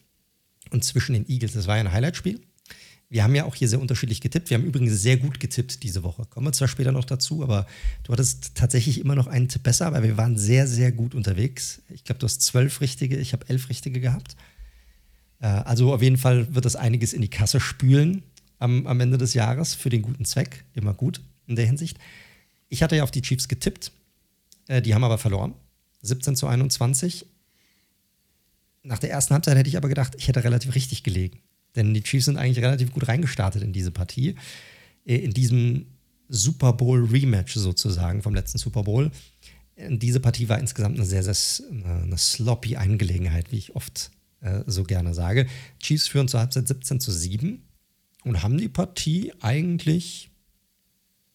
und 0.70 0.84
zwischen 0.84 1.12
den 1.12 1.28
Eagles. 1.28 1.53
Das 1.53 1.68
war 1.68 1.76
ja 1.76 1.84
ein 1.84 1.93
Highlight-Spiel. 1.93 2.41
Wir 3.09 3.22
haben 3.22 3.34
ja 3.36 3.45
auch 3.45 3.55
hier 3.55 3.68
sehr 3.68 3.80
unterschiedlich 3.80 4.20
getippt. 4.20 4.51
Wir 4.51 4.59
haben 4.59 4.64
übrigens 4.64 5.01
sehr 5.01 5.18
gut 5.18 5.38
getippt 5.38 5.84
diese 5.84 6.03
Woche. 6.03 6.24
Kommen 6.30 6.49
wir 6.49 6.53
zwar 6.53 6.66
später 6.66 6.91
noch 6.91 7.05
dazu, 7.05 7.45
aber 7.45 7.64
du 8.03 8.12
hattest 8.12 8.57
tatsächlich 8.57 9.01
immer 9.01 9.14
noch 9.14 9.28
einen 9.28 9.49
Tipp 9.49 9.62
besser, 9.62 9.93
weil 9.93 10.03
wir 10.03 10.16
waren 10.16 10.36
sehr, 10.36 10.66
sehr 10.66 10.91
gut 10.91 11.14
unterwegs. 11.14 11.82
Ich 11.91 12.03
glaube, 12.03 12.18
du 12.18 12.24
hast 12.24 12.43
zwölf 12.43 12.80
richtige, 12.80 13.18
ich 13.18 13.32
habe 13.32 13.49
elf 13.49 13.68
richtige 13.68 14.01
gehabt. 14.01 14.36
Äh, 15.38 15.47
also 15.47 15.95
auf 15.95 16.03
jeden 16.03 16.18
Fall 16.18 16.53
wird 16.57 16.64
das 16.64 16.74
einiges 16.74 17.12
in 17.12 17.22
die 17.22 17.30
Kasse 17.30 17.61
spülen 17.61 18.24
am, 18.59 18.88
am 18.88 18.99
Ende 18.99 19.16
des 19.16 19.34
Jahres 19.34 19.74
für 19.74 19.91
den 19.91 20.03
guten 20.03 20.24
Zweck. 20.24 20.64
Immer 20.74 20.95
gut 20.95 21.20
in 21.47 21.55
der 21.55 21.66
Hinsicht. 21.66 21.99
Ich 22.71 22.83
hatte 22.83 22.97
ja 22.97 23.03
auf 23.03 23.11
die 23.11 23.21
Chiefs 23.21 23.49
getippt. 23.49 23.93
Äh, 24.68 24.81
die 24.81 24.95
haben 24.95 25.05
aber 25.05 25.18
verloren. 25.18 25.55
17 26.03 26.37
zu 26.37 26.47
21. 26.47 27.27
Nach 28.83 28.99
der 28.99 29.11
ersten 29.11 29.35
Halbzeit 29.35 29.59
hätte 29.59 29.68
ich 29.68 29.77
aber 29.77 29.91
gedacht, 29.91 30.14
ich 30.16 30.29
hätte 30.29 30.43
relativ 30.43 30.75
richtig 30.75 31.03
gelegen. 31.03 31.41
Denn 31.77 31.93
die 31.93 32.03
Chiefs 32.03 32.25
sind 32.25 32.39
eigentlich 32.39 32.64
relativ 32.64 32.93
gut 32.93 33.07
reingestartet 33.07 33.62
in 33.62 33.75
diese 33.75 33.91
Partie. 33.91 34.37
Äh, 35.05 35.16
in 35.16 35.35
diesem 35.35 35.87
Super 36.29 36.73
Bowl 36.73 37.05
Rematch 37.05 37.55
sozusagen 37.55 38.23
vom 38.23 38.35
letzten 38.35 38.59
Super 38.59 38.85
Bowl. 38.85 39.11
Diese 39.77 40.21
Partie 40.21 40.49
war 40.49 40.59
insgesamt 40.59 40.97
eine 40.97 41.07
sehr, 41.07 41.23
sehr 41.23 41.66
eine 41.83 42.18
sloppy 42.18 42.77
Angelegenheit, 42.77 43.51
wie 43.51 43.57
ich 43.57 43.75
oft 43.75 44.11
äh, 44.41 44.62
so 44.66 44.85
gerne 44.85 45.12
sage. 45.12 45.47
Chiefs 45.81 46.07
führen 46.07 46.29
zur 46.29 46.41
Halbzeit 46.41 46.68
17 46.68 47.01
zu 47.01 47.11
7 47.11 47.62
und 48.25 48.43
haben 48.43 48.59
die 48.59 48.68
Partie 48.68 49.33
eigentlich 49.41 50.31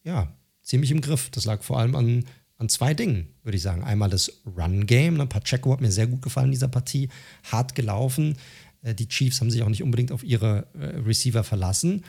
ja, 0.04 0.32
ziemlich 0.66 0.90
im 0.90 1.00
Griff. 1.00 1.30
Das 1.30 1.46
lag 1.46 1.62
vor 1.62 1.78
allem 1.78 1.94
an, 1.94 2.24
an 2.58 2.68
zwei 2.68 2.92
Dingen, 2.92 3.28
würde 3.42 3.56
ich 3.56 3.62
sagen. 3.62 3.82
Einmal 3.82 4.10
das 4.10 4.42
Run-Game. 4.44 5.16
Ne? 5.16 5.26
Pacheco 5.26 5.72
hat 5.72 5.80
mir 5.80 5.92
sehr 5.92 6.06
gut 6.06 6.20
gefallen 6.20 6.46
in 6.46 6.52
dieser 6.52 6.68
Partie. 6.68 7.08
Hart 7.44 7.74
gelaufen. 7.74 8.36
Äh, 8.82 8.94
die 8.94 9.08
Chiefs 9.08 9.40
haben 9.40 9.50
sich 9.50 9.62
auch 9.62 9.68
nicht 9.68 9.82
unbedingt 9.82 10.12
auf 10.12 10.22
ihre 10.22 10.66
äh, 10.74 10.98
Receiver 10.98 11.44
verlassen. 11.44 12.04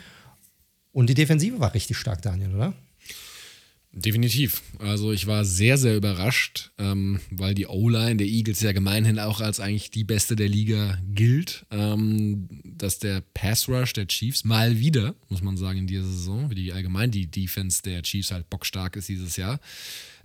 Und 0.92 1.08
die 1.08 1.14
Defensive 1.14 1.60
war 1.60 1.72
richtig 1.74 1.96
stark, 1.96 2.20
Daniel, 2.22 2.54
oder? 2.54 2.74
Definitiv. 3.92 4.62
Also 4.78 5.12
ich 5.12 5.26
war 5.26 5.44
sehr, 5.44 5.78
sehr 5.78 5.96
überrascht, 5.96 6.70
ähm, 6.78 7.20
weil 7.30 7.54
die 7.54 7.66
O-Line 7.66 8.16
der 8.16 8.26
Eagles 8.26 8.60
ja 8.60 8.72
gemeinhin 8.72 9.18
auch 9.18 9.40
als 9.40 9.60
eigentlich 9.60 9.90
die 9.90 10.04
beste 10.04 10.36
der 10.36 10.48
Liga 10.48 10.98
gilt, 11.14 11.64
ähm, 11.70 12.48
dass 12.64 12.98
der 12.98 13.22
Pass 13.32 13.68
Rush 13.68 13.94
der 13.94 14.06
Chiefs 14.06 14.44
mal 14.44 14.78
wieder, 14.78 15.14
muss 15.30 15.42
man 15.42 15.56
sagen, 15.56 15.80
in 15.80 15.86
dieser 15.86 16.04
Saison, 16.04 16.50
wie 16.50 16.54
die 16.54 16.72
allgemein 16.72 17.10
die 17.10 17.26
Defense 17.26 17.82
der 17.82 18.02
Chiefs 18.02 18.30
halt 18.30 18.50
bockstark 18.50 18.94
ist 18.96 19.08
dieses 19.08 19.36
Jahr. 19.36 19.58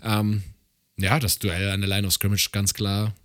Ähm, 0.03 0.43
ja, 0.97 1.19
das 1.19 1.39
Duell 1.39 1.69
an 1.69 1.81
der 1.81 1.89
Line 1.89 2.05
of 2.05 2.13
Scrimmage 2.13 2.49
ganz 2.51 2.73
klar 2.73 3.15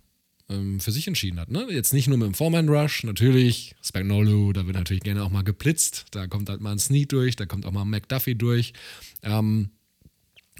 ähm, 0.49 0.79
für 0.79 0.93
sich 0.93 1.07
entschieden 1.07 1.39
hat. 1.39 1.51
Ne? 1.51 1.67
Jetzt 1.69 1.93
nicht 1.93 2.07
nur 2.07 2.17
mit 2.17 2.27
dem 2.27 2.33
Foreman-Rush, 2.33 3.03
natürlich, 3.03 3.75
Spagnolo, 3.83 4.53
da 4.53 4.65
wird 4.65 4.77
natürlich 4.77 5.03
gerne 5.03 5.23
auch 5.23 5.29
mal 5.29 5.43
geblitzt, 5.43 6.05
da 6.11 6.27
kommt 6.27 6.49
halt 6.49 6.61
mal 6.61 6.71
ein 6.71 6.79
Sneak 6.79 7.09
durch, 7.09 7.35
da 7.35 7.45
kommt 7.45 7.65
auch 7.65 7.71
mal 7.71 7.81
ein 7.81 7.89
McDuffie 7.89 8.35
durch. 8.35 8.73
Ähm, 9.21 9.69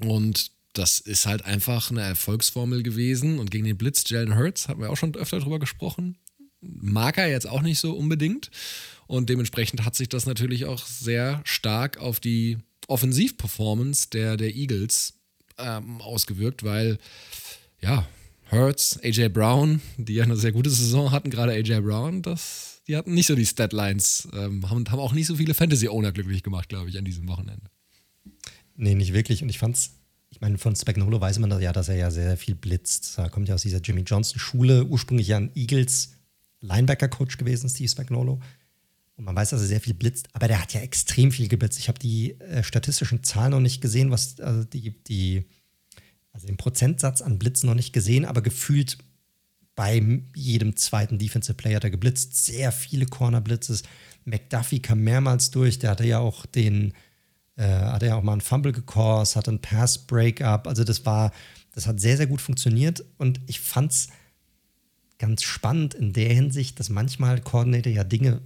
und 0.02 0.50
das 0.72 1.00
ist 1.00 1.26
halt 1.26 1.44
einfach 1.44 1.90
eine 1.90 2.02
Erfolgsformel 2.02 2.82
gewesen. 2.82 3.38
Und 3.38 3.50
gegen 3.50 3.64
den 3.64 3.76
Blitz, 3.76 4.08
Jalen 4.08 4.36
Hurts, 4.36 4.68
hatten 4.68 4.80
wir 4.80 4.90
auch 4.90 4.96
schon 4.96 5.14
öfter 5.14 5.40
drüber 5.40 5.58
gesprochen, 5.58 6.16
mag 6.60 7.18
er 7.18 7.28
jetzt 7.28 7.48
auch 7.48 7.62
nicht 7.62 7.80
so 7.80 7.92
unbedingt. 7.92 8.50
Und 9.06 9.28
dementsprechend 9.28 9.84
hat 9.84 9.96
sich 9.96 10.08
das 10.08 10.26
natürlich 10.26 10.66
auch 10.66 10.86
sehr 10.86 11.40
stark 11.44 11.98
auf 11.98 12.20
die 12.20 12.58
Offensivperformance 12.86 14.10
der, 14.10 14.36
der 14.36 14.54
Eagles 14.54 15.14
ähm, 15.58 16.00
ausgewirkt, 16.00 16.62
weil 16.62 16.98
ja, 17.80 18.06
Hurts, 18.50 18.98
AJ 19.02 19.28
Brown, 19.30 19.80
die 19.96 20.14
ja 20.14 20.24
eine 20.24 20.36
sehr 20.36 20.52
gute 20.52 20.70
Saison 20.70 21.10
hatten, 21.10 21.30
gerade 21.30 21.52
AJ 21.52 21.80
Brown, 21.80 22.22
das, 22.22 22.82
die 22.86 22.96
hatten 22.96 23.14
nicht 23.14 23.26
so 23.26 23.34
die 23.34 23.46
Statlines, 23.46 24.28
ähm, 24.32 24.68
haben, 24.68 24.90
haben 24.90 24.98
auch 24.98 25.12
nicht 25.12 25.26
so 25.26 25.36
viele 25.36 25.54
Fantasy-Owner 25.54 26.12
glücklich 26.12 26.42
gemacht, 26.42 26.68
glaube 26.68 26.90
ich, 26.90 26.98
an 26.98 27.04
diesem 27.04 27.28
Wochenende. 27.28 27.70
Nee, 28.80 28.94
nicht 28.94 29.12
wirklich. 29.12 29.42
Und 29.42 29.50
ich 29.50 29.58
fand's, 29.58 29.90
ich 30.30 30.40
meine, 30.40 30.56
von 30.56 30.74
Spagnolo 30.74 31.20
weiß 31.20 31.38
man 31.38 31.60
ja, 31.60 31.70
dass 31.70 31.90
er 31.90 31.96
ja 31.96 32.10
sehr, 32.10 32.28
sehr 32.28 32.36
viel 32.38 32.54
blitzt. 32.54 33.18
Er 33.18 33.28
kommt 33.28 33.46
ja 33.46 33.54
aus 33.54 33.62
dieser 33.62 33.80
Jimmy 33.80 34.00
Johnson-Schule, 34.00 34.86
ursprünglich 34.86 35.28
ja 35.28 35.36
ein 35.36 35.50
Eagles 35.54 36.14
Linebacker-Coach 36.62 37.36
gewesen, 37.36 37.68
Steve 37.68 37.90
Spagnolo. 37.90 38.40
Und 39.16 39.24
man 39.24 39.36
weiß, 39.36 39.50
dass 39.50 39.60
er 39.60 39.66
sehr 39.66 39.82
viel 39.82 39.92
blitzt, 39.92 40.28
aber 40.32 40.48
der 40.48 40.62
hat 40.62 40.72
ja 40.72 40.80
extrem 40.80 41.30
viel 41.30 41.48
geblitzt. 41.48 41.78
Ich 41.78 41.88
habe 41.88 41.98
die 41.98 42.40
äh, 42.40 42.62
statistischen 42.62 43.22
Zahlen 43.22 43.50
noch 43.50 43.60
nicht 43.60 43.82
gesehen, 43.82 44.10
was 44.10 44.40
also 44.40 44.64
die, 44.64 44.94
die, 45.04 45.44
also 46.32 46.46
den 46.46 46.56
Prozentsatz 46.56 47.20
an 47.20 47.38
Blitzen 47.38 47.68
noch 47.68 47.76
nicht 47.76 47.92
gesehen, 47.92 48.24
aber 48.24 48.40
gefühlt 48.40 48.96
bei 49.76 50.02
jedem 50.34 50.74
zweiten 50.76 51.18
Defensive 51.18 51.54
Player 51.54 51.76
hat 51.76 51.84
er 51.84 51.90
geblitzt. 51.90 52.46
Sehr 52.46 52.72
viele 52.72 53.04
Corner-Blitzes. 53.04 53.82
McDuffie 54.24 54.80
kam 54.80 55.00
mehrmals 55.00 55.50
durch, 55.50 55.78
der 55.78 55.90
hatte 55.90 56.06
ja 56.06 56.18
auch 56.18 56.46
den, 56.46 56.94
äh, 57.60 57.62
hatte 57.62 58.06
ja 58.06 58.16
auch 58.16 58.22
mal 58.22 58.32
einen 58.32 58.40
Fumble 58.40 58.72
gecast, 58.72 59.36
hatte 59.36 59.50
einen 59.50 59.60
Pass-Breakup. 59.60 60.66
Also 60.66 60.82
das 60.82 61.04
war, 61.04 61.30
das 61.74 61.86
hat 61.86 62.00
sehr, 62.00 62.16
sehr 62.16 62.26
gut 62.26 62.40
funktioniert 62.40 63.04
und 63.18 63.40
ich 63.46 63.60
fand 63.60 63.92
es 63.92 64.08
ganz 65.18 65.42
spannend 65.42 65.92
in 65.92 66.14
der 66.14 66.32
Hinsicht, 66.32 66.80
dass 66.80 66.88
manchmal 66.88 67.40
Coordinator 67.40 67.92
ja 67.92 68.04
Dinge 68.04 68.40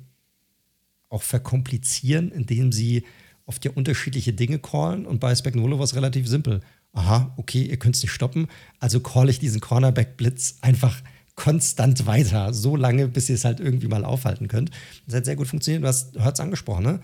auch 1.08 1.22
verkomplizieren, 1.22 2.32
indem 2.32 2.72
sie 2.72 3.04
oft 3.46 3.64
ja 3.64 3.70
unterschiedliche 3.70 4.32
Dinge 4.32 4.58
callen 4.58 5.06
und 5.06 5.20
bei 5.20 5.32
Spagnolo 5.32 5.78
war 5.78 5.84
es 5.84 5.94
relativ 5.94 6.26
simpel. 6.26 6.60
Aha, 6.92 7.32
okay, 7.36 7.62
ihr 7.62 7.76
könnt 7.76 7.94
es 7.94 8.02
nicht 8.02 8.12
stoppen, 8.12 8.48
also 8.80 8.98
call 8.98 9.28
ich 9.28 9.38
diesen 9.38 9.60
Cornerback-Blitz 9.60 10.58
einfach 10.60 11.00
konstant 11.36 12.06
weiter, 12.06 12.52
so 12.52 12.74
lange, 12.74 13.06
bis 13.06 13.28
ihr 13.28 13.34
es 13.36 13.44
halt 13.44 13.60
irgendwie 13.60 13.88
mal 13.88 14.04
aufhalten 14.04 14.48
könnt. 14.48 14.70
Das 15.06 15.16
hat 15.16 15.24
sehr 15.24 15.36
gut 15.36 15.48
funktioniert. 15.48 15.82
Du 15.82 15.88
hast 15.88 16.16
es 16.16 16.40
angesprochen, 16.40 16.84
ne? 16.84 17.00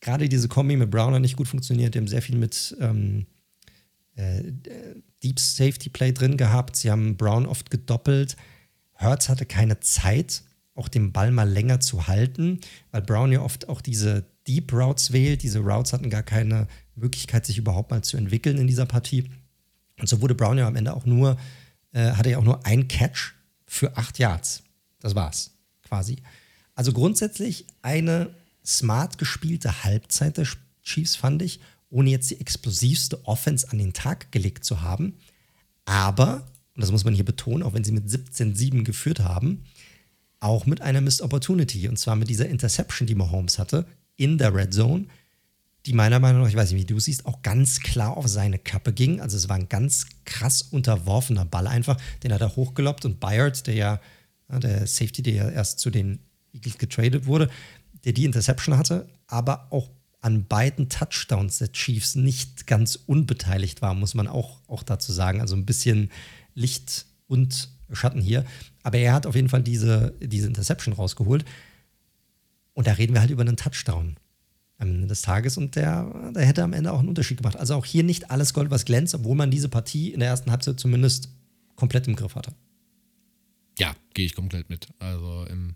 Gerade 0.00 0.28
diese 0.28 0.48
Kombi 0.48 0.76
mit 0.76 0.90
Brown 0.90 1.14
hat 1.14 1.20
nicht 1.20 1.36
gut 1.36 1.48
funktioniert. 1.48 1.94
Die 1.94 1.98
haben 1.98 2.08
sehr 2.08 2.22
viel 2.22 2.36
mit 2.36 2.76
ähm, 2.80 3.26
äh, 4.14 4.42
Deep 5.22 5.40
Safety 5.40 5.88
Play 5.88 6.12
drin 6.12 6.36
gehabt. 6.36 6.76
Sie 6.76 6.90
haben 6.90 7.16
Brown 7.16 7.46
oft 7.46 7.70
gedoppelt. 7.70 8.36
Hertz 8.94 9.28
hatte 9.28 9.46
keine 9.46 9.80
Zeit, 9.80 10.42
auch 10.74 10.88
den 10.88 11.12
Ball 11.12 11.30
mal 11.32 11.48
länger 11.48 11.80
zu 11.80 12.06
halten, 12.06 12.60
weil 12.90 13.02
Brown 13.02 13.32
ja 13.32 13.42
oft 13.42 13.68
auch 13.68 13.80
diese 13.80 14.24
Deep 14.46 14.72
Routes 14.72 15.12
wählt. 15.12 15.42
Diese 15.42 15.60
Routes 15.60 15.92
hatten 15.92 16.10
gar 16.10 16.22
keine 16.22 16.68
Möglichkeit, 16.94 17.46
sich 17.46 17.58
überhaupt 17.58 17.90
mal 17.90 18.02
zu 18.02 18.16
entwickeln 18.16 18.58
in 18.58 18.66
dieser 18.66 18.86
Partie. 18.86 19.28
Und 19.98 20.08
so 20.08 20.20
wurde 20.20 20.34
Brown 20.34 20.58
ja 20.58 20.66
am 20.66 20.76
Ende 20.76 20.94
auch 20.94 21.06
nur, 21.06 21.36
äh, 21.92 22.12
hatte 22.12 22.30
ja 22.30 22.38
auch 22.38 22.44
nur 22.44 22.64
ein 22.64 22.86
Catch 22.86 23.34
für 23.66 23.96
acht 23.96 24.18
Yards. 24.18 24.62
Das 25.00 25.14
war's 25.14 25.52
quasi. 25.82 26.16
Also 26.74 26.92
grundsätzlich 26.92 27.66
eine 27.82 28.30
smart 28.68 29.18
gespielte 29.18 29.82
Halbzeit 29.84 30.36
der 30.36 30.46
Chiefs, 30.82 31.16
fand 31.16 31.42
ich, 31.42 31.60
ohne 31.90 32.10
jetzt 32.10 32.30
die 32.30 32.40
explosivste 32.40 33.26
Offense 33.26 33.70
an 33.70 33.78
den 33.78 33.94
Tag 33.94 34.30
gelegt 34.30 34.64
zu 34.64 34.82
haben. 34.82 35.14
Aber, 35.86 36.46
und 36.74 36.82
das 36.82 36.92
muss 36.92 37.04
man 37.04 37.14
hier 37.14 37.24
betonen, 37.24 37.62
auch 37.62 37.72
wenn 37.72 37.84
sie 37.84 37.92
mit 37.92 38.06
17-7 38.06 38.84
geführt 38.84 39.20
haben, 39.20 39.64
auch 40.40 40.66
mit 40.66 40.82
einer 40.82 41.00
Missed 41.00 41.22
Opportunity. 41.22 41.88
Und 41.88 41.98
zwar 41.98 42.14
mit 42.14 42.28
dieser 42.28 42.48
Interception, 42.48 43.06
die 43.06 43.14
Mahomes 43.14 43.58
hatte, 43.58 43.86
in 44.16 44.36
der 44.36 44.54
Red 44.54 44.74
Zone, 44.74 45.06
die 45.86 45.94
meiner 45.94 46.18
Meinung 46.18 46.42
nach, 46.42 46.48
ich 46.48 46.56
weiß 46.56 46.72
nicht, 46.72 46.82
wie 46.82 46.92
du 46.92 47.00
siehst, 47.00 47.24
auch 47.24 47.40
ganz 47.42 47.80
klar 47.80 48.16
auf 48.16 48.28
seine 48.28 48.58
Kappe 48.58 48.92
ging. 48.92 49.20
Also 49.20 49.36
es 49.36 49.48
war 49.48 49.56
ein 49.56 49.68
ganz 49.68 50.06
krass 50.26 50.60
unterworfener 50.62 51.46
Ball 51.46 51.66
einfach. 51.66 51.96
Den 52.22 52.32
hat 52.32 52.42
er 52.42 52.54
hochgeloppt 52.56 53.06
und 53.06 53.20
Bayard, 53.20 53.66
der 53.66 53.74
ja, 53.74 54.00
der 54.48 54.86
Safety, 54.86 55.22
der 55.22 55.34
ja 55.34 55.48
erst 55.48 55.78
zu 55.78 55.90
den 55.90 56.18
Eagles 56.52 56.78
getradet 56.78 57.26
wurde, 57.26 57.48
der 58.08 58.14
die 58.14 58.24
Interception 58.24 58.78
hatte, 58.78 59.06
aber 59.26 59.70
auch 59.70 59.90
an 60.22 60.46
beiden 60.46 60.88
Touchdowns 60.88 61.58
der 61.58 61.72
Chiefs 61.72 62.14
nicht 62.14 62.66
ganz 62.66 62.98
unbeteiligt 63.04 63.82
war, 63.82 63.92
muss 63.92 64.14
man 64.14 64.28
auch, 64.28 64.60
auch 64.66 64.82
dazu 64.82 65.12
sagen. 65.12 65.42
Also 65.42 65.54
ein 65.54 65.66
bisschen 65.66 66.10
Licht 66.54 67.04
und 67.26 67.68
Schatten 67.92 68.22
hier. 68.22 68.46
Aber 68.82 68.96
er 68.96 69.12
hat 69.12 69.26
auf 69.26 69.34
jeden 69.34 69.50
Fall 69.50 69.62
diese, 69.62 70.14
diese 70.22 70.46
Interception 70.46 70.94
rausgeholt. 70.94 71.44
Und 72.72 72.86
da 72.86 72.92
reden 72.92 73.12
wir 73.12 73.20
halt 73.20 73.30
über 73.30 73.42
einen 73.42 73.58
Touchdown 73.58 74.16
am 74.78 74.88
Ende 74.88 75.06
des 75.08 75.20
Tages. 75.20 75.58
Und 75.58 75.76
der, 75.76 76.32
der 76.34 76.46
hätte 76.46 76.62
am 76.62 76.72
Ende 76.72 76.94
auch 76.94 77.00
einen 77.00 77.10
Unterschied 77.10 77.36
gemacht. 77.36 77.58
Also 77.58 77.74
auch 77.74 77.84
hier 77.84 78.04
nicht 78.04 78.30
alles 78.30 78.54
Gold, 78.54 78.70
was 78.70 78.86
glänzt, 78.86 79.14
obwohl 79.14 79.36
man 79.36 79.50
diese 79.50 79.68
Partie 79.68 80.14
in 80.14 80.20
der 80.20 80.30
ersten 80.30 80.50
Halbzeit 80.50 80.80
zumindest 80.80 81.28
komplett 81.76 82.08
im 82.08 82.16
Griff 82.16 82.36
hatte. 82.36 82.52
Ja, 83.78 83.94
gehe 84.12 84.26
ich 84.26 84.34
komplett 84.34 84.68
mit. 84.70 84.88
Also 84.98 85.46
im, 85.48 85.74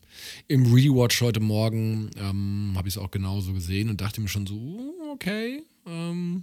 im 0.48 0.74
Rewatch 0.74 1.20
heute 1.20 1.38
Morgen 1.38 2.10
ähm, 2.16 2.72
habe 2.74 2.88
ich 2.88 2.96
es 2.96 2.98
auch 2.98 3.12
genauso 3.12 3.52
gesehen 3.52 3.88
und 3.88 4.00
dachte 4.00 4.20
mir 4.20 4.28
schon 4.28 4.46
so, 4.46 4.54
uh, 4.54 5.12
okay, 5.12 5.62
ähm, 5.86 6.42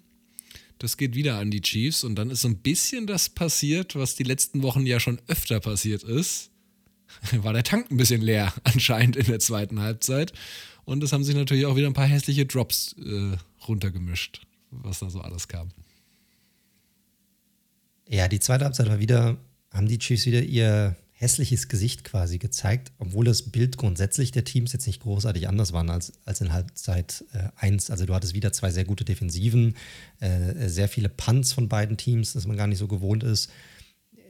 das 0.77 0.95
geht 0.95 1.15
wieder 1.15 1.37
an 1.37 1.51
die 1.51 1.59
Chiefs. 1.59 2.05
Und 2.05 2.15
dann 2.15 2.29
ist 2.29 2.41
so 2.41 2.47
ein 2.47 2.59
bisschen 2.59 3.07
das 3.07 3.27
passiert, 3.27 3.95
was 3.95 4.15
die 4.15 4.23
letzten 4.23 4.63
Wochen 4.63 4.85
ja 4.85 5.01
schon 5.01 5.19
öfter 5.27 5.59
passiert 5.59 6.03
ist. 6.03 6.49
War 7.33 7.51
der 7.51 7.63
Tank 7.63 7.91
ein 7.91 7.97
bisschen 7.97 8.21
leer 8.21 8.53
anscheinend 8.63 9.17
in 9.17 9.25
der 9.25 9.39
zweiten 9.39 9.81
Halbzeit. 9.81 10.31
Und 10.85 11.03
es 11.03 11.11
haben 11.11 11.25
sich 11.25 11.35
natürlich 11.35 11.65
auch 11.65 11.75
wieder 11.75 11.87
ein 11.87 11.93
paar 11.93 12.07
hässliche 12.07 12.45
Drops 12.45 12.95
äh, 13.05 13.35
runtergemischt, 13.67 14.47
was 14.71 14.99
da 14.99 15.09
so 15.09 15.19
alles 15.19 15.49
kam. 15.49 15.69
Ja, 18.07 18.29
die 18.29 18.39
zweite 18.39 18.63
Halbzeit 18.63 18.87
war 18.87 18.99
wieder, 18.99 19.37
haben 19.71 19.89
die 19.89 19.99
Chiefs 19.99 20.25
wieder 20.25 20.41
ihr 20.41 20.95
hässliches 21.19 21.67
Gesicht 21.67 22.05
quasi 22.05 22.37
gezeigt, 22.37 22.93
obwohl 22.97 23.25
das 23.25 23.51
Bild 23.51 23.75
grundsätzlich 23.75 24.31
der 24.31 24.45
Teams 24.45 24.71
jetzt 24.71 24.87
nicht 24.87 25.01
großartig 25.01 25.49
anders 25.49 25.73
war 25.73 25.87
als, 25.89 26.13
als 26.23 26.39
in 26.39 26.53
Halbzeit 26.53 27.25
1. 27.57 27.89
Äh, 27.89 27.91
also 27.91 28.05
du 28.05 28.15
hattest 28.15 28.33
wieder 28.33 28.53
zwei 28.53 28.71
sehr 28.71 28.85
gute 28.85 29.03
Defensiven, 29.03 29.75
äh, 30.21 30.69
sehr 30.69 30.87
viele 30.87 31.09
Punts 31.09 31.51
von 31.51 31.67
beiden 31.67 31.97
Teams, 31.97 32.31
dass 32.31 32.47
man 32.47 32.55
gar 32.55 32.67
nicht 32.67 32.77
so 32.77 32.87
gewohnt 32.87 33.23
ist. 33.23 33.51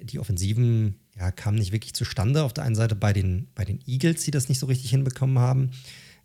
Die 0.01 0.17
Offensiven 0.17 0.95
ja, 1.15 1.31
kamen 1.31 1.59
nicht 1.59 1.71
wirklich 1.71 1.93
zustande. 1.93 2.41
Auf 2.41 2.53
der 2.53 2.63
einen 2.63 2.73
Seite 2.73 2.95
bei 2.95 3.13
den, 3.13 3.49
bei 3.53 3.65
den 3.65 3.79
Eagles, 3.85 4.23
die 4.23 4.31
das 4.31 4.49
nicht 4.49 4.59
so 4.59 4.65
richtig 4.65 4.89
hinbekommen 4.89 5.37
haben, 5.37 5.69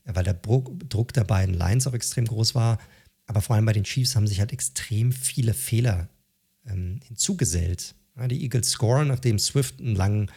weil 0.05 0.25
der 0.25 0.33
Druck 0.33 1.13
der 1.13 1.25
beiden 1.25 1.55
Lines 1.55 1.87
auch 1.87 1.95
extrem 1.95 2.25
groß 2.25 2.55
war. 2.55 2.79
Aber 3.27 3.43
vor 3.43 3.57
allem 3.57 3.67
bei 3.67 3.73
den 3.75 3.85
Chiefs 3.85 4.17
haben 4.17 4.27
sich 4.27 4.41
halt 4.41 4.53
extrem 4.53 5.13
viele 5.13 5.53
Fehler 5.53 6.09
ähm, 6.67 7.01
hinzugesellt. 7.05 7.95
Ja, 8.17 8.29
die 8.29 8.43
Eagles 8.43 8.71
scoren, 8.71 9.09
nachdem 9.09 9.39
Swift 9.39 9.81
einen 9.81 9.97
langen 9.97 10.31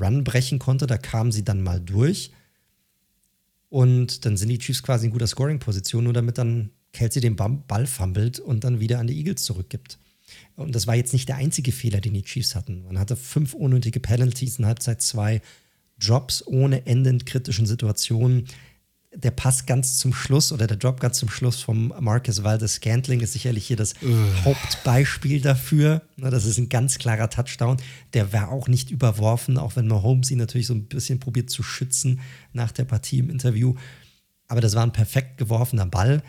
Run 0.00 0.24
brechen 0.24 0.58
konnte. 0.58 0.86
Da 0.86 0.98
kamen 0.98 1.32
sie 1.32 1.44
dann 1.44 1.62
mal 1.62 1.80
durch. 1.80 2.32
Und 3.68 4.24
dann 4.24 4.36
sind 4.36 4.48
die 4.48 4.58
Chiefs 4.58 4.82
quasi 4.82 5.06
in 5.06 5.12
guter 5.12 5.26
Scoring-Position, 5.26 6.04
nur 6.04 6.12
damit 6.12 6.38
dann 6.38 6.70
Kelsey 6.92 7.22
den 7.22 7.36
Ball 7.36 7.86
fummelt 7.86 8.38
und 8.38 8.64
dann 8.64 8.80
wieder 8.80 8.98
an 8.98 9.06
die 9.06 9.16
Eagles 9.16 9.44
zurückgibt. 9.44 9.98
Und 10.56 10.74
das 10.74 10.86
war 10.86 10.94
jetzt 10.94 11.12
nicht 11.12 11.28
der 11.28 11.36
einzige 11.36 11.72
Fehler, 11.72 12.00
den 12.00 12.14
die 12.14 12.22
Chiefs 12.22 12.54
hatten. 12.54 12.84
Man 12.84 12.98
hatte 12.98 13.16
fünf 13.16 13.54
unnötige 13.54 14.00
Penalties 14.00 14.58
in 14.58 14.66
Halbzeit 14.66 15.00
zwei, 15.00 15.40
Drops 15.98 16.46
ohne 16.46 16.86
Ende 16.86 17.10
in 17.10 17.24
kritischen 17.24 17.66
Situationen 17.66 18.46
der 19.14 19.30
Pass 19.30 19.66
ganz 19.66 19.98
zum 19.98 20.14
Schluss 20.14 20.52
oder 20.52 20.66
der 20.66 20.76
Drop 20.76 21.00
ganz 21.00 21.18
zum 21.18 21.28
Schluss 21.28 21.60
vom 21.60 21.92
Marcus 22.00 22.42
Valdes 22.44 22.74
Scantling 22.74 23.20
ist 23.20 23.34
sicherlich 23.34 23.66
hier 23.66 23.76
das 23.76 23.94
Ugh. 24.02 24.44
Hauptbeispiel 24.44 25.40
dafür. 25.40 26.02
Das 26.16 26.44
ist 26.44 26.58
ein 26.58 26.68
ganz 26.68 26.98
klarer 26.98 27.28
Touchdown. 27.28 27.76
Der 28.14 28.32
war 28.32 28.50
auch 28.50 28.68
nicht 28.68 28.90
überworfen, 28.90 29.58
auch 29.58 29.76
wenn 29.76 29.86
Mahomes 29.86 30.30
ihn 30.30 30.38
natürlich 30.38 30.66
so 30.66 30.74
ein 30.74 30.84
bisschen 30.84 31.20
probiert 31.20 31.50
zu 31.50 31.62
schützen 31.62 32.20
nach 32.52 32.72
der 32.72 32.84
Partie 32.84 33.18
im 33.18 33.30
Interview. 33.30 33.74
Aber 34.48 34.60
das 34.60 34.74
war 34.74 34.82
ein 34.82 34.92
perfekt 34.92 35.38
geworfener 35.38 35.86
Ball. 35.86 36.22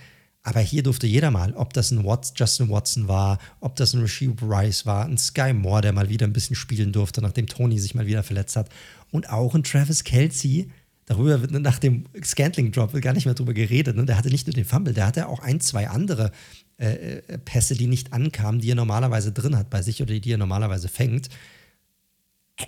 Aber 0.46 0.60
hier 0.60 0.84
durfte 0.84 1.08
jeder 1.08 1.32
mal, 1.32 1.54
ob 1.54 1.72
das 1.72 1.92
ein 1.92 2.04
Watts, 2.04 2.34
Justin 2.36 2.70
Watson 2.70 3.08
war, 3.08 3.40
ob 3.62 3.78
das 3.78 3.94
ein 3.94 4.02
Rasheed 4.02 4.42
Rice 4.42 4.86
war, 4.86 5.06
ein 5.06 5.18
Sky 5.18 5.54
Moore, 5.54 5.82
der 5.82 5.94
mal 5.94 6.10
wieder 6.10 6.28
ein 6.28 6.34
bisschen 6.34 6.58
spielen 6.58 6.92
durfte, 6.92 7.22
nachdem 7.22 7.48
Tony 7.48 7.80
sich 7.80 7.96
mal 7.96 8.08
wieder 8.08 8.24
verletzt 8.24 8.58
hat. 8.58 8.70
Und 9.10 9.30
auch 9.30 9.56
ein 9.56 9.64
Travis 9.64 10.04
Kelsey, 10.04 10.70
darüber 11.06 11.42
wird 11.42 11.52
nach 11.52 11.80
dem 11.80 12.06
Scantling-Drop 12.24 13.00
gar 13.02 13.14
nicht 13.14 13.26
mehr 13.26 13.34
drüber 13.34 13.54
geredet. 13.54 13.96
Ne? 13.96 14.06
Der 14.06 14.18
hatte 14.18 14.30
nicht 14.30 14.48
nur 14.48 14.54
den 14.54 14.66
Fumble, 14.66 14.94
der 14.94 15.08
hatte 15.08 15.28
auch 15.28 15.40
ein, 15.40 15.60
zwei 15.60 15.90
andere 15.90 16.32
äh, 16.78 17.18
äh, 17.20 17.38
Pässe, 17.38 17.76
die 17.76 17.88
nicht 17.88 18.14
ankamen, 18.14 18.62
die 18.62 18.72
er 18.72 18.76
normalerweise 18.76 19.32
drin 19.32 19.58
hat 19.58 19.70
bei 19.70 19.82
sich 19.82 20.02
oder 20.02 20.20
die 20.20 20.32
er 20.32 20.38
normalerweise 20.38 20.88
fängt. 20.88 21.30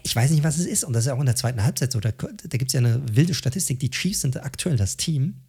Ich 0.04 0.16
weiß 0.16 0.32
nicht, 0.32 0.44
was 0.44 0.58
es 0.58 0.66
ist. 0.66 0.84
Und 0.84 0.94
das 0.94 1.04
ist 1.04 1.08
ja 1.08 1.16
auch 1.16 1.20
in 1.20 1.26
der 1.26 1.36
zweiten 1.36 1.64
Halbzeit 1.64 1.92
so. 1.92 2.00
Da, 2.00 2.12
da 2.12 2.58
gibt 2.58 2.70
es 2.70 2.74
ja 2.74 2.80
eine 2.80 3.02
wilde 3.12 3.34
Statistik. 3.34 3.80
Die 3.80 3.92
Chiefs 3.92 4.22
sind 4.22 4.42
aktuell 4.42 4.78
das 4.78 4.98
Team 4.98 5.42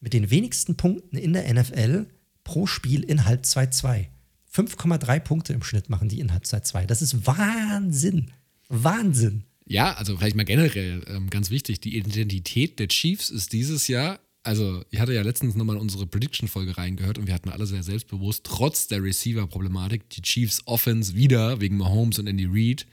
mit 0.00 0.12
den 0.12 0.30
wenigsten 0.30 0.76
Punkten 0.76 1.16
in 1.16 1.32
der 1.32 1.52
NFL 1.52 2.06
pro 2.44 2.66
Spiel 2.66 3.02
in 3.02 3.26
Halbzeit 3.26 3.74
2. 3.74 4.08
5,3 4.52 5.20
Punkte 5.20 5.52
im 5.52 5.62
Schnitt 5.62 5.88
machen 5.88 6.08
die 6.08 6.20
in 6.20 6.32
Halbzeit 6.32 6.66
2. 6.66 6.86
Das 6.86 7.02
ist 7.02 7.26
Wahnsinn. 7.26 8.32
Wahnsinn. 8.68 9.44
Ja, 9.70 9.92
also 9.92 10.16
vielleicht 10.16 10.34
mal 10.34 10.44
generell 10.44 11.04
ähm, 11.06 11.30
ganz 11.30 11.48
wichtig, 11.50 11.78
die 11.78 11.96
Identität 11.96 12.80
der 12.80 12.88
Chiefs 12.88 13.30
ist 13.30 13.52
dieses 13.52 13.86
Jahr, 13.86 14.18
also 14.42 14.84
ich 14.90 14.98
hatte 14.98 15.14
ja 15.14 15.22
letztens 15.22 15.54
nochmal 15.54 15.76
unsere 15.76 16.08
Prediction-Folge 16.08 16.76
reingehört 16.76 17.18
und 17.18 17.28
wir 17.28 17.34
hatten 17.34 17.50
alle 17.50 17.66
sehr 17.66 17.84
selbstbewusst, 17.84 18.42
trotz 18.42 18.88
der 18.88 19.00
Receiver-Problematik, 19.00 20.10
die 20.10 20.22
Chiefs 20.22 20.62
Offense 20.64 21.14
wieder 21.14 21.60
wegen 21.60 21.76
Mahomes 21.76 22.18
und 22.18 22.26
Andy 22.26 22.48
Reid 22.50 22.84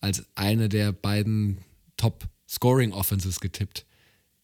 als 0.00 0.26
eine 0.34 0.68
der 0.68 0.92
beiden 0.92 1.62
Top-Scoring-Offenses 1.96 3.40
getippt. 3.40 3.86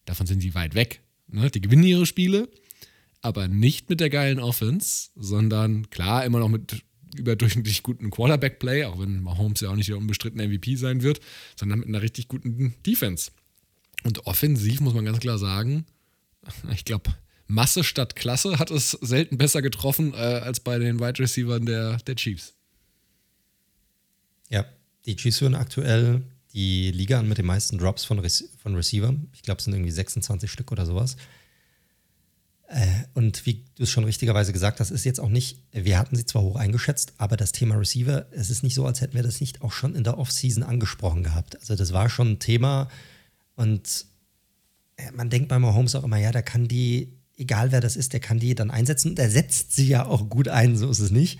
Davon 0.05 0.25
sind 0.25 0.41
sie 0.41 0.55
weit 0.55 0.73
weg. 0.73 1.01
Ne? 1.27 1.51
Die 1.51 1.61
gewinnen 1.61 1.83
ihre 1.83 2.07
Spiele, 2.07 2.49
aber 3.21 3.47
nicht 3.47 3.91
mit 3.91 3.99
der 3.99 4.09
geilen 4.09 4.39
Offense, 4.39 5.11
sondern 5.15 5.91
klar 5.91 6.25
immer 6.25 6.39
noch 6.39 6.49
mit 6.49 6.81
überdurchschnittlich 7.19 7.83
guten 7.83 8.09
Quarterback-Play, 8.09 8.85
auch 8.85 8.99
wenn 8.99 9.21
Mahomes 9.21 9.61
ja 9.61 9.69
auch 9.69 9.75
nicht 9.75 9.89
der 9.89 9.97
unbestrittene 9.97 10.47
MVP 10.47 10.75
sein 10.75 11.01
wird, 11.01 11.19
sondern 11.55 11.79
mit 11.79 11.87
einer 11.87 12.01
richtig 12.01 12.27
guten 12.27 12.75
Defense. 12.85 13.31
Und 14.03 14.27
offensiv 14.27 14.81
muss 14.81 14.93
man 14.93 15.05
ganz 15.05 15.19
klar 15.19 15.37
sagen, 15.37 15.85
ich 16.71 16.85
glaube, 16.85 17.15
Masse 17.47 17.83
statt 17.83 18.15
Klasse 18.15 18.59
hat 18.59 18.71
es 18.71 18.91
selten 18.91 19.37
besser 19.37 19.61
getroffen 19.61 20.13
äh, 20.13 20.17
als 20.17 20.59
bei 20.59 20.79
den 20.79 20.99
Wide 20.99 21.19
Receivers 21.19 21.61
der, 21.63 21.97
der 21.97 22.15
Chiefs. 22.15 22.53
Ja, 24.49 24.65
die 25.05 25.15
Chiefs 25.15 25.39
führen 25.39 25.55
aktuell 25.55 26.23
die 26.53 26.91
Liga 26.91 27.19
an 27.19 27.27
mit 27.27 27.37
den 27.37 27.45
meisten 27.45 27.77
Drops 27.77 28.05
von, 28.05 28.19
Re 28.19 28.29
von 28.57 28.75
Receivern. 28.75 29.27
Ich 29.33 29.43
glaube, 29.43 29.59
es 29.59 29.65
sind 29.65 29.73
irgendwie 29.73 29.91
26 29.91 30.49
Stück 30.49 30.71
oder 30.71 30.85
sowas. 30.85 31.17
Äh, 32.67 32.85
und 33.13 33.45
wie 33.45 33.63
du 33.75 33.83
es 33.83 33.89
schon 33.89 34.03
richtigerweise 34.03 34.53
gesagt 34.53 34.79
hast, 34.79 34.91
ist 34.91 35.05
jetzt 35.05 35.19
auch 35.19 35.29
nicht, 35.29 35.59
wir 35.71 35.99
hatten 35.99 36.15
sie 36.15 36.25
zwar 36.25 36.41
hoch 36.41 36.55
eingeschätzt, 36.55 37.13
aber 37.17 37.37
das 37.37 37.51
Thema 37.51 37.75
Receiver, 37.75 38.25
es 38.31 38.49
ist 38.49 38.63
nicht 38.63 38.75
so, 38.75 38.85
als 38.85 39.01
hätten 39.01 39.13
wir 39.13 39.23
das 39.23 39.39
nicht 39.39 39.61
auch 39.61 39.71
schon 39.71 39.95
in 39.95 40.03
der 40.03 40.17
Offseason 40.17 40.63
angesprochen 40.63 41.23
gehabt. 41.23 41.59
Also 41.59 41.75
das 41.75 41.93
war 41.93 42.09
schon 42.09 42.33
ein 42.33 42.39
Thema 42.39 42.89
und 43.55 44.05
man 45.13 45.29
denkt 45.29 45.49
bei 45.49 45.59
Mahomes 45.59 45.95
auch 45.95 46.03
immer, 46.03 46.17
ja, 46.17 46.31
der 46.31 46.43
kann 46.43 46.67
die, 46.67 47.19
egal 47.37 47.71
wer 47.71 47.81
das 47.81 47.95
ist, 47.95 48.13
der 48.13 48.19
kann 48.19 48.39
die 48.39 48.55
dann 48.55 48.71
einsetzen. 48.71 49.15
Der 49.15 49.29
setzt 49.29 49.75
sie 49.75 49.87
ja 49.87 50.05
auch 50.05 50.29
gut 50.29 50.47
ein, 50.47 50.77
so 50.77 50.89
ist 50.89 50.99
es 50.99 51.11
nicht. 51.11 51.39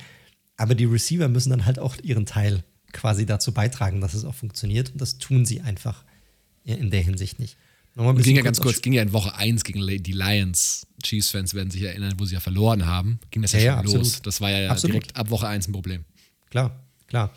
Aber 0.57 0.75
die 0.75 0.85
Receiver 0.85 1.27
müssen 1.27 1.49
dann 1.49 1.65
halt 1.65 1.79
auch 1.79 1.97
ihren 2.01 2.25
Teil 2.25 2.63
quasi 2.91 3.25
dazu 3.25 3.53
beitragen, 3.53 4.01
dass 4.01 4.13
es 4.13 4.25
auch 4.25 4.35
funktioniert. 4.35 4.91
Und 4.91 5.01
das 5.01 5.17
tun 5.17 5.45
sie 5.45 5.61
einfach 5.61 6.03
in 6.63 6.91
der 6.91 7.01
Hinsicht 7.01 7.39
nicht. 7.39 7.57
Ging 7.95 8.35
ja 8.35 8.41
ganz 8.41 8.59
kurz, 8.59 8.81
ging 8.81 8.93
ja 8.93 9.01
in 9.01 9.13
Woche 9.13 9.35
1 9.35 9.63
gegen 9.63 9.85
die 9.85 10.11
Lions. 10.11 10.85
Chiefs-Fans 11.01 11.53
werden 11.53 11.71
sich 11.71 11.83
erinnern, 11.83 12.13
wo 12.17 12.25
sie 12.25 12.33
ja 12.33 12.41
verloren 12.41 12.85
haben. 12.85 13.19
Ging 13.31 13.41
das 13.41 13.53
ja, 13.53 13.59
ja, 13.59 13.77
schon 13.77 13.91
ja 13.91 13.97
los. 13.97 14.21
Das 14.21 14.41
war 14.41 14.51
ja 14.51 14.69
absolut. 14.69 14.95
direkt 14.95 15.15
ab 15.15 15.29
Woche 15.29 15.47
1 15.47 15.67
ein 15.67 15.71
Problem. 15.71 16.03
Klar, 16.49 16.83
klar. 17.07 17.33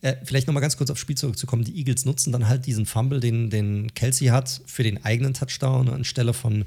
Äh, 0.00 0.16
vielleicht 0.24 0.46
nochmal 0.46 0.62
ganz 0.62 0.76
kurz 0.76 0.90
aufs 0.90 1.00
Spiel 1.00 1.16
zurückzukommen. 1.16 1.64
Die 1.64 1.76
Eagles 1.76 2.06
nutzen 2.06 2.32
dann 2.32 2.48
halt 2.48 2.66
diesen 2.66 2.86
Fumble, 2.86 3.20
den, 3.20 3.50
den 3.50 3.94
Kelsey 3.94 4.28
hat, 4.28 4.62
für 4.66 4.82
den 4.82 5.04
eigenen 5.04 5.34
Touchdown. 5.34 5.88
Anstelle 5.88 6.32
von 6.32 6.64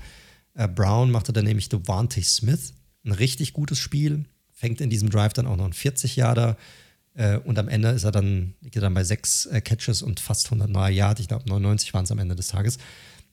äh, 0.53 0.68
Brown 0.68 1.11
machte 1.11 1.34
dann 1.34 1.45
nämlich 1.45 1.68
Devante 1.68 2.22
Smith. 2.22 2.74
Ein 3.03 3.11
richtig 3.11 3.53
gutes 3.53 3.80
Spiel. 3.80 4.26
Fängt 4.52 4.80
in 4.80 4.90
diesem 4.90 5.10
Drive 5.10 5.34
dann 5.34 5.48
auch 5.48 5.57
noch 5.57 5.65
ein 5.65 5.74
40-Jahrer. 5.74 6.57
Äh, 7.15 7.38
und 7.40 7.57
am 7.60 7.68
Ende 7.68 7.90
ist 7.90 8.03
er 8.03 8.11
dann, 8.11 8.53
liegt 8.61 8.76
er 8.76 8.82
dann 8.82 8.94
bei 8.94 9.03
sechs 9.03 9.48
äh, 9.48 9.61
Catches 9.61 10.02
und 10.02 10.20
fast 10.20 10.45
100 10.45 10.70
neue 10.70 10.94
Yards. 10.94 11.20
Ich 11.20 11.28
glaube, 11.28 11.49
99 11.49 11.94
waren 11.94 12.06
es 12.06 12.11
am 12.11 12.20
Ende 12.20 12.36
des 12.36 12.48
Tages. 12.48 12.78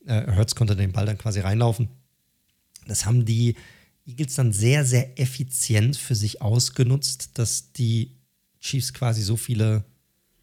Äh, 0.07 0.33
Hertz 0.33 0.55
konnte 0.55 0.77
den 0.77 0.93
Ball 0.93 1.07
dann 1.07 1.19
quasi 1.19 1.41
reinlaufen. 1.41 1.89
Das 2.87 3.07
haben 3.07 3.25
die 3.25 3.57
Eagles 4.07 4.35
dann 4.35 4.53
sehr, 4.53 4.85
sehr 4.85 5.19
effizient 5.21 5.97
für 5.97 6.15
sich 6.15 6.43
ausgenutzt, 6.43 7.31
dass 7.35 7.73
die 7.73 8.17
Chiefs 8.61 8.93
quasi 8.93 9.23
so 9.23 9.37
viele 9.37 9.85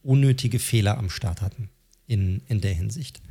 unnötige 0.04 0.60
Fehler 0.60 0.98
am 0.98 1.10
Start 1.10 1.42
hatten 1.42 1.70
in, 2.08 2.42
in 2.48 2.62
der 2.62 2.74
Hinsicht. 2.74 3.22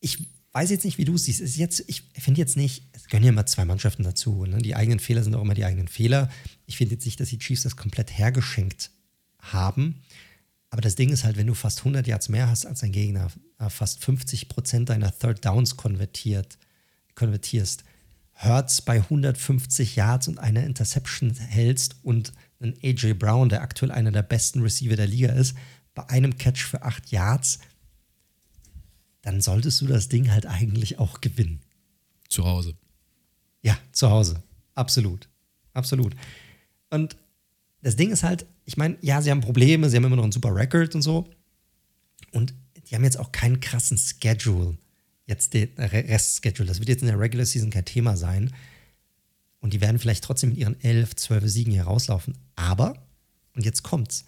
Ich 0.00 0.28
weiß 0.52 0.70
jetzt 0.70 0.84
nicht, 0.84 0.98
wie 0.98 1.04
du 1.04 1.14
es 1.14 1.24
siehst. 1.24 1.40
Ist 1.40 1.56
jetzt, 1.56 1.82
ich 1.86 2.02
finde 2.18 2.40
jetzt 2.40 2.56
nicht, 2.56 2.84
es 2.92 3.06
gehören 3.06 3.24
ja 3.24 3.30
immer 3.30 3.46
zwei 3.46 3.64
Mannschaften 3.64 4.02
dazu. 4.02 4.44
Ne? 4.46 4.58
Die 4.58 4.74
eigenen 4.74 5.00
Fehler 5.00 5.22
sind 5.22 5.34
auch 5.34 5.42
immer 5.42 5.54
die 5.54 5.64
eigenen 5.64 5.88
Fehler. 5.88 6.30
Ich 6.66 6.76
finde 6.76 6.94
jetzt 6.94 7.04
nicht, 7.04 7.18
dass 7.20 7.30
die 7.30 7.38
Chiefs 7.38 7.62
das 7.62 7.76
komplett 7.76 8.16
hergeschenkt 8.16 8.90
haben. 9.38 10.02
Aber 10.72 10.80
das 10.80 10.94
Ding 10.94 11.10
ist 11.10 11.24
halt, 11.24 11.36
wenn 11.36 11.46
du 11.46 11.52
fast 11.52 11.80
100 11.80 12.06
Yards 12.06 12.30
mehr 12.30 12.48
hast 12.48 12.64
als 12.64 12.80
dein 12.80 12.92
Gegner, 12.92 13.30
äh, 13.58 13.68
fast 13.68 14.02
50 14.02 14.48
Prozent 14.48 14.88
deiner 14.88 15.16
Third 15.16 15.44
Downs 15.44 15.76
konvertiert, 15.76 16.56
konvertierst, 17.14 17.84
Hurts 18.32 18.80
bei 18.80 18.96
150 18.96 19.96
Yards 19.96 20.28
und 20.28 20.38
einer 20.38 20.64
Interception 20.64 21.34
hältst 21.34 21.96
und 22.02 22.32
einen 22.58 22.74
AJ 22.82 23.12
Brown, 23.12 23.50
der 23.50 23.60
aktuell 23.60 23.92
einer 23.92 24.12
der 24.12 24.22
besten 24.22 24.62
Receiver 24.62 24.96
der 24.96 25.06
Liga 25.06 25.32
ist, 25.32 25.54
bei 25.94 26.08
einem 26.08 26.38
Catch 26.38 26.62
für 26.64 26.82
8 26.82 27.12
Yards, 27.12 27.58
dann 29.20 29.42
solltest 29.42 29.82
du 29.82 29.86
das 29.86 30.08
Ding 30.08 30.30
halt 30.30 30.46
eigentlich 30.46 30.98
auch 30.98 31.20
gewinnen. 31.20 31.60
Zu 32.30 32.46
Hause. 32.46 32.74
Ja, 33.60 33.76
zu 33.92 34.08
Hause. 34.08 34.42
Absolut. 34.74 35.28
Absolut. 35.74 36.16
Und 36.88 37.14
das 37.82 37.94
Ding 37.96 38.10
ist 38.10 38.22
halt, 38.22 38.46
ich 38.72 38.78
meine, 38.78 38.96
ja, 39.02 39.20
sie 39.20 39.30
haben 39.30 39.42
Probleme, 39.42 39.90
sie 39.90 39.98
haben 39.98 40.04
immer 40.04 40.16
noch 40.16 40.22
einen 40.22 40.32
super 40.32 40.54
Record 40.54 40.94
und 40.94 41.02
so. 41.02 41.28
Und 42.30 42.54
die 42.86 42.94
haben 42.94 43.04
jetzt 43.04 43.18
auch 43.18 43.30
keinen 43.30 43.60
krassen 43.60 43.98
Schedule. 43.98 44.78
Jetzt 45.26 45.52
den 45.52 45.68
Rest-Schedule. 45.76 46.66
Das 46.66 46.78
wird 46.78 46.88
jetzt 46.88 47.02
in 47.02 47.08
der 47.08 47.20
Regular 47.20 47.44
Season 47.44 47.68
kein 47.68 47.84
Thema 47.84 48.16
sein. 48.16 48.50
Und 49.60 49.74
die 49.74 49.82
werden 49.82 49.98
vielleicht 49.98 50.24
trotzdem 50.24 50.50
mit 50.50 50.58
ihren 50.58 50.80
11, 50.80 51.16
12 51.16 51.50
Siegen 51.50 51.70
hier 51.74 51.82
rauslaufen. 51.82 52.38
Aber, 52.56 53.06
und 53.54 53.66
jetzt 53.66 53.82
kommt's. 53.82 54.24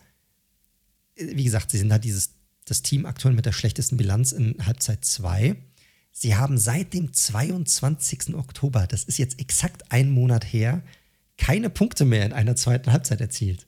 Wie 1.16 1.44
gesagt, 1.44 1.70
sie 1.70 1.78
sind 1.78 1.90
halt 1.90 2.04
dieses, 2.04 2.34
das 2.66 2.82
Team 2.82 3.06
aktuell 3.06 3.32
mit 3.32 3.46
der 3.46 3.52
schlechtesten 3.52 3.96
Bilanz 3.96 4.32
in 4.32 4.56
Halbzeit 4.66 5.06
2. 5.06 5.56
Sie 6.12 6.36
haben 6.36 6.58
seit 6.58 6.92
dem 6.92 7.14
22. 7.14 8.34
Oktober, 8.34 8.86
das 8.86 9.04
ist 9.04 9.16
jetzt 9.16 9.40
exakt 9.40 9.90
ein 9.90 10.10
Monat 10.10 10.44
her, 10.44 10.82
keine 11.38 11.70
Punkte 11.70 12.04
mehr 12.04 12.26
in 12.26 12.34
einer 12.34 12.56
zweiten 12.56 12.92
Halbzeit 12.92 13.22
erzielt. 13.22 13.66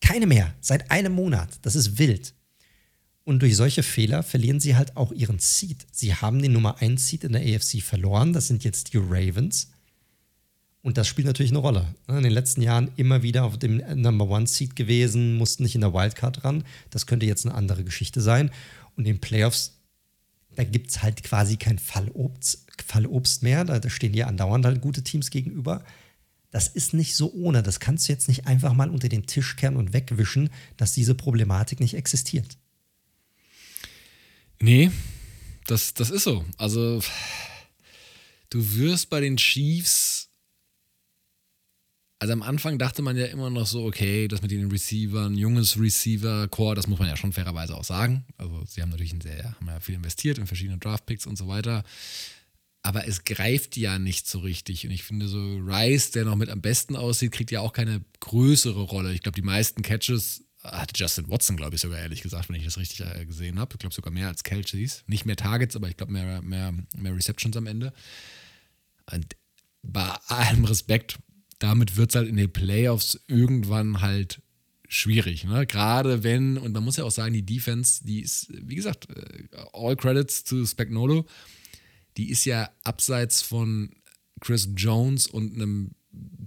Keine 0.00 0.26
mehr, 0.26 0.54
seit 0.60 0.90
einem 0.90 1.12
Monat. 1.14 1.48
Das 1.62 1.76
ist 1.76 1.98
wild. 1.98 2.34
Und 3.24 3.40
durch 3.40 3.56
solche 3.56 3.82
Fehler 3.82 4.22
verlieren 4.22 4.60
sie 4.60 4.76
halt 4.76 4.96
auch 4.96 5.10
ihren 5.10 5.38
Seed. 5.38 5.86
Sie 5.90 6.14
haben 6.14 6.42
den 6.42 6.52
Nummer 6.52 6.80
1 6.80 7.08
Seed 7.08 7.24
in 7.24 7.32
der 7.32 7.42
AFC 7.42 7.82
verloren. 7.82 8.34
Das 8.34 8.48
sind 8.48 8.64
jetzt 8.64 8.92
die 8.92 8.98
Ravens. 8.98 9.70
Und 10.82 10.98
das 10.98 11.08
spielt 11.08 11.26
natürlich 11.26 11.50
eine 11.50 11.60
Rolle. 11.60 11.94
In 12.06 12.22
den 12.22 12.32
letzten 12.32 12.60
Jahren 12.60 12.90
immer 12.96 13.22
wieder 13.22 13.44
auf 13.44 13.58
dem 13.58 13.78
Number 13.94 14.28
One 14.28 14.46
Seed 14.46 14.76
gewesen, 14.76 15.38
mussten 15.38 15.62
nicht 15.62 15.74
in 15.74 15.80
der 15.80 15.94
Wildcard 15.94 16.44
ran. 16.44 16.64
Das 16.90 17.06
könnte 17.06 17.24
jetzt 17.24 17.46
eine 17.46 17.54
andere 17.54 17.84
Geschichte 17.84 18.20
sein. 18.20 18.50
Und 18.94 19.06
in 19.06 19.14
den 19.14 19.20
Playoffs, 19.20 19.78
da 20.54 20.64
gibt 20.64 20.90
es 20.90 21.02
halt 21.02 21.22
quasi 21.22 21.56
kein 21.56 21.78
Fallobst, 21.78 22.66
Fallobst 22.86 23.42
mehr. 23.42 23.64
Da, 23.64 23.78
da 23.78 23.88
stehen 23.88 24.12
ja 24.12 24.26
andauernd 24.26 24.66
halt 24.66 24.82
gute 24.82 25.02
Teams 25.02 25.30
gegenüber. 25.30 25.82
Das 26.54 26.68
ist 26.68 26.94
nicht 26.94 27.16
so 27.16 27.32
ohne. 27.32 27.64
Das 27.64 27.80
kannst 27.80 28.06
du 28.06 28.12
jetzt 28.12 28.28
nicht 28.28 28.46
einfach 28.46 28.74
mal 28.74 28.88
unter 28.88 29.08
den 29.08 29.26
Tisch 29.26 29.56
kehren 29.56 29.74
und 29.74 29.92
wegwischen, 29.92 30.50
dass 30.76 30.92
diese 30.92 31.16
Problematik 31.16 31.80
nicht 31.80 31.94
existiert. 31.94 32.56
Nee, 34.60 34.92
das, 35.66 35.94
das 35.94 36.10
ist 36.10 36.22
so. 36.22 36.44
Also, 36.56 37.02
du 38.50 38.76
wirst 38.76 39.10
bei 39.10 39.18
den 39.18 39.36
Chiefs. 39.36 40.28
Also 42.20 42.32
am 42.32 42.42
Anfang 42.42 42.78
dachte 42.78 43.02
man 43.02 43.16
ja 43.16 43.26
immer 43.26 43.50
noch 43.50 43.66
so, 43.66 43.84
okay, 43.84 44.28
das 44.28 44.40
mit 44.40 44.52
den 44.52 44.70
Receivern, 44.70 45.36
junges 45.36 45.76
Receiver-Core, 45.76 46.76
das 46.76 46.86
muss 46.86 47.00
man 47.00 47.08
ja 47.08 47.16
schon 47.16 47.32
fairerweise 47.32 47.74
auch 47.74 47.82
sagen. 47.82 48.26
Also 48.38 48.64
sie 48.68 48.80
haben 48.80 48.90
natürlich 48.90 49.12
sehr, 49.20 49.56
haben 49.56 49.66
ja 49.66 49.80
viel 49.80 49.96
investiert 49.96 50.38
in 50.38 50.46
verschiedene 50.46 50.78
Draftpicks 50.78 51.26
und 51.26 51.36
so 51.36 51.48
weiter 51.48 51.82
aber 52.84 53.08
es 53.08 53.24
greift 53.24 53.78
ja 53.78 53.98
nicht 53.98 54.28
so 54.28 54.40
richtig. 54.40 54.84
Und 54.84 54.92
ich 54.92 55.04
finde, 55.04 55.26
so 55.26 55.38
Rice, 55.56 56.10
der 56.10 56.26
noch 56.26 56.36
mit 56.36 56.50
am 56.50 56.60
besten 56.60 56.96
aussieht, 56.96 57.32
kriegt 57.32 57.50
ja 57.50 57.60
auch 57.60 57.72
keine 57.72 58.04
größere 58.20 58.82
Rolle. 58.82 59.14
Ich 59.14 59.22
glaube, 59.22 59.36
die 59.36 59.42
meisten 59.42 59.80
Catches 59.80 60.44
hatte 60.62 60.92
Justin 60.94 61.30
Watson, 61.30 61.56
glaube 61.56 61.76
ich, 61.76 61.80
sogar 61.80 61.98
ehrlich 61.98 62.20
gesagt, 62.20 62.50
wenn 62.50 62.56
ich 62.56 62.64
das 62.64 62.76
richtig 62.76 63.00
äh, 63.00 63.24
gesehen 63.24 63.58
habe. 63.58 63.72
Ich 63.72 63.78
glaube 63.78 63.94
sogar 63.94 64.12
mehr 64.12 64.28
als 64.28 64.44
Kelcheys. 64.44 65.02
Nicht 65.06 65.24
mehr 65.24 65.36
Targets, 65.36 65.76
aber 65.76 65.88
ich 65.88 65.96
glaube 65.96 66.12
mehr, 66.12 66.42
mehr, 66.42 66.74
mehr 66.94 67.16
Receptions 67.16 67.56
am 67.56 67.66
Ende. 67.66 67.94
Und 69.10 69.34
bei 69.82 70.10
allem 70.28 70.66
Respekt, 70.66 71.18
damit 71.60 71.96
wird 71.96 72.10
es 72.10 72.16
halt 72.16 72.28
in 72.28 72.36
den 72.36 72.52
Playoffs 72.52 73.18
irgendwann 73.28 74.02
halt 74.02 74.42
schwierig. 74.88 75.44
Ne? 75.44 75.66
Gerade 75.66 76.22
wenn, 76.22 76.58
und 76.58 76.72
man 76.72 76.84
muss 76.84 76.98
ja 76.98 77.04
auch 77.04 77.10
sagen, 77.10 77.32
die 77.32 77.46
Defense, 77.46 78.04
die 78.04 78.20
ist, 78.20 78.48
wie 78.50 78.74
gesagt, 78.74 79.08
äh, 79.08 79.48
all 79.72 79.96
credits 79.96 80.44
zu 80.44 80.66
Spagnolo 80.66 81.26
die 82.16 82.30
ist 82.30 82.44
ja 82.44 82.70
abseits 82.84 83.42
von 83.42 83.94
Chris 84.40 84.68
Jones 84.76 85.26
und 85.26 85.54
einem 85.54 85.94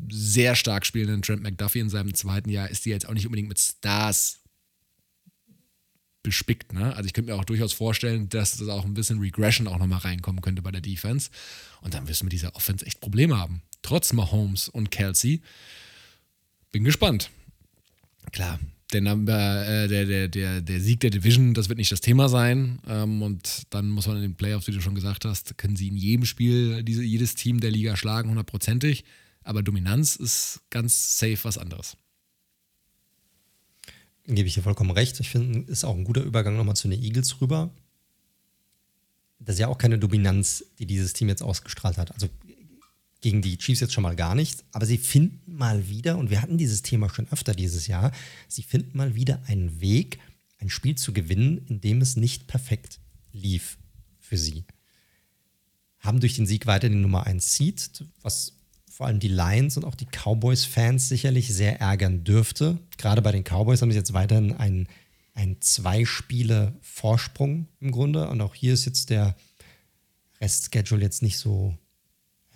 sehr 0.10 0.56
stark 0.56 0.86
spielenden 0.86 1.22
Trent 1.22 1.44
McDuffie 1.44 1.80
in 1.80 1.90
seinem 1.90 2.14
zweiten 2.14 2.50
Jahr, 2.50 2.70
ist 2.70 2.86
die 2.86 2.90
jetzt 2.90 3.08
auch 3.08 3.14
nicht 3.14 3.26
unbedingt 3.26 3.50
mit 3.50 3.60
Stars 3.60 4.40
bespickt. 6.24 6.74
Ne? 6.74 6.96
Also 6.96 7.08
ich 7.08 7.14
könnte 7.14 7.32
mir 7.32 7.38
auch 7.38 7.46
durchaus 7.46 7.74
vorstellen, 7.74 8.30
dass 8.30 8.58
das 8.58 8.68
auch 8.68 8.86
ein 8.86 8.94
bisschen 8.94 9.20
Regression 9.20 9.68
auch 9.68 9.78
nochmal 9.78 10.00
reinkommen 10.00 10.42
könnte 10.42 10.62
bei 10.62 10.72
der 10.72 10.82
Defense. 10.82 11.30
Und 11.82 11.94
dann 11.94 12.08
wirst 12.08 12.22
du 12.22 12.26
mit 12.26 12.34
dieser 12.34 12.56
Offense 12.56 12.86
echt 12.86 13.00
Probleme 13.02 13.38
haben. 13.38 13.62
Trotz 13.82 14.14
Mahomes 14.14 14.70
und 14.70 14.92
Kelsey. 14.92 15.42
Bin 16.72 16.84
gespannt. 16.84 17.30
Klar, 18.32 18.60
der, 18.94 19.02
Number, 19.02 19.68
äh, 19.68 19.88
der, 19.88 20.06
der, 20.06 20.28
der, 20.28 20.62
der 20.62 20.80
Sieg 20.80 21.00
der 21.02 21.10
Division, 21.10 21.54
das 21.54 21.70
wird 21.70 21.78
nicht 21.78 21.92
das 21.92 22.02
Thema 22.02 22.30
sein. 22.30 22.80
Ähm, 22.88 23.22
und 23.22 23.64
dann 23.70 23.90
muss 23.90 24.08
man 24.08 24.18
in 24.18 24.24
den 24.24 24.36
Playoffs, 24.36 24.68
wie 24.68 24.72
du 24.72 24.82
schon 24.82 24.96
gesagt 24.96 25.26
hast, 25.26 25.58
können 25.58 25.76
sie 25.76 25.88
in 25.88 25.98
jedem 25.98 26.26
Spiel 26.26 26.84
diese, 26.84 27.04
jedes 27.04 27.36
Team 27.36 27.60
der 27.60 27.72
Liga 27.72 27.98
schlagen, 27.98 28.30
hundertprozentig. 28.30 29.04
Aber 29.44 29.64
Dominanz 29.64 30.16
ist 30.16 30.62
ganz 30.70 31.18
safe 31.18 31.40
was 31.44 31.58
anderes. 31.58 31.98
Gebe 34.26 34.48
ich 34.48 34.56
dir 34.56 34.62
vollkommen 34.62 34.92
recht. 34.92 35.20
Ich 35.22 35.30
finde, 35.30 35.72
ist 35.72 35.86
auch 35.86 35.96
ein 35.96 36.04
guter 36.04 36.22
Übergang 36.22 36.58
nochmal 36.58 36.76
zu 36.76 36.90
den 36.90 37.02
Eagles 37.02 37.40
rüber. 37.40 37.72
Das 39.40 39.56
ist 39.56 39.60
ja 39.60 39.68
auch 39.68 39.78
keine 39.78 39.98
Dominanz, 39.98 40.66
die 40.80 40.86
dieses 40.86 41.14
Team 41.14 41.30
jetzt 41.30 41.44
ausgestrahlt 41.44 41.98
hat. 41.98 42.12
Also 42.14 42.28
gegen 43.22 43.42
die 43.42 43.58
Chiefs 43.58 43.80
jetzt 43.80 43.94
schon 43.94 44.04
mal 44.04 44.16
gar 44.16 44.36
nichts, 44.36 44.64
aber 44.72 44.86
sie 44.86 44.98
finden 44.98 45.56
mal 45.56 45.90
wieder, 45.90 46.18
und 46.18 46.30
wir 46.30 46.42
hatten 46.42 46.58
dieses 46.58 46.82
Thema 46.82 47.10
schon 47.10 47.28
öfter 47.32 47.54
dieses 47.54 47.88
Jahr, 47.88 48.12
sie 48.48 48.64
finden 48.64 48.98
mal 48.98 49.16
wieder 49.16 49.42
einen 49.48 49.82
Weg, 49.82 50.20
ein 50.60 50.70
Spiel 50.70 50.96
zu 50.96 51.14
gewinnen, 51.14 51.66
in 51.68 51.82
dem 51.82 52.02
es 52.02 52.16
nicht 52.16 52.48
perfekt 52.48 53.00
lief 53.32 53.78
für 54.20 54.38
sie. 54.38 54.66
haben 56.00 56.20
durch 56.20 56.36
den 56.36 56.46
Sieg 56.46 56.68
weiter 56.68 56.90
den 56.90 57.02
Nummer 57.02 57.26
1 57.26 57.56
Seed, 57.56 58.06
was 58.22 58.58
vor 58.98 59.06
allem 59.06 59.20
die 59.20 59.28
Lions 59.28 59.78
und 59.78 59.86
auch 59.86 59.94
die 59.94 60.08
Cowboys-Fans 60.08 61.08
sicherlich 61.08 61.54
sehr 61.54 61.80
ärgern 61.80 62.24
dürfte. 62.24 62.80
Gerade 62.98 63.22
bei 63.22 63.32
den 63.32 63.44
Cowboys 63.44 63.84
haben 63.84 63.92
sie 63.92 63.98
jetzt 63.98 64.14
weiterhin 64.14 64.54
einen, 64.54 64.88
einen 65.36 65.62
Zwei-Spiele-Vorsprung 65.62 67.68
im 67.80 67.92
Grunde. 67.92 68.28
Und 68.28 68.42
auch 68.42 68.56
hier 68.56 68.74
ist 68.74 68.86
jetzt 68.86 69.12
der 69.12 69.36
Restschedule 70.42 71.04
jetzt 71.04 71.22
nicht 71.22 71.38
so, 71.38 71.78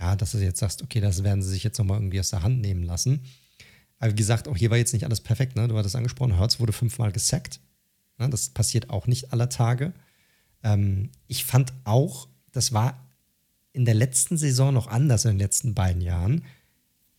ja, 0.02 0.16
dass 0.16 0.32
du 0.32 0.40
jetzt 0.40 0.60
sagst, 0.60 0.82
okay, 0.82 1.00
das 1.00 1.24
werden 1.24 1.44
sie 1.44 1.50
sich 1.50 1.64
jetzt 1.64 1.78
nochmal 1.78 2.00
irgendwie 2.00 2.20
aus 2.20 2.32
der 2.32 2.42
Hand 2.42 2.60
nehmen 2.60 2.84
lassen. 2.84 3.22
Aber 4.00 4.12
wie 4.12 4.16
gesagt, 4.16 4.48
auch 4.48 4.58
hier 4.58 4.72
war 4.72 4.78
jetzt 4.78 4.94
nicht 4.94 5.06
alles 5.06 5.22
perfekt. 5.22 5.56
Ne? 5.56 5.68
Du 5.68 5.78
hattest 5.78 5.96
angesprochen, 5.96 6.38
Hertz 6.38 6.60
wurde 6.60 6.74
fünfmal 6.74 7.12
gesackt. 7.12 7.60
Ne? 8.18 8.28
Das 8.30 8.50
passiert 8.50 8.90
auch 8.90 9.06
nicht 9.06 9.32
aller 9.32 9.48
Tage. 9.48 9.94
Ähm, 10.64 11.12
ich 11.28 11.46
fand 11.46 11.72
auch, 11.84 12.28
das 12.52 12.74
war 12.74 13.08
in 13.74 13.86
der 13.86 13.94
letzten 13.94 14.38
Saison 14.38 14.74
noch 14.74 14.88
anders, 14.88 15.26
in 15.26 15.32
den 15.32 15.40
letzten 15.40 15.76
beiden 15.76 16.02
Jahren. 16.02 16.44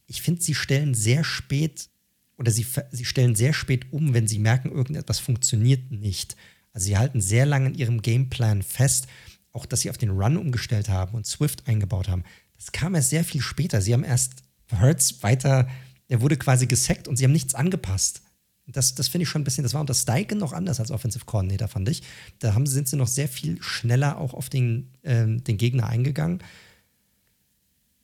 Ich 0.06 0.20
finde, 0.20 0.42
sie 0.42 0.54
stellen 0.54 0.94
sehr 0.94 1.22
spät 1.22 1.88
oder 2.36 2.50
sie, 2.50 2.66
sie 2.90 3.04
stellen 3.04 3.36
sehr 3.36 3.52
spät 3.52 3.92
um, 3.92 4.12
wenn 4.12 4.26
sie 4.26 4.40
merken, 4.40 4.72
irgendetwas 4.72 5.20
funktioniert 5.20 5.92
nicht. 5.92 6.36
Also 6.72 6.86
sie 6.86 6.98
halten 6.98 7.20
sehr 7.20 7.46
lange 7.46 7.68
in 7.68 7.74
ihrem 7.74 8.02
Gameplan 8.02 8.62
fest, 8.62 9.06
auch 9.52 9.66
dass 9.66 9.82
sie 9.82 9.90
auf 9.90 9.98
den 9.98 10.10
Run 10.10 10.36
umgestellt 10.36 10.88
haben 10.88 11.14
und 11.14 11.26
Swift 11.26 11.68
eingebaut 11.68 12.09
haben. 12.09 12.24
Das 12.62 12.70
kam 12.70 12.94
erst 12.94 13.10
sehr 13.10 13.24
viel 13.24 13.40
später. 13.40 13.82
Sie 13.82 13.93
haben 13.93 14.05
erst 14.05 14.44
Hertz 14.68 15.22
weiter, 15.22 15.68
er 16.06 16.20
wurde 16.20 16.36
quasi 16.36 16.68
gesackt 16.68 17.09
und 17.09 17.16
sie 17.16 17.24
haben 17.24 17.32
nichts 17.32 17.56
angepasst. 17.56 18.22
Das, 18.68 18.94
das 18.94 19.09
finde 19.09 19.24
ich 19.24 19.28
schon 19.28 19.43
ein 19.43 19.44
bisschen, 19.44 19.64
das 19.64 19.74
war 19.74 19.80
unter 19.80 19.94
Steigen 19.94 20.39
noch 20.39 20.52
anders 20.52 20.78
als 20.78 20.93
Offensive 20.93 21.24
Coordinator, 21.24 21.66
fand 21.66 21.89
ich. 21.89 22.05
Da 22.39 22.55
haben, 22.55 22.66
sind 22.66 22.86
sie 22.86 22.97
noch 22.97 23.09
sehr 23.09 23.26
viel 23.26 23.60
schneller 23.60 24.16
auch 24.18 24.32
auf 24.32 24.48
den, 24.48 24.93
ähm, 25.02 25.43
den 25.43 25.56
Gegner 25.56 25.89
eingegangen. 25.89 26.39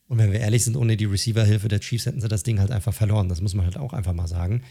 Und 0.08 0.18
wenn 0.18 0.32
wir 0.32 0.40
ehrlich 0.40 0.64
sind, 0.64 0.76
ohne 0.76 0.96
die 0.96 1.04
Receiver-Hilfe 1.04 1.68
der 1.68 1.78
Chiefs 1.78 2.06
hätten 2.06 2.20
sie 2.20 2.28
das 2.28 2.42
Ding 2.42 2.58
halt 2.58 2.72
einfach 2.72 2.92
verloren. 2.92 3.28
Das 3.28 3.40
muss 3.40 3.54
man 3.54 3.64
halt 3.64 3.76
auch 3.76 3.92
einfach 3.92 4.12
mal 4.14 4.26
sagen. 4.26 4.62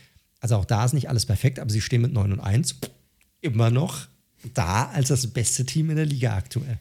Also 0.41 0.57
auch 0.57 0.65
da 0.65 0.83
ist 0.83 0.93
nicht 0.93 1.07
alles 1.07 1.25
perfekt, 1.25 1.59
aber 1.59 1.69
sie 1.69 1.81
stehen 1.81 2.01
mit 2.01 2.11
9 2.11 2.33
und 2.33 2.39
1 2.41 2.75
immer 3.39 3.71
noch 3.71 4.07
da 4.53 4.87
als 4.87 5.07
das 5.07 5.27
beste 5.27 5.65
Team 5.65 5.89
in 5.89 5.95
der 5.95 6.05
Liga 6.05 6.35
aktuell. 6.35 6.77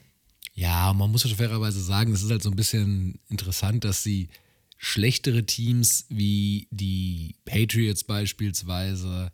Ja, 0.57 0.95
man 0.95 1.11
muss 1.11 1.23
schon 1.23 1.37
fairerweise 1.37 1.83
sagen, 1.83 2.13
es 2.13 2.23
ist 2.23 2.31
halt 2.31 2.43
so 2.43 2.51
ein 2.51 2.57
bisschen 2.57 3.21
interessant, 3.29 3.85
dass 3.85 4.03
sie 4.03 4.29
schlechtere 4.79 5.45
Teams 5.45 6.07
wie 6.09 6.67
die 6.71 7.37
Patriots 7.45 8.05
beispielsweise, 8.05 9.31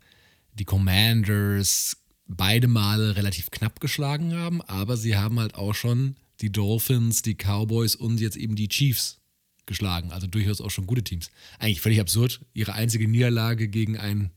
die 0.53 0.65
Commanders, 0.65 1.97
beide 2.27 2.67
Male 2.67 3.15
relativ 3.15 3.51
knapp 3.51 3.79
geschlagen 3.79 4.35
haben, 4.35 4.61
aber 4.63 4.97
sie 4.97 5.15
haben 5.15 5.39
halt 5.39 5.55
auch 5.55 5.73
schon 5.73 6.17
die 6.41 6.51
Dolphins, 6.51 7.21
die 7.21 7.35
Cowboys 7.35 7.95
und 7.95 8.19
jetzt 8.19 8.35
eben 8.35 8.57
die 8.57 8.67
Chiefs 8.67 9.21
geschlagen. 9.65 10.11
Also 10.11 10.27
durchaus 10.27 10.59
auch 10.59 10.71
schon 10.71 10.87
gute 10.87 11.03
Teams. 11.03 11.31
Eigentlich 11.57 11.79
völlig 11.79 12.01
absurd. 12.01 12.41
Ihre 12.53 12.73
einzige 12.73 13.07
Niederlage 13.07 13.69
gegen 13.69 13.97
ein 13.97 14.31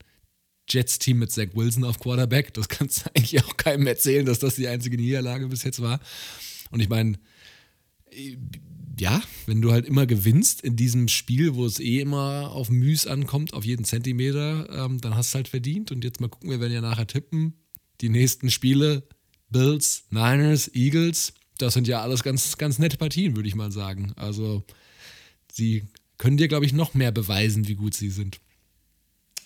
Jets-Team 0.69 1.19
mit 1.19 1.31
Zach 1.31 1.47
Wilson 1.53 1.83
auf 1.83 1.99
Quarterback. 1.99 2.53
Das 2.53 2.69
kannst 2.69 3.05
du 3.05 3.09
eigentlich 3.15 3.43
auch 3.43 3.57
keinem 3.57 3.87
erzählen, 3.87 4.25
dass 4.25 4.39
das 4.39 4.55
die 4.55 4.69
einzige 4.69 4.95
Niederlage 4.95 5.47
bis 5.47 5.63
jetzt 5.63 5.81
war. 5.81 5.99
Und 6.71 6.79
ich 6.79 6.89
meine, 6.89 7.17
ja, 8.99 9.21
wenn 9.45 9.61
du 9.61 9.71
halt 9.71 9.85
immer 9.85 10.05
gewinnst 10.05 10.61
in 10.61 10.75
diesem 10.75 11.07
Spiel, 11.07 11.55
wo 11.55 11.65
es 11.65 11.79
eh 11.79 11.99
immer 11.99 12.51
auf 12.51 12.69
Müs 12.69 13.05
ankommt, 13.05 13.53
auf 13.53 13.63
jeden 13.63 13.85
Zentimeter, 13.85 14.69
ähm, 14.71 14.99
dann 14.99 15.15
hast 15.15 15.33
du 15.33 15.37
halt 15.37 15.47
verdient. 15.47 15.91
Und 15.91 16.03
jetzt 16.03 16.19
mal 16.19 16.29
gucken, 16.29 16.49
wir 16.49 16.59
werden 16.59 16.73
ja 16.73 16.81
nachher 16.81 17.07
tippen. 17.07 17.53
Die 18.01 18.09
nächsten 18.09 18.49
Spiele, 18.49 19.07
Bills, 19.49 20.05
Niners, 20.09 20.73
Eagles, 20.73 21.33
das 21.57 21.73
sind 21.73 21.87
ja 21.87 22.01
alles 22.01 22.23
ganz, 22.23 22.57
ganz 22.57 22.79
nette 22.79 22.97
Partien, 22.97 23.35
würde 23.35 23.47
ich 23.47 23.55
mal 23.55 23.71
sagen. 23.71 24.13
Also 24.15 24.63
sie 25.51 25.83
können 26.17 26.37
dir, 26.37 26.47
glaube 26.47 26.65
ich, 26.65 26.73
noch 26.73 26.93
mehr 26.93 27.11
beweisen, 27.11 27.67
wie 27.67 27.75
gut 27.75 27.93
sie 27.93 28.09
sind. 28.09 28.39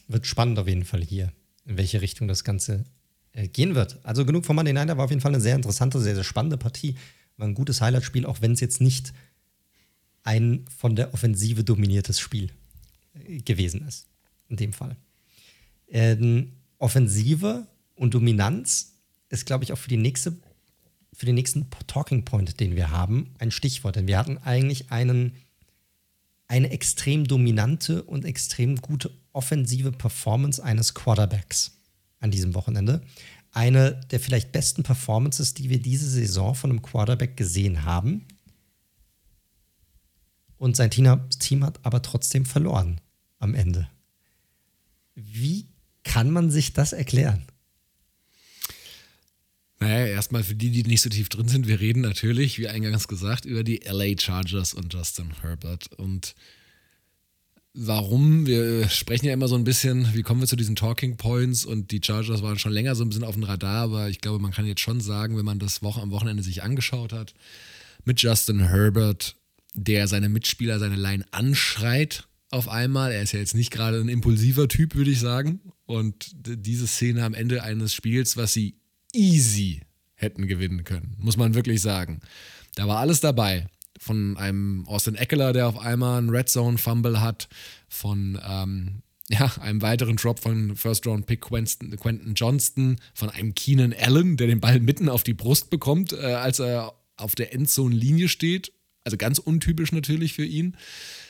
Wird 0.07 0.27
spannend 0.27 0.59
auf 0.59 0.67
jeden 0.67 0.85
Fall 0.85 1.03
hier, 1.03 1.31
in 1.65 1.77
welche 1.77 2.01
Richtung 2.01 2.27
das 2.27 2.43
Ganze 2.43 2.85
gehen 3.33 3.75
wird. 3.75 3.99
Also 4.03 4.25
genug 4.25 4.45
von 4.45 4.55
Monday 4.55 4.73
Night, 4.73 4.89
war 4.89 5.05
auf 5.05 5.09
jeden 5.09 5.21
Fall 5.21 5.33
eine 5.33 5.41
sehr 5.41 5.55
interessante, 5.55 5.99
sehr, 5.99 6.15
sehr 6.15 6.23
spannende 6.23 6.57
Partie. 6.57 6.95
War 7.37 7.47
ein 7.47 7.53
gutes 7.53 7.81
Highlight-Spiel, 7.81 8.25
auch 8.25 8.41
wenn 8.41 8.51
es 8.51 8.59
jetzt 8.59 8.81
nicht 8.81 9.13
ein 10.23 10.65
von 10.77 10.95
der 10.95 11.13
Offensive 11.13 11.63
dominiertes 11.63 12.19
Spiel 12.19 12.51
äh, 13.13 13.39
gewesen 13.39 13.87
ist. 13.87 14.07
In 14.49 14.57
dem 14.57 14.73
Fall. 14.73 14.97
Ähm, 15.87 16.51
Offensive 16.77 17.67
und 17.95 18.13
Dominanz 18.13 18.95
ist, 19.29 19.45
glaube 19.45 19.63
ich, 19.63 19.71
auch 19.71 19.77
für 19.77 19.89
die 19.89 19.97
nächste, 19.97 20.35
für 21.13 21.25
den 21.25 21.35
nächsten 21.35 21.67
Talking 21.87 22.25
Point, 22.25 22.59
den 22.59 22.75
wir 22.75 22.91
haben, 22.91 23.33
ein 23.39 23.51
Stichwort. 23.51 23.95
Denn 23.95 24.07
wir 24.07 24.17
hatten 24.17 24.37
eigentlich 24.39 24.91
einen, 24.91 25.35
eine 26.49 26.69
extrem 26.71 27.25
dominante 27.25 28.03
und 28.03 28.25
extrem 28.25 28.75
gute 28.75 29.09
offensive 29.31 29.93
Performance 29.93 30.61
eines 30.61 30.93
Quarterbacks 30.93 31.80
an 32.21 32.31
diesem 32.31 32.53
Wochenende 32.53 33.01
eine 33.51 33.99
der 34.11 34.19
vielleicht 34.19 34.51
besten 34.51 34.83
Performances, 34.83 35.53
die 35.53 35.69
wir 35.69 35.81
diese 35.81 36.09
Saison 36.09 36.55
von 36.55 36.69
einem 36.69 36.81
Quarterback 36.81 37.35
gesehen 37.35 37.83
haben. 37.83 38.25
Und 40.57 40.75
sein 40.75 40.91
Team 40.91 41.65
hat 41.65 41.79
aber 41.83 42.01
trotzdem 42.01 42.45
verloren 42.45 43.01
am 43.39 43.55
Ende. 43.55 43.89
Wie 45.15 45.67
kann 46.03 46.31
man 46.31 46.49
sich 46.49 46.73
das 46.73 46.93
erklären? 46.93 47.43
Naja, 49.79 50.05
erstmal 50.05 50.43
für 50.43 50.53
die, 50.53 50.69
die 50.69 50.83
nicht 50.83 51.01
so 51.01 51.09
tief 51.09 51.27
drin 51.27 51.47
sind, 51.47 51.67
wir 51.67 51.79
reden 51.79 52.01
natürlich, 52.01 52.59
wie 52.59 52.67
eingangs 52.67 53.07
gesagt, 53.07 53.45
über 53.45 53.63
die 53.63 53.81
LA 53.83 54.15
Chargers 54.19 54.75
und 54.75 54.93
Justin 54.93 55.41
Herbert. 55.41 55.91
Und 55.93 56.35
warum. 57.73 58.45
Wir 58.45 58.89
sprechen 58.89 59.25
ja 59.25 59.33
immer 59.33 59.47
so 59.47 59.55
ein 59.55 59.63
bisschen, 59.63 60.13
wie 60.13 60.23
kommen 60.23 60.41
wir 60.41 60.47
zu 60.47 60.55
diesen 60.55 60.75
Talking 60.75 61.17
Points 61.17 61.65
und 61.65 61.91
die 61.91 62.01
Chargers 62.03 62.41
waren 62.41 62.59
schon 62.59 62.73
länger 62.73 62.95
so 62.95 63.03
ein 63.03 63.09
bisschen 63.09 63.23
auf 63.23 63.35
dem 63.35 63.43
Radar, 63.43 63.83
aber 63.83 64.09
ich 64.09 64.19
glaube, 64.19 64.39
man 64.39 64.51
kann 64.51 64.65
jetzt 64.65 64.81
schon 64.81 65.01
sagen, 65.01 65.37
wenn 65.37 65.45
man 65.45 65.59
das 65.59 65.81
Woche 65.81 66.01
am 66.01 66.11
Wochenende 66.11 66.43
sich 66.43 66.63
angeschaut 66.63 67.13
hat, 67.13 67.33
mit 68.03 68.21
Justin 68.21 68.59
Herbert, 68.59 69.35
der 69.73 70.07
seine 70.07 70.29
Mitspieler, 70.29 70.79
seine 70.79 70.95
Line 70.95 71.25
anschreit 71.31 72.27
auf 72.49 72.67
einmal. 72.67 73.11
Er 73.11 73.21
ist 73.21 73.31
ja 73.31 73.39
jetzt 73.39 73.55
nicht 73.55 73.71
gerade 73.71 73.99
ein 73.99 74.09
impulsiver 74.09 74.67
Typ, 74.67 74.95
würde 74.95 75.11
ich 75.11 75.19
sagen. 75.19 75.61
Und 75.85 76.31
diese 76.35 76.87
Szene 76.87 77.23
am 77.23 77.33
Ende 77.33 77.63
eines 77.63 77.93
Spiels, 77.93 78.37
was 78.37 78.53
sie 78.53 78.75
easy 79.13 79.81
hätten 80.15 80.47
gewinnen 80.47 80.83
können, 80.83 81.15
muss 81.17 81.37
man 81.37 81.53
wirklich 81.53 81.81
sagen. 81.81 82.19
Da 82.75 82.87
war 82.87 82.99
alles 82.99 83.21
dabei 83.21 83.67
von 84.01 84.35
einem 84.35 84.83
Austin 84.87 85.13
Eckler, 85.13 85.53
der 85.53 85.67
auf 85.67 85.77
einmal 85.77 86.17
einen 86.17 86.31
Red 86.31 86.49
Zone 86.49 86.79
Fumble 86.79 87.21
hat, 87.21 87.47
von 87.87 88.39
ähm, 88.43 89.03
ja, 89.29 89.51
einem 89.61 89.83
weiteren 89.83 90.15
Drop 90.15 90.39
von 90.39 90.75
First 90.75 91.05
Round 91.05 91.27
Pick 91.27 91.41
Quentin, 91.41 91.95
Quentin 91.97 92.33
Johnston, 92.33 92.97
von 93.13 93.29
einem 93.29 93.53
Keenan 93.53 93.93
Allen, 93.93 94.37
der 94.37 94.47
den 94.47 94.59
Ball 94.59 94.79
mitten 94.79 95.07
auf 95.07 95.23
die 95.23 95.35
Brust 95.35 95.69
bekommt, 95.69 96.13
äh, 96.13 96.33
als 96.33 96.59
er 96.59 96.93
auf 97.15 97.35
der 97.35 97.53
Endzone-Linie 97.53 98.27
steht. 98.27 98.73
Also 99.03 99.17
ganz 99.17 99.37
untypisch 99.37 99.91
natürlich 99.91 100.33
für 100.33 100.45
ihn. 100.45 100.75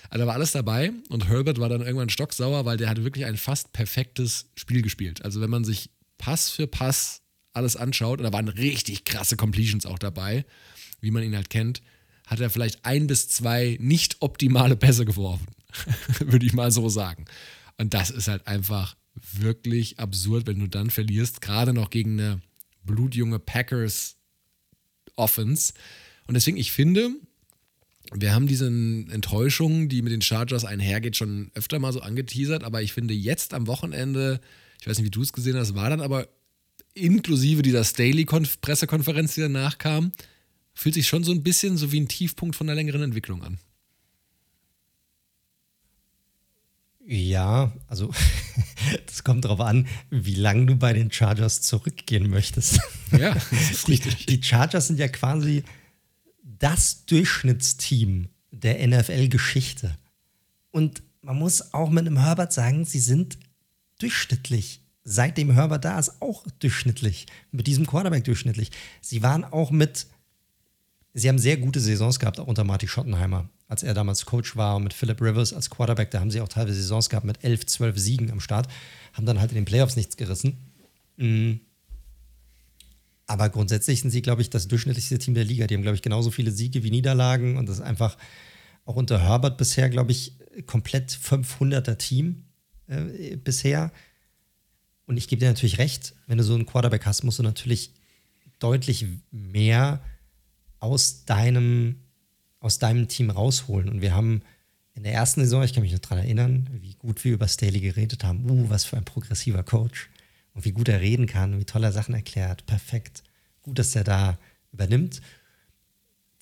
Also 0.09 0.23
da 0.23 0.27
war 0.27 0.35
alles 0.35 0.53
dabei 0.53 0.93
und 1.09 1.27
Herbert 1.27 1.59
war 1.59 1.67
dann 1.67 1.81
irgendwann 1.81 2.09
stocksauer, 2.09 2.63
weil 2.63 2.77
der 2.77 2.89
hatte 2.89 3.03
wirklich 3.03 3.25
ein 3.25 3.37
fast 3.37 3.73
perfektes 3.73 4.49
Spiel 4.55 4.81
gespielt. 4.81 5.25
Also 5.25 5.41
wenn 5.41 5.49
man 5.49 5.65
sich 5.65 5.89
Pass 6.17 6.49
für 6.49 6.67
Pass 6.67 7.21
alles 7.51 7.75
anschaut, 7.75 8.19
und 8.19 8.23
da 8.23 8.31
waren 8.31 8.47
richtig 8.47 9.03
krasse 9.03 9.35
Completions 9.35 9.85
auch 9.85 9.99
dabei, 9.99 10.45
wie 11.01 11.11
man 11.11 11.23
ihn 11.23 11.35
halt 11.35 11.49
kennt, 11.49 11.81
hat 12.31 12.39
er 12.39 12.49
vielleicht 12.49 12.85
ein 12.85 13.07
bis 13.07 13.27
zwei 13.27 13.77
nicht 13.81 14.21
optimale 14.21 14.77
Pässe 14.77 15.03
geworfen. 15.03 15.47
Würde 16.19 16.45
ich 16.45 16.53
mal 16.53 16.71
so 16.71 16.87
sagen. 16.87 17.25
Und 17.77 17.93
das 17.93 18.09
ist 18.09 18.29
halt 18.29 18.47
einfach 18.47 18.95
wirklich 19.33 19.99
absurd, 19.99 20.47
wenn 20.47 20.59
du 20.59 20.67
dann 20.67 20.89
verlierst, 20.89 21.41
gerade 21.41 21.73
noch 21.73 21.89
gegen 21.89 22.17
eine 22.17 22.41
blutjunge 22.85 23.37
Packers 23.37 24.15
Offense. 25.17 25.73
Und 26.25 26.35
deswegen, 26.35 26.55
ich 26.55 26.71
finde, 26.71 27.09
wir 28.13 28.33
haben 28.33 28.47
diese 28.47 28.67
Enttäuschung, 28.67 29.89
die 29.89 30.01
mit 30.01 30.13
den 30.13 30.21
Chargers 30.21 30.63
einhergeht, 30.63 31.17
schon 31.17 31.51
öfter 31.53 31.79
mal 31.79 31.91
so 31.91 31.99
angeteasert, 31.99 32.63
aber 32.63 32.81
ich 32.81 32.93
finde 32.93 33.13
jetzt 33.13 33.53
am 33.53 33.67
Wochenende, 33.67 34.39
ich 34.79 34.87
weiß 34.87 34.97
nicht, 34.97 35.07
wie 35.07 35.11
du 35.11 35.21
es 35.21 35.33
gesehen 35.33 35.57
hast, 35.57 35.75
war 35.75 35.89
dann 35.89 35.99
aber 35.99 36.29
inklusive 36.93 37.61
dieser 37.61 37.83
Staley-Pressekonferenz, 37.83 39.35
die 39.35 39.41
danach 39.41 39.77
kam, 39.77 40.13
fühlt 40.81 40.95
sich 40.95 41.07
schon 41.07 41.23
so 41.23 41.31
ein 41.31 41.43
bisschen 41.43 41.77
so 41.77 41.91
wie 41.91 41.99
ein 41.99 42.07
Tiefpunkt 42.07 42.55
von 42.55 42.67
einer 42.67 42.75
längeren 42.75 43.03
Entwicklung 43.03 43.43
an. 43.43 43.59
Ja, 47.05 47.71
also 47.87 48.11
das 49.05 49.23
kommt 49.23 49.45
darauf 49.45 49.59
an, 49.59 49.87
wie 50.09 50.33
lange 50.33 50.65
du 50.65 50.75
bei 50.75 50.93
den 50.93 51.11
Chargers 51.11 51.61
zurückgehen 51.61 52.29
möchtest. 52.29 52.79
Ja. 53.11 53.35
Die, 53.87 53.99
die 53.99 54.41
Chargers 54.41 54.87
sind 54.87 54.97
ja 54.97 55.09
quasi 55.09 55.65
das 56.41 57.05
Durchschnittsteam 57.07 58.29
der 58.51 58.87
NFL-Geschichte. 58.87 59.97
Und 60.71 61.03
man 61.21 61.37
muss 61.37 61.73
auch 61.73 61.89
mit 61.89 62.07
einem 62.07 62.19
Herbert 62.19 62.53
sagen, 62.53 62.85
sie 62.85 63.01
sind 63.01 63.37
durchschnittlich. 63.99 64.79
Seitdem 65.03 65.51
Herbert 65.51 65.83
da 65.83 65.99
ist, 65.99 66.21
auch 66.21 66.45
durchschnittlich. 66.59 67.25
Mit 67.51 67.67
diesem 67.67 67.85
Quarterback 67.85 68.23
durchschnittlich. 68.23 68.71
Sie 69.01 69.21
waren 69.21 69.43
auch 69.43 69.71
mit 69.71 70.07
sie 71.13 71.29
haben 71.29 71.39
sehr 71.39 71.57
gute 71.57 71.79
Saisons 71.79 72.19
gehabt, 72.19 72.39
auch 72.39 72.47
unter 72.47 72.63
Marty 72.63 72.87
Schottenheimer, 72.87 73.49
als 73.67 73.83
er 73.83 73.93
damals 73.93 74.25
Coach 74.25 74.55
war 74.55 74.75
und 74.75 74.83
mit 74.83 74.93
Philip 74.93 75.21
Rivers 75.21 75.53
als 75.53 75.69
Quarterback. 75.69 76.11
Da 76.11 76.19
haben 76.19 76.31
sie 76.31 76.41
auch 76.41 76.47
teilweise 76.47 76.81
Saisons 76.81 77.09
gehabt 77.09 77.25
mit 77.25 77.43
11, 77.43 77.65
12 77.65 77.97
Siegen 77.97 78.31
am 78.31 78.39
Start, 78.39 78.67
haben 79.13 79.25
dann 79.25 79.39
halt 79.39 79.51
in 79.51 79.55
den 79.55 79.65
Playoffs 79.65 79.95
nichts 79.95 80.17
gerissen. 80.17 80.57
Mhm. 81.17 81.61
Aber 83.27 83.49
grundsätzlich 83.49 84.01
sind 84.01 84.11
sie, 84.11 84.21
glaube 84.21 84.41
ich, 84.41 84.49
das 84.49 84.67
durchschnittlichste 84.67 85.17
Team 85.17 85.33
der 85.35 85.45
Liga. 85.45 85.67
Die 85.67 85.75
haben, 85.75 85.83
glaube 85.83 85.95
ich, 85.95 86.01
genauso 86.01 86.31
viele 86.31 86.51
Siege 86.51 86.83
wie 86.83 86.91
Niederlagen 86.91 87.57
und 87.57 87.69
das 87.69 87.77
ist 87.77 87.83
einfach 87.83 88.17
auch 88.85 88.95
unter 88.95 89.21
Herbert 89.21 89.57
bisher, 89.57 89.89
glaube 89.89 90.11
ich, 90.11 90.33
komplett 90.65 91.11
500er 91.11 91.97
Team 91.97 92.43
äh, 92.87 93.37
bisher. 93.37 93.91
Und 95.05 95.17
ich 95.17 95.27
gebe 95.27 95.39
dir 95.39 95.47
natürlich 95.47 95.77
recht, 95.77 96.13
wenn 96.27 96.37
du 96.37 96.43
so 96.43 96.53
einen 96.53 96.65
Quarterback 96.65 97.05
hast, 97.05 97.23
musst 97.23 97.39
du 97.39 97.43
natürlich 97.43 97.93
deutlich 98.59 99.05
mehr 99.31 100.01
aus 100.81 101.23
deinem, 101.25 101.95
aus 102.59 102.79
deinem 102.79 103.07
Team 103.07 103.29
rausholen. 103.29 103.87
Und 103.87 104.01
wir 104.01 104.13
haben 104.13 104.41
in 104.93 105.03
der 105.03 105.13
ersten 105.13 105.41
Saison, 105.41 105.63
ich 105.63 105.73
kann 105.73 105.83
mich 105.83 105.93
noch 105.93 105.99
daran 105.99 106.17
erinnern, 106.17 106.69
wie 106.81 106.95
gut 106.95 107.23
wir 107.23 107.33
über 107.33 107.47
Staley 107.47 107.79
geredet 107.79 108.25
haben. 108.25 108.49
Uh, 108.49 108.69
was 108.69 108.83
für 108.83 108.97
ein 108.97 109.05
progressiver 109.05 109.63
Coach. 109.63 110.09
Und 110.53 110.65
wie 110.65 110.73
gut 110.73 110.89
er 110.89 110.99
reden 110.99 111.27
kann, 111.27 111.59
wie 111.59 111.65
toll 111.65 111.83
er 111.83 111.93
Sachen 111.93 112.13
erklärt. 112.13 112.65
Perfekt. 112.65 113.23
Gut, 113.61 113.79
dass 113.79 113.95
er 113.95 114.03
da 114.03 114.37
übernimmt. 114.73 115.21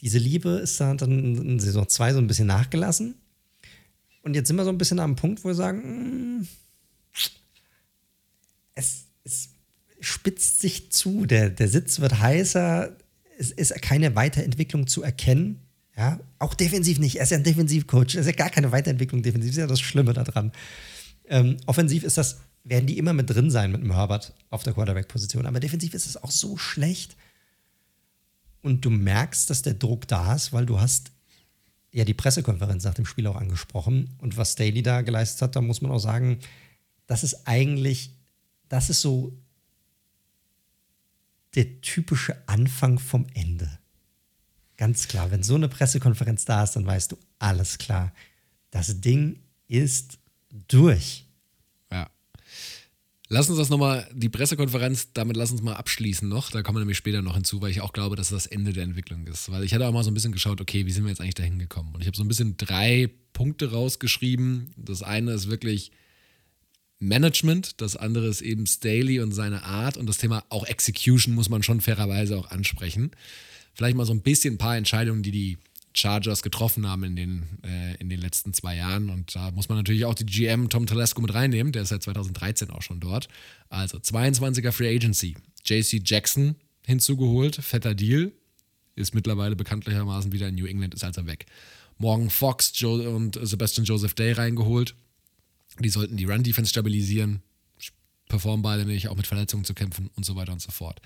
Diese 0.01 0.17
Liebe 0.17 0.49
ist 0.49 0.79
dann 0.79 0.97
in 0.97 1.59
Saison 1.59 1.87
2 1.87 2.13
so 2.13 2.19
ein 2.19 2.27
bisschen 2.27 2.47
nachgelassen. 2.47 3.15
Und 4.23 4.33
jetzt 4.33 4.47
sind 4.47 4.55
wir 4.55 4.63
so 4.63 4.71
ein 4.71 4.77
bisschen 4.77 4.99
am 4.99 5.15
Punkt, 5.15 5.43
wo 5.43 5.49
wir 5.49 5.55
sagen, 5.55 6.39
mm, 6.39 6.47
es, 8.75 9.05
es 9.23 9.49
spitzt 9.99 10.61
sich 10.61 10.91
zu, 10.91 11.25
der, 11.25 11.49
der 11.49 11.67
Sitz 11.67 11.99
wird 11.99 12.19
heißer, 12.19 12.95
es 13.39 13.51
ist 13.51 13.81
keine 13.81 14.15
Weiterentwicklung 14.15 14.85
zu 14.85 15.01
erkennen. 15.01 15.61
Ja, 15.95 16.19
auch 16.39 16.53
defensiv 16.53 16.99
nicht. 16.99 17.15
Er 17.15 17.23
ist 17.23 17.31
ja 17.31 17.37
ein 17.37 17.43
Defensivcoach. 17.43 18.09
Es 18.09 18.15
ist 18.15 18.25
ja 18.25 18.31
gar 18.33 18.49
keine 18.49 18.71
Weiterentwicklung 18.71 19.23
defensiv. 19.23 19.51
Das 19.51 19.57
ist 19.57 19.61
ja 19.61 19.67
das 19.67 19.79
Schlimme 19.79 20.13
daran. 20.13 20.51
Ähm, 21.27 21.57
offensiv 21.65 22.03
ist 22.03 22.17
das, 22.17 22.39
werden 22.63 22.85
die 22.85 22.97
immer 22.97 23.13
mit 23.13 23.29
drin 23.29 23.49
sein 23.49 23.71
mit 23.71 23.81
dem 23.81 23.93
Herbert 23.93 24.33
auf 24.49 24.63
der 24.63 24.73
Quarterback-Position. 24.73 25.45
Aber 25.45 25.59
defensiv 25.59 25.93
ist 25.93 26.05
es 26.05 26.17
auch 26.17 26.31
so 26.31 26.57
schlecht. 26.57 27.15
Und 28.61 28.83
du 28.83 28.89
merkst, 28.89 29.49
dass 29.49 29.61
der 29.61 29.73
Druck 29.73 30.07
da 30.07 30.35
ist, 30.35 30.51
weil 30.51 30.65
du 30.65 30.79
hast 30.79 31.11
ja 31.91 32.03
die 32.03 32.13
Pressekonferenz 32.13 32.83
nach 32.83 32.93
dem 32.93 33.05
Spiel 33.05 33.27
auch 33.27 33.37
angesprochen. 33.37 34.09
Und 34.19 34.35
was 34.35 34.53
Staley 34.53 34.83
da 34.83 35.01
geleistet 35.01 35.41
hat, 35.41 35.55
da 35.55 35.61
muss 35.61 35.81
man 35.81 35.91
auch 35.91 35.99
sagen, 35.99 36.39
das 37.07 37.23
ist 37.23 37.47
eigentlich, 37.47 38.11
das 38.67 38.89
ist 38.89 39.01
so 39.01 39.33
der 41.55 41.81
typische 41.81 42.47
Anfang 42.47 42.99
vom 42.99 43.27
Ende. 43.33 43.79
Ganz 44.77 45.07
klar, 45.07 45.31
wenn 45.31 45.43
so 45.43 45.55
eine 45.55 45.67
Pressekonferenz 45.67 46.45
da 46.45 46.63
ist, 46.63 46.75
dann 46.75 46.85
weißt 46.85 47.11
du, 47.11 47.17
alles 47.39 47.77
klar. 47.77 48.13
Das 48.71 49.01
Ding 49.01 49.39
ist 49.67 50.19
durch. 50.67 51.25
Ja. 51.91 52.09
Lass 53.27 53.49
uns 53.49 53.57
das 53.57 53.69
nochmal, 53.69 54.09
die 54.13 54.29
Pressekonferenz, 54.29 55.11
damit 55.13 55.35
lass 55.35 55.51
uns 55.51 55.61
mal 55.61 55.75
abschließen 55.75 56.27
noch. 56.27 56.49
Da 56.51 56.63
kommen 56.63 56.77
wir 56.77 56.79
nämlich 56.79 56.97
später 56.97 57.21
noch 57.21 57.35
hinzu, 57.35 57.61
weil 57.61 57.71
ich 57.71 57.81
auch 57.81 57.93
glaube, 57.93 58.15
dass 58.15 58.29
das 58.29 58.47
Ende 58.47 58.73
der 58.73 58.83
Entwicklung 58.83 59.27
ist. 59.27 59.51
Weil 59.51 59.63
ich 59.63 59.73
hatte 59.73 59.87
auch 59.87 59.91
mal 59.91 60.03
so 60.03 60.11
ein 60.11 60.13
bisschen 60.13 60.31
geschaut, 60.31 60.61
okay, 60.61 60.85
wie 60.85 60.91
sind 60.91 61.03
wir 61.03 61.09
jetzt 61.09 61.21
eigentlich 61.21 61.35
dahin 61.35 61.59
gekommen? 61.59 61.93
Und 61.93 62.01
ich 62.01 62.07
habe 62.07 62.17
so 62.17 62.23
ein 62.23 62.27
bisschen 62.27 62.57
drei 62.57 63.09
Punkte 63.33 63.71
rausgeschrieben. 63.71 64.71
Das 64.77 65.03
eine 65.03 65.31
ist 65.31 65.49
wirklich, 65.49 65.91
Management, 66.99 67.81
das 67.81 67.95
andere 67.95 68.27
ist 68.27 68.41
eben 68.41 68.67
Staley 68.67 69.21
und 69.21 69.31
seine 69.31 69.63
Art 69.63 69.95
und 69.95 70.05
das 70.05 70.17
Thema 70.17 70.43
auch 70.49 70.65
Execution 70.65 71.33
muss 71.33 71.49
man 71.49 71.63
schon 71.63 71.79
fairerweise 71.79 72.37
auch 72.37 72.51
ansprechen. 72.51 73.11
Vielleicht 73.73 73.95
mal 73.95 74.05
so 74.05 74.13
ein 74.13 74.21
bisschen 74.21 74.55
ein 74.55 74.57
paar 74.57 74.75
Entscheidungen, 74.75 75.23
die 75.23 75.31
die 75.31 75.57
Chargers 75.93 76.43
getroffen 76.43 76.87
haben 76.87 77.03
in 77.03 77.15
den, 77.15 77.43
äh, 77.63 77.95
in 77.95 78.09
den 78.09 78.19
letzten 78.19 78.53
zwei 78.53 78.75
Jahren. 78.75 79.09
Und 79.09 79.35
da 79.35 79.51
muss 79.51 79.69
man 79.69 79.77
natürlich 79.77 80.05
auch 80.05 80.13
die 80.13 80.25
GM 80.25 80.69
Tom 80.69 80.85
Telesco 80.85 81.21
mit 81.21 81.33
reinnehmen. 81.33 81.71
Der 81.71 81.83
ist 81.83 81.89
seit 81.89 82.03
2013 82.03 82.69
auch 82.69 82.81
schon 82.81 82.99
dort. 82.99 83.27
Also 83.69 83.97
22er 83.97 84.71
Free 84.71 84.93
Agency. 84.95 85.35
JC 85.65 86.01
Jackson 86.03 86.55
hinzugeholt. 86.85 87.55
Fetter 87.55 87.95
Deal. 87.95 88.31
Ist 88.95 89.15
mittlerweile 89.15 89.55
bekanntlichermaßen 89.55 90.31
wieder 90.31 90.49
in 90.49 90.55
New 90.55 90.65
England, 90.65 90.93
ist 90.93 91.05
also 91.05 91.25
weg. 91.25 91.45
Morgan 91.97 92.29
Fox 92.29 92.73
Joe 92.75 93.09
und 93.09 93.39
Sebastian 93.41 93.85
Joseph 93.85 94.13
Day 94.13 94.33
reingeholt. 94.33 94.95
Die 95.79 95.89
sollten 95.89 96.17
die 96.17 96.25
Run-Defense 96.25 96.69
stabilisieren, 96.69 97.41
performen 98.27 98.61
beide 98.61 98.85
nicht, 98.85 99.09
auch 99.09 99.17
mit 99.17 99.27
Verletzungen 99.27 99.65
zu 99.65 99.73
kämpfen 99.73 100.09
und 100.15 100.25
so 100.25 100.35
weiter 100.35 100.53
und 100.53 100.61
so 100.61 100.71
fort. 100.71 101.01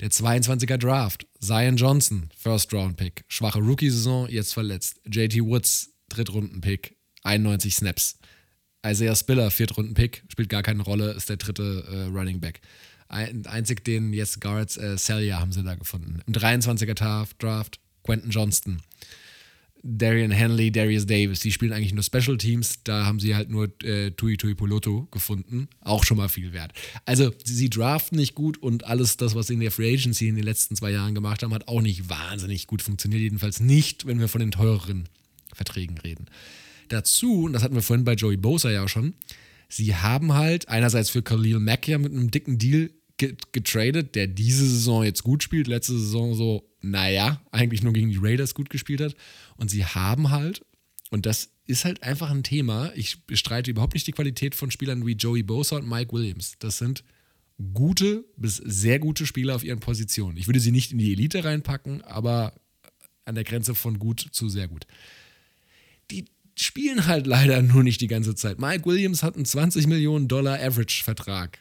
Der 0.00 0.10
22er 0.10 0.78
Draft, 0.78 1.26
Zion 1.40 1.76
Johnson, 1.76 2.30
First-Round-Pick, 2.36 3.24
schwache 3.28 3.58
Rookie-Saison, 3.58 4.28
jetzt 4.28 4.54
verletzt. 4.54 5.00
JT 5.04 5.42
Woods, 5.42 5.90
Drittrunden-Pick, 6.08 6.96
91 7.22 7.74
Snaps. 7.74 8.18
Isaiah 8.86 9.16
Spiller, 9.16 9.50
Viertrunden-Pick, 9.50 10.24
spielt 10.28 10.48
gar 10.48 10.62
keine 10.62 10.82
Rolle, 10.82 11.10
ist 11.12 11.28
der 11.28 11.36
dritte 11.36 11.84
äh, 11.90 12.16
Running 12.16 12.40
Back. 12.40 12.60
Ein, 13.08 13.46
einzig 13.46 13.84
den 13.84 14.12
jetzt 14.12 14.40
Guards 14.40 14.76
äh, 14.76 14.96
Celia 14.96 15.40
haben 15.40 15.52
sie 15.52 15.64
da 15.64 15.74
gefunden. 15.74 16.20
Im 16.26 16.34
23er 16.34 16.94
Draft, 17.38 17.80
Quentin 18.04 18.30
Johnston, 18.30 18.82
Darian 19.82 20.30
Henley, 20.30 20.70
Darius 20.70 21.06
Davis, 21.06 21.40
die 21.40 21.52
spielen 21.52 21.72
eigentlich 21.72 21.94
nur 21.94 22.02
Special 22.02 22.36
Teams. 22.36 22.80
Da 22.84 23.06
haben 23.06 23.20
sie 23.20 23.34
halt 23.34 23.50
nur 23.50 23.68
äh, 23.82 24.10
Tui 24.10 24.36
Tui 24.36 24.54
Poloto 24.54 25.06
gefunden. 25.10 25.68
Auch 25.80 26.04
schon 26.04 26.16
mal 26.16 26.28
viel 26.28 26.52
wert. 26.52 26.72
Also, 27.04 27.32
sie 27.44 27.70
draften 27.70 28.18
nicht 28.18 28.34
gut 28.34 28.58
und 28.58 28.84
alles 28.84 29.16
das, 29.16 29.34
was 29.34 29.46
sie 29.46 29.54
in 29.54 29.60
der 29.60 29.70
Free 29.70 29.94
Agency 29.94 30.28
in 30.28 30.34
den 30.34 30.44
letzten 30.44 30.76
zwei 30.76 30.90
Jahren 30.90 31.14
gemacht 31.14 31.42
haben, 31.42 31.54
hat 31.54 31.68
auch 31.68 31.80
nicht 31.80 32.08
wahnsinnig 32.08 32.66
gut 32.66 32.82
funktioniert. 32.82 33.22
Jedenfalls 33.22 33.60
nicht, 33.60 34.06
wenn 34.06 34.20
wir 34.20 34.28
von 34.28 34.40
den 34.40 34.50
teureren 34.50 35.08
Verträgen 35.54 35.98
reden. 35.98 36.26
Dazu, 36.88 37.44
und 37.44 37.52
das 37.52 37.62
hatten 37.62 37.74
wir 37.74 37.82
vorhin 37.82 38.04
bei 38.04 38.14
Joey 38.14 38.36
Bosa 38.36 38.70
ja 38.70 38.88
schon, 38.88 39.14
sie 39.68 39.94
haben 39.94 40.34
halt 40.34 40.68
einerseits 40.68 41.10
für 41.10 41.22
Khalil 41.22 41.60
Mack 41.60 41.86
ja 41.86 41.98
mit 41.98 42.12
einem 42.12 42.30
dicken 42.30 42.58
Deal 42.58 42.90
getradet, 43.18 44.14
der 44.14 44.26
diese 44.26 44.66
Saison 44.66 45.04
jetzt 45.04 45.22
gut 45.22 45.42
spielt, 45.42 45.66
letzte 45.66 45.98
Saison 45.98 46.34
so, 46.34 46.68
naja, 46.80 47.42
eigentlich 47.50 47.82
nur 47.82 47.92
gegen 47.92 48.10
die 48.10 48.18
Raiders 48.20 48.54
gut 48.54 48.70
gespielt 48.70 49.00
hat. 49.00 49.14
Und 49.56 49.70
sie 49.70 49.84
haben 49.84 50.30
halt, 50.30 50.64
und 51.10 51.26
das 51.26 51.50
ist 51.66 51.84
halt 51.84 52.02
einfach 52.02 52.30
ein 52.30 52.44
Thema, 52.44 52.92
ich 52.94 53.26
bestreite 53.26 53.70
überhaupt 53.70 53.94
nicht 53.94 54.06
die 54.06 54.12
Qualität 54.12 54.54
von 54.54 54.70
Spielern 54.70 55.04
wie 55.06 55.12
Joey 55.12 55.42
Bosa 55.42 55.76
und 55.76 55.88
Mike 55.88 56.12
Williams. 56.12 56.54
Das 56.60 56.78
sind 56.78 57.04
gute 57.74 58.24
bis 58.36 58.56
sehr 58.56 58.98
gute 58.98 59.26
Spieler 59.26 59.56
auf 59.56 59.64
ihren 59.64 59.80
Positionen. 59.80 60.36
Ich 60.36 60.46
würde 60.46 60.60
sie 60.60 60.70
nicht 60.70 60.92
in 60.92 60.98
die 60.98 61.12
Elite 61.12 61.44
reinpacken, 61.44 62.02
aber 62.02 62.54
an 63.24 63.34
der 63.34 63.44
Grenze 63.44 63.74
von 63.74 63.98
gut 63.98 64.26
zu 64.32 64.48
sehr 64.48 64.68
gut. 64.68 64.86
Die 66.10 66.24
spielen 66.54 67.06
halt 67.06 67.26
leider 67.26 67.60
nur 67.62 67.82
nicht 67.82 68.00
die 68.00 68.06
ganze 68.06 68.34
Zeit. 68.34 68.58
Mike 68.60 68.86
Williams 68.86 69.22
hat 69.22 69.36
einen 69.36 69.44
20 69.44 69.86
Millionen 69.86 70.28
Dollar 70.28 70.58
Average-Vertrag. 70.60 71.58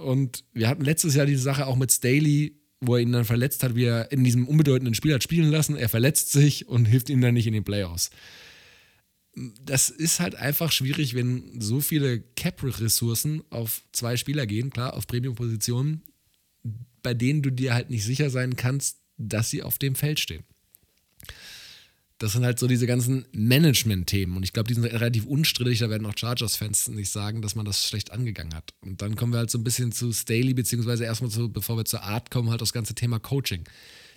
Und 0.00 0.44
wir 0.52 0.68
hatten 0.68 0.84
letztes 0.84 1.14
Jahr 1.14 1.26
diese 1.26 1.42
Sache 1.42 1.66
auch 1.66 1.76
mit 1.76 1.92
Staley, 1.92 2.56
wo 2.80 2.96
er 2.96 3.02
ihn 3.02 3.12
dann 3.12 3.24
verletzt 3.24 3.62
hat, 3.62 3.74
wie 3.74 3.84
er 3.84 4.10
in 4.10 4.24
diesem 4.24 4.48
unbedeutenden 4.48 4.94
Spiel 4.94 5.14
hat 5.14 5.22
spielen 5.22 5.50
lassen. 5.50 5.76
Er 5.76 5.88
verletzt 5.88 6.32
sich 6.32 6.66
und 6.66 6.86
hilft 6.86 7.10
ihm 7.10 7.20
dann 7.20 7.34
nicht 7.34 7.46
in 7.46 7.52
den 7.52 7.64
Playoffs. 7.64 8.10
Das 9.62 9.90
ist 9.90 10.18
halt 10.18 10.34
einfach 10.34 10.72
schwierig, 10.72 11.14
wenn 11.14 11.60
so 11.60 11.80
viele 11.80 12.20
Cap-Ressourcen 12.20 13.42
auf 13.50 13.84
zwei 13.92 14.16
Spieler 14.16 14.46
gehen, 14.46 14.70
klar, 14.70 14.94
auf 14.94 15.06
Premium-Positionen, 15.06 16.02
bei 17.02 17.14
denen 17.14 17.42
du 17.42 17.50
dir 17.50 17.74
halt 17.74 17.90
nicht 17.90 18.04
sicher 18.04 18.30
sein 18.30 18.56
kannst, 18.56 18.98
dass 19.16 19.50
sie 19.50 19.62
auf 19.62 19.78
dem 19.78 19.94
Feld 19.94 20.18
stehen 20.18 20.44
das 22.20 22.32
sind 22.32 22.44
halt 22.44 22.58
so 22.58 22.66
diese 22.66 22.86
ganzen 22.86 23.24
Management-Themen. 23.32 24.36
Und 24.36 24.42
ich 24.42 24.52
glaube, 24.52 24.68
die 24.68 24.74
sind 24.74 24.84
relativ 24.84 25.24
unstrittig. 25.24 25.78
Da 25.78 25.88
werden 25.88 26.06
auch 26.06 26.12
Chargers-Fans 26.14 26.88
nicht 26.88 27.10
sagen, 27.10 27.40
dass 27.40 27.54
man 27.54 27.64
das 27.64 27.88
schlecht 27.88 28.12
angegangen 28.12 28.54
hat. 28.54 28.74
Und 28.82 29.00
dann 29.00 29.16
kommen 29.16 29.32
wir 29.32 29.38
halt 29.38 29.50
so 29.50 29.56
ein 29.56 29.64
bisschen 29.64 29.90
zu 29.90 30.12
Staley, 30.12 30.52
beziehungsweise 30.52 31.04
erstmal, 31.04 31.30
zu, 31.30 31.50
bevor 31.50 31.78
wir 31.78 31.86
zur 31.86 32.02
Art 32.02 32.30
kommen, 32.30 32.50
halt 32.50 32.60
das 32.60 32.74
ganze 32.74 32.94
Thema 32.94 33.18
Coaching. 33.18 33.64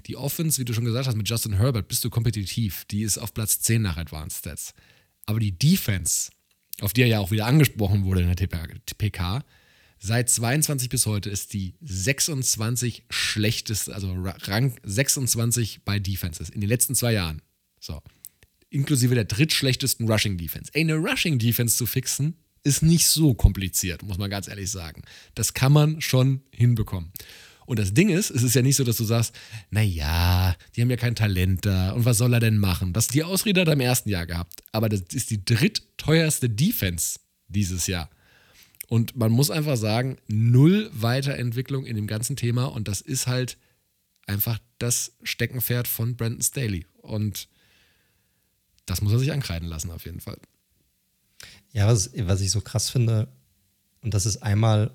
Die 0.06 0.18
Offense, 0.18 0.60
wie 0.60 0.66
du 0.66 0.74
schon 0.74 0.84
gesagt 0.84 1.08
hast, 1.08 1.16
mit 1.16 1.30
Justin 1.30 1.54
Herbert 1.54 1.88
bist 1.88 2.04
du 2.04 2.10
kompetitiv. 2.10 2.84
Die 2.92 3.04
ist 3.04 3.18
auf 3.18 3.34
Platz 3.34 3.62
10 3.62 3.82
nach 3.82 3.96
Advanced 3.96 4.40
Stats. 4.40 4.74
Aber 5.26 5.40
die 5.40 5.58
Defense, 5.58 6.30
auf 6.82 6.92
die 6.92 7.04
er 7.04 7.08
ja 7.08 7.20
auch 7.20 7.32
wieder 7.32 7.46
angesprochen 7.46 8.04
wurde 8.04 8.20
in 8.20 8.28
der 8.28 8.36
TPK, 8.36 9.46
seit 9.98 10.30
22 10.30 10.90
bis 10.90 11.06
heute 11.06 11.30
ist 11.30 11.54
die 11.54 11.76
26 11.80 13.06
schlechteste, 13.10 13.96
also 13.96 14.14
Rang 14.14 14.74
26 14.84 15.86
bei 15.86 16.00
Defenses 16.00 16.50
in 16.50 16.60
den 16.60 16.68
letzten 16.68 16.96
zwei 16.96 17.14
Jahren. 17.14 17.42
So. 17.84 18.02
Inklusive 18.70 19.14
der 19.14 19.26
drittschlechtesten 19.26 20.10
Rushing 20.10 20.38
Defense. 20.38 20.72
Ey, 20.74 20.82
eine 20.82 20.96
Rushing 20.96 21.38
Defense 21.38 21.76
zu 21.76 21.86
fixen, 21.86 22.38
ist 22.64 22.82
nicht 22.82 23.08
so 23.08 23.34
kompliziert, 23.34 24.04
muss 24.04 24.18
man 24.18 24.30
ganz 24.30 24.48
ehrlich 24.48 24.72
sagen. 24.72 25.02
Das 25.36 25.54
kann 25.54 25.74
man 25.74 26.00
schon 26.00 26.42
hinbekommen. 26.52 27.12
Und 27.66 27.80
das 27.80 27.94
Ding 27.94 28.08
ist, 28.08 28.30
es 28.30 28.42
ist 28.42 28.56
ja 28.56 28.62
nicht 28.62 28.78
so, 28.78 28.86
dass 28.86 28.96
du 28.96 29.04
sagst, 29.04 29.36
naja, 29.70 30.56
die 30.76 30.82
haben 30.82 30.90
ja 30.90 30.96
kein 30.96 31.16
Talent 31.16 31.66
da 31.66 31.92
und 31.92 32.06
was 32.06 32.18
soll 32.18 32.34
er 32.34 32.40
denn 32.40 32.58
machen? 32.58 32.94
Das 32.94 33.08
die 33.08 33.24
Ausrede 33.24 33.62
hat 33.62 33.68
er 33.68 33.74
im 33.74 33.82
ersten 33.82 34.10
Jahr 34.10 34.26
gehabt. 34.26 34.64
Aber 34.72 34.88
das 34.88 35.02
ist 35.12 35.30
die 35.30 35.44
drittteuerste 35.44 36.50
Defense 36.50 37.20
dieses 37.50 37.88
Jahr. 37.88 38.10
Und 38.88 39.18
man 39.18 39.32
muss 39.32 39.52
einfach 39.52 39.76
sagen, 39.76 40.18
null 40.28 40.90
Weiterentwicklung 40.94 41.86
in 41.86 41.98
dem 41.98 42.08
ganzen 42.08 42.38
Thema 42.38 42.66
und 42.66 42.88
das 42.88 43.02
ist 43.02 43.28
halt 43.28 43.58
einfach 44.26 44.60
das 44.78 45.18
Steckenpferd 45.24 45.88
von 45.88 46.16
Brandon 46.16 46.42
Staley. 46.42 46.86
Und 47.02 47.50
das 48.86 49.02
muss 49.02 49.14
er 49.14 49.20
sich 49.20 49.32
ankreiden 49.32 49.68
lassen, 49.68 49.92
auf 49.92 50.06
jeden 50.06 50.20
Fall. 50.20 50.38
Ja, 51.72 51.88
was, 51.88 52.12
was 52.16 52.42
ich 52.42 52.52
so 52.52 52.62
krass 52.62 52.90
finde, 52.90 53.28
und 54.02 54.14
das 54.14 54.26
ist 54.26 54.44
einmal, 54.44 54.92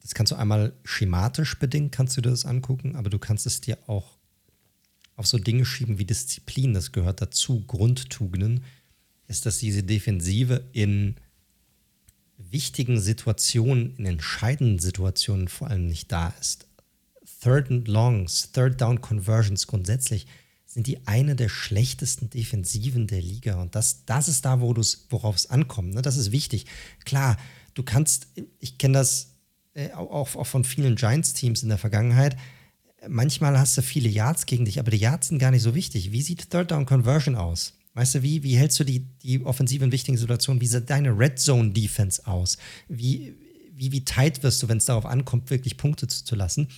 das 0.00 0.14
kannst 0.14 0.32
du 0.32 0.36
einmal 0.36 0.72
schematisch 0.84 1.58
bedingt, 1.58 1.92
kannst 1.92 2.16
du 2.16 2.20
dir 2.20 2.30
das 2.30 2.46
angucken, 2.46 2.96
aber 2.96 3.10
du 3.10 3.18
kannst 3.18 3.46
es 3.46 3.60
dir 3.60 3.78
auch 3.86 4.18
auf 5.16 5.26
so 5.26 5.38
Dinge 5.38 5.64
schieben 5.64 5.98
wie 5.98 6.04
Disziplin, 6.04 6.74
das 6.74 6.92
gehört 6.92 7.20
dazu, 7.20 7.64
Grundtugenden, 7.66 8.64
ist, 9.26 9.46
dass 9.46 9.58
diese 9.58 9.82
Defensive 9.82 10.64
in 10.72 11.16
wichtigen 12.38 13.00
Situationen, 13.00 13.96
in 13.96 14.06
entscheidenden 14.06 14.78
Situationen 14.78 15.48
vor 15.48 15.68
allem 15.68 15.86
nicht 15.86 16.10
da 16.12 16.28
ist. 16.40 16.66
Third 17.42 17.70
and 17.70 17.88
Longs, 17.88 18.52
Third 18.52 18.80
Down 18.80 19.00
Conversions 19.00 19.66
grundsätzlich 19.66 20.26
sind 20.78 20.86
die 20.86 21.04
eine 21.08 21.34
der 21.34 21.48
schlechtesten 21.48 22.30
Defensiven 22.30 23.08
der 23.08 23.20
Liga. 23.20 23.60
Und 23.60 23.74
das, 23.74 24.04
das 24.06 24.28
ist 24.28 24.44
da, 24.44 24.60
wo 24.60 24.76
worauf 25.10 25.34
es 25.34 25.50
ankommt. 25.50 25.92
Ne? 25.92 26.02
Das 26.02 26.16
ist 26.16 26.30
wichtig. 26.30 26.66
Klar, 27.04 27.36
du 27.74 27.82
kannst, 27.82 28.28
ich 28.60 28.78
kenne 28.78 28.98
das 28.98 29.34
äh, 29.74 29.90
auch, 29.90 30.36
auch 30.36 30.46
von 30.46 30.62
vielen 30.62 30.94
Giants-Teams 30.94 31.64
in 31.64 31.68
der 31.68 31.78
Vergangenheit, 31.78 32.36
manchmal 33.08 33.58
hast 33.58 33.76
du 33.76 33.82
viele 33.82 34.08
Yards 34.08 34.46
gegen 34.46 34.66
dich, 34.66 34.78
aber 34.78 34.92
die 34.92 34.98
Yards 34.98 35.28
sind 35.28 35.40
gar 35.40 35.50
nicht 35.50 35.62
so 35.62 35.74
wichtig. 35.74 36.12
Wie 36.12 36.22
sieht 36.22 36.48
Third 36.48 36.70
Down 36.70 36.86
Conversion 36.86 37.34
aus? 37.34 37.74
Weißt 37.94 38.14
du, 38.14 38.22
wie, 38.22 38.44
wie 38.44 38.56
hältst 38.56 38.78
du 38.78 38.84
die, 38.84 39.00
die 39.24 39.44
Offensive 39.44 39.84
in 39.84 39.90
wichtigen 39.90 40.16
Situationen? 40.16 40.60
Wie 40.60 40.68
sieht 40.68 40.88
deine 40.88 41.10
Red 41.10 41.40
Zone 41.40 41.72
Defense 41.72 42.24
aus? 42.24 42.56
Wie, 42.86 43.34
wie, 43.74 43.90
wie 43.90 44.04
tight 44.04 44.44
wirst 44.44 44.62
du, 44.62 44.68
wenn 44.68 44.78
es 44.78 44.84
darauf 44.84 45.06
ankommt, 45.06 45.50
wirklich 45.50 45.76
Punkte 45.76 46.06
zu, 46.06 46.24
zu 46.24 46.36
lassen? 46.36 46.68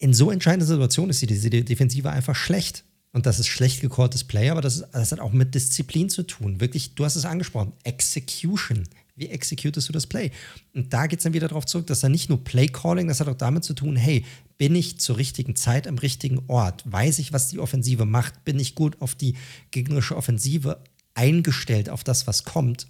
In 0.00 0.12
so 0.12 0.30
entscheidender 0.30 0.66
Situation 0.66 1.10
ist 1.10 1.22
die, 1.22 1.26
diese 1.26 1.50
Defensive 1.50 2.10
einfach 2.10 2.34
schlecht. 2.34 2.84
Und 3.12 3.26
das 3.26 3.38
ist 3.38 3.48
schlecht 3.48 3.80
gecalltes 3.80 4.24
Play, 4.24 4.50
aber 4.50 4.60
das, 4.60 4.76
ist, 4.76 4.88
das 4.92 5.12
hat 5.12 5.20
auch 5.20 5.32
mit 5.32 5.54
Disziplin 5.54 6.08
zu 6.08 6.22
tun. 6.22 6.60
Wirklich, 6.60 6.94
du 6.94 7.04
hast 7.04 7.16
es 7.16 7.24
angesprochen, 7.24 7.72
Execution. 7.84 8.84
Wie 9.16 9.28
executest 9.28 9.88
du 9.88 9.92
das 9.92 10.06
Play? 10.06 10.30
Und 10.74 10.92
da 10.92 11.06
geht 11.06 11.18
es 11.18 11.24
dann 11.24 11.34
wieder 11.34 11.48
darauf 11.48 11.66
zurück, 11.66 11.86
dass 11.86 12.00
da 12.00 12.08
nicht 12.08 12.30
nur 12.30 12.42
Play-Calling, 12.42 13.08
das 13.08 13.20
hat 13.20 13.28
auch 13.28 13.36
damit 13.36 13.64
zu 13.64 13.74
tun, 13.74 13.96
hey, 13.96 14.24
bin 14.56 14.74
ich 14.74 15.00
zur 15.00 15.18
richtigen 15.18 15.56
Zeit 15.56 15.86
am 15.86 15.98
richtigen 15.98 16.42
Ort? 16.46 16.84
Weiß 16.90 17.18
ich, 17.18 17.32
was 17.32 17.48
die 17.48 17.58
Offensive 17.58 18.06
macht? 18.06 18.44
Bin 18.44 18.58
ich 18.58 18.74
gut 18.74 19.00
auf 19.02 19.14
die 19.14 19.34
gegnerische 19.70 20.16
Offensive 20.16 20.82
eingestellt, 21.14 21.90
auf 21.90 22.04
das, 22.04 22.26
was 22.26 22.44
kommt? 22.44 22.86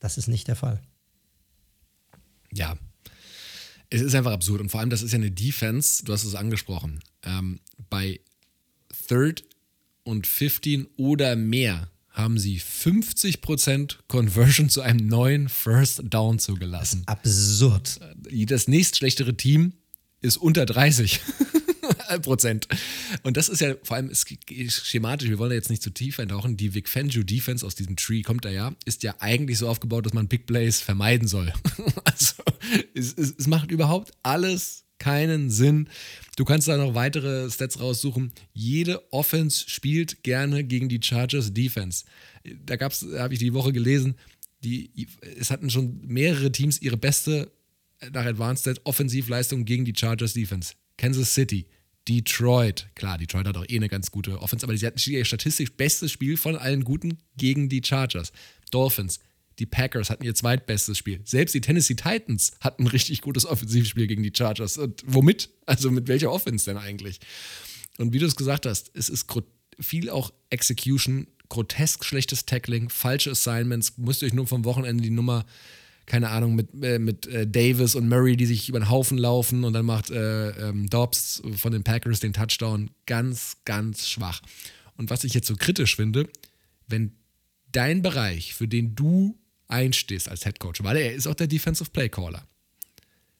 Das 0.00 0.18
ist 0.18 0.26
nicht 0.26 0.48
der 0.48 0.56
Fall. 0.56 0.80
Ja, 2.52 2.76
es 3.90 4.02
ist 4.02 4.14
einfach 4.14 4.32
absurd. 4.32 4.60
Und 4.60 4.70
vor 4.70 4.80
allem, 4.80 4.90
das 4.90 5.02
ist 5.02 5.12
ja 5.12 5.18
eine 5.18 5.30
Defense, 5.30 6.04
du 6.04 6.12
hast 6.12 6.24
es 6.24 6.34
angesprochen. 6.34 7.00
Ähm, 7.22 7.60
bei 7.90 8.20
Third 9.08 9.44
und 10.02 10.26
15 10.26 10.86
oder 10.96 11.36
mehr 11.36 11.90
haben 12.10 12.38
sie 12.38 12.58
50% 12.58 13.96
Conversion 14.08 14.70
zu 14.70 14.80
einem 14.80 15.06
neuen 15.06 15.48
First 15.48 16.02
Down 16.04 16.38
zugelassen. 16.38 17.02
Absurd. 17.06 18.00
Das 18.30 18.68
nächstschlechtere 18.68 19.36
Team 19.36 19.74
ist 20.22 20.38
unter 20.38 20.64
30 20.64 21.20
Prozent. 22.22 22.68
Und 23.22 23.36
das 23.36 23.48
ist 23.48 23.60
ja 23.60 23.74
vor 23.82 23.96
allem 23.96 24.10
schematisch, 24.14 25.28
wir 25.28 25.38
wollen 25.38 25.50
da 25.50 25.56
jetzt 25.56 25.70
nicht 25.70 25.82
zu 25.82 25.90
tief 25.90 26.18
eintauchen, 26.18 26.56
die 26.56 26.74
Vic 26.74 26.88
Fangio 26.88 27.22
Defense 27.22 27.66
aus 27.66 27.74
diesem 27.74 27.96
Tree 27.96 28.22
kommt 28.22 28.44
da 28.44 28.50
ja, 28.50 28.74
ist 28.84 29.02
ja 29.02 29.14
eigentlich 29.18 29.58
so 29.58 29.68
aufgebaut, 29.68 30.06
dass 30.06 30.14
man 30.14 30.26
Big 30.26 30.46
Plays 30.46 30.80
vermeiden 30.80 31.28
soll. 31.28 31.52
also 32.04 32.42
es, 32.94 33.12
es, 33.14 33.34
es 33.38 33.46
macht 33.46 33.70
überhaupt 33.70 34.12
alles 34.22 34.84
keinen 34.98 35.50
Sinn. 35.50 35.88
Du 36.36 36.44
kannst 36.44 36.68
da 36.68 36.76
noch 36.76 36.94
weitere 36.94 37.50
Stats 37.50 37.80
raussuchen. 37.80 38.32
Jede 38.52 39.12
Offense 39.12 39.68
spielt 39.68 40.22
gerne 40.22 40.64
gegen 40.64 40.88
die 40.88 41.00
Chargers 41.02 41.52
Defense. 41.52 42.04
Da 42.64 42.76
gab's, 42.76 43.04
habe 43.16 43.34
ich 43.34 43.40
die 43.40 43.54
Woche 43.54 43.72
gelesen, 43.72 44.16
die, 44.64 45.08
es 45.38 45.50
hatten 45.50 45.70
schon 45.70 46.00
mehrere 46.06 46.50
Teams 46.50 46.80
ihre 46.80 46.96
beste 46.96 47.52
nach 48.12 48.26
Advanced 48.26 48.62
Stat 48.62 48.80
Offensivleistung 48.84 49.64
gegen 49.64 49.84
die 49.84 49.94
Chargers 49.96 50.34
Defense. 50.34 50.74
Kansas 50.96 51.34
City, 51.34 51.66
Detroit, 52.08 52.88
klar, 52.94 53.18
Detroit 53.18 53.46
hat 53.46 53.56
auch 53.56 53.66
eh 53.68 53.76
eine 53.76 53.88
ganz 53.88 54.10
gute 54.10 54.40
Offense, 54.40 54.64
aber 54.64 54.76
sie 54.76 54.86
hatten 54.86 54.98
statistisch 54.98 55.72
bestes 55.72 56.12
Spiel 56.12 56.36
von 56.36 56.56
allen 56.56 56.84
guten 56.84 57.18
gegen 57.36 57.68
die 57.68 57.82
Chargers. 57.84 58.32
Dolphins, 58.70 59.20
die 59.58 59.66
Packers 59.66 60.10
hatten 60.10 60.24
ihr 60.24 60.34
zweitbestes 60.34 60.98
Spiel. 60.98 61.20
Selbst 61.24 61.54
die 61.54 61.60
Tennessee 61.60 61.94
Titans 61.94 62.52
hatten 62.60 62.84
ein 62.84 62.88
richtig 62.88 63.22
gutes 63.22 63.46
Offensivspiel 63.46 64.06
gegen 64.06 64.22
die 64.22 64.32
Chargers. 64.34 64.76
Und 64.76 65.02
womit? 65.06 65.50
Also 65.64 65.90
mit 65.90 66.08
welcher 66.08 66.30
Offense 66.30 66.66
denn 66.66 66.76
eigentlich? 66.76 67.20
Und 67.98 68.12
wie 68.12 68.18
du 68.18 68.26
es 68.26 68.36
gesagt 68.36 68.66
hast, 68.66 68.90
es 68.94 69.08
ist 69.08 69.26
viel 69.80 70.10
auch 70.10 70.32
Execution, 70.50 71.26
grotesk 71.48 72.04
schlechtes 72.04 72.44
Tackling, 72.44 72.88
falsche 72.88 73.30
Assignments. 73.30 73.96
Müsst 73.96 74.22
ihr 74.22 74.26
euch 74.26 74.34
nur 74.34 74.46
vom 74.46 74.64
Wochenende 74.64 75.02
die 75.02 75.10
Nummer, 75.10 75.46
keine 76.04 76.28
Ahnung, 76.28 76.54
mit, 76.54 76.68
äh, 76.82 76.98
mit 76.98 77.26
äh, 77.26 77.46
Davis 77.46 77.94
und 77.94 78.08
Murray, 78.08 78.36
die 78.36 78.46
sich 78.46 78.68
über 78.68 78.78
den 78.78 78.90
Haufen 78.90 79.16
laufen 79.16 79.64
und 79.64 79.72
dann 79.72 79.86
macht 79.86 80.10
äh, 80.10 80.50
ähm, 80.68 80.88
Dobbs 80.88 81.42
von 81.56 81.72
den 81.72 81.82
Packers 81.82 82.20
den 82.20 82.32
Touchdown. 82.34 82.90
Ganz, 83.06 83.56
ganz 83.64 84.08
schwach. 84.08 84.42
Und 84.96 85.10
was 85.10 85.24
ich 85.24 85.34
jetzt 85.34 85.46
so 85.46 85.56
kritisch 85.56 85.96
finde, 85.96 86.28
wenn 86.88 87.12
dein 87.72 88.02
Bereich, 88.02 88.54
für 88.54 88.68
den 88.68 88.94
du 88.94 89.38
einstehst 89.68 90.28
als 90.28 90.44
Head 90.44 90.60
Coach, 90.60 90.82
weil 90.82 90.96
er 90.96 91.14
ist 91.14 91.26
auch 91.26 91.34
der 91.34 91.46
Defensive 91.46 91.90
Play 91.90 92.08
Caller, 92.08 92.46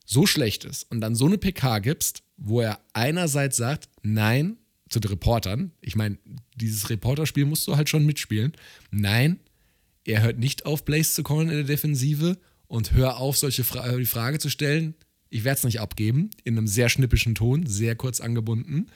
so 0.05 0.27
schlecht 0.27 0.65
ist 0.65 0.91
und 0.91 1.01
dann 1.01 1.15
so 1.15 1.27
eine 1.27 1.39
PK 1.39 1.81
gibst, 1.81 2.23
wo 2.37 2.61
er 2.61 2.81
einerseits 2.93 3.57
sagt, 3.57 3.89
nein, 4.03 4.57
zu 4.89 5.01
den 5.01 5.11
Reportern, 5.11 5.73
ich 5.81 5.97
meine, 5.97 6.19
dieses 6.55 6.91
Reporterspiel 6.91 7.45
musst 7.45 7.67
du 7.67 7.77
halt 7.77 7.89
schon 7.89 8.07
mitspielen, 8.07 8.53
nein, 8.91 9.41
er 10.05 10.23
hört 10.23 10.39
nicht 10.39 10.65
auf, 10.65 10.85
Blaze 10.85 11.13
zu 11.13 11.23
callen 11.23 11.49
in 11.49 11.57
der 11.57 11.65
Defensive 11.65 12.39
und 12.69 12.93
hör 12.93 13.19
auf, 13.19 13.37
solche 13.37 13.65
Fra 13.65 13.97
die 13.97 14.07
Frage 14.07 14.39
zu 14.39 14.49
stellen, 14.49 14.95
ich 15.29 15.45
werde 15.45 15.59
es 15.59 15.65
nicht 15.65 15.81
abgeben, 15.81 16.31
in 16.45 16.57
einem 16.57 16.69
sehr 16.69 16.89
schnippischen 16.89 17.35
Ton, 17.35 17.67
sehr 17.67 17.97
kurz 17.97 18.21
angebunden, 18.21 18.87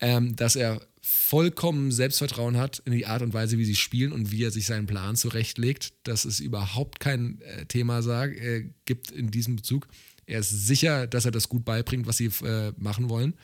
ähm, 0.00 0.36
dass 0.36 0.56
er 0.56 0.80
vollkommen 1.00 1.92
Selbstvertrauen 1.92 2.56
hat 2.56 2.80
in 2.86 2.92
die 2.92 3.06
Art 3.06 3.22
und 3.22 3.34
Weise, 3.34 3.58
wie 3.58 3.64
sie 3.64 3.74
spielen 3.74 4.12
und 4.12 4.30
wie 4.30 4.42
er 4.42 4.50
sich 4.50 4.66
seinen 4.66 4.86
Plan 4.86 5.16
zurechtlegt, 5.16 5.92
dass 6.04 6.24
es 6.24 6.40
überhaupt 6.40 6.98
kein 6.98 7.40
äh, 7.42 7.66
Thema 7.66 8.02
sag, 8.02 8.32
äh, 8.32 8.70
gibt 8.86 9.10
in 9.10 9.30
diesem 9.30 9.56
Bezug. 9.56 9.86
Er 10.26 10.40
ist 10.40 10.50
sicher, 10.50 11.06
dass 11.06 11.26
er 11.26 11.30
das 11.30 11.50
gut 11.50 11.64
beibringt, 11.64 12.06
was 12.06 12.16
sie 12.16 12.30
äh, 12.42 12.72
machen 12.78 13.10
wollen. 13.10 13.34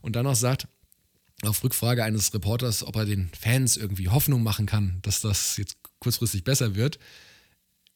Und 0.00 0.14
dann 0.14 0.24
noch 0.24 0.36
sagt, 0.36 0.68
auf 1.42 1.62
Rückfrage 1.62 2.04
eines 2.04 2.32
Reporters, 2.34 2.84
ob 2.84 2.96
er 2.96 3.04
den 3.04 3.30
Fans 3.38 3.76
irgendwie 3.76 4.08
Hoffnung 4.08 4.42
machen 4.42 4.66
kann, 4.66 4.98
dass 5.02 5.20
das 5.20 5.56
jetzt 5.56 5.76
kurzfristig 5.98 6.44
besser 6.44 6.74
wird, 6.74 6.98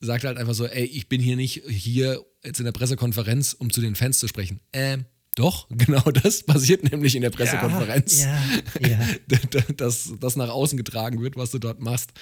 sagt 0.01 0.25
er 0.25 0.29
halt 0.29 0.39
einfach 0.39 0.55
so, 0.55 0.67
ey, 0.67 0.85
ich 0.85 1.09
bin 1.09 1.21
hier 1.21 1.37
nicht 1.37 1.63
hier 1.69 2.25
jetzt 2.45 2.59
in 2.59 2.65
der 2.65 2.73
Pressekonferenz, 2.73 3.53
um 3.53 3.73
zu 3.73 3.81
den 3.81 3.95
Fans 3.95 4.19
zu 4.19 4.27
sprechen. 4.27 4.61
Ähm, 4.73 5.05
doch, 5.35 5.67
genau 5.71 6.03
das 6.11 6.43
passiert 6.43 6.91
nämlich 6.91 7.15
in 7.15 7.23
der 7.23 7.31
Pressekonferenz. 7.31 8.25
Ja, 8.25 8.41
ja, 8.81 8.89
ja. 9.31 9.63
dass 9.77 10.13
das 10.21 10.37
nach 10.37 10.51
außen 10.51 10.77
getragen 10.77 11.23
wird, 11.23 11.37
was 11.37 11.51
du 11.51 11.59
dort 11.59 11.81
machst. 11.81 12.13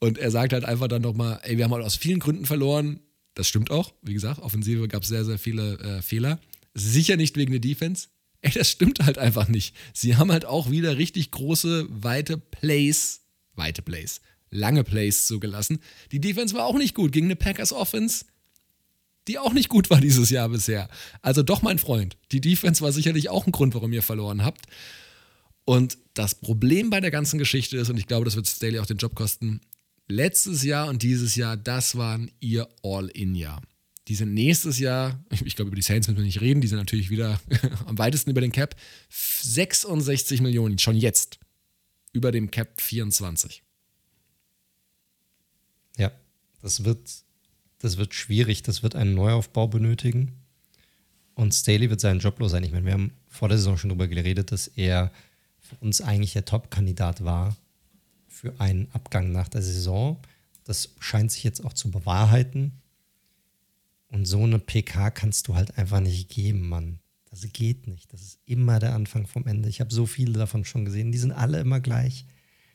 Und 0.00 0.18
er 0.18 0.30
sagt 0.30 0.52
halt 0.52 0.64
einfach 0.64 0.88
dann 0.88 1.02
nochmal, 1.02 1.40
ey, 1.42 1.58
wir 1.58 1.64
haben 1.64 1.74
halt 1.74 1.84
aus 1.84 1.96
vielen 1.96 2.20
Gründen 2.20 2.46
verloren. 2.46 3.00
Das 3.34 3.46
stimmt 3.46 3.70
auch. 3.70 3.92
Wie 4.02 4.14
gesagt, 4.14 4.40
Offensive 4.40 4.88
gab 4.88 5.02
es 5.02 5.08
sehr, 5.08 5.24
sehr 5.24 5.38
viele 5.38 5.78
äh, 5.78 6.02
Fehler. 6.02 6.40
Sicher 6.74 7.16
nicht 7.16 7.36
wegen 7.36 7.52
der 7.52 7.60
Defense. 7.60 8.08
Ey, 8.42 8.50
das 8.52 8.70
stimmt 8.70 9.00
halt 9.00 9.18
einfach 9.18 9.48
nicht. 9.48 9.76
Sie 9.92 10.16
haben 10.16 10.32
halt 10.32 10.46
auch 10.46 10.70
wieder 10.70 10.96
richtig 10.96 11.30
große, 11.30 11.86
weite 11.90 12.38
Plays, 12.38 13.20
weite 13.54 13.82
Plays, 13.82 14.22
lange 14.50 14.82
Plays 14.82 15.26
zugelassen. 15.26 15.80
Die 16.10 16.20
Defense 16.20 16.54
war 16.54 16.64
auch 16.64 16.78
nicht 16.78 16.94
gut 16.94 17.12
gegen 17.12 17.26
eine 17.26 17.36
Packers 17.36 17.72
Offense 17.72 18.24
die 19.28 19.38
auch 19.38 19.52
nicht 19.52 19.68
gut 19.68 19.90
war 19.90 20.00
dieses 20.00 20.30
Jahr 20.30 20.48
bisher. 20.48 20.88
Also 21.22 21.42
doch, 21.42 21.62
mein 21.62 21.78
Freund, 21.78 22.16
die 22.32 22.40
Defense 22.40 22.82
war 22.82 22.92
sicherlich 22.92 23.28
auch 23.28 23.46
ein 23.46 23.52
Grund, 23.52 23.74
warum 23.74 23.92
ihr 23.92 24.02
verloren 24.02 24.44
habt. 24.44 24.66
Und 25.64 25.98
das 26.14 26.34
Problem 26.34 26.90
bei 26.90 27.00
der 27.00 27.10
ganzen 27.10 27.38
Geschichte 27.38 27.76
ist, 27.76 27.90
und 27.90 27.96
ich 27.96 28.06
glaube, 28.06 28.24
das 28.24 28.36
wird 28.36 28.46
Staley 28.46 28.78
auch 28.78 28.86
den 28.86 28.96
Job 28.96 29.14
kosten, 29.14 29.60
letztes 30.08 30.64
Jahr 30.64 30.88
und 30.88 31.02
dieses 31.02 31.36
Jahr, 31.36 31.56
das 31.56 31.96
waren 31.96 32.30
ihr 32.40 32.68
All-In-Jahr. 32.82 33.62
Die 34.08 34.14
sind 34.16 34.34
nächstes 34.34 34.78
Jahr, 34.78 35.24
ich 35.44 35.54
glaube, 35.54 35.68
über 35.68 35.76
die 35.76 35.82
Saints 35.82 36.08
müssen 36.08 36.18
wir 36.18 36.24
nicht 36.24 36.40
reden, 36.40 36.60
die 36.60 36.68
sind 36.68 36.78
natürlich 36.78 37.10
wieder 37.10 37.40
am 37.86 37.98
weitesten 37.98 38.30
über 38.30 38.40
den 38.40 38.52
Cap, 38.52 38.74
66 39.08 40.40
Millionen, 40.40 40.78
schon 40.78 40.96
jetzt. 40.96 41.38
Über 42.12 42.32
dem 42.32 42.50
Cap 42.50 42.80
24. 42.80 43.62
Ja, 45.96 46.10
das 46.60 46.84
wird 46.84 47.08
das 47.80 47.96
wird 47.96 48.14
schwierig, 48.14 48.62
das 48.62 48.82
wird 48.82 48.94
einen 48.94 49.14
Neuaufbau 49.14 49.66
benötigen. 49.66 50.32
Und 51.34 51.54
Staley 51.54 51.88
wird 51.88 52.00
seinen 52.00 52.20
Job 52.20 52.38
los 52.38 52.52
sein. 52.52 52.62
Ich 52.62 52.72
meine, 52.72 52.84
wir 52.84 52.92
haben 52.92 53.12
vor 53.26 53.48
der 53.48 53.56
Saison 53.56 53.78
schon 53.78 53.88
darüber 53.88 54.06
geredet, 54.06 54.52
dass 54.52 54.68
er 54.68 55.10
für 55.58 55.76
uns 55.76 56.00
eigentlich 56.00 56.34
der 56.34 56.44
Top-Kandidat 56.44 57.24
war 57.24 57.56
für 58.28 58.60
einen 58.60 58.88
Abgang 58.92 59.32
nach 59.32 59.48
der 59.48 59.62
Saison. 59.62 60.18
Das 60.64 60.90
scheint 61.00 61.32
sich 61.32 61.42
jetzt 61.42 61.64
auch 61.64 61.72
zu 61.72 61.90
bewahrheiten. 61.90 62.72
Und 64.08 64.26
so 64.26 64.42
eine 64.42 64.58
PK 64.58 65.10
kannst 65.10 65.48
du 65.48 65.54
halt 65.54 65.78
einfach 65.78 66.00
nicht 66.00 66.28
geben, 66.28 66.68
Mann. 66.68 66.98
Das 67.30 67.50
geht 67.52 67.86
nicht. 67.86 68.12
Das 68.12 68.20
ist 68.20 68.40
immer 68.44 68.78
der 68.78 68.94
Anfang 68.94 69.26
vom 69.26 69.46
Ende. 69.46 69.68
Ich 69.68 69.80
habe 69.80 69.94
so 69.94 70.04
viele 70.04 70.34
davon 70.34 70.64
schon 70.66 70.84
gesehen. 70.84 71.12
Die 71.12 71.18
sind 71.18 71.32
alle 71.32 71.60
immer 71.60 71.80
gleich. 71.80 72.26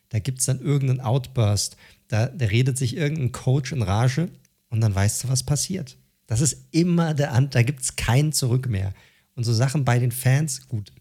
Da 0.10 0.20
gibt 0.20 0.40
es 0.40 0.46
dann 0.46 0.62
irgendeinen 0.62 1.02
Outburst. 1.02 1.78
Da, 2.08 2.28
da 2.28 2.46
redet 2.46 2.78
sich 2.78 2.96
irgendein 2.96 3.32
Coach 3.32 3.72
in 3.72 3.82
Rage 3.82 4.30
und 4.70 4.82
dann 4.82 4.94
weißt 4.94 5.24
du, 5.24 5.30
was 5.30 5.44
passiert. 5.44 5.98
Das 6.28 6.42
ist 6.42 6.68
immer 6.72 7.14
der 7.14 7.34
An 7.34 7.50
da 7.50 7.62
gibt 7.64 7.82
es 7.82 7.96
kein 7.96 8.34
Zurück 8.34 8.68
mehr. 8.68 8.94
Und 9.36 9.44
so 9.44 9.54
Sachen 9.54 9.86
bei 9.86 10.00
den 10.00 10.12
Fans, 10.12 10.68
gut, 10.68 10.92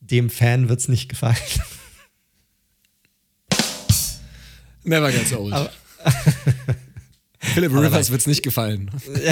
dem 0.00 0.28
Fan 0.30 0.68
wird 0.68 0.80
es 0.80 0.88
nicht 0.88 1.08
gefallen. 1.08 1.36
Never 4.84 5.10
gets 5.10 5.32
old. 5.32 5.54
Aber, 5.54 5.72
Philip 7.38 7.72
Rivers 7.72 8.10
wird 8.10 8.20
es 8.20 8.26
nicht 8.26 8.42
gefallen. 8.42 8.90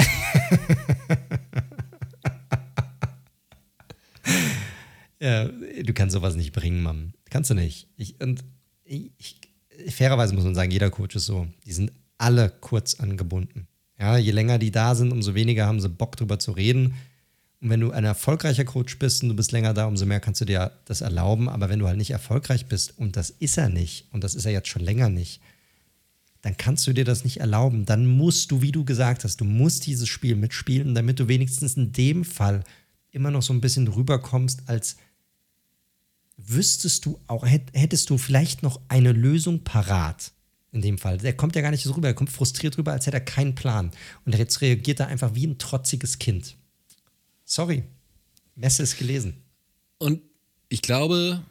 ja, 5.19 5.47
du 5.47 5.93
kannst 5.93 6.13
sowas 6.13 6.35
nicht 6.35 6.53
bringen, 6.53 6.81
Mann. 6.81 7.13
Kannst 7.29 7.51
du 7.51 7.53
nicht. 7.53 7.87
Ich, 7.97 8.19
und 8.21 8.43
ich, 8.83 9.41
fairerweise 9.89 10.33
muss 10.33 10.43
man 10.43 10.55
sagen, 10.55 10.71
jeder 10.71 10.89
Coach 10.89 11.15
ist 11.15 11.25
so. 11.25 11.47
Die 11.65 11.73
sind 11.73 11.91
alle 12.23 12.49
kurz 12.61 12.95
angebunden. 12.95 13.67
Ja, 13.99 14.17
je 14.17 14.31
länger 14.31 14.57
die 14.57 14.71
da 14.71 14.95
sind, 14.95 15.11
umso 15.11 15.35
weniger 15.35 15.65
haben 15.67 15.81
sie 15.81 15.89
Bock 15.89 16.15
drüber 16.15 16.39
zu 16.39 16.51
reden. 16.51 16.95
Und 17.59 17.69
wenn 17.69 17.81
du 17.81 17.91
ein 17.91 18.05
erfolgreicher 18.05 18.63
Coach 18.63 18.97
bist 18.97 19.23
und 19.23 19.29
du 19.29 19.35
bist 19.35 19.51
länger 19.51 19.73
da, 19.73 19.85
umso 19.85 20.05
mehr 20.05 20.21
kannst 20.21 20.41
du 20.41 20.45
dir 20.45 20.71
das 20.85 21.01
erlauben. 21.01 21.49
Aber 21.49 21.69
wenn 21.69 21.79
du 21.79 21.87
halt 21.87 21.97
nicht 21.97 22.11
erfolgreich 22.11 22.65
bist, 22.65 22.97
und 22.97 23.17
das 23.17 23.29
ist 23.29 23.57
er 23.57 23.69
nicht, 23.69 24.07
und 24.11 24.23
das 24.23 24.35
ist 24.35 24.45
er 24.45 24.53
jetzt 24.53 24.69
schon 24.69 24.83
länger 24.83 25.09
nicht, 25.09 25.41
dann 26.41 26.55
kannst 26.57 26.87
du 26.87 26.93
dir 26.93 27.05
das 27.05 27.25
nicht 27.25 27.41
erlauben. 27.41 27.85
Dann 27.85 28.07
musst 28.07 28.51
du, 28.51 28.61
wie 28.61 28.71
du 28.71 28.85
gesagt 28.85 29.25
hast, 29.25 29.41
du 29.41 29.45
musst 29.45 29.85
dieses 29.85 30.07
Spiel 30.07 30.35
mitspielen, 30.35 30.95
damit 30.95 31.19
du 31.19 31.27
wenigstens 31.27 31.75
in 31.75 31.91
dem 31.91 32.23
Fall 32.25 32.63
immer 33.11 33.31
noch 33.31 33.41
so 33.41 33.53
ein 33.53 33.61
bisschen 33.61 33.87
rüberkommst, 33.87 34.63
als 34.67 34.95
wüsstest 36.37 37.05
du 37.05 37.19
auch, 37.27 37.45
hättest 37.45 38.09
du 38.09 38.17
vielleicht 38.17 38.63
noch 38.63 38.79
eine 38.87 39.11
Lösung 39.11 39.63
parat. 39.63 40.31
In 40.73 40.81
dem 40.81 40.97
Fall. 40.97 41.19
Der 41.19 41.37
kommt 41.37 41.55
ja 41.55 41.61
gar 41.61 41.69
nicht 41.69 41.83
so 41.83 41.93
rüber. 41.93 42.07
Er 42.07 42.15
kommt 42.15 42.31
frustriert 42.31 42.79
rüber, 42.79 42.91
als 42.91 43.05
hätte 43.05 43.17
er 43.17 43.23
keinen 43.23 43.53
Plan. 43.53 43.91
Und 44.25 44.35
jetzt 44.35 44.59
reagiert 44.59 44.99
er 44.99 45.07
einfach 45.07 45.35
wie 45.35 45.45
ein 45.45 45.59
trotziges 45.59 46.17
Kind. 46.17 46.55
Sorry. 47.45 47.83
Messe 48.55 48.81
ist 48.81 48.97
gelesen. 48.97 49.35
Und 49.99 50.21
ich 50.69 50.81
glaube, 50.81 51.43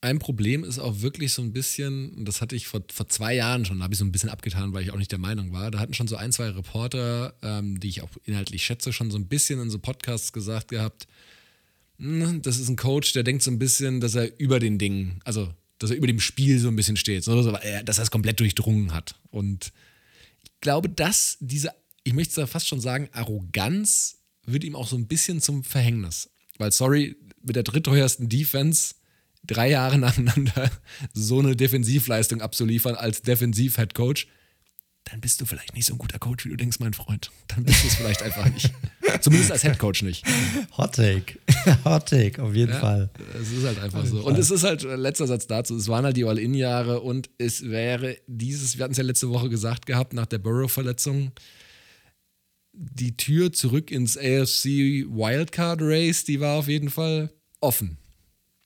ein 0.00 0.20
Problem 0.20 0.62
ist 0.62 0.78
auch 0.78 1.00
wirklich 1.00 1.32
so 1.32 1.42
ein 1.42 1.52
bisschen, 1.52 2.24
das 2.24 2.40
hatte 2.40 2.54
ich 2.54 2.68
vor, 2.68 2.82
vor 2.92 3.08
zwei 3.08 3.34
Jahren 3.34 3.64
schon, 3.64 3.82
habe 3.82 3.94
ich 3.94 3.98
so 3.98 4.04
ein 4.04 4.12
bisschen 4.12 4.30
abgetan, 4.30 4.72
weil 4.72 4.84
ich 4.84 4.92
auch 4.92 4.98
nicht 4.98 5.10
der 5.10 5.18
Meinung 5.18 5.52
war. 5.52 5.72
Da 5.72 5.80
hatten 5.80 5.94
schon 5.94 6.06
so 6.06 6.14
ein, 6.14 6.30
zwei 6.30 6.50
Reporter, 6.50 7.34
ähm, 7.42 7.80
die 7.80 7.88
ich 7.88 8.02
auch 8.02 8.10
inhaltlich 8.24 8.64
schätze, 8.64 8.92
schon 8.92 9.10
so 9.10 9.18
ein 9.18 9.26
bisschen 9.26 9.60
in 9.60 9.70
so 9.70 9.80
Podcasts 9.80 10.32
gesagt 10.32 10.68
gehabt, 10.68 11.08
hm, 11.98 12.42
das 12.42 12.58
ist 12.58 12.68
ein 12.68 12.76
Coach, 12.76 13.12
der 13.14 13.24
denkt 13.24 13.42
so 13.42 13.50
ein 13.50 13.58
bisschen, 13.58 14.00
dass 14.00 14.14
er 14.14 14.38
über 14.38 14.60
den 14.60 14.78
Dingen, 14.78 15.20
also 15.24 15.52
dass 15.78 15.90
er 15.90 15.96
über 15.96 16.06
dem 16.06 16.20
Spiel 16.20 16.58
so 16.58 16.68
ein 16.68 16.76
bisschen 16.76 16.96
steht, 16.96 17.24
so, 17.24 17.42
dass 17.42 17.98
er 17.98 18.02
es 18.02 18.10
komplett 18.10 18.40
durchdrungen 18.40 18.92
hat. 18.94 19.16
Und 19.30 19.72
ich 20.42 20.60
glaube, 20.60 20.88
dass 20.88 21.36
diese, 21.40 21.70
ich 22.04 22.14
möchte 22.14 22.30
es 22.30 22.36
da 22.36 22.46
fast 22.46 22.68
schon 22.68 22.80
sagen, 22.80 23.08
Arroganz 23.12 24.18
wird 24.46 24.64
ihm 24.64 24.76
auch 24.76 24.88
so 24.88 24.96
ein 24.96 25.06
bisschen 25.06 25.40
zum 25.40 25.64
Verhängnis. 25.64 26.30
Weil, 26.58 26.72
sorry, 26.72 27.16
mit 27.42 27.56
der 27.56 27.62
drittteuersten 27.62 28.28
Defense 28.28 28.94
drei 29.44 29.70
Jahre 29.70 29.98
nacheinander 29.98 30.70
so 31.12 31.40
eine 31.40 31.56
Defensivleistung 31.56 32.40
abzuliefern 32.40 32.94
als 32.94 33.22
Defensiv-Head-Coach, 33.22 34.28
dann 35.10 35.20
bist 35.20 35.40
du 35.40 35.46
vielleicht 35.46 35.74
nicht 35.74 35.86
so 35.86 35.94
ein 35.94 35.98
guter 35.98 36.18
Coach, 36.18 36.44
wie 36.44 36.48
du 36.48 36.56
denkst, 36.56 36.80
mein 36.80 36.92
Freund. 36.92 37.30
Dann 37.46 37.64
bist 37.64 37.84
du 37.84 37.88
es 37.88 37.94
vielleicht 37.94 38.22
einfach 38.22 38.50
nicht. 38.52 38.72
Zumindest 39.20 39.52
als 39.52 39.62
Headcoach 39.62 40.02
nicht. 40.02 40.24
Hot 40.76 40.96
Take. 40.96 41.38
Hot 41.84 42.08
Take, 42.08 42.42
auf 42.42 42.54
jeden 42.54 42.72
ja, 42.72 42.80
Fall. 42.80 43.10
Es 43.40 43.52
ist 43.52 43.64
halt 43.64 43.78
einfach 43.78 44.04
so. 44.04 44.26
Und 44.26 44.36
es 44.36 44.50
ist 44.50 44.64
halt, 44.64 44.82
äh, 44.82 44.96
letzter 44.96 45.28
Satz 45.28 45.46
dazu, 45.46 45.76
es 45.76 45.86
waren 45.86 46.04
halt 46.04 46.16
die 46.16 46.24
All-In-Jahre 46.24 47.00
und 47.00 47.30
es 47.38 47.70
wäre 47.70 48.16
dieses, 48.26 48.78
wir 48.78 48.84
hatten 48.84 48.92
es 48.92 48.98
ja 48.98 49.04
letzte 49.04 49.30
Woche 49.30 49.48
gesagt 49.48 49.86
gehabt, 49.86 50.12
nach 50.12 50.26
der 50.26 50.38
Burrow-Verletzung, 50.38 51.30
die 52.72 53.16
Tür 53.16 53.52
zurück 53.52 53.92
ins 53.92 54.18
AFC 54.18 55.06
Wildcard 55.08 55.78
Race, 55.82 56.24
die 56.24 56.40
war 56.40 56.58
auf 56.58 56.66
jeden 56.66 56.90
Fall 56.90 57.30
offen 57.60 57.96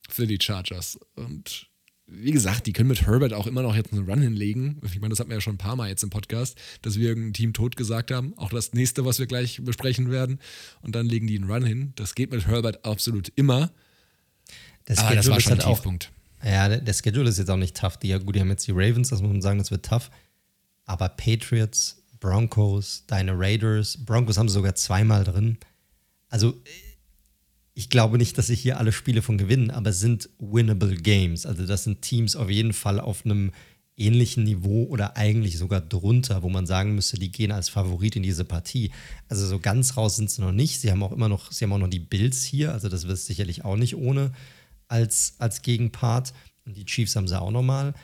für 0.09 0.27
die 0.27 0.39
Chargers. 0.41 0.99
Und 1.17 1.70
wie 2.11 2.32
gesagt, 2.32 2.66
die 2.66 2.73
können 2.73 2.89
mit 2.89 3.07
Herbert 3.07 3.32
auch 3.32 3.47
immer 3.47 3.62
noch 3.62 3.74
jetzt 3.77 3.93
einen 3.93 4.09
Run 4.09 4.20
hinlegen. 4.20 4.81
Ich 4.85 5.01
meine, 5.01 5.11
das 5.11 5.20
hatten 5.20 5.31
wir 5.31 5.37
ja 5.37 5.41
schon 5.41 5.55
ein 5.55 5.59
paar 5.59 5.77
Mal 5.77 5.89
jetzt 5.89 6.03
im 6.03 6.11
Podcast, 6.11 6.59
dass 6.82 6.99
wir 6.99 7.09
irgendein 7.09 7.32
Team 7.32 7.53
tot 7.53 7.77
gesagt 7.77 8.11
haben. 8.11 8.37
Auch 8.37 8.51
das 8.51 8.73
nächste, 8.73 9.05
was 9.05 9.19
wir 9.19 9.27
gleich 9.27 9.61
besprechen 9.62 10.11
werden. 10.11 10.41
Und 10.82 10.95
dann 10.95 11.07
legen 11.07 11.27
die 11.27 11.37
einen 11.37 11.51
Run 11.51 11.65
hin. 11.65 11.93
Das 11.97 12.15
geht 12.15 12.32
mit 12.32 12.47
Herbert 12.47 12.85
absolut 12.85 13.32
immer. 13.37 13.70
Das 14.87 14.99
Aber 14.99 15.15
das 15.15 15.28
war 15.28 15.41
schon 15.41 15.53
ein 15.53 15.59
halt 15.61 15.69
Tiefpunkt. 15.69 16.12
Auch, 16.41 16.47
ja, 16.47 16.69
der, 16.69 16.93
Schedule 16.95 17.28
ist 17.28 17.39
jetzt 17.39 17.51
auch 17.51 17.57
nicht 17.57 17.77
tough. 17.77 17.97
Die, 17.99 18.11
gut, 18.19 18.35
die 18.35 18.41
haben 18.41 18.51
jetzt 18.51 18.66
die 18.66 18.73
Ravens, 18.73 19.11
das 19.11 19.20
muss 19.20 19.31
man 19.31 19.43
sagen, 19.43 19.59
das 19.59 19.70
wird 19.70 19.85
tough. 19.85 20.11
Aber 20.87 21.09
Patriots, 21.09 22.03
Broncos, 22.19 23.05
deine 23.07 23.39
Raiders, 23.39 23.99
Broncos 24.05 24.37
haben 24.37 24.49
sie 24.49 24.55
sogar 24.55 24.74
zweimal 24.74 25.24
drin. 25.24 25.59
Also 26.28 26.61
ich 27.81 27.89
glaube 27.89 28.19
nicht, 28.19 28.36
dass 28.36 28.48
sie 28.48 28.57
hier 28.57 28.77
alle 28.77 28.93
Spiele 28.93 29.23
von 29.23 29.39
gewinnen, 29.39 29.70
aber 29.70 29.94
sind 29.94 30.28
winnable 30.39 30.97
Games. 30.97 31.47
Also 31.47 31.65
das 31.65 31.85
sind 31.85 32.02
Teams 32.02 32.36
auf 32.36 32.51
jeden 32.51 32.74
Fall 32.74 33.01
auf 33.01 33.24
einem 33.24 33.52
ähnlichen 33.97 34.44
Niveau 34.44 34.85
oder 34.85 35.16
eigentlich 35.16 35.57
sogar 35.57 35.81
drunter, 35.81 36.43
wo 36.43 36.51
man 36.51 36.66
sagen 36.66 36.94
müsste, 36.94 37.19
die 37.19 37.32
gehen 37.32 37.52
als 37.52 37.70
Favorit 37.70 38.16
in 38.16 38.23
diese 38.23 38.44
Partie. 38.44 38.90
Also 39.31 39.47
so 39.47 39.59
ganz 39.59 39.97
raus 39.97 40.16
sind 40.16 40.31
sie 40.31 40.43
noch 40.43 40.52
nicht. 40.52 40.78
Sie 40.78 40.90
haben 40.90 41.02
auch 41.02 41.12
immer 41.12 41.31
noch, 41.31 41.51
sie 41.52 41.65
haben 41.65 41.73
auch 41.73 41.78
noch 41.78 41.89
die 41.89 42.01
Bills 42.01 42.43
hier, 42.43 42.74
also 42.74 42.90
das 42.90 43.09
wird 43.09 43.16
sicherlich 43.16 43.65
auch 43.65 43.77
nicht 43.77 43.97
ohne 43.97 44.32
als, 44.86 45.36
als 45.39 45.62
Gegenpart. 45.62 46.35
Und 46.66 46.77
die 46.77 46.85
Chiefs 46.85 47.16
haben 47.16 47.28
sie 47.28 47.40
auch 47.40 47.51
noch 47.51 47.62
mal. 47.62 47.94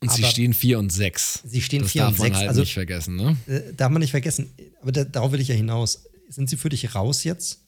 Und 0.00 0.08
aber 0.08 0.16
sie 0.16 0.24
stehen 0.24 0.54
4 0.54 0.80
und 0.80 0.90
6. 0.90 1.42
Sie 1.44 1.62
stehen 1.62 1.84
4 1.84 2.08
und 2.08 2.16
6. 2.16 2.18
Das 2.18 2.18
darf 2.18 2.30
man 2.30 2.38
halt 2.38 2.48
also, 2.48 2.60
nicht 2.62 2.74
vergessen, 2.74 3.14
ne? 3.14 3.36
Äh, 3.46 3.74
darf 3.76 3.92
man 3.92 4.00
nicht 4.00 4.10
vergessen. 4.10 4.50
Aber 4.82 4.90
da, 4.90 5.04
darauf 5.04 5.30
will 5.30 5.40
ich 5.40 5.48
ja 5.48 5.54
hinaus. 5.54 6.02
Sind 6.28 6.50
sie 6.50 6.56
für 6.56 6.68
dich 6.68 6.96
raus 6.96 7.22
jetzt? 7.22 7.60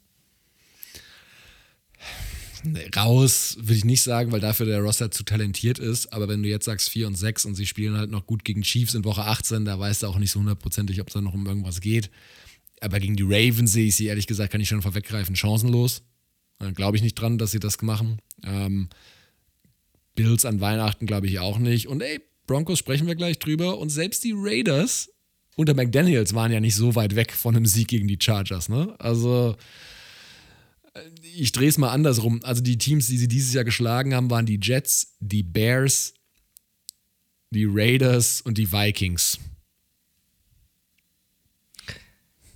Raus, 2.97 3.56
würde 3.60 3.74
ich 3.74 3.85
nicht 3.85 4.02
sagen, 4.02 4.32
weil 4.32 4.40
dafür 4.40 4.66
der 4.66 4.80
Roster 4.80 5.10
zu 5.10 5.24
talentiert 5.24 5.78
ist. 5.78 6.12
Aber 6.12 6.28
wenn 6.28 6.43
du 6.43 6.48
jetzt 6.48 6.64
sagst 6.64 6.90
4 6.90 7.06
und 7.06 7.16
6 7.16 7.44
und 7.47 7.55
sie 7.55 7.66
spielen 7.66 7.97
halt 7.97 8.10
noch 8.10 8.26
gut 8.26 8.44
gegen 8.44 8.62
Chiefs 8.62 8.94
in 8.94 9.05
Woche 9.05 9.24
18, 9.24 9.64
da 9.64 9.78
weißt 9.78 10.02
du 10.02 10.06
auch 10.06 10.18
nicht 10.18 10.30
so 10.30 10.40
hundertprozentig, 10.40 11.01
ob 11.01 11.09
es 11.09 11.14
da 11.14 11.20
noch 11.20 11.35
um 11.35 11.47
irgendwas 11.47 11.80
geht. 11.80 12.10
Aber 12.80 13.01
gegen 13.01 13.16
die 13.16 13.24
Ravens 13.24 13.72
sehe 13.72 13.86
ich 13.86 13.97
sie 13.97 14.06
ehrlich 14.06 14.26
gesagt, 14.26 14.52
kann 14.52 14.60
ich 14.60 14.68
schon 14.68 14.82
vorweggreifen, 14.82 15.36
chancenlos. 15.36 16.02
Glaube 16.74 16.97
ich 16.97 17.02
nicht 17.02 17.14
dran, 17.14 17.39
dass 17.39 17.52
sie 17.52 17.60
das 17.60 17.80
machen. 17.82 18.18
Ähm, 18.44 18.89
Bills 20.14 20.44
an 20.44 20.60
Weihnachten 20.60 21.06
glaube 21.06 21.28
ich 21.28 21.39
auch 21.39 21.59
nicht. 21.59 21.86
Und 21.86 22.02
ey, 22.02 22.20
Broncos 22.47 22.78
sprechen 22.78 23.06
wir 23.06 23.14
gleich 23.14 23.39
drüber. 23.39 23.78
Und 23.78 23.90
selbst 23.90 24.24
die 24.24 24.35
Raiders 24.35 25.10
unter 25.59 25.74
McDaniels 25.74 26.35
waren 26.35 26.52
ja 26.52 26.60
nicht 26.60 26.76
so 26.76 26.94
weit 26.94 27.16
weg 27.16 27.32
von 27.32 27.55
einem 27.55 27.66
Sieg 27.66 27.89
gegen 27.89 28.09
die 28.09 28.18
Chargers. 28.20 28.68
Ne? 28.68 28.94
Also 28.98 29.56
ich 31.22 31.52
drehe 31.52 31.68
es 31.68 31.78
mal 31.78 31.90
andersrum. 31.90 32.40
Also 32.42 32.62
die 32.62 32.78
Teams, 32.78 33.06
die 33.06 33.18
sie 33.18 33.28
dieses 33.28 33.54
Jahr 33.54 33.64
geschlagen 33.64 34.14
haben, 34.14 34.30
waren 34.30 34.46
die 34.46 34.58
Jets, 34.60 35.16
die 35.20 35.42
Bears, 35.42 36.14
die 37.50 37.66
Raiders 37.68 38.40
und 38.40 38.58
die 38.58 38.70
Vikings. 38.70 39.38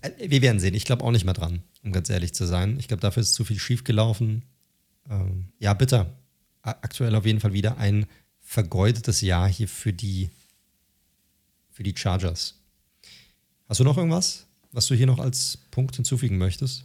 Äh, 0.02 0.10
wir 0.28 0.42
werden 0.42 0.60
sehen. 0.60 0.74
Ich 0.74 0.84
glaube 0.84 1.04
auch 1.04 1.10
nicht 1.10 1.24
mehr 1.24 1.34
dran, 1.34 1.62
um 1.82 1.92
ganz 1.92 2.10
ehrlich 2.10 2.34
zu 2.34 2.46
sein. 2.46 2.78
Ich 2.78 2.88
glaube, 2.88 3.00
dafür 3.00 3.22
ist 3.22 3.34
zu 3.34 3.44
viel 3.44 3.58
schiefgelaufen. 3.58 4.42
Ähm, 5.08 5.46
ja, 5.58 5.74
bitter. 5.74 6.16
Aktuell 6.62 7.14
auf 7.16 7.26
jeden 7.26 7.40
Fall 7.40 7.52
wieder 7.52 7.78
ein 7.78 8.06
vergeudetes 8.40 9.20
Jahr 9.20 9.48
hier 9.48 9.66
für 9.66 9.92
die, 9.92 10.30
für 11.70 11.82
die 11.82 11.94
Chargers. 11.96 12.60
Hast 13.68 13.80
du 13.80 13.84
noch 13.84 13.96
irgendwas, 13.96 14.46
was 14.70 14.86
du 14.86 14.94
hier 14.94 15.06
noch 15.06 15.18
als 15.18 15.58
Punkt 15.70 15.96
hinzufügen 15.96 16.38
möchtest? 16.38 16.84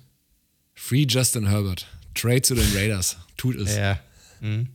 Free 0.79 1.05
Justin 1.09 1.47
Herbert. 1.47 1.87
Trade 2.13 2.43
zu 2.43 2.55
den 2.55 2.71
Raiders. 2.73 3.17
Tut 3.35 3.55
es. 3.55 3.75
Ja. 3.75 3.99
Mhm. 4.39 4.69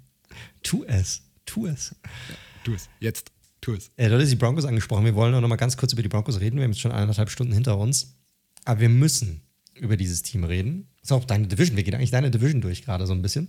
Tu 0.63 0.85
es. 0.85 1.23
Tu 1.47 1.67
es. 1.67 1.95
Ja, 2.03 2.35
tu 2.65 2.75
es. 2.75 2.89
Jetzt. 2.99 3.31
Tu 3.61 3.75
es. 3.75 3.91
Du 3.97 4.19
hast 4.19 4.31
die 4.31 4.37
Broncos 4.37 4.65
angesprochen. 4.65 5.05
Wir 5.05 5.15
wollen 5.15 5.33
auch 5.33 5.41
noch 5.41 5.49
mal 5.49 5.57
ganz 5.57 5.77
kurz 5.77 5.93
über 5.93 6.03
die 6.03 6.09
Broncos 6.09 6.41
reden. 6.41 6.57
Wir 6.57 6.65
haben 6.65 6.73
jetzt 6.73 6.81
schon 6.81 6.93
eineinhalb 6.93 7.31
Stunden 7.31 7.53
hinter 7.53 7.79
uns. 7.79 8.17
Aber 8.65 8.81
wir 8.81 8.89
müssen 8.89 9.43
über 9.75 9.97
dieses 9.97 10.23
Team 10.23 10.45
reden. 10.45 10.89
Das 11.01 11.11
ist 11.11 11.13
auch 11.13 11.25
deine 11.25 11.47
Division. 11.47 11.77
Wir 11.77 11.85
gehen 11.85 11.95
eigentlich 11.95 12.11
deine 12.11 12.31
Division 12.31 12.61
durch 12.61 12.83
gerade 12.83 13.07
so 13.07 13.15
ein 13.15 13.23
bisschen. 13.23 13.49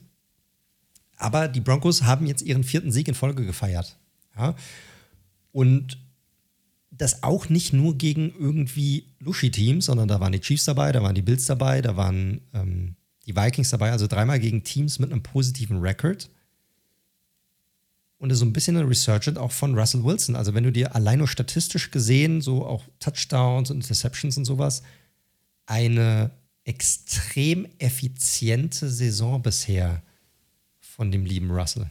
Aber 1.17 1.47
die 1.47 1.59
Broncos 1.59 2.03
haben 2.03 2.27
jetzt 2.27 2.43
ihren 2.43 2.63
vierten 2.63 2.91
Sieg 2.91 3.07
in 3.07 3.15
Folge 3.15 3.45
gefeiert. 3.45 3.97
Ja? 4.37 4.55
Und 5.51 5.97
das 6.97 7.23
auch 7.23 7.49
nicht 7.49 7.73
nur 7.73 7.97
gegen 7.97 8.33
irgendwie 8.37 9.07
Luschi-Teams, 9.19 9.85
sondern 9.85 10.07
da 10.07 10.19
waren 10.19 10.31
die 10.31 10.39
Chiefs 10.39 10.65
dabei, 10.65 10.91
da 10.91 11.01
waren 11.01 11.15
die 11.15 11.21
Bills 11.21 11.45
dabei, 11.45 11.81
da 11.81 11.95
waren 11.95 12.41
ähm, 12.53 12.95
die 13.25 13.35
Vikings 13.35 13.69
dabei, 13.69 13.91
also 13.91 14.07
dreimal 14.07 14.39
gegen 14.39 14.63
Teams 14.63 14.99
mit 14.99 15.11
einem 15.11 15.23
positiven 15.23 15.79
Record. 15.79 16.29
Und 18.17 18.33
so 18.33 18.45
ein 18.45 18.53
bisschen 18.53 18.77
ein 18.77 18.87
Resurgent 18.87 19.37
auch 19.37 19.51
von 19.51 19.77
Russell 19.77 20.03
Wilson. 20.03 20.35
Also 20.35 20.53
wenn 20.53 20.63
du 20.63 20.71
dir 20.71 20.95
allein 20.95 21.19
nur 21.19 21.27
statistisch 21.27 21.91
gesehen, 21.91 22.41
so 22.41 22.65
auch 22.65 22.85
Touchdowns 22.99 23.69
und 23.69 23.77
Interceptions 23.77 24.37
und 24.37 24.45
sowas, 24.45 24.81
eine 25.65 26.31
extrem 26.63 27.67
effiziente 27.79 28.89
Saison 28.89 29.41
bisher 29.41 30.01
von 30.79 31.11
dem 31.11 31.25
lieben 31.25 31.51
Russell. 31.51 31.89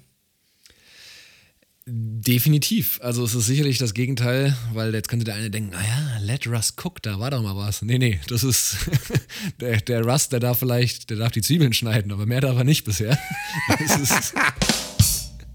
Definitiv. 1.86 3.00
Also 3.02 3.24
es 3.24 3.34
ist 3.34 3.46
sicherlich 3.46 3.78
das 3.78 3.92
Gegenteil, 3.92 4.56
weil 4.72 4.94
jetzt 4.94 5.08
könnte 5.08 5.24
der 5.24 5.34
eine 5.34 5.50
denken, 5.50 5.70
naja, 5.70 6.18
let 6.20 6.46
Russ 6.46 6.74
cook, 6.82 7.02
da 7.02 7.18
war 7.18 7.30
doch 7.32 7.42
mal 7.42 7.56
was. 7.56 7.82
Nee, 7.82 7.98
nee, 7.98 8.20
das 8.28 8.44
ist 8.44 8.76
der, 9.60 9.78
der 9.80 10.02
Russ, 10.04 10.28
der 10.28 10.38
darf 10.38 10.60
vielleicht, 10.60 11.10
der 11.10 11.16
darf 11.16 11.32
die 11.32 11.42
Zwiebeln 11.42 11.72
schneiden, 11.72 12.12
aber 12.12 12.24
mehr 12.26 12.40
darf 12.40 12.56
er 12.56 12.64
nicht 12.64 12.84
bisher. 12.84 13.18
Das 13.78 13.98
ist 14.00 14.34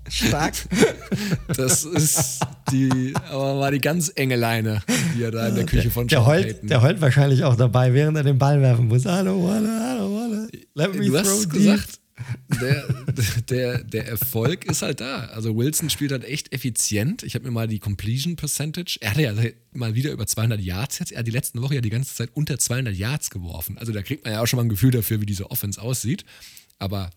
Stark. 0.10 0.54
Das 1.56 1.84
ist 1.84 2.40
die, 2.72 3.14
aber 3.30 3.60
war 3.60 3.72
die 3.72 3.80
ganz 3.80 4.12
enge 4.16 4.36
Leine, 4.38 4.82
die 5.16 5.24
er 5.24 5.32
da 5.32 5.48
in 5.50 5.56
der 5.56 5.66
Küche 5.66 5.92
von 5.92 6.08
der, 6.08 6.20
Sean 6.20 6.28
heult, 6.28 6.48
Payton- 6.62 6.68
der 6.68 6.82
heult 6.82 7.02
wahrscheinlich 7.02 7.44
auch 7.44 7.56
dabei, 7.56 7.94
während 7.94 8.16
er 8.18 8.24
den 8.24 8.38
Ball 8.38 8.62
werfen 8.62 8.88
muss. 8.88 9.06
Hallo, 9.06 9.44
Walle, 9.48 9.70
hallo, 9.82 10.16
Walle. 10.16 10.48
Let 10.76 10.94
me 10.96 11.06
Du 11.06 11.12
throw 11.12 11.20
hast 11.20 11.54
deep. 11.54 11.80
Der, 12.62 12.88
der, 13.50 13.84
der 13.84 14.08
Erfolg 14.08 14.66
ist 14.66 14.82
halt 14.82 15.02
da. 15.02 15.26
Also 15.28 15.56
Wilson 15.56 15.90
spielt 15.90 16.12
halt 16.12 16.24
echt 16.24 16.54
effizient. 16.54 17.24
Ich 17.24 17.36
habe 17.36 17.46
mir 17.46 17.52
mal 17.52 17.68
die 17.68 17.80
Completion 17.80 18.36
Percentage, 18.36 18.98
er 19.02 19.12
hatte 19.12 19.22
ja 19.22 19.34
mal 19.74 19.96
wieder 19.96 20.12
über 20.12 20.26
200 20.26 20.60
Yards 20.60 21.00
jetzt. 21.00 21.12
Er 21.12 21.20
hat 21.20 21.28
die 21.28 21.32
letzten 21.32 21.62
Woche 21.62 21.76
ja 21.76 21.82
die 21.82 21.90
ganze 21.90 22.16
Zeit 22.16 22.30
unter 22.34 22.58
200 22.58 22.96
Yards 22.96 23.30
geworfen. 23.30 23.78
Also 23.78 23.92
da 23.92 24.02
kriegt 24.02 24.24
man 24.24 24.34
ja 24.34 24.42
auch 24.42 24.48
schon 24.48 24.58
mal 24.58 24.64
ein 24.64 24.70
Gefühl 24.70 24.92
dafür, 24.92 25.22
wie 25.22 25.26
diese 25.26 25.52
Offense 25.52 25.82
aussieht. 25.82 26.26
Aber 26.80 27.10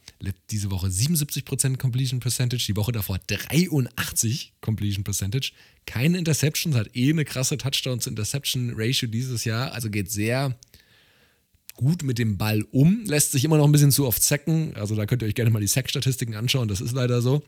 diese 0.51 0.71
Woche 0.71 0.87
77% 0.89 1.77
Completion 1.77 2.21
Percentage, 2.21 2.65
die 2.67 2.77
Woche 2.77 2.93
davor 2.93 3.19
83 3.27 4.55
Completion 4.61 5.05
Percentage. 5.05 5.53
Keine 5.87 6.19
Interceptions, 6.19 6.77
hat 6.77 6.95
eh 6.95 7.11
eine 7.11 7.25
krasse 7.25 7.59
Touchdown-to-Interception-Ratio 7.59 9.09
dieses 9.09 9.45
Jahr. 9.45 9.73
Also 9.73 9.91
geht 9.91 10.11
sehr 10.11 10.57
gut 11.81 12.03
mit 12.03 12.19
dem 12.19 12.37
Ball 12.37 12.63
um, 12.73 13.05
lässt 13.07 13.33
sich 13.33 13.45
immer 13.45 13.57
noch 13.57 13.65
ein 13.65 13.73
bisschen 13.73 13.91
zu 13.91 14.07
oft 14.07 14.23
sacken. 14.23 14.75
Also 14.77 14.95
da 14.95 15.07
könnt 15.07 15.23
ihr 15.23 15.29
euch 15.29 15.35
gerne 15.35 15.51
mal 15.51 15.61
die 15.61 15.67
Sack-Statistiken 15.67 16.35
anschauen, 16.35 16.69
das 16.69 16.81
ist 16.81 16.93
leider 16.93 17.23
so. 17.23 17.43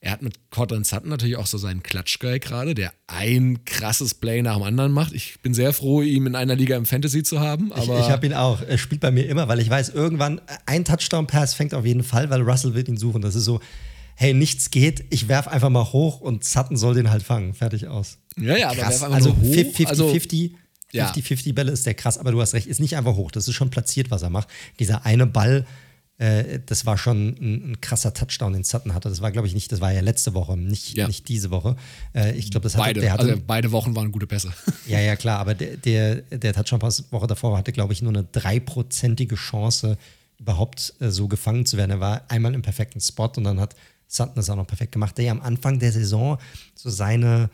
Er 0.00 0.12
hat 0.12 0.20
mit 0.20 0.50
Cortland 0.50 0.86
Sutton 0.86 1.08
natürlich 1.08 1.36
auch 1.36 1.46
so 1.46 1.56
seinen 1.56 1.82
Klatschgeil 1.82 2.38
gerade, 2.38 2.74
der 2.74 2.92
ein 3.06 3.64
krasses 3.64 4.12
Play 4.12 4.42
nach 4.42 4.56
dem 4.56 4.62
anderen 4.62 4.92
macht. 4.92 5.14
Ich 5.14 5.40
bin 5.40 5.54
sehr 5.54 5.72
froh, 5.72 6.02
ihn 6.02 6.26
in 6.26 6.34
einer 6.34 6.54
Liga 6.56 6.76
im 6.76 6.84
Fantasy 6.84 7.22
zu 7.22 7.40
haben. 7.40 7.68
Ich, 7.74 7.82
Aber 7.88 8.00
ich 8.00 8.10
habe 8.10 8.26
ihn 8.26 8.34
auch. 8.34 8.60
Er 8.60 8.76
spielt 8.76 9.00
bei 9.00 9.10
mir 9.10 9.26
immer, 9.26 9.48
weil 9.48 9.60
ich 9.60 9.70
weiß, 9.70 9.88
irgendwann 9.88 10.42
ein 10.66 10.84
Touchdown-Pass 10.84 11.54
fängt 11.54 11.72
auf 11.72 11.86
jeden 11.86 12.02
Fall, 12.02 12.28
weil 12.28 12.42
Russell 12.42 12.74
wird 12.74 12.88
ihn 12.88 12.98
suchen. 12.98 13.22
Das 13.22 13.34
ist 13.34 13.46
so, 13.46 13.60
hey, 14.14 14.34
nichts 14.34 14.70
geht, 14.70 15.04
ich 15.08 15.28
werf 15.28 15.48
einfach 15.48 15.70
mal 15.70 15.90
hoch 15.92 16.20
und 16.20 16.44
Sutton 16.44 16.76
soll 16.76 16.94
den 16.94 17.10
halt 17.10 17.22
fangen. 17.22 17.54
Fertig 17.54 17.88
aus. 17.88 18.18
ja, 18.36 18.58
ja, 18.58 18.68
aber 18.68 18.76
werf 18.76 19.02
einfach 19.02 19.10
Also 19.10 19.30
nur 19.30 19.40
hoch. 19.40 19.54
50-50 19.54 19.86
also, 19.86 20.08
50, 20.10 20.54
Ja. 20.94 21.12
50 21.12 21.54
Bälle 21.54 21.72
ist 21.72 21.86
der 21.86 21.94
krass, 21.94 22.18
aber 22.18 22.32
du 22.32 22.40
hast 22.40 22.54
recht, 22.54 22.66
ist 22.66 22.80
nicht 22.80 22.96
einfach 22.96 23.14
hoch. 23.16 23.30
Das 23.30 23.48
ist 23.48 23.54
schon 23.54 23.70
platziert, 23.70 24.10
was 24.10 24.22
er 24.22 24.30
macht. 24.30 24.48
Dieser 24.78 25.04
eine 25.04 25.26
Ball, 25.26 25.66
äh, 26.18 26.60
das 26.64 26.86
war 26.86 26.96
schon 26.96 27.28
ein, 27.40 27.72
ein 27.72 27.80
krasser 27.80 28.14
Touchdown, 28.14 28.52
den 28.52 28.64
Sutton 28.64 28.94
hatte. 28.94 29.08
Das 29.08 29.20
war, 29.20 29.32
glaube 29.32 29.48
ich, 29.48 29.54
nicht, 29.54 29.72
das 29.72 29.80
war 29.80 29.92
ja 29.92 30.00
letzte 30.00 30.34
Woche, 30.34 30.56
nicht, 30.56 30.96
Ja. 30.96 31.06
nicht 31.06 31.28
diese 31.28 31.50
Woche. 31.50 31.76
Äh, 32.14 32.36
ich 32.36 32.50
glaube, 32.50 32.64
das 32.64 32.74
hatte, 32.74 32.84
beide, 32.84 33.00
der 33.00 33.12
hatte, 33.12 33.22
also 33.30 33.42
beide 33.46 33.72
Wochen 33.72 33.96
waren 33.96 34.12
gute 34.12 34.26
Pässe. 34.26 34.52
ja, 34.86 35.00
ja, 35.00 35.16
klar, 35.16 35.40
aber 35.40 35.54
der, 35.54 35.76
der, 35.76 36.16
der 36.22 36.52
Touchdown-Pass 36.52 37.10
Woche 37.10 37.26
davor 37.26 37.58
hatte, 37.58 37.72
glaube 37.72 37.92
ich, 37.92 38.00
nur 38.02 38.12
eine 38.12 38.24
dreiprozentige 38.24 39.34
Chance, 39.34 39.98
überhaupt 40.38 40.94
äh, 41.00 41.10
so 41.10 41.26
gefangen 41.28 41.66
zu 41.66 41.76
werden. 41.76 41.90
Er 41.90 42.00
war 42.00 42.22
einmal 42.28 42.54
im 42.54 42.62
perfekten 42.62 43.00
Spot 43.00 43.32
und 43.36 43.44
dann 43.44 43.58
hat 43.60 43.74
Sutton 44.06 44.34
das 44.36 44.48
auch 44.50 44.56
noch 44.56 44.66
perfekt 44.66 44.92
gemacht, 44.92 45.16
der 45.18 45.24
ja 45.24 45.32
am 45.32 45.40
Anfang 45.40 45.78
der 45.78 45.90
Saison 45.90 46.38
so 46.74 46.90
seine 46.90 47.50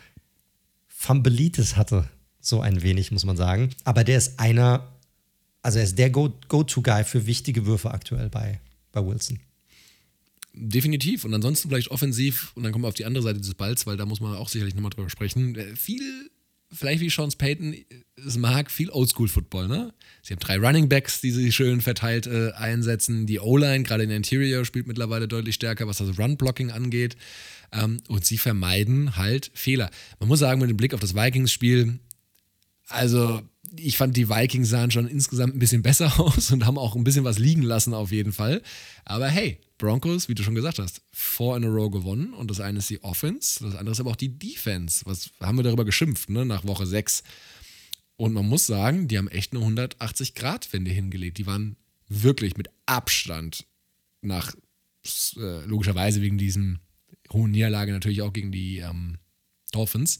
Fumbleitis 0.88 1.76
hatte, 1.76 2.04
so 2.40 2.60
ein 2.60 2.82
wenig, 2.82 3.10
muss 3.10 3.24
man 3.24 3.36
sagen. 3.36 3.70
Aber 3.84 4.04
der 4.04 4.18
ist 4.18 4.38
einer, 4.40 4.88
also 5.62 5.78
er 5.78 5.84
ist 5.84 5.98
der 5.98 6.10
Go- 6.10 6.34
Go-To-Guy 6.48 7.04
für 7.04 7.26
wichtige 7.26 7.66
Würfe 7.66 7.90
aktuell 7.90 8.28
bei, 8.28 8.60
bei 8.92 9.04
Wilson. 9.04 9.38
Definitiv. 10.52 11.24
Und 11.24 11.32
ansonsten 11.32 11.68
vielleicht 11.68 11.90
offensiv, 11.90 12.52
und 12.56 12.64
dann 12.64 12.72
kommen 12.72 12.84
wir 12.84 12.88
auf 12.88 12.94
die 12.94 13.04
andere 13.04 13.22
Seite 13.22 13.40
des 13.40 13.54
Balls, 13.54 13.86
weil 13.86 13.96
da 13.96 14.04
muss 14.04 14.20
man 14.20 14.34
auch 14.34 14.48
sicherlich 14.48 14.74
nochmal 14.74 14.90
drüber 14.90 15.08
sprechen. 15.08 15.54
Äh, 15.54 15.76
Viel, 15.76 16.30
vielleicht 16.72 17.00
wie 17.00 17.10
Sean 17.10 17.30
Payton 17.30 17.76
es 18.26 18.36
mag, 18.36 18.70
viel 18.70 18.90
Oldschool-Football, 18.90 19.68
ne? 19.68 19.94
Sie 20.22 20.34
haben 20.34 20.40
drei 20.40 20.58
Running 20.58 20.88
Backs, 20.88 21.20
die 21.20 21.30
sie 21.30 21.52
schön 21.52 21.80
verteilt 21.80 22.26
äh, 22.26 22.50
einsetzen. 22.52 23.26
Die 23.26 23.38
O-Line, 23.38 23.84
gerade 23.84 24.02
in 24.02 24.08
der 24.08 24.16
Interior, 24.16 24.64
spielt 24.64 24.86
mittlerweile 24.86 25.28
deutlich 25.28 25.54
stärker, 25.54 25.86
was 25.86 25.98
das 25.98 26.18
Run-Blocking 26.18 26.70
angeht. 26.70 27.16
Ähm, 27.72 27.98
und 28.08 28.24
sie 28.24 28.36
vermeiden 28.36 29.16
halt 29.16 29.50
Fehler. 29.54 29.90
Man 30.18 30.28
muss 30.28 30.40
sagen, 30.40 30.60
mit 30.60 30.68
dem 30.68 30.76
Blick 30.76 30.94
auf 30.94 31.00
das 31.00 31.14
Vikings-Spiel, 31.14 32.00
also 32.90 33.42
ich 33.76 33.96
fand, 33.96 34.16
die 34.16 34.28
Vikings 34.28 34.68
sahen 34.68 34.90
schon 34.90 35.06
insgesamt 35.06 35.54
ein 35.54 35.58
bisschen 35.58 35.82
besser 35.82 36.12
aus 36.20 36.50
und 36.50 36.66
haben 36.66 36.78
auch 36.78 36.96
ein 36.96 37.04
bisschen 37.04 37.24
was 37.24 37.38
liegen 37.38 37.62
lassen 37.62 37.94
auf 37.94 38.12
jeden 38.12 38.32
Fall. 38.32 38.62
Aber 39.04 39.28
hey, 39.28 39.60
Broncos, 39.78 40.28
wie 40.28 40.34
du 40.34 40.42
schon 40.42 40.54
gesagt 40.54 40.78
hast, 40.78 41.02
four 41.12 41.56
in 41.56 41.64
a 41.64 41.68
row 41.68 41.90
gewonnen 41.90 42.34
und 42.34 42.50
das 42.50 42.60
eine 42.60 42.78
ist 42.78 42.90
die 42.90 43.02
Offense, 43.02 43.64
das 43.64 43.74
andere 43.76 43.92
ist 43.92 44.00
aber 44.00 44.10
auch 44.10 44.16
die 44.16 44.38
Defense. 44.38 45.02
Was 45.06 45.30
haben 45.40 45.56
wir 45.56 45.62
darüber 45.62 45.84
geschimpft, 45.84 46.28
ne, 46.28 46.44
nach 46.44 46.64
Woche 46.64 46.86
6? 46.86 47.22
Und 48.16 48.34
man 48.34 48.46
muss 48.46 48.66
sagen, 48.66 49.08
die 49.08 49.16
haben 49.16 49.28
echt 49.28 49.54
eine 49.54 49.64
180-Grad-Wende 49.64 50.90
hingelegt. 50.90 51.38
Die 51.38 51.46
waren 51.46 51.76
wirklich 52.08 52.58
mit 52.58 52.68
Abstand 52.84 53.64
nach, 54.20 54.54
äh, 55.36 55.64
logischerweise 55.64 56.20
wegen 56.20 56.36
diesem 56.36 56.80
hohen 57.32 57.52
Niederlage 57.52 57.92
natürlich 57.92 58.20
auch 58.20 58.34
gegen 58.34 58.52
die 58.52 58.78
ähm, 58.78 59.16
Dolphins. 59.72 60.18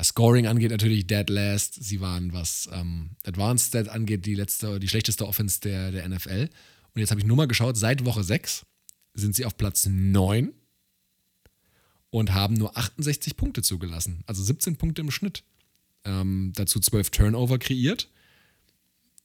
Was 0.00 0.08
Scoring 0.08 0.46
angeht, 0.46 0.70
natürlich 0.70 1.06
dead 1.06 1.28
last. 1.28 1.74
Sie 1.74 2.00
waren, 2.00 2.32
was 2.32 2.70
ähm, 2.72 3.10
Advanced 3.26 3.66
Stat 3.66 3.90
angeht, 3.90 4.24
die 4.24 4.34
letzte, 4.34 4.80
die 4.80 4.88
schlechteste 4.88 5.28
Offense 5.28 5.60
der, 5.60 5.92
der 5.92 6.08
NFL. 6.08 6.48
Und 6.94 7.00
jetzt 7.02 7.10
habe 7.10 7.20
ich 7.20 7.26
nur 7.26 7.36
mal 7.36 7.46
geschaut, 7.46 7.76
seit 7.76 8.06
Woche 8.06 8.24
6 8.24 8.64
sind 9.12 9.36
sie 9.36 9.44
auf 9.44 9.58
Platz 9.58 9.84
9 9.84 10.54
und 12.08 12.32
haben 12.32 12.54
nur 12.54 12.78
68 12.78 13.36
Punkte 13.36 13.60
zugelassen. 13.60 14.22
Also 14.24 14.42
17 14.42 14.76
Punkte 14.76 15.02
im 15.02 15.10
Schnitt. 15.10 15.44
Ähm, 16.06 16.54
dazu 16.54 16.80
12 16.80 17.10
Turnover 17.10 17.58
kreiert. 17.58 18.08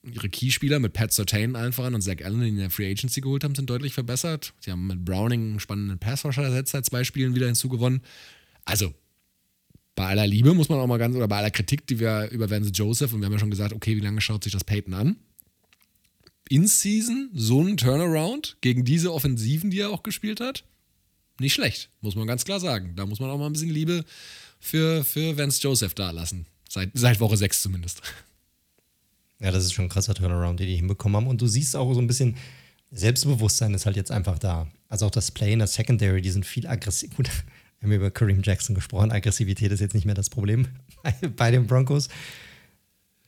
Ihre 0.04 0.28
Keyspieler 0.28 0.80
mit 0.80 0.92
Pat 0.92 1.14
Surtain 1.14 1.56
einfach 1.56 1.86
an 1.86 1.96
und 1.96 2.02
Zach 2.02 2.18
Allen, 2.22 2.42
die 2.42 2.50
in 2.50 2.58
der 2.58 2.70
Free 2.70 2.92
Agency 2.92 3.22
geholt 3.22 3.46
haben, 3.46 3.56
sind 3.56 3.70
deutlich 3.70 3.94
verbessert. 3.94 4.54
Sie 4.60 4.72
haben 4.72 4.88
mit 4.88 5.06
Browning 5.06 5.52
einen 5.52 5.60
spannenden 5.62 6.00
Passwasher 6.00 6.44
ersetzt, 6.44 6.74
seit 6.74 6.86
zwei 6.86 7.06
Spielen 7.06 7.34
wieder 7.34 7.46
hinzugewonnen. 7.46 8.02
Also, 8.66 8.94
bei 9.96 10.08
aller 10.08 10.28
Liebe 10.28 10.54
muss 10.54 10.70
man 10.70 10.80
auch 10.80 10.88
mal 10.88 10.98
ganz, 10.98 11.16
oder 11.16 11.28
bei 11.28 11.38
aller 11.38 11.52
Kritik, 11.52 11.88
die 11.88 12.00
wir 12.00 12.30
über 12.32 12.50
Vance 12.50 12.72
Joseph, 12.72 13.14
und 13.14 13.22
wir 13.22 13.26
haben 13.26 13.34
ja 13.34 13.40
schon 13.40 13.50
gesagt, 13.50 13.74
okay, 13.74 13.96
wie 13.96 14.02
lange 14.02 14.22
schaut 14.22 14.44
sich 14.44 14.54
das 14.54 14.64
Peyton 14.64 14.94
an? 14.94 15.16
In 16.50 16.68
Season 16.68 17.30
so 17.34 17.62
ein 17.62 17.78
Turnaround 17.78 18.58
gegen 18.62 18.86
diese 18.86 19.14
Offensiven, 19.14 19.72
die 19.72 19.80
er 19.80 19.90
auch 19.90 20.04
gespielt 20.04 20.42
hat, 20.42 20.64
nicht 21.40 21.54
schlecht, 21.54 21.90
muss 22.02 22.16
man 22.16 22.28
ganz 22.28 22.46
klar 22.46 22.60
sagen. 22.60 22.94
Da 22.96 23.06
muss 23.06 23.20
man 23.20 23.30
auch 23.30 23.38
mal 23.38 23.48
ein 23.48 23.54
bisschen 23.54 23.70
Liebe 23.70 24.06
für, 24.60 25.04
für 25.04 25.38
Vance 25.38 25.62
Joseph 25.62 25.94
da 25.94 26.12
lassen. 26.12 26.46
Seit, 26.70 26.92
seit 26.94 27.20
Woche 27.20 27.38
6 27.38 27.62
zumindest. 27.62 28.02
Ja, 29.40 29.52
das 29.52 29.66
ist 29.66 29.74
schon 29.74 29.86
ein 29.86 29.90
krasser 29.90 30.14
Turnaround, 30.14 30.60
den 30.60 30.68
die 30.68 30.76
hinbekommen 30.78 31.18
haben. 31.18 31.28
Und 31.28 31.42
du 31.42 31.48
siehst 31.48 31.76
auch 31.76 31.94
so 31.94 32.00
ein 32.00 32.08
bisschen, 32.08 32.38
Selbstbewusstsein 32.92 33.74
ist 33.74 33.86
halt 33.86 33.98
jetzt 33.98 34.12
einfach 34.12 34.40
da. 34.40 34.68
Also 34.88 35.06
auch 35.06 35.12
das 35.12 35.32
Play 35.32 35.54
in 35.54 35.60
der 35.60 35.68
Secondary, 35.68 36.22
die 36.22 36.32
sind 36.32 36.46
viel 36.46 36.68
aggressiv. 36.68 37.16
Gut, 37.16 37.30
wir 37.90 37.96
haben 37.96 38.02
über 38.02 38.12
Kareem 38.12 38.42
Jackson 38.44 38.76
gesprochen. 38.76 39.12
Aggressivität 39.12 39.72
ist 39.72 39.80
jetzt 39.80 39.94
nicht 39.94 40.06
mehr 40.06 40.16
das 40.16 40.30
Problem 40.30 40.68
bei, 41.36 41.52
den 41.52 41.68
Broncos. 41.68 42.10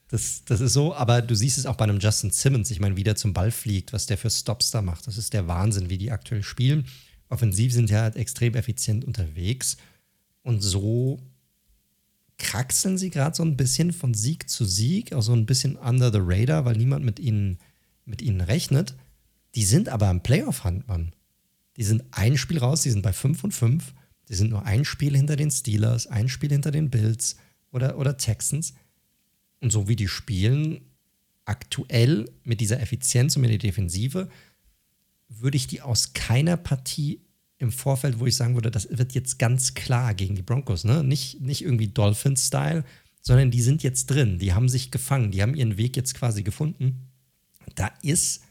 Das, 0.10 0.44
das 0.46 0.62
ist 0.62 0.74
so, 0.74 0.94
aber 0.96 1.22
du 1.22 1.36
siehst 1.36 1.58
es 1.58 1.66
auch 1.66 1.76
bei 1.76 1.84
einem 1.84 2.00
Justin 2.00 2.32
Simmons, 2.32 2.72
ich 2.72 2.80
meine, 2.80 2.96
wie 2.96 3.04
der 3.04 3.16
zum 3.16 3.34
Ball 3.34 3.52
fliegt, 3.52 3.94
was 3.94 4.06
der 4.06 4.18
für 4.18 4.30
Stops 4.30 4.72
da 4.72 4.82
macht. 4.82 5.08
Das 5.08 5.18
ist 5.18 5.34
der 5.34 5.48
Wahnsinn, 5.48 5.90
wie 5.90 5.98
die 5.98 6.12
aktuell 6.12 6.44
spielen. 6.44 6.86
Offensiv 7.30 7.74
sind 7.74 7.90
ja 7.90 8.02
halt 8.02 8.16
extrem 8.16 8.56
effizient 8.56 9.04
unterwegs. 9.04 9.78
Und 10.44 10.62
so 10.62 11.20
kraxeln 12.38 12.98
sie 12.98 13.10
gerade 13.10 13.36
so 13.36 13.44
ein 13.44 13.58
bisschen 13.58 13.92
von 13.92 14.14
Sieg 14.14 14.50
zu 14.50 14.64
Sieg, 14.64 15.14
auch 15.14 15.22
so 15.22 15.34
ein 15.34 15.46
bisschen 15.46 15.76
under 15.76 16.12
the 16.12 16.20
radar, 16.22 16.66
weil 16.66 16.78
niemand 16.78 17.04
mit 17.04 17.20
ihnen, 17.20 17.58
mit 18.06 18.22
ihnen 18.22 18.42
rechnet. 18.42 18.96
Die 19.56 19.64
sind 19.64 19.90
aber 19.90 20.10
im 20.10 20.22
Playoff-Hand, 20.22 20.88
Mann. 20.88 21.14
Die 21.76 21.84
sind 21.84 22.04
ein 22.12 22.38
Spiel 22.38 22.60
raus, 22.60 22.82
die 22.82 22.92
sind 22.92 23.02
bei 23.02 23.14
5 23.14 23.44
und 23.44 23.52
5. 23.52 23.94
Die 24.30 24.36
sind 24.36 24.50
nur 24.50 24.66
ein 24.66 24.86
Spiel 24.86 25.16
hinter 25.16 25.36
den 25.36 25.52
Steelers, 25.52 26.08
ein 26.08 26.30
Spiel 26.30 26.50
hinter 26.50 26.72
den 26.72 26.90
Bills 26.90 27.38
oder, 27.72 27.98
oder 27.98 28.18
Texans. 28.18 28.74
Und 29.62 29.72
so 29.72 29.88
wie 29.88 29.96
die 29.96 30.08
spielen, 30.08 30.82
aktuell 31.46 32.30
mit 32.44 32.62
dieser 32.62 32.80
Effizienz 32.80 33.36
und 33.36 33.42
mit 33.42 33.52
der 33.52 33.58
Defensive, 33.58 34.30
würde 35.30 35.58
ich 35.58 35.68
die 35.68 35.82
aus 35.82 36.14
keiner 36.14 36.58
Partie 36.58 37.22
im 37.58 37.72
Vorfeld, 37.72 38.20
wo 38.20 38.26
ich 38.26 38.36
sagen 38.36 38.54
würde, 38.54 38.70
das 38.70 38.88
wird 38.92 39.14
jetzt 39.14 39.40
ganz 39.40 39.74
klar 39.74 40.14
gegen 40.14 40.36
die 40.36 40.44
Broncos, 40.44 40.84
ne? 40.84 41.04
Nicht, 41.04 41.42
nicht 41.42 41.64
irgendwie 41.64 41.88
Dolphins-Style, 41.88 42.84
sondern 43.22 43.50
die 43.50 43.62
sind 43.62 43.82
jetzt 43.84 44.08
drin, 44.08 44.40
die 44.40 44.54
haben 44.54 44.70
sich 44.70 44.92
gefangen, 44.92 45.32
die 45.32 45.42
haben 45.42 45.56
ihren 45.56 45.78
Weg 45.78 45.98
jetzt 45.98 46.14
quasi 46.14 46.44
gefunden. 46.44 47.10
Da 47.76 47.92
ist 48.02 48.44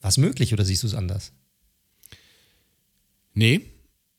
was 0.00 0.18
möglich, 0.18 0.52
oder 0.52 0.64
siehst 0.64 0.82
du 0.82 0.86
es 0.86 0.94
anders? 0.94 1.32
Nee, 3.34 3.62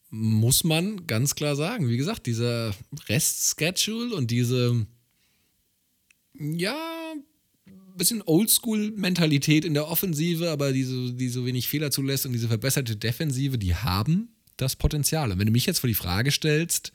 muss 0.09 0.63
man 0.63 1.05
ganz 1.07 1.35
klar 1.35 1.55
sagen. 1.55 1.87
Wie 1.87 1.97
gesagt, 1.97 2.25
dieser 2.25 2.73
Rest-Schedule 3.07 4.15
und 4.15 4.31
diese, 4.31 4.85
ja, 6.33 6.75
bisschen 7.99 8.23
Oldschool-Mentalität 8.25 9.65
in 9.65 9.75
der 9.75 9.87
Offensive, 9.87 10.49
aber 10.49 10.71
die 10.71 10.83
so, 10.83 11.11
die 11.11 11.29
so 11.29 11.45
wenig 11.45 11.67
Fehler 11.67 11.91
zulässt 11.91 12.25
und 12.25 12.33
diese 12.33 12.47
verbesserte 12.47 12.95
Defensive, 12.95 13.59
die 13.59 13.75
haben 13.75 14.29
das 14.57 14.75
Potenzial. 14.75 15.31
Und 15.31 15.37
wenn 15.37 15.45
du 15.45 15.51
mich 15.51 15.67
jetzt 15.67 15.79
vor 15.79 15.87
die 15.87 15.93
Frage 15.93 16.31
stellst, 16.31 16.91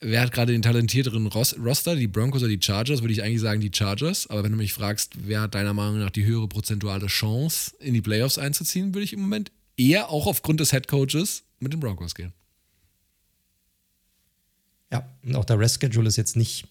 wer 0.00 0.20
hat 0.20 0.32
gerade 0.32 0.52
den 0.52 0.62
talentierteren 0.62 1.26
Roster, 1.26 1.96
die 1.96 2.06
Broncos 2.06 2.42
oder 2.42 2.50
die 2.50 2.62
Chargers, 2.62 3.00
würde 3.00 3.12
ich 3.12 3.22
eigentlich 3.22 3.40
sagen 3.40 3.60
die 3.60 3.72
Chargers. 3.74 4.28
Aber 4.28 4.44
wenn 4.44 4.52
du 4.52 4.58
mich 4.58 4.72
fragst, 4.72 5.14
wer 5.26 5.40
hat 5.40 5.54
deiner 5.54 5.74
Meinung 5.74 5.98
nach 5.98 6.10
die 6.10 6.24
höhere 6.24 6.48
prozentuale 6.48 7.06
Chance, 7.06 7.72
in 7.80 7.94
die 7.94 8.02
Playoffs 8.02 8.38
einzuziehen, 8.38 8.94
würde 8.94 9.04
ich 9.04 9.14
im 9.14 9.20
Moment 9.20 9.50
eher 9.76 10.10
auch 10.10 10.26
aufgrund 10.26 10.60
des 10.60 10.72
Headcoaches 10.72 11.45
mit 11.58 11.72
den 11.72 11.80
Broncos 11.80 12.14
gehen. 12.14 12.32
Ja, 14.92 15.08
und 15.24 15.36
auch 15.36 15.44
der 15.44 15.58
Rest-Schedule 15.58 16.08
ist 16.08 16.16
jetzt 16.16 16.36
nicht. 16.36 16.68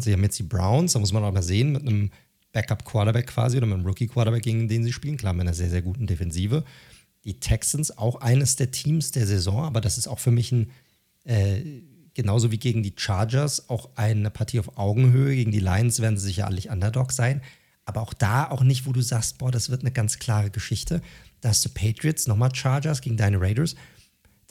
Sie 0.00 0.12
haben 0.12 0.22
jetzt 0.22 0.38
die 0.38 0.44
Browns, 0.44 0.94
da 0.94 0.98
muss 0.98 1.12
man 1.12 1.22
auch 1.24 1.32
mal 1.32 1.42
sehen, 1.42 1.72
mit 1.72 1.82
einem 1.82 2.10
Backup-Quarterback 2.52 3.26
quasi 3.26 3.58
oder 3.58 3.66
mit 3.66 3.76
einem 3.76 3.86
Rookie-Quarterback, 3.86 4.42
gegen 4.42 4.68
den 4.68 4.82
sie 4.82 4.92
spielen. 4.92 5.18
Klar, 5.18 5.34
mit 5.34 5.42
einer 5.42 5.54
sehr, 5.54 5.68
sehr 5.68 5.82
guten 5.82 6.06
Defensive. 6.06 6.64
Die 7.24 7.40
Texans 7.40 7.96
auch 7.98 8.16
eines 8.16 8.56
der 8.56 8.70
Teams 8.70 9.10
der 9.10 9.26
Saison, 9.26 9.64
aber 9.64 9.80
das 9.80 9.98
ist 9.98 10.06
auch 10.06 10.18
für 10.18 10.30
mich 10.30 10.52
ein. 10.52 10.70
Äh, 11.24 11.82
genauso 12.14 12.52
wie 12.52 12.58
gegen 12.58 12.82
die 12.82 12.94
Chargers 12.96 13.68
auch 13.68 13.90
eine 13.96 14.30
Partie 14.30 14.60
auf 14.60 14.78
Augenhöhe. 14.78 15.34
Gegen 15.34 15.50
die 15.50 15.60
Lions 15.60 16.00
werden 16.00 16.16
sie 16.16 16.26
sicherlich 16.26 16.70
Underdog 16.70 17.12
sein. 17.12 17.42
Aber 17.84 18.00
auch 18.00 18.14
da 18.14 18.48
auch 18.50 18.62
nicht, 18.62 18.86
wo 18.86 18.92
du 18.92 19.02
sagst, 19.02 19.38
boah, 19.38 19.50
das 19.50 19.68
wird 19.68 19.82
eine 19.82 19.90
ganz 19.90 20.18
klare 20.18 20.50
Geschichte. 20.50 21.02
Da 21.40 21.50
hast 21.50 21.64
du 21.64 21.68
Patriots, 21.68 22.26
nochmal 22.26 22.54
Chargers 22.54 23.00
gegen 23.02 23.16
deine 23.16 23.40
Raiders. 23.40 23.74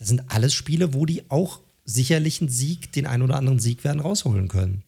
Das 0.03 0.09
sind 0.09 0.31
alles 0.31 0.53
Spiele, 0.53 0.93
wo 0.93 1.05
die 1.05 1.29
auch 1.29 1.61
sicherlich 1.85 2.41
einen 2.41 2.49
Sieg, 2.49 2.91
den 2.91 3.05
einen 3.05 3.23
oder 3.23 3.37
anderen 3.37 3.59
Sieg 3.59 3.83
werden 3.83 4.01
rausholen 4.01 4.47
können. 4.47 4.83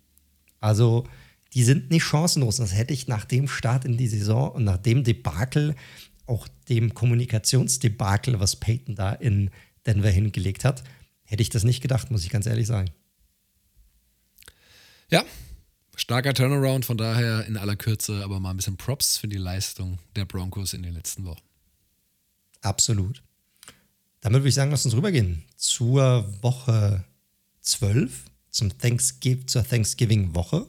Also, 0.59 1.07
die 1.53 1.63
sind 1.63 1.89
nicht 1.89 2.03
chancenlos. 2.03 2.57
Das 2.57 2.73
hätte 2.73 2.93
ich 2.93 3.07
nach 3.07 3.25
dem 3.25 3.47
Start 3.47 3.85
in 3.85 3.97
die 3.97 4.07
Saison 4.07 4.51
und 4.51 4.63
nach 4.63 4.77
dem 4.77 5.03
Debakel, 5.03 5.75
auch 6.25 6.47
dem 6.69 6.93
Kommunikationsdebakel, 6.93 8.39
was 8.39 8.55
Peyton 8.55 8.95
da 8.95 9.13
in 9.13 9.51
Denver 9.85 10.09
hingelegt 10.09 10.65
hat, 10.65 10.83
Hätte 11.25 11.41
ich 11.41 11.49
das 11.49 11.63
nicht 11.63 11.81
gedacht, 11.81 12.11
muss 12.11 12.23
ich 12.23 12.29
ganz 12.29 12.45
ehrlich 12.45 12.67
sagen. 12.67 12.91
Ja, 15.09 15.25
starker 15.95 16.33
Turnaround, 16.33 16.85
von 16.85 16.97
daher 16.97 17.45
in 17.45 17.57
aller 17.57 17.75
Kürze, 17.75 18.23
aber 18.23 18.39
mal 18.39 18.51
ein 18.51 18.57
bisschen 18.57 18.77
Props 18.77 19.17
für 19.17 19.27
die 19.27 19.37
Leistung 19.37 19.97
der 20.15 20.25
Broncos 20.25 20.73
in 20.73 20.83
den 20.83 20.93
letzten 20.93 21.25
Wochen. 21.25 21.41
Absolut. 22.61 23.24
Damit 24.25 24.41
würde 24.41 24.49
ich 24.49 24.55
sagen, 24.55 24.71
lass 24.71 24.83
uns 24.85 24.95
rübergehen 24.95 25.43
zur 25.55 26.25
Woche 26.41 27.05
12, 27.61 28.23
zum 28.49 28.75
Thanksgiving, 28.75 29.47
zur 29.47 29.63
Thanksgiving-Woche 29.63 30.65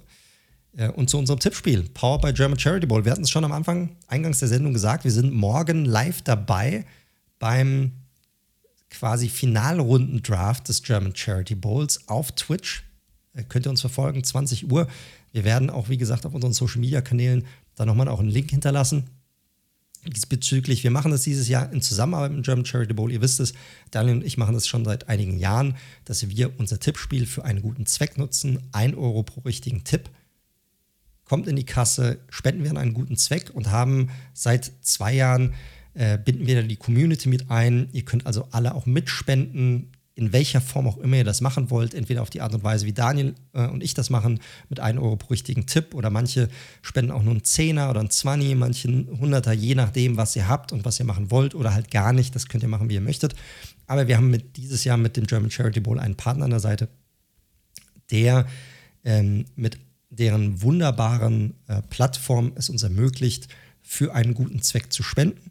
äh, 0.76 0.90
und 0.90 1.08
zu 1.08 1.16
unserem 1.16 1.40
Tippspiel, 1.40 1.84
Powered 1.94 2.20
by 2.20 2.34
German 2.34 2.58
Charity 2.58 2.86
Bowl. 2.86 3.06
Wir 3.06 3.12
hatten 3.12 3.22
es 3.22 3.30
schon 3.30 3.46
am 3.46 3.52
Anfang, 3.52 3.96
eingangs 4.08 4.40
der 4.40 4.48
Sendung 4.48 4.74
gesagt, 4.74 5.04
wir 5.04 5.10
sind 5.10 5.32
morgen 5.32 5.86
live 5.86 6.20
dabei 6.20 6.84
beim 7.38 7.92
quasi 8.90 9.30
Finalrunden-Draft 9.30 10.68
des 10.68 10.82
German 10.82 11.16
Charity 11.16 11.54
Bowls 11.54 12.06
auf 12.10 12.32
Twitch. 12.32 12.84
Äh, 13.32 13.44
könnt 13.44 13.66
ihr 13.66 13.70
uns 13.70 13.80
verfolgen, 13.80 14.22
20 14.22 14.70
Uhr. 14.70 14.86
Wir 15.32 15.44
werden 15.44 15.70
auch, 15.70 15.88
wie 15.88 15.96
gesagt, 15.96 16.26
auf 16.26 16.34
unseren 16.34 16.52
Social-Media-Kanälen 16.52 17.46
da 17.74 17.86
nochmal 17.86 18.08
auch 18.08 18.20
einen 18.20 18.28
Link 18.28 18.50
hinterlassen. 18.50 19.04
Diesbezüglich, 20.06 20.84
wir 20.84 20.90
machen 20.90 21.10
das 21.10 21.22
dieses 21.22 21.48
Jahr 21.48 21.72
in 21.72 21.82
Zusammenarbeit 21.82 22.30
mit 22.30 22.38
dem 22.38 22.42
German 22.44 22.64
Charity 22.64 22.94
Bowl. 22.94 23.12
Ihr 23.12 23.20
wisst 23.20 23.40
es, 23.40 23.54
Daniel 23.90 24.16
und 24.16 24.24
ich 24.24 24.38
machen 24.38 24.54
das 24.54 24.66
schon 24.66 24.84
seit 24.84 25.08
einigen 25.08 25.38
Jahren, 25.38 25.76
dass 26.04 26.28
wir 26.28 26.58
unser 26.58 26.80
Tippspiel 26.80 27.26
für 27.26 27.44
einen 27.44 27.62
guten 27.62 27.86
Zweck 27.86 28.18
nutzen. 28.18 28.58
Ein 28.72 28.94
Euro 28.94 29.22
pro 29.22 29.40
richtigen 29.40 29.84
Tipp 29.84 30.10
kommt 31.24 31.48
in 31.48 31.56
die 31.56 31.66
Kasse, 31.66 32.18
spenden 32.28 32.62
wir 32.62 32.70
an 32.70 32.78
einen 32.78 32.94
guten 32.94 33.16
Zweck 33.16 33.50
und 33.52 33.70
haben 33.70 34.10
seit 34.32 34.70
zwei 34.82 35.12
Jahren 35.12 35.54
äh, 35.94 36.18
binden 36.18 36.46
wir 36.46 36.62
die 36.62 36.76
Community 36.76 37.28
mit 37.28 37.50
ein. 37.50 37.88
Ihr 37.92 38.04
könnt 38.04 38.26
also 38.26 38.48
alle 38.50 38.74
auch 38.74 38.86
mitspenden, 38.86 39.92
in 40.16 40.32
welcher 40.32 40.62
Form 40.62 40.88
auch 40.88 40.96
immer 40.96 41.18
ihr 41.18 41.24
das 41.24 41.42
machen 41.42 41.70
wollt. 41.70 41.92
Entweder 41.92 42.22
auf 42.22 42.30
die 42.30 42.40
Art 42.40 42.54
und 42.54 42.64
Weise, 42.64 42.86
wie 42.86 42.94
Daniel 42.94 43.34
äh, 43.52 43.66
und 43.66 43.82
ich 43.82 43.92
das 43.92 44.08
machen, 44.08 44.40
mit 44.70 44.80
1 44.80 44.98
Euro 44.98 45.16
pro 45.16 45.28
richtigen 45.28 45.66
Tipp. 45.66 45.94
Oder 45.94 46.08
manche 46.08 46.48
spenden 46.80 47.12
auch 47.12 47.22
nur 47.22 47.32
einen 47.32 47.44
Zehner 47.44 47.90
oder 47.90 48.00
einen 48.00 48.10
Zwanni, 48.10 48.54
manche 48.54 48.88
Hunderter, 48.88 49.52
je 49.52 49.74
nachdem, 49.74 50.16
was 50.16 50.34
ihr 50.34 50.48
habt 50.48 50.72
und 50.72 50.86
was 50.86 50.98
ihr 50.98 51.04
machen 51.04 51.30
wollt. 51.30 51.54
Oder 51.54 51.74
halt 51.74 51.90
gar 51.90 52.14
nicht. 52.14 52.34
Das 52.34 52.48
könnt 52.48 52.64
ihr 52.64 52.68
machen, 52.70 52.88
wie 52.88 52.94
ihr 52.94 53.02
möchtet. 53.02 53.36
Aber 53.86 54.08
wir 54.08 54.16
haben 54.16 54.30
mit, 54.30 54.56
dieses 54.56 54.84
Jahr 54.84 54.96
mit 54.96 55.18
dem 55.18 55.26
German 55.26 55.50
Charity 55.50 55.80
Bowl 55.80 55.98
einen 55.98 56.16
Partner 56.16 56.46
an 56.46 56.50
der 56.50 56.60
Seite, 56.60 56.88
der 58.10 58.46
ähm, 59.04 59.44
mit 59.54 59.78
deren 60.08 60.62
wunderbaren 60.62 61.54
äh, 61.66 61.82
Plattform 61.82 62.52
es 62.54 62.70
uns 62.70 62.82
ermöglicht, 62.82 63.48
für 63.82 64.14
einen 64.14 64.32
guten 64.32 64.62
Zweck 64.62 64.92
zu 64.92 65.02
spenden 65.02 65.50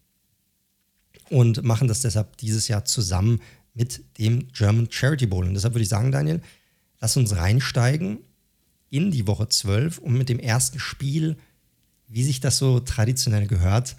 und 1.30 1.64
machen 1.64 1.88
das 1.88 2.02
deshalb 2.02 2.38
dieses 2.38 2.68
Jahr 2.68 2.84
zusammen 2.84 3.42
mit 3.76 4.03
dem 4.18 4.47
German 4.52 4.88
Charity 4.89 5.27
Bowl. 5.27 5.45
Und 5.45 5.53
deshalb 5.53 5.76
würde 5.76 5.84
ich 5.84 5.89
sagen, 5.89 6.11
Daniel, 6.11 6.41
lass 6.99 7.15
uns 7.18 7.35
reinsteigen 7.35 8.19
in 8.89 9.11
die 9.11 9.27
Woche 9.27 9.47
12 9.47 9.99
und 9.99 10.18
mit 10.18 10.30
dem 10.30 10.39
ersten 10.39 10.80
Spiel, 10.80 11.38
wie 12.07 12.23
sich 12.23 12.39
das 12.39 12.57
so 12.57 12.80
traditionell 12.80 13.45
gehört, 13.45 13.95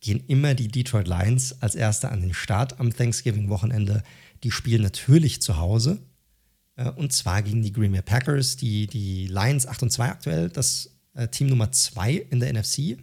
gehen 0.00 0.24
immer 0.26 0.54
die 0.54 0.68
Detroit 0.68 1.06
Lions 1.06 1.60
als 1.60 1.74
Erste 1.74 2.10
an 2.10 2.22
den 2.22 2.32
Start 2.32 2.80
am 2.80 2.94
Thanksgiving-Wochenende. 2.94 4.02
Die 4.42 4.50
spielen 4.50 4.82
natürlich 4.82 5.42
zu 5.42 5.58
Hause. 5.58 5.98
Äh, 6.76 6.88
und 6.90 7.12
zwar 7.12 7.42
gegen 7.42 7.62
die 7.62 7.72
Green 7.72 7.92
Bay 7.92 8.00
Packers, 8.00 8.56
die, 8.56 8.86
die 8.86 9.26
Lions 9.26 9.66
8 9.66 9.82
und 9.82 9.90
2 9.90 10.08
aktuell, 10.08 10.48
das 10.48 10.90
äh, 11.12 11.28
Team 11.28 11.48
Nummer 11.48 11.70
2 11.70 12.14
in 12.30 12.40
der 12.40 12.54
NFC, 12.54 12.96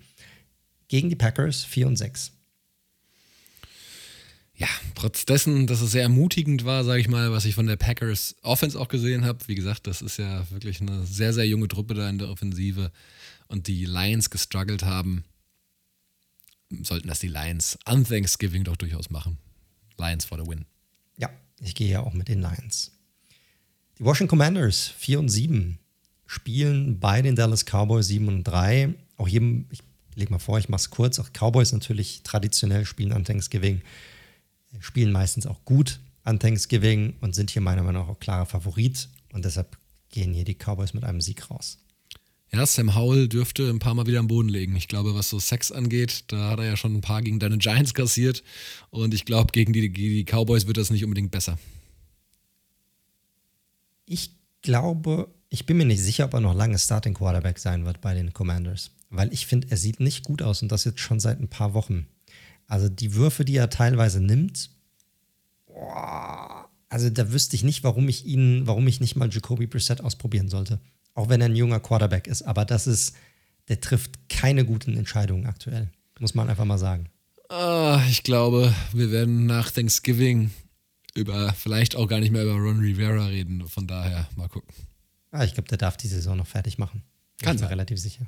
gegen 0.87 1.09
die 1.09 1.15
Packers 1.15 1.63
4 1.63 1.85
und 1.85 1.95
6 1.97 2.31
ja, 4.57 4.67
trotz 4.95 5.25
dessen, 5.25 5.67
dass 5.67 5.81
es 5.81 5.91
sehr 5.91 6.01
ermutigend 6.01 6.65
war, 6.65 6.83
sage 6.83 6.99
ich 6.99 7.07
mal, 7.07 7.31
was 7.31 7.45
ich 7.45 7.53
von 7.53 7.67
der 7.67 7.75
Packers 7.75 8.35
Offense 8.41 8.79
auch 8.79 8.87
gesehen 8.87 9.23
habe. 9.23 9.39
Wie 9.47 9.53
gesagt, 9.53 9.85
das 9.85 10.01
ist 10.01 10.17
ja 10.17 10.49
wirklich 10.49 10.81
eine 10.81 11.05
sehr, 11.05 11.31
sehr 11.31 11.47
junge 11.47 11.67
Truppe 11.67 11.93
da 11.93 12.09
in 12.09 12.17
der 12.17 12.29
Offensive 12.29 12.91
und 13.47 13.67
die 13.67 13.85
Lions 13.85 14.31
gestruggelt 14.31 14.83
haben, 14.83 15.23
sollten 16.81 17.07
das 17.07 17.19
die 17.19 17.27
Lions 17.27 17.77
an 17.85 18.03
Thanksgiving 18.03 18.63
doch 18.63 18.75
durchaus 18.75 19.11
machen. 19.11 19.37
Lions 19.99 20.25
for 20.25 20.43
the 20.43 20.49
win. 20.49 20.65
Ja, 21.17 21.29
ich 21.59 21.75
gehe 21.75 21.89
ja 21.89 21.99
auch 22.01 22.13
mit 22.13 22.27
den 22.27 22.41
Lions. 22.41 22.91
Die 23.99 24.03
Washington 24.03 24.29
Commanders 24.29 24.87
4 24.97 25.19
und 25.19 25.29
7 25.29 25.77
spielen 26.25 26.99
bei 26.99 27.21
den 27.21 27.35
Dallas 27.35 27.63
Cowboys 27.63 28.07
7 28.07 28.27
und 28.27 28.43
3. 28.43 28.95
Auch 29.17 29.27
hier, 29.27 29.41
ich 29.69 29.83
lege 30.15 30.31
mal 30.31 30.39
vor, 30.39 30.57
ich 30.57 30.67
mache 30.67 30.81
es 30.81 30.89
kurz. 30.89 31.19
Auch 31.19 31.29
Cowboys 31.31 31.71
natürlich 31.73 32.23
traditionell 32.23 32.85
spielen 32.85 33.11
an 33.11 33.23
Thanksgiving 33.23 33.81
spielen 34.79 35.11
meistens 35.11 35.45
auch 35.45 35.63
gut 35.65 35.99
an 36.23 36.39
Thanksgiving 36.39 37.15
und 37.21 37.35
sind 37.35 37.49
hier 37.49 37.61
meiner 37.61 37.83
Meinung 37.83 38.03
nach 38.03 38.09
auch 38.09 38.19
klarer 38.19 38.45
Favorit. 38.45 39.09
Und 39.33 39.45
deshalb 39.45 39.77
gehen 40.09 40.33
hier 40.33 40.45
die 40.45 40.55
Cowboys 40.55 40.93
mit 40.93 41.03
einem 41.03 41.21
Sieg 41.21 41.49
raus. 41.49 41.77
Ja, 42.51 42.65
Sam 42.65 42.95
Howell 42.95 43.27
dürfte 43.27 43.69
ein 43.69 43.79
paar 43.79 43.93
Mal 43.93 44.07
wieder 44.07 44.19
am 44.19 44.27
Boden 44.27 44.47
legen. 44.47 44.75
Ich 44.75 44.87
glaube, 44.87 45.15
was 45.15 45.29
so 45.29 45.39
Sex 45.39 45.71
angeht, 45.71 46.25
da 46.27 46.51
hat 46.51 46.59
er 46.59 46.65
ja 46.65 46.77
schon 46.77 46.95
ein 46.95 47.01
paar 47.01 47.21
gegen 47.21 47.39
deine 47.39 47.57
Giants 47.57 47.93
kassiert. 47.93 48.43
Und 48.89 49.13
ich 49.13 49.25
glaube, 49.25 49.51
gegen 49.51 49.73
die, 49.73 49.91
die 49.91 50.23
Cowboys 50.23 50.65
wird 50.65 50.77
das 50.77 50.89
nicht 50.89 51.03
unbedingt 51.03 51.31
besser. 51.31 51.57
Ich 54.05 54.31
glaube, 54.61 55.29
ich 55.49 55.65
bin 55.65 55.77
mir 55.77 55.85
nicht 55.85 56.01
sicher, 56.01 56.25
ob 56.25 56.33
er 56.33 56.39
noch 56.39 56.55
lange 56.55 56.79
Starting 56.79 57.13
Quarterback 57.13 57.59
sein 57.59 57.85
wird 57.85 57.99
bei 57.99 58.13
den 58.13 58.33
Commanders. 58.33 58.91
Weil 59.09 59.31
ich 59.33 59.45
finde, 59.45 59.67
er 59.69 59.77
sieht 59.77 59.99
nicht 59.99 60.23
gut 60.23 60.41
aus 60.41 60.61
und 60.61 60.71
das 60.71 60.85
jetzt 60.85 60.99
schon 61.01 61.19
seit 61.19 61.39
ein 61.39 61.49
paar 61.49 61.73
Wochen. 61.73 62.07
Also 62.67 62.89
die 62.89 63.15
Würfe, 63.15 63.45
die 63.45 63.55
er 63.55 63.69
teilweise 63.69 64.21
nimmt, 64.21 64.69
boah, 65.65 66.69
also 66.89 67.09
da 67.09 67.31
wüsste 67.31 67.55
ich 67.55 67.63
nicht, 67.63 67.83
warum 67.83 68.07
ich 68.09 68.25
ihn, 68.25 68.67
warum 68.67 68.87
ich 68.87 68.99
nicht 68.99 69.15
mal 69.15 69.29
Jacoby 69.29 69.67
Brissett 69.67 70.01
ausprobieren 70.01 70.49
sollte. 70.49 70.79
Auch 71.13 71.29
wenn 71.29 71.41
er 71.41 71.49
ein 71.49 71.55
junger 71.55 71.79
Quarterback 71.79 72.27
ist. 72.27 72.43
Aber 72.43 72.65
das 72.65 72.87
ist, 72.87 73.15
der 73.67 73.81
trifft 73.81 74.29
keine 74.29 74.65
guten 74.65 74.95
Entscheidungen 74.97 75.45
aktuell. 75.47 75.91
Muss 76.19 76.35
man 76.35 76.49
einfach 76.49 76.65
mal 76.65 76.77
sagen. 76.77 77.09
Ah, 77.49 78.01
ich 78.09 78.23
glaube, 78.23 78.73
wir 78.93 79.11
werden 79.11 79.45
nach 79.45 79.71
Thanksgiving 79.71 80.51
über, 81.15 81.53
vielleicht 81.53 81.95
auch 81.95 82.07
gar 82.07 82.19
nicht 82.19 82.31
mehr 82.31 82.43
über 82.43 82.53
Ron 82.53 82.79
Rivera 82.79 83.27
reden. 83.27 83.67
Von 83.67 83.87
daher, 83.87 84.27
mal 84.35 84.49
gucken. 84.49 84.73
Ah, 85.31 85.43
ich 85.43 85.53
glaube, 85.53 85.69
der 85.69 85.77
darf 85.77 85.97
die 85.97 86.07
Saison 86.07 86.37
noch 86.37 86.47
fertig 86.47 86.77
machen. 86.77 87.03
Kann 87.41 87.55
ich 87.55 87.61
bin 87.61 87.69
relativ 87.69 87.99
sicher. 87.99 88.25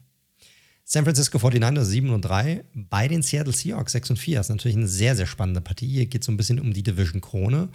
San 0.92 1.04
Francisco 1.04 1.38
49ers 1.38 1.86
7 1.86 2.10
und 2.10 2.24
3 2.24 2.66
bei 2.74 3.08
den 3.08 3.22
Seattle 3.22 3.54
Seahawks 3.54 3.92
6 3.92 4.10
und 4.10 4.18
4. 4.18 4.38
Das 4.38 4.48
ist 4.48 4.50
natürlich 4.50 4.76
eine 4.76 4.88
sehr, 4.88 5.16
sehr 5.16 5.28
spannende 5.28 5.62
Partie. 5.62 5.88
Hier 5.88 6.08
geht 6.08 6.24
es 6.24 6.26
so 6.26 6.32
ein 6.32 6.38
bisschen 6.38 6.60
um 6.60 6.74
die 6.74 6.82
Division 6.82 7.22
Krone 7.22 7.70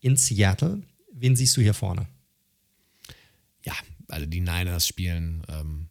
in 0.00 0.16
Seattle. 0.16 0.82
Wen 1.12 1.36
siehst 1.36 1.56
du 1.56 1.60
hier 1.60 1.72
vorne? 1.72 2.08
Ja, 3.64 3.74
also 4.08 4.26
die 4.26 4.40
Niners 4.40 4.88
spielen 4.88 5.44
ähm, 5.48 5.86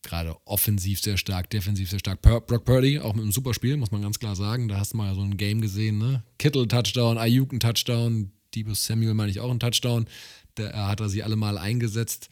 gerade 0.00 0.34
offensiv 0.46 1.02
sehr 1.02 1.18
stark, 1.18 1.50
defensiv 1.50 1.90
sehr 1.90 1.98
stark. 1.98 2.22
Brock 2.22 2.64
Purdy, 2.64 2.98
auch 3.00 3.12
mit 3.12 3.24
einem 3.24 3.32
super 3.32 3.52
Spiel, 3.52 3.76
muss 3.76 3.90
man 3.90 4.00
ganz 4.00 4.18
klar 4.18 4.36
sagen. 4.36 4.68
Da 4.68 4.78
hast 4.78 4.94
du 4.94 4.96
mal 4.96 5.14
so 5.14 5.20
ein 5.20 5.36
Game 5.36 5.60
gesehen, 5.60 5.98
ne? 5.98 6.24
Kittle 6.38 6.66
Touchdown, 6.68 7.18
Ayuk 7.18 7.52
ein 7.52 7.60
Touchdown, 7.60 8.32
Debo 8.54 8.72
Samuel 8.72 9.12
meine 9.12 9.30
ich 9.30 9.40
auch 9.40 9.50
ein 9.50 9.60
Touchdown. 9.60 10.06
Da 10.54 10.88
hat 10.88 11.00
er 11.00 11.10
sie 11.10 11.22
alle 11.22 11.36
mal 11.36 11.58
eingesetzt. 11.58 12.30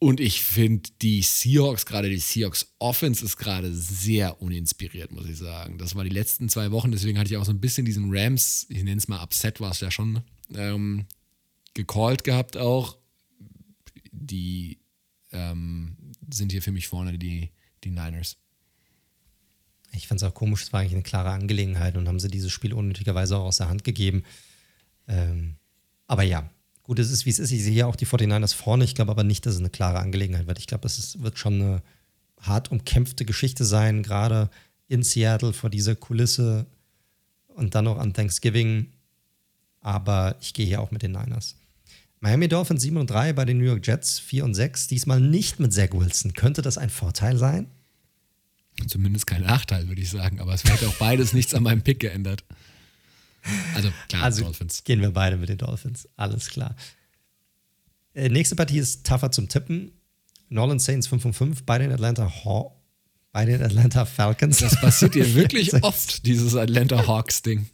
Und 0.00 0.20
ich 0.20 0.42
finde, 0.42 0.90
die 1.02 1.22
Seahawks, 1.22 1.84
gerade 1.84 2.08
die 2.08 2.18
Seahawks 2.18 2.72
Offense 2.78 3.24
ist 3.24 3.36
gerade 3.36 3.74
sehr 3.74 4.40
uninspiriert, 4.40 5.10
muss 5.10 5.26
ich 5.26 5.36
sagen. 5.36 5.76
Das 5.78 5.96
war 5.96 6.04
die 6.04 6.10
letzten 6.10 6.48
zwei 6.48 6.70
Wochen, 6.70 6.92
deswegen 6.92 7.18
hatte 7.18 7.30
ich 7.30 7.36
auch 7.36 7.44
so 7.44 7.50
ein 7.50 7.60
bisschen 7.60 7.84
diesen 7.84 8.06
Rams, 8.08 8.66
ich 8.68 8.84
nenne 8.84 8.98
es 8.98 9.08
mal 9.08 9.20
Upset, 9.20 9.60
war 9.60 9.72
es 9.72 9.80
ja 9.80 9.90
schon, 9.90 10.22
ähm, 10.54 11.06
gecallt 11.74 12.22
gehabt 12.22 12.56
auch. 12.56 12.96
Die 14.12 14.78
ähm, 15.32 15.96
sind 16.32 16.52
hier 16.52 16.62
für 16.62 16.72
mich 16.72 16.86
vorne, 16.86 17.18
die, 17.18 17.50
die 17.82 17.90
Niners. 17.90 18.36
Ich 19.92 20.06
fand 20.06 20.22
es 20.22 20.28
auch 20.28 20.34
komisch, 20.34 20.62
es 20.62 20.72
war 20.72 20.80
eigentlich 20.80 20.92
eine 20.92 21.02
klare 21.02 21.30
Angelegenheit 21.30 21.96
und 21.96 22.06
haben 22.06 22.20
sie 22.20 22.28
dieses 22.28 22.52
Spiel 22.52 22.72
unnötigerweise 22.72 23.36
auch 23.36 23.46
aus 23.46 23.56
der 23.56 23.68
Hand 23.68 23.82
gegeben. 23.82 24.22
Ähm, 25.08 25.56
aber 26.06 26.22
ja, 26.22 26.48
gut, 26.88 26.98
es 26.98 27.10
ist 27.10 27.26
wie 27.26 27.30
es 27.30 27.38
ist. 27.38 27.52
Ich 27.52 27.62
sehe 27.62 27.74
ja 27.74 27.86
auch 27.86 27.96
die 27.96 28.06
49ers 28.06 28.54
vorne. 28.54 28.82
Ich 28.82 28.94
glaube 28.94 29.10
aber 29.10 29.22
nicht, 29.22 29.44
dass 29.44 29.54
es 29.54 29.60
eine 29.60 29.68
klare 29.68 30.00
Angelegenheit 30.00 30.46
wird. 30.46 30.58
Ich 30.58 30.66
glaube, 30.66 30.86
es 30.86 31.22
wird 31.22 31.38
schon 31.38 31.60
eine 31.60 31.82
hart 32.40 32.72
umkämpfte 32.72 33.26
Geschichte 33.26 33.64
sein, 33.64 34.02
gerade 34.02 34.48
in 34.88 35.02
Seattle 35.02 35.52
vor 35.52 35.68
dieser 35.68 35.94
Kulisse 35.94 36.66
und 37.48 37.74
dann 37.74 37.84
noch 37.84 37.98
an 37.98 38.14
Thanksgiving. 38.14 38.86
Aber 39.80 40.36
ich 40.40 40.54
gehe 40.54 40.64
hier 40.64 40.80
auch 40.80 40.90
mit 40.90 41.02
den 41.02 41.12
Niners. 41.12 41.56
Miami 42.20 42.48
Dolphins 42.48 42.82
7 42.82 42.96
und 42.96 43.10
3 43.10 43.34
bei 43.34 43.44
den 43.44 43.58
New 43.58 43.64
York 43.64 43.86
Jets 43.86 44.18
4 44.18 44.46
und 44.46 44.54
6. 44.54 44.88
Diesmal 44.88 45.20
nicht 45.20 45.60
mit 45.60 45.74
Zach 45.74 45.92
Wilson. 45.92 46.32
Könnte 46.32 46.62
das 46.62 46.78
ein 46.78 46.90
Vorteil 46.90 47.36
sein? 47.36 47.70
Zumindest 48.86 49.26
kein 49.26 49.42
Nachteil, 49.42 49.88
würde 49.88 50.00
ich 50.00 50.08
sagen. 50.08 50.40
Aber 50.40 50.54
es 50.54 50.64
hätte 50.64 50.88
auch 50.88 50.96
beides 50.96 51.34
nichts 51.34 51.52
an 51.54 51.64
meinem 51.64 51.82
Pick 51.82 52.00
geändert. 52.00 52.44
Also 53.74 53.90
klar, 54.08 54.22
also 54.24 54.42
Dolphins. 54.42 54.84
Gehen 54.84 55.00
wir 55.00 55.10
beide 55.10 55.36
mit 55.36 55.48
den 55.48 55.58
Dolphins. 55.58 56.08
Alles 56.16 56.50
klar. 56.50 56.76
Äh, 58.14 58.28
nächste 58.28 58.56
Partie 58.56 58.78
ist 58.78 59.06
tougher 59.06 59.30
zum 59.30 59.48
Tippen. 59.48 59.92
Nolan 60.48 60.78
Saints 60.78 61.06
5 61.06 61.24
und 61.26 61.32
5 61.34 61.62
bei 61.64 61.78
den 61.78 61.92
Atlanta 61.92 62.44
Haw 62.44 62.78
bei 63.32 63.44
den 63.44 63.62
Atlanta 63.62 64.04
Falcons. 64.04 64.58
Das 64.58 64.80
passiert 64.80 65.14
dir 65.14 65.34
wirklich 65.36 65.72
oft, 65.82 66.26
dieses 66.26 66.56
Atlanta 66.56 67.06
Hawks-Ding. 67.06 67.66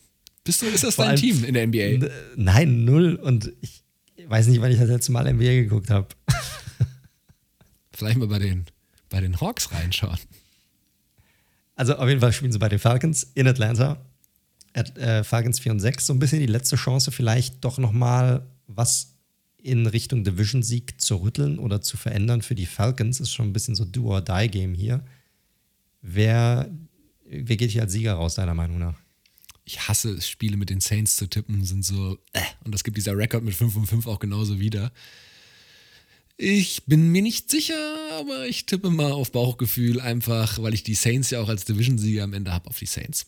Bist 0.42 0.60
du, 0.60 0.66
ist 0.66 0.84
das 0.84 0.96
Vor 0.96 1.06
dein 1.06 1.16
Team 1.16 1.42
in 1.44 1.54
der 1.54 1.66
NBA? 1.66 2.06
Nein, 2.36 2.84
null. 2.84 3.14
Und 3.14 3.50
ich 3.62 3.82
weiß 4.26 4.48
nicht, 4.48 4.60
wann 4.60 4.70
ich 4.70 4.78
das 4.78 4.88
letzte 4.88 5.12
Mal 5.12 5.32
NBA 5.32 5.62
geguckt 5.62 5.90
habe. 5.90 6.08
Vielleicht 7.92 8.18
mal 8.18 8.28
bei 8.28 8.38
den, 8.38 8.66
bei 9.08 9.20
den 9.20 9.40
Hawks 9.40 9.72
reinschauen. 9.72 10.18
Also 11.76 11.96
auf 11.96 12.08
jeden 12.08 12.20
Fall 12.20 12.32
spielen 12.32 12.52
sie 12.52 12.58
bei 12.58 12.68
den 12.68 12.78
Falcons 12.78 13.24
in 13.34 13.48
Atlanta. 13.48 14.04
Äh, 14.74 15.22
Falcons 15.22 15.60
4 15.60 15.72
und 15.72 15.80
6, 15.80 16.06
so 16.06 16.12
ein 16.12 16.18
bisschen 16.18 16.40
die 16.40 16.46
letzte 16.46 16.76
Chance, 16.76 17.12
vielleicht 17.12 17.64
doch 17.64 17.78
nochmal 17.78 18.44
was 18.66 19.14
in 19.64 19.86
Richtung 19.86 20.24
Division-Sieg 20.24 21.00
zu 21.00 21.16
rütteln 21.16 21.58
oder 21.58 21.80
zu 21.80 21.96
verändern 21.96 22.42
für 22.42 22.54
die 22.54 22.66
Falcons. 22.66 23.20
Ist 23.20 23.32
schon 23.32 23.46
ein 23.46 23.52
bisschen 23.52 23.74
so 23.74 23.84
Do-or-Die-Game 23.84 24.74
hier. 24.74 25.04
Wer, 26.02 26.70
wer 27.24 27.56
geht 27.56 27.70
hier 27.70 27.82
als 27.82 27.92
Sieger 27.92 28.14
raus, 28.14 28.34
deiner 28.34 28.54
Meinung 28.54 28.78
nach? 28.78 28.94
Ich 29.64 29.88
hasse 29.88 30.10
es, 30.10 30.28
Spiele 30.28 30.58
mit 30.58 30.68
den 30.68 30.80
Saints 30.80 31.16
zu 31.16 31.26
tippen, 31.26 31.64
sind 31.64 31.82
so, 31.82 32.18
äh, 32.34 32.40
und 32.64 32.74
das 32.74 32.84
gibt 32.84 32.98
dieser 32.98 33.16
Rekord 33.16 33.42
mit 33.42 33.54
5 33.54 33.74
und 33.76 33.86
5 33.86 34.06
auch 34.06 34.18
genauso 34.18 34.60
wieder. 34.60 34.92
Ich 36.36 36.84
bin 36.84 37.10
mir 37.10 37.22
nicht 37.22 37.50
sicher, 37.50 37.96
aber 38.18 38.46
ich 38.46 38.66
tippe 38.66 38.90
mal 38.90 39.12
auf 39.12 39.32
Bauchgefühl, 39.32 40.00
einfach 40.00 40.60
weil 40.60 40.74
ich 40.74 40.82
die 40.82 40.94
Saints 40.94 41.30
ja 41.30 41.40
auch 41.40 41.48
als 41.48 41.64
Division-Sieger 41.64 42.24
am 42.24 42.34
Ende 42.34 42.52
habe, 42.52 42.68
auf 42.68 42.78
die 42.78 42.86
Saints. 42.86 43.26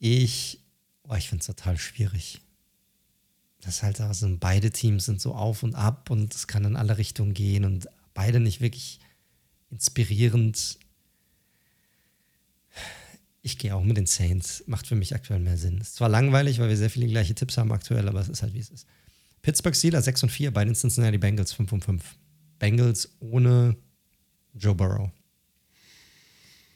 Ich, 0.00 0.58
oh, 1.04 1.14
ich 1.14 1.28
finde 1.28 1.42
es 1.42 1.46
total 1.46 1.78
schwierig. 1.78 2.40
Das 3.60 3.82
halt 3.82 4.00
da 4.00 4.14
sind 4.14 4.40
beide 4.40 4.70
Teams 4.70 5.04
sind 5.04 5.20
so 5.20 5.34
auf 5.34 5.62
und 5.62 5.74
ab 5.74 6.10
und 6.10 6.34
es 6.34 6.48
kann 6.48 6.64
in 6.64 6.76
alle 6.76 6.96
Richtungen 6.96 7.34
gehen 7.34 7.66
und 7.66 7.86
beide 8.14 8.40
nicht 8.40 8.62
wirklich 8.62 8.98
inspirierend. 9.70 10.78
Ich 13.42 13.58
gehe 13.58 13.74
auch 13.74 13.84
mit 13.84 13.98
den 13.98 14.06
Saints. 14.06 14.64
Macht 14.66 14.86
für 14.86 14.94
mich 14.94 15.14
aktuell 15.14 15.40
mehr 15.40 15.58
Sinn. 15.58 15.78
Ist 15.78 15.96
zwar 15.96 16.08
langweilig, 16.08 16.58
weil 16.58 16.70
wir 16.70 16.76
sehr 16.78 16.90
viele 16.90 17.06
gleiche 17.06 17.34
Tipps 17.34 17.58
haben 17.58 17.70
aktuell, 17.70 18.08
aber 18.08 18.20
es 18.20 18.30
ist 18.30 18.42
halt 18.42 18.54
wie 18.54 18.58
es 18.58 18.70
ist. 18.70 18.86
Pittsburgh 19.42 19.76
Steelers 19.76 20.06
6 20.06 20.24
und 20.24 20.28
4 20.30 20.50
bei 20.50 20.64
den 20.64 20.74
Cincinnati 20.74 21.18
Bengals 21.18 21.52
5 21.52 21.72
und 21.72 21.84
5. 21.84 22.02
Bengals 22.58 23.10
ohne 23.20 23.76
Joe 24.54 24.74
Burrow. 24.74 25.10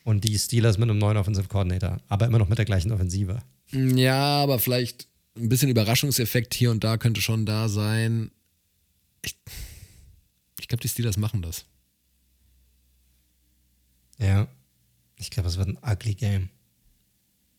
Und 0.05 0.24
die 0.24 0.39
Steelers 0.39 0.78
mit 0.78 0.89
einem 0.89 0.98
neuen 0.98 1.16
Offensive 1.16 1.48
Coordinator, 1.48 2.01
aber 2.09 2.26
immer 2.26 2.39
noch 2.39 2.48
mit 2.48 2.59
der 2.59 2.66
gleichen 2.66 2.93
Offensive. 2.93 3.43
Ja, 3.72 4.43
aber 4.43 4.59
vielleicht 4.59 5.09
ein 5.36 5.48
bisschen 5.48 5.70
Überraschungseffekt 5.70 6.55
hier 6.55 6.70
und 6.70 6.85
da 6.85 6.97
könnte 6.97 7.20
schon 7.20 7.47
da 7.47 7.68
sein. 7.68 8.31
Ich, 9.22 9.36
ich 10.60 10.68
glaube, 10.68 10.82
die 10.82 10.89
Steelers 10.89 11.16
machen 11.16 11.43
das. 11.43 11.64
Ja. 14.18 14.47
Ich 15.16 15.31
glaube, 15.31 15.48
es 15.48 15.56
wird 15.56 15.68
ein 15.68 15.78
ugly 15.82 16.14
Game. 16.14 16.51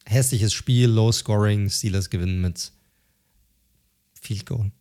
Hässliches 0.06 0.54
Spiel, 0.54 0.88
low 0.88 1.12
scoring, 1.12 1.70
Steelers 1.70 2.10
gewinnen 2.10 2.42
mit 2.42 2.72
Field 4.14 4.46
Goal. 4.46 4.72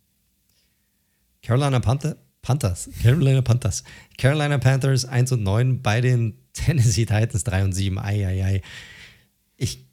Carolina 1.41 1.79
Panther, 1.79 2.17
Panthers, 2.41 2.89
Carolina 3.01 3.41
Panthers, 3.41 3.83
Carolina 4.17 4.57
Panthers 4.57 5.05
1 5.05 5.31
und 5.31 5.43
9 5.43 5.81
bei 5.81 6.01
den 6.01 6.37
Tennessee 6.55 7.05
Titans 7.05 7.43
3 7.43 7.63
und 7.65 7.73
7. 7.73 7.99
Eieiei. 7.99 8.61
Ich 9.57 9.85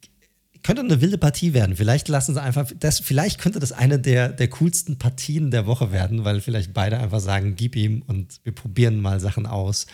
könnte 0.63 0.81
eine 0.81 1.01
wilde 1.01 1.17
Partie 1.17 1.53
werden. 1.53 1.75
Vielleicht 1.75 2.07
lassen 2.07 2.33
sie 2.33 2.41
einfach, 2.41 2.71
das, 2.79 2.99
vielleicht 2.99 3.39
könnte 3.39 3.59
das 3.59 3.71
eine 3.71 3.99
der, 3.99 4.29
der 4.29 4.47
coolsten 4.47 4.97
Partien 4.97 5.51
der 5.51 5.65
Woche 5.65 5.91
werden, 5.91 6.23
weil 6.23 6.41
vielleicht 6.41 6.73
beide 6.73 6.97
einfach 6.97 7.19
sagen, 7.19 7.55
gib 7.55 7.75
ihm 7.75 8.01
und 8.07 8.39
wir 8.43 8.53
probieren 8.53 9.01
mal 9.01 9.19
Sachen 9.19 9.45
aus. 9.45 9.85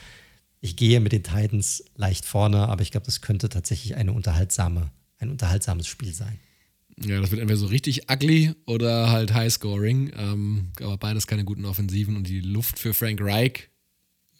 Ich 0.61 0.75
gehe 0.75 0.99
mit 0.99 1.11
den 1.11 1.23
Titans 1.23 1.83
leicht 1.95 2.25
vorne, 2.25 2.69
aber 2.69 2.83
ich 2.83 2.91
glaube, 2.91 3.05
das 3.05 3.21
könnte 3.21 3.49
tatsächlich 3.49 3.95
eine 3.95 4.13
unterhaltsame, 4.13 4.91
ein 5.17 5.29
unterhaltsames 5.29 5.87
Spiel 5.87 6.13
sein. 6.13 6.39
Ja, 7.03 7.21
das 7.21 7.31
wird 7.31 7.41
entweder 7.41 7.57
so 7.57 7.67
richtig 7.67 8.11
ugly 8.11 8.53
oder 8.65 9.09
halt 9.09 9.33
High-Scoring. 9.33 10.11
Ähm, 10.17 10.67
aber 10.81 10.97
beides 10.97 11.27
keine 11.27 11.45
guten 11.45 11.65
Offensiven 11.65 12.17
und 12.17 12.27
die 12.27 12.41
Luft 12.41 12.77
für 12.77 12.93
Frank 12.93 13.21
Reich 13.21 13.69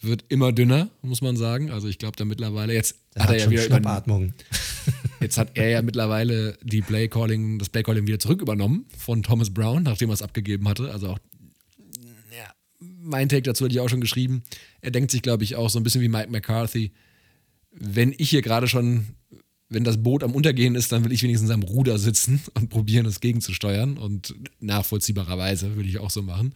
wird 0.02 0.26
immer 0.30 0.52
dünner, 0.52 0.90
muss 1.02 1.22
man 1.22 1.36
sagen. 1.36 1.72
Also 1.72 1.88
ich 1.88 1.98
glaube, 1.98 2.16
da 2.16 2.26
mittlerweile 2.26 2.74
jetzt 2.74 2.96
Der 3.16 3.24
hat, 3.24 3.32
er 3.32 3.38
ja 3.38 3.50
wieder 3.50 3.64
Schnappatmung. 3.64 4.34
Jetzt 5.20 5.38
hat 5.38 5.52
er 5.56 5.70
ja 5.70 5.82
mittlerweile 5.82 6.58
die 6.64 6.82
Play 6.82 7.08
-Calling, 7.08 7.60
das 7.60 7.68
Play-Calling 7.68 8.08
wieder 8.08 8.20
zurück 8.20 8.42
übernommen 8.42 8.86
von 8.98 9.22
Thomas 9.22 9.54
Brown, 9.54 9.84
nachdem 9.84 10.10
er 10.10 10.14
es 10.14 10.22
abgegeben 10.22 10.66
hatte. 10.70 10.92
Also 10.94 11.10
auch 11.10 11.20
ja, 12.32 12.54
mein 12.80 13.28
Take 13.28 13.42
dazu 13.42 13.66
hatte 13.66 13.74
ich 13.74 13.82
auch 13.82 13.90
schon 13.90 14.00
geschrieben. 14.00 14.44
Er 14.80 14.92
denkt 14.92 15.12
sich, 15.12 15.22
glaube 15.22 15.44
ich, 15.44 15.58
auch 15.58 15.70
so 15.70 15.78
ein 15.78 15.84
bisschen 15.84 16.02
wie 16.02 16.08
Mike 16.08 16.32
McCarthy. 16.32 16.94
Wenn 17.72 18.16
ich 18.18 18.30
hier 18.30 18.42
gerade 18.42 18.70
schon 18.70 19.08
wenn 19.70 19.84
das 19.84 20.02
Boot 20.02 20.24
am 20.24 20.34
Untergehen 20.34 20.76
ist, 20.76 20.92
dann 20.92 21.06
will 21.06 21.12
ich 21.12 21.22
wenigstens 21.22 21.52
am 21.52 21.62
Ruder 21.62 21.98
sitzen 22.00 22.42
und 22.56 22.70
probieren, 22.70 23.06
das 23.06 23.20
gegenzusteuern. 23.20 23.98
Und 23.98 24.36
nachvollziehbarerweise 24.60 25.76
würde 25.76 25.90
ich 25.90 26.00
auch 26.00 26.10
so 26.10 26.22
machen. 26.22 26.54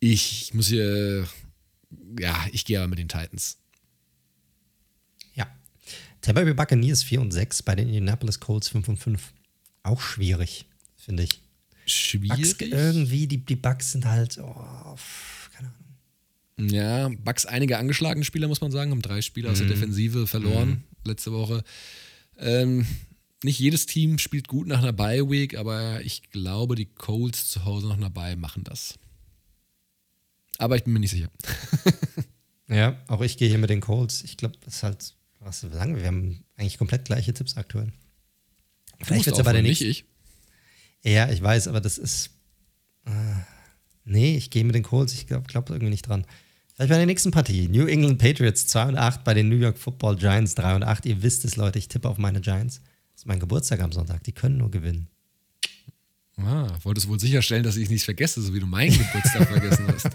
Ich 0.00 0.52
muss 0.54 0.68
hier, 0.68 1.26
ja, 2.18 2.46
ich 2.52 2.64
gehe 2.64 2.78
aber 2.78 2.88
mit 2.88 2.98
den 2.98 3.08
Titans. 3.08 3.58
Ja. 5.34 5.46
Tampa 6.20 6.42
Bay 6.42 6.54
Buccaneers 6.54 7.02
4 7.02 7.20
und 7.20 7.32
6, 7.32 7.62
bei 7.62 7.74
den 7.74 7.88
Indianapolis 7.88 8.40
Colts 8.40 8.68
5 8.68 8.88
und 8.88 8.96
5. 8.98 9.32
Auch 9.82 10.00
schwierig, 10.00 10.66
finde 10.96 11.24
ich. 11.24 11.40
Schwierig? 11.86 12.58
Bucks 12.58 12.60
irgendwie, 12.60 13.26
die, 13.26 13.38
die 13.38 13.56
Bucks 13.56 13.92
sind 13.92 14.06
halt, 14.06 14.38
oh, 14.38 14.96
keine 15.54 15.72
Ahnung. 16.58 16.70
Ja, 16.70 17.08
Bucks 17.08 17.46
einige 17.46 17.78
angeschlagene 17.78 18.24
Spieler, 18.24 18.48
muss 18.48 18.60
man 18.60 18.72
sagen, 18.72 18.90
haben 18.90 19.02
drei 19.02 19.22
Spieler 19.22 19.52
aus 19.52 19.58
der 19.58 19.66
mhm. 19.66 19.70
Defensive 19.70 20.26
verloren 20.26 20.68
mhm. 20.68 20.82
letzte 21.04 21.32
Woche. 21.32 21.62
Ähm, 22.38 22.86
nicht 23.44 23.60
jedes 23.60 23.86
Team 23.86 24.18
spielt 24.18 24.48
gut 24.48 24.66
nach 24.66 24.78
einer 24.78 24.92
Bye 24.92 25.30
Week, 25.30 25.56
aber 25.56 26.00
ich 26.02 26.30
glaube, 26.30 26.74
die 26.74 26.86
Colts 26.86 27.50
zu 27.50 27.64
Hause 27.64 27.86
nach 27.86 27.96
einer 27.96 28.10
Bye 28.10 28.36
machen 28.36 28.64
das. 28.64 28.98
Aber 30.58 30.76
ich 30.76 30.84
bin 30.84 30.92
mir 30.92 31.00
nicht 31.00 31.10
sicher. 31.10 31.30
ja, 32.68 32.96
auch 33.08 33.20
ich 33.20 33.36
gehe 33.36 33.48
hier 33.48 33.58
mit 33.58 33.70
den 33.70 33.80
Colts. 33.80 34.22
Ich 34.22 34.36
glaube, 34.36 34.56
das 34.64 34.76
ist 34.76 34.82
halt, 34.82 35.14
was 35.40 35.62
lange, 35.62 36.00
wir 36.00 36.06
haben 36.06 36.44
eigentlich 36.56 36.78
komplett 36.78 37.04
gleiche 37.04 37.34
Tipps 37.34 37.56
aktuell. 37.56 37.92
Vielleicht 39.02 39.26
wird 39.26 39.34
es 39.34 39.38
ja 39.38 39.44
bei 39.44 39.52
der 39.52 39.62
nächsten. 39.62 39.86
Nicht 39.86 40.06
ich. 41.02 41.12
Ja, 41.12 41.30
ich 41.30 41.42
weiß, 41.42 41.68
aber 41.68 41.80
das 41.80 41.98
ist. 41.98 42.30
Äh, 43.04 43.10
nee, 44.04 44.36
ich 44.36 44.50
gehe 44.50 44.64
mit 44.64 44.74
den 44.74 44.82
Colts. 44.82 45.12
Ich 45.12 45.26
glaube 45.26 45.46
glaub 45.46 45.70
irgendwie 45.70 45.90
nicht 45.90 46.08
dran. 46.08 46.26
Vielleicht 46.74 46.90
bei 46.90 46.96
der 46.96 47.06
nächsten 47.06 47.30
Partie. 47.30 47.68
New 47.68 47.86
England 47.86 48.18
Patriots 48.18 48.66
2 48.66 48.88
und 48.88 48.96
8 48.96 49.24
bei 49.24 49.34
den 49.34 49.48
New 49.48 49.56
York 49.56 49.78
Football 49.78 50.16
Giants 50.16 50.54
3 50.56 50.76
und 50.76 50.82
8. 50.82 51.06
Ihr 51.06 51.22
wisst 51.22 51.44
es, 51.44 51.56
Leute, 51.56 51.78
ich 51.78 51.88
tippe 51.88 52.08
auf 52.08 52.18
meine 52.18 52.40
Giants. 52.40 52.80
Das 53.12 53.22
ist 53.22 53.26
mein 53.26 53.40
Geburtstag 53.40 53.80
am 53.80 53.92
Sonntag. 53.92 54.22
Die 54.24 54.32
können 54.32 54.58
nur 54.58 54.70
gewinnen. 54.70 55.08
Ah, 56.38 56.68
wolltest 56.82 57.08
wohl 57.08 57.18
sicherstellen, 57.18 57.62
dass 57.62 57.76
ich 57.76 57.84
es 57.84 57.90
nicht 57.90 58.04
vergesse, 58.04 58.42
so 58.42 58.52
wie 58.52 58.60
du 58.60 58.66
meinen 58.66 58.92
Geburtstag 58.92 59.48
vergessen 59.48 59.86
hast. 59.88 60.10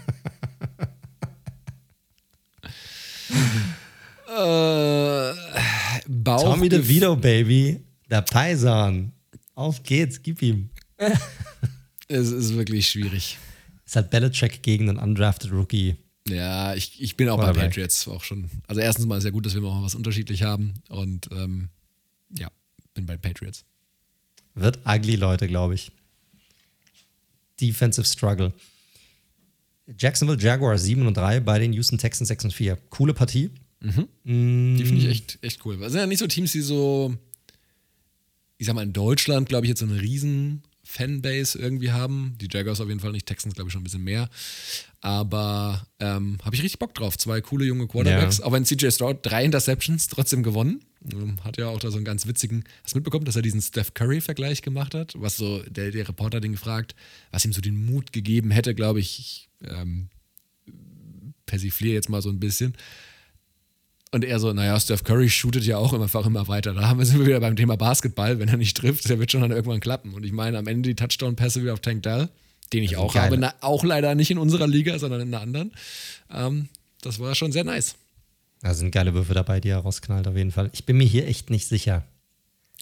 äh, 4.28 5.32
Tommy 6.24 6.68
DeVito, 6.68 7.16
Baby. 7.16 7.80
Der 8.10 8.22
Paisan. 8.22 9.12
Auf 9.54 9.82
geht's, 9.82 10.22
gib 10.22 10.42
ihm. 10.42 10.70
es 12.08 12.30
ist 12.30 12.54
wirklich 12.54 12.88
schwierig. 12.88 13.38
Ist 13.84 13.96
halt 13.96 14.10
Belichick 14.10 14.62
gegen 14.62 14.88
einen 14.88 14.98
undrafted 14.98 15.52
Rookie. 15.52 15.96
Ja, 16.28 16.74
ich, 16.74 17.02
ich 17.02 17.16
bin 17.16 17.28
auch 17.28 17.38
bei 17.38 17.52
Patriots 17.52 18.06
auch 18.06 18.22
schon. 18.22 18.48
Also 18.68 18.80
erstens 18.80 19.06
mal 19.06 19.18
ist 19.18 19.24
ja 19.24 19.30
gut, 19.30 19.44
dass 19.44 19.54
wir 19.54 19.60
mal 19.60 19.82
was 19.82 19.94
unterschiedlich 19.94 20.42
haben. 20.42 20.74
Und 20.88 21.28
ähm, 21.32 21.68
ja, 22.38 22.48
bin 22.94 23.06
bei 23.06 23.16
Patriots. 23.16 23.64
Wird 24.54 24.78
ugly, 24.86 25.16
Leute, 25.16 25.48
glaube 25.48 25.74
ich. 25.74 25.90
Defensive 27.60 28.06
Struggle. 28.06 28.52
Jacksonville 29.86 30.40
Jaguars 30.40 30.82
7 30.84 31.06
und 31.06 31.16
3 31.16 31.40
bei 31.40 31.58
den 31.58 31.72
Houston 31.72 31.98
Texans 31.98 32.28
6 32.28 32.44
und 32.44 32.54
4. 32.54 32.76
Coole 32.90 33.14
Partie. 33.14 33.50
Mhm. 33.80 34.08
Mm. 34.24 34.76
Die 34.76 34.84
finde 34.84 35.02
ich 35.02 35.08
echt, 35.08 35.38
echt 35.42 35.64
cool. 35.64 35.76
Das 35.78 35.92
sind 35.92 36.00
ja 36.00 36.06
nicht 36.06 36.20
so 36.20 36.26
Teams, 36.26 36.52
die 36.52 36.60
so, 36.60 37.14
ich 38.58 38.66
sag 38.66 38.74
mal, 38.74 38.82
in 38.82 38.92
Deutschland, 38.92 39.48
glaube 39.48 39.66
ich, 39.66 39.70
jetzt 39.70 39.80
so 39.80 39.86
eine 39.86 40.00
riesen 40.00 40.62
Fanbase 40.84 41.58
irgendwie 41.58 41.92
haben. 41.92 42.36
Die 42.40 42.48
Jaguars 42.50 42.80
auf 42.80 42.88
jeden 42.88 43.00
Fall 43.00 43.12
nicht, 43.12 43.26
Texans, 43.26 43.54
glaube 43.54 43.68
ich, 43.68 43.72
schon 43.72 43.82
ein 43.82 43.84
bisschen 43.84 44.04
mehr. 44.04 44.28
Aber 45.00 45.86
ähm, 46.00 46.38
habe 46.44 46.54
ich 46.54 46.62
richtig 46.62 46.78
Bock 46.78 46.94
drauf. 46.94 47.16
Zwei 47.18 47.40
coole 47.40 47.64
junge 47.64 47.86
Quarterbacks. 47.86 48.38
Ja. 48.38 48.44
Auch 48.44 48.52
wenn 48.52 48.64
CJ 48.64 48.90
Stroud 48.90 49.18
drei 49.22 49.44
Interceptions 49.44 50.08
trotzdem 50.08 50.42
gewonnen. 50.42 50.84
Ähm, 51.12 51.42
hat 51.44 51.56
ja 51.56 51.68
auch 51.68 51.80
da 51.80 51.90
so 51.90 51.96
einen 51.96 52.04
ganz 52.04 52.26
witzigen, 52.26 52.64
hast 52.82 52.94
du 52.94 52.98
mitbekommen, 52.98 53.24
dass 53.24 53.36
er 53.36 53.42
diesen 53.42 53.60
Steph 53.60 53.94
Curry-Vergleich 53.94 54.62
gemacht 54.62 54.94
hat? 54.94 55.14
Was 55.16 55.36
so, 55.36 55.62
der, 55.68 55.90
der 55.90 56.08
Reporter 56.08 56.40
den 56.40 56.52
gefragt, 56.52 56.94
was 57.30 57.44
ihm 57.44 57.52
so 57.52 57.60
den 57.60 57.84
Mut 57.84 58.12
gegeben 58.12 58.50
hätte, 58.50 58.74
glaube 58.74 59.00
ich, 59.00 59.18
ich 59.18 59.48
ähm, 59.68 60.08
persifliere 61.46 61.94
jetzt 61.94 62.08
mal 62.08 62.22
so 62.22 62.30
ein 62.30 62.40
bisschen. 62.40 62.74
Und 64.14 64.26
er 64.26 64.38
so, 64.38 64.52
naja, 64.52 64.78
Steph 64.78 65.04
Curry 65.04 65.30
shootet 65.30 65.64
ja 65.64 65.78
auch 65.78 65.94
einfach 65.94 66.26
immer 66.26 66.46
weiter. 66.46 66.74
Da 66.74 66.86
haben 66.86 66.98
wir, 66.98 67.06
sind 67.06 67.18
wir 67.18 67.26
wieder 67.26 67.40
beim 67.40 67.56
Thema 67.56 67.76
Basketball. 67.76 68.38
Wenn 68.38 68.48
er 68.48 68.58
nicht 68.58 68.76
trifft, 68.76 69.08
der 69.08 69.18
wird 69.18 69.32
schon 69.32 69.40
dann 69.40 69.52
irgendwann 69.52 69.80
klappen. 69.80 70.12
Und 70.12 70.24
ich 70.24 70.32
meine, 70.32 70.58
am 70.58 70.66
Ende 70.66 70.90
die 70.90 70.94
Touchdown-Pässe 70.94 71.62
wieder 71.62 71.72
auf 71.72 71.80
Tank 71.80 72.02
Dell, 72.02 72.28
den 72.74 72.82
ich 72.82 72.98
auch 72.98 73.14
habe, 73.14 73.38
na, 73.38 73.54
auch 73.62 73.84
leider 73.84 74.14
nicht 74.14 74.30
in 74.30 74.36
unserer 74.36 74.68
Liga, 74.68 74.98
sondern 74.98 75.22
in 75.22 75.28
einer 75.28 75.42
anderen. 75.42 75.72
Ähm, 76.30 76.68
das 77.00 77.20
war 77.20 77.34
schon 77.34 77.52
sehr 77.52 77.64
nice. 77.64 77.96
Da 78.60 78.74
sind 78.74 78.92
geile 78.92 79.14
Würfe 79.14 79.32
dabei, 79.32 79.60
die 79.60 79.70
er 79.70 79.78
rausknallt, 79.78 80.28
auf 80.28 80.36
jeden 80.36 80.52
Fall. 80.52 80.68
Ich 80.74 80.84
bin 80.84 80.98
mir 80.98 81.06
hier 81.06 81.26
echt 81.26 81.48
nicht 81.48 81.66
sicher. 81.66 82.04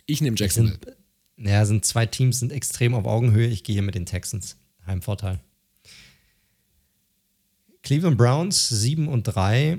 Ich 0.07 0.21
nehme 0.21 0.37
Jacksonville. 0.37 0.97
Ja, 1.37 1.65
sind 1.65 1.85
zwei 1.85 2.07
Teams 2.07 2.41
sind 2.41 2.51
extrem 2.51 2.93
auf 2.93 3.07
Augenhöhe. 3.07 3.47
Ich 3.47 3.63
gehe 3.63 3.75
hier 3.75 3.83
mit 3.83 3.95
den 3.95 4.05
Texans. 4.05 4.57
Heimvorteil. 4.85 5.39
Cleveland 7.83 8.19
Browns 8.19 8.69
7 8.69 9.09
und 9.09 9.23
3 9.23 9.79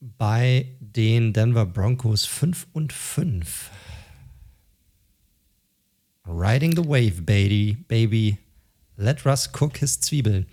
bei 0.00 0.76
den 0.80 1.32
Denver 1.32 1.66
Broncos 1.66 2.26
5 2.26 2.66
und 2.72 2.92
5. 2.92 3.70
Riding 6.26 6.76
the 6.76 6.84
wave, 6.84 7.22
baby, 7.22 7.76
baby. 7.88 8.38
Let 8.96 9.24
Russ 9.24 9.48
cook 9.52 9.78
his 9.78 10.00
Zwiebel. 10.00 10.46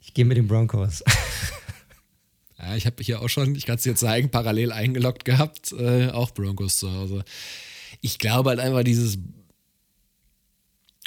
Ich 0.00 0.14
gehe 0.14 0.24
mit 0.24 0.36
den 0.36 0.46
Broncos. 0.46 1.02
ja, 2.58 2.76
ich 2.76 2.86
habe 2.86 3.02
hier 3.02 3.20
auch 3.20 3.28
schon, 3.28 3.54
ich 3.54 3.66
kann 3.66 3.76
es 3.76 3.82
dir 3.82 3.94
zeigen, 3.94 4.30
parallel 4.30 4.72
eingeloggt 4.72 5.24
gehabt, 5.24 5.72
äh, 5.72 6.08
auch 6.10 6.30
Broncos 6.32 6.78
zu 6.78 6.90
Hause. 6.92 7.24
Ich 8.00 8.18
glaube 8.18 8.50
halt 8.50 8.60
einfach 8.60 8.84
dieses 8.84 9.18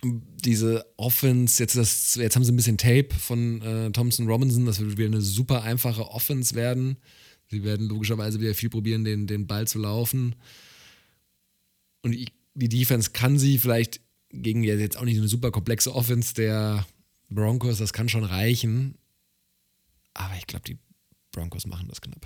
diese 0.03 0.85
Offense, 0.97 1.64
jetzt, 1.64 1.77
das, 1.77 2.15
jetzt 2.15 2.35
haben 2.35 2.43
sie 2.43 2.51
ein 2.51 2.57
bisschen 2.57 2.77
Tape 2.77 3.10
von 3.18 3.61
äh, 3.61 3.91
Thompson 3.91 4.27
Robinson, 4.27 4.65
das 4.65 4.80
wird 4.80 4.97
wieder 4.97 5.07
eine 5.07 5.22
super 5.22 5.64
einfache 5.64 6.10
Offense 6.10 6.55
werden. 6.55 6.97
Sie 7.53 7.63
werden 7.63 7.88
logischerweise 7.88 8.39
wieder 8.39 8.55
viel 8.55 8.71
probieren, 8.71 9.03
den, 9.03 9.27
den 9.27 9.45
Ball 9.45 9.67
zu 9.67 9.77
laufen. 9.77 10.35
Und 12.01 12.17
die 12.55 12.69
Defense 12.69 13.11
kann 13.11 13.38
sie 13.38 13.59
vielleicht 13.59 14.01
gegen 14.31 14.63
jetzt 14.63 14.97
auch 14.97 15.05
nicht 15.05 15.17
eine 15.19 15.27
super 15.27 15.51
komplexe 15.51 15.93
Offense 15.93 16.34
der 16.34 16.84
Broncos, 17.30 17.77
das 17.77 17.93
kann 17.93 18.09
schon 18.09 18.23
reichen. 18.23 18.97
Aber 20.15 20.35
ich 20.35 20.47
glaube, 20.47 20.65
die 20.65 20.80
Broncos 21.31 21.67
machen 21.67 21.88
das 21.88 22.01
knapp. 22.01 22.25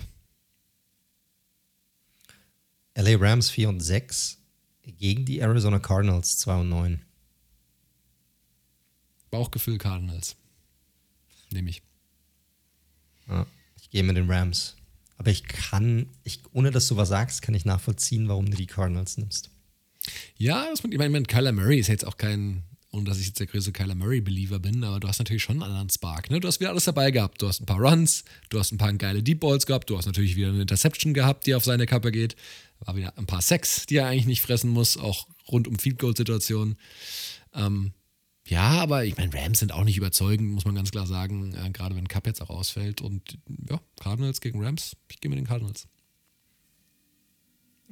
LA 2.96 3.16
Rams 3.16 3.50
4 3.50 3.68
und 3.68 3.80
6 3.80 4.38
gegen 4.86 5.26
die 5.26 5.40
Arizona 5.40 5.78
Cardinals 5.78 6.38
2 6.38 6.60
und 6.62 6.70
9. 6.70 7.02
Bauchgefühl 9.30 9.76
Cardinals. 9.76 10.36
Nehme 11.50 11.68
ich. 11.68 11.82
Ja, 13.28 13.46
ich 13.76 13.90
gehe 13.90 14.02
mit 14.02 14.16
den 14.16 14.30
Rams. 14.30 14.77
Aber 15.18 15.30
ich 15.30 15.44
kann, 15.44 16.06
ich, 16.22 16.40
ohne 16.52 16.70
dass 16.70 16.88
du 16.88 16.96
was 16.96 17.08
sagst, 17.08 17.42
kann 17.42 17.54
ich 17.54 17.64
nachvollziehen, 17.64 18.28
warum 18.28 18.50
du 18.50 18.56
die 18.56 18.66
Cardinals 18.66 19.18
nimmst. 19.18 19.50
Ja, 20.36 20.66
das, 20.70 20.82
ich 20.88 20.98
meine, 20.98 21.22
Kyler 21.24 21.52
Murray 21.52 21.78
ist 21.78 21.88
jetzt 21.88 22.06
auch 22.06 22.16
kein, 22.16 22.62
ohne 22.92 23.04
dass 23.04 23.18
ich 23.18 23.26
jetzt 23.26 23.40
der 23.40 23.48
größte 23.48 23.72
Kyler 23.72 23.96
Murray-Believer 23.96 24.60
bin, 24.60 24.82
aber 24.84 25.00
du 25.00 25.08
hast 25.08 25.18
natürlich 25.18 25.42
schon 25.42 25.56
einen 25.56 25.70
anderen 25.70 25.90
Spark. 25.90 26.30
Ne? 26.30 26.38
Du 26.38 26.46
hast 26.46 26.60
wieder 26.60 26.70
alles 26.70 26.84
dabei 26.84 27.10
gehabt. 27.10 27.42
Du 27.42 27.48
hast 27.48 27.60
ein 27.60 27.66
paar 27.66 27.80
Runs, 27.80 28.24
du 28.48 28.58
hast 28.60 28.72
ein 28.72 28.78
paar 28.78 28.92
geile 28.92 29.22
Deep 29.22 29.40
Balls 29.40 29.66
gehabt, 29.66 29.90
du 29.90 29.98
hast 29.98 30.06
natürlich 30.06 30.36
wieder 30.36 30.48
eine 30.48 30.62
Interception 30.62 31.12
gehabt, 31.12 31.46
die 31.46 31.54
auf 31.54 31.64
seine 31.64 31.86
Kappe 31.86 32.12
geht. 32.12 32.36
War 32.80 32.96
wieder 32.96 33.18
ein 33.18 33.26
paar 33.26 33.42
Sex, 33.42 33.86
die 33.86 33.96
er 33.96 34.06
eigentlich 34.06 34.26
nicht 34.26 34.40
fressen 34.40 34.70
muss, 34.70 34.96
auch 34.96 35.26
rund 35.48 35.66
um 35.66 35.78
Field 35.78 35.98
Goal-Situationen. 35.98 36.76
Ähm, 37.54 37.92
ja, 38.48 38.70
aber 38.80 39.04
ich 39.04 39.16
meine, 39.16 39.32
Rams 39.34 39.58
sind 39.58 39.72
auch 39.72 39.84
nicht 39.84 39.98
überzeugend, 39.98 40.50
muss 40.50 40.64
man 40.64 40.74
ganz 40.74 40.90
klar 40.90 41.06
sagen, 41.06 41.54
äh, 41.54 41.70
gerade 41.70 41.94
wenn 41.94 42.08
Cup 42.08 42.26
jetzt 42.26 42.40
auch 42.40 42.50
ausfällt. 42.50 43.02
Und 43.02 43.38
ja, 43.68 43.80
Cardinals 44.00 44.40
gegen 44.40 44.64
Rams, 44.64 44.96
ich 45.10 45.20
gehe 45.20 45.28
mit 45.28 45.38
den 45.38 45.46
Cardinals. 45.46 45.86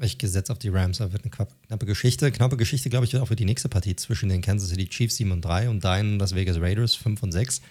Ich 0.01 0.19
gesetze 0.19 0.53
auf 0.53 0.59
die 0.59 0.69
Rams, 0.69 0.99
da 0.99 1.13
wird 1.13 1.25
eine 1.25 1.31
knappe 1.31 1.87
Geschichte. 1.87 2.31
Knappe 2.31 2.57
Geschichte, 2.57 2.91
glaube 2.91 3.07
ich, 3.07 3.13
wird 3.13 3.23
auch 3.23 3.29
für 3.29 3.37
die 3.37 3.45
nächste 3.45 3.69
Partie 3.69 3.97
zwischen 3.97 4.29
den 4.29 4.43
Kansas 4.43 4.71
City 4.71 4.89
Chiefs 4.89 5.17
7 5.17 5.31
und 5.31 5.43
3 5.43 5.71
und 5.71 5.85
deinen 5.85 6.19
Las 6.19 6.35
Vegas 6.35 6.59
Raiders 6.59 6.95
5 6.95 7.23
und 7.23 7.33
6. 7.33 7.63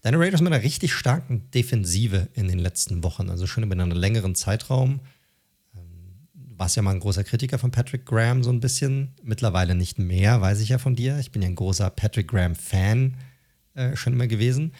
Deine 0.00 0.18
Raiders 0.18 0.40
mit 0.40 0.52
einer 0.52 0.62
richtig 0.62 0.92
starken 0.92 1.50
Defensive 1.50 2.28
in 2.34 2.46
den 2.46 2.60
letzten 2.60 3.02
Wochen, 3.02 3.30
also 3.30 3.46
schon 3.48 3.64
über 3.64 3.72
einen 3.72 3.90
längeren 3.90 4.36
Zeitraum 4.36 5.00
warst 6.58 6.76
ja 6.76 6.82
mal 6.82 6.94
ein 6.94 7.00
großer 7.00 7.24
Kritiker 7.24 7.58
von 7.58 7.70
Patrick 7.70 8.04
Graham, 8.04 8.42
so 8.42 8.50
ein 8.50 8.60
bisschen. 8.60 9.14
Mittlerweile 9.22 9.74
nicht 9.74 9.98
mehr, 9.98 10.40
weiß 10.40 10.60
ich 10.60 10.70
ja 10.70 10.78
von 10.78 10.96
dir. 10.96 11.18
Ich 11.18 11.30
bin 11.30 11.40
ja 11.40 11.48
ein 11.48 11.54
großer 11.54 11.88
Patrick 11.90 12.28
Graham-Fan 12.28 13.16
äh, 13.74 13.96
schon 13.96 14.12
immer 14.12 14.26
gewesen. 14.26 14.72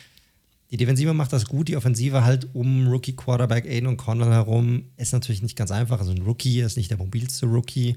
Die 0.71 0.77
Defensive 0.77 1.15
macht 1.15 1.33
das 1.33 1.47
gut, 1.47 1.69
die 1.69 1.77
Offensive 1.77 2.25
halt 2.25 2.49
um 2.55 2.89
Rookie 2.89 3.17
Quarterback 3.17 3.65
Aiden 3.65 3.87
und 3.87 3.97
Connell 3.97 4.31
herum 4.31 4.85
ist 4.97 5.13
natürlich 5.13 5.41
nicht 5.41 5.57
ganz 5.57 5.71
einfach. 5.71 6.01
Also 6.01 6.11
ein 6.11 6.23
Rookie 6.23 6.61
ist 6.61 6.77
nicht 6.77 6.91
der 6.91 6.99
mobilste 6.99 7.47
Rookie. 7.47 7.97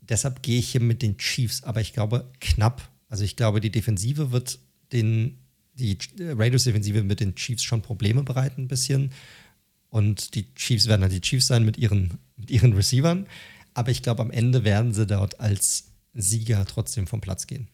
Deshalb 0.00 0.42
gehe 0.42 0.58
ich 0.58 0.70
hier 0.70 0.80
mit 0.80 1.02
den 1.02 1.18
Chiefs, 1.18 1.62
aber 1.64 1.80
ich 1.80 1.92
glaube 1.92 2.30
knapp. 2.40 2.88
Also 3.08 3.24
ich 3.24 3.36
glaube, 3.36 3.60
die 3.60 3.70
Defensive 3.70 4.32
wird 4.32 4.58
den, 4.92 5.38
die 5.74 5.98
Raiders 6.18 6.64
Defensive 6.64 7.02
mit 7.02 7.20
den 7.20 7.34
Chiefs 7.34 7.62
schon 7.62 7.82
Probleme 7.82 8.22
bereiten 8.22 8.62
ein 8.62 8.68
bisschen. 8.68 9.10
Und 9.90 10.34
die 10.34 10.54
Chiefs 10.54 10.86
werden 10.86 11.02
halt 11.02 11.12
die 11.12 11.20
Chiefs 11.20 11.48
sein 11.48 11.64
mit 11.64 11.76
ihren, 11.76 12.18
mit 12.40 12.50
ihren 12.50 12.72
Receivern. 12.72 13.26
Aber 13.74 13.90
ich 13.90 14.02
glaube, 14.02 14.22
am 14.22 14.30
Ende 14.30 14.64
werden 14.64 14.92
sie 14.92 15.06
dort 15.06 15.40
als 15.40 15.84
Sieger 16.14 16.64
trotzdem 16.66 17.06
vom 17.06 17.20
Platz 17.20 17.46
gehen. 17.46 17.68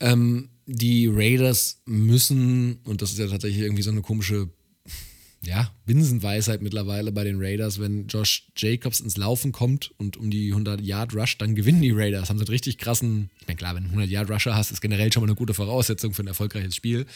Ähm, 0.00 0.50
die 0.66 1.08
Raiders 1.10 1.82
müssen, 1.84 2.80
und 2.84 3.02
das 3.02 3.12
ist 3.12 3.18
ja 3.18 3.26
tatsächlich 3.26 3.62
irgendwie 3.62 3.82
so 3.82 3.90
eine 3.90 4.02
komische 4.02 4.50
ja, 5.42 5.70
Binsenweisheit 5.86 6.60
mittlerweile 6.60 7.12
bei 7.12 7.24
den 7.24 7.36
Raiders, 7.38 7.80
wenn 7.80 8.06
Josh 8.08 8.48
Jacobs 8.56 9.00
ins 9.00 9.16
Laufen 9.16 9.52
kommt 9.52 9.90
und 9.96 10.18
um 10.18 10.30
die 10.30 10.52
100-Yard-Rush, 10.52 11.38
dann 11.38 11.54
gewinnen 11.54 11.80
die 11.80 11.92
Raiders. 11.92 12.28
Haben 12.28 12.36
sie 12.36 12.44
einen 12.44 12.50
richtig 12.50 12.76
krassen, 12.76 13.30
ich 13.40 13.46
meine, 13.46 13.56
klar, 13.56 13.74
wenn 13.74 13.84
du 13.84 13.90
einen 13.90 14.02
100-Yard-Rusher 14.02 14.54
hast, 14.54 14.70
ist 14.70 14.82
generell 14.82 15.10
schon 15.10 15.22
mal 15.22 15.28
eine 15.28 15.36
gute 15.36 15.54
Voraussetzung 15.54 16.12
für 16.12 16.22
ein 16.22 16.26
erfolgreiches 16.26 16.76
Spiel. 16.76 17.06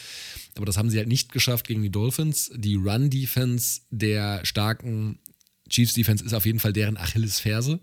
Aber 0.55 0.65
das 0.65 0.77
haben 0.77 0.89
sie 0.89 0.97
halt 0.97 1.07
nicht 1.07 1.31
geschafft 1.31 1.67
gegen 1.67 1.83
die 1.83 1.91
Dolphins. 1.91 2.51
Die 2.55 2.75
Run-Defense 2.75 3.81
der 3.91 4.43
starken 4.43 5.19
Chiefs-Defense 5.69 6.23
ist 6.23 6.33
auf 6.33 6.45
jeden 6.45 6.59
Fall 6.59 6.73
deren 6.73 6.97
Achillesferse. 6.97 7.79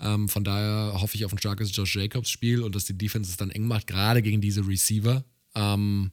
Ähm, 0.00 0.28
von 0.28 0.44
daher 0.44 1.00
hoffe 1.00 1.16
ich 1.16 1.24
auf 1.24 1.32
ein 1.32 1.38
starkes 1.38 1.74
Josh 1.74 1.96
Jacobs-Spiel 1.96 2.62
und 2.62 2.74
dass 2.74 2.84
die 2.84 2.96
Defense 2.96 3.30
es 3.30 3.36
dann 3.36 3.50
eng 3.50 3.66
macht, 3.66 3.86
gerade 3.86 4.22
gegen 4.22 4.40
diese 4.40 4.66
Receiver. 4.66 5.24
Ähm, 5.54 6.12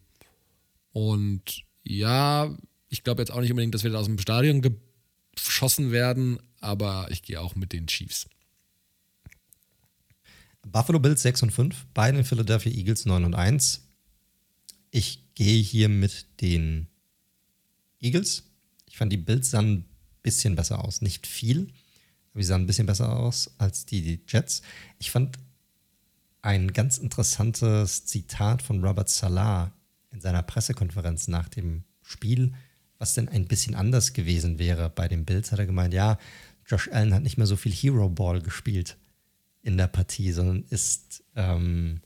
und 0.91 1.63
ja, 1.83 2.55
ich 2.89 3.03
glaube 3.03 3.21
jetzt 3.21 3.31
auch 3.31 3.41
nicht 3.41 3.51
unbedingt, 3.51 3.75
dass 3.75 3.83
wir 3.83 3.91
da 3.91 3.99
aus 3.99 4.05
dem 4.05 4.17
Stadion 4.17 4.63
geschossen 5.35 5.91
werden, 5.91 6.39
aber 6.59 7.07
ich 7.11 7.21
gehe 7.21 7.39
auch 7.39 7.55
mit 7.55 7.73
den 7.73 7.87
Chiefs. 7.87 8.27
Buffalo 10.65 10.99
Bills 10.99 11.21
6 11.21 11.43
und 11.43 11.51
5, 11.51 11.85
bei 11.93 12.11
den 12.11 12.23
Philadelphia 12.23 12.71
Eagles 12.71 13.05
9 13.05 13.23
und 13.23 13.35
1. 13.35 13.87
Ich 14.89 15.35
gehe 15.35 15.61
hier 15.61 15.89
mit 15.89 16.41
den 16.41 16.87
Eagles. 17.99 18.43
Ich 18.87 18.97
fand 18.97 19.11
die 19.11 19.17
Bills 19.17 19.53
ein 19.53 19.85
bisschen 20.25 20.55
besser 20.55 20.83
aus. 20.83 21.01
Nicht 21.01 21.27
viel, 21.27 21.69
aber 22.33 22.43
sie 22.43 22.47
sahen 22.47 22.63
ein 22.63 22.67
bisschen 22.67 22.87
besser 22.87 23.15
aus 23.15 23.51
als 23.57 23.85
die 23.85 24.19
Jets. 24.27 24.61
Ich 24.99 25.11
fand 25.11 25.37
ein 26.41 26.73
ganz 26.73 26.97
interessantes 26.97 28.05
Zitat 28.05 28.61
von 28.61 28.83
Robert 28.83 29.09
Salah 29.09 29.71
in 30.11 30.19
seiner 30.19 30.43
Pressekonferenz 30.43 31.27
nach 31.27 31.47
dem 31.47 31.83
Spiel 32.01 32.51
was 32.97 33.13
denn 33.13 33.29
ein 33.29 33.45
bisschen 33.45 33.75
anders 33.75 34.13
gewesen 34.13 34.59
wäre 34.59 34.89
bei 34.89 35.07
den 35.07 35.25
Bills, 35.25 35.51
hat 35.51 35.59
er 35.59 35.65
gemeint, 35.65 35.93
ja, 35.93 36.17
Josh 36.65 36.89
Allen 36.91 37.13
hat 37.13 37.23
nicht 37.23 37.37
mehr 37.37 37.47
so 37.47 37.55
viel 37.55 37.71
Hero 37.71 38.09
Ball 38.09 38.41
gespielt 38.41 38.97
in 39.61 39.77
der 39.77 39.87
Partie, 39.87 40.31
sondern 40.31 40.63
ist, 40.69 41.23
ähm, 41.35 42.01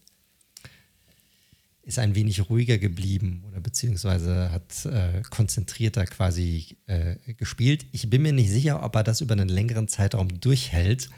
ist 1.89 1.97
ein 1.97 2.13
wenig 2.13 2.49
ruhiger 2.51 2.77
geblieben 2.77 3.43
oder 3.47 3.59
beziehungsweise 3.59 4.51
hat 4.51 4.85
äh, 4.85 5.23
konzentrierter 5.31 6.05
quasi 6.05 6.77
äh, 6.85 7.15
gespielt. 7.33 7.87
Ich 7.91 8.11
bin 8.11 8.21
mir 8.21 8.31
nicht 8.31 8.51
sicher, 8.51 8.83
ob 8.83 8.95
er 8.95 9.03
das 9.03 9.21
über 9.21 9.33
einen 9.33 9.49
längeren 9.49 9.87
Zeitraum 9.87 10.39
durchhält, 10.39 11.09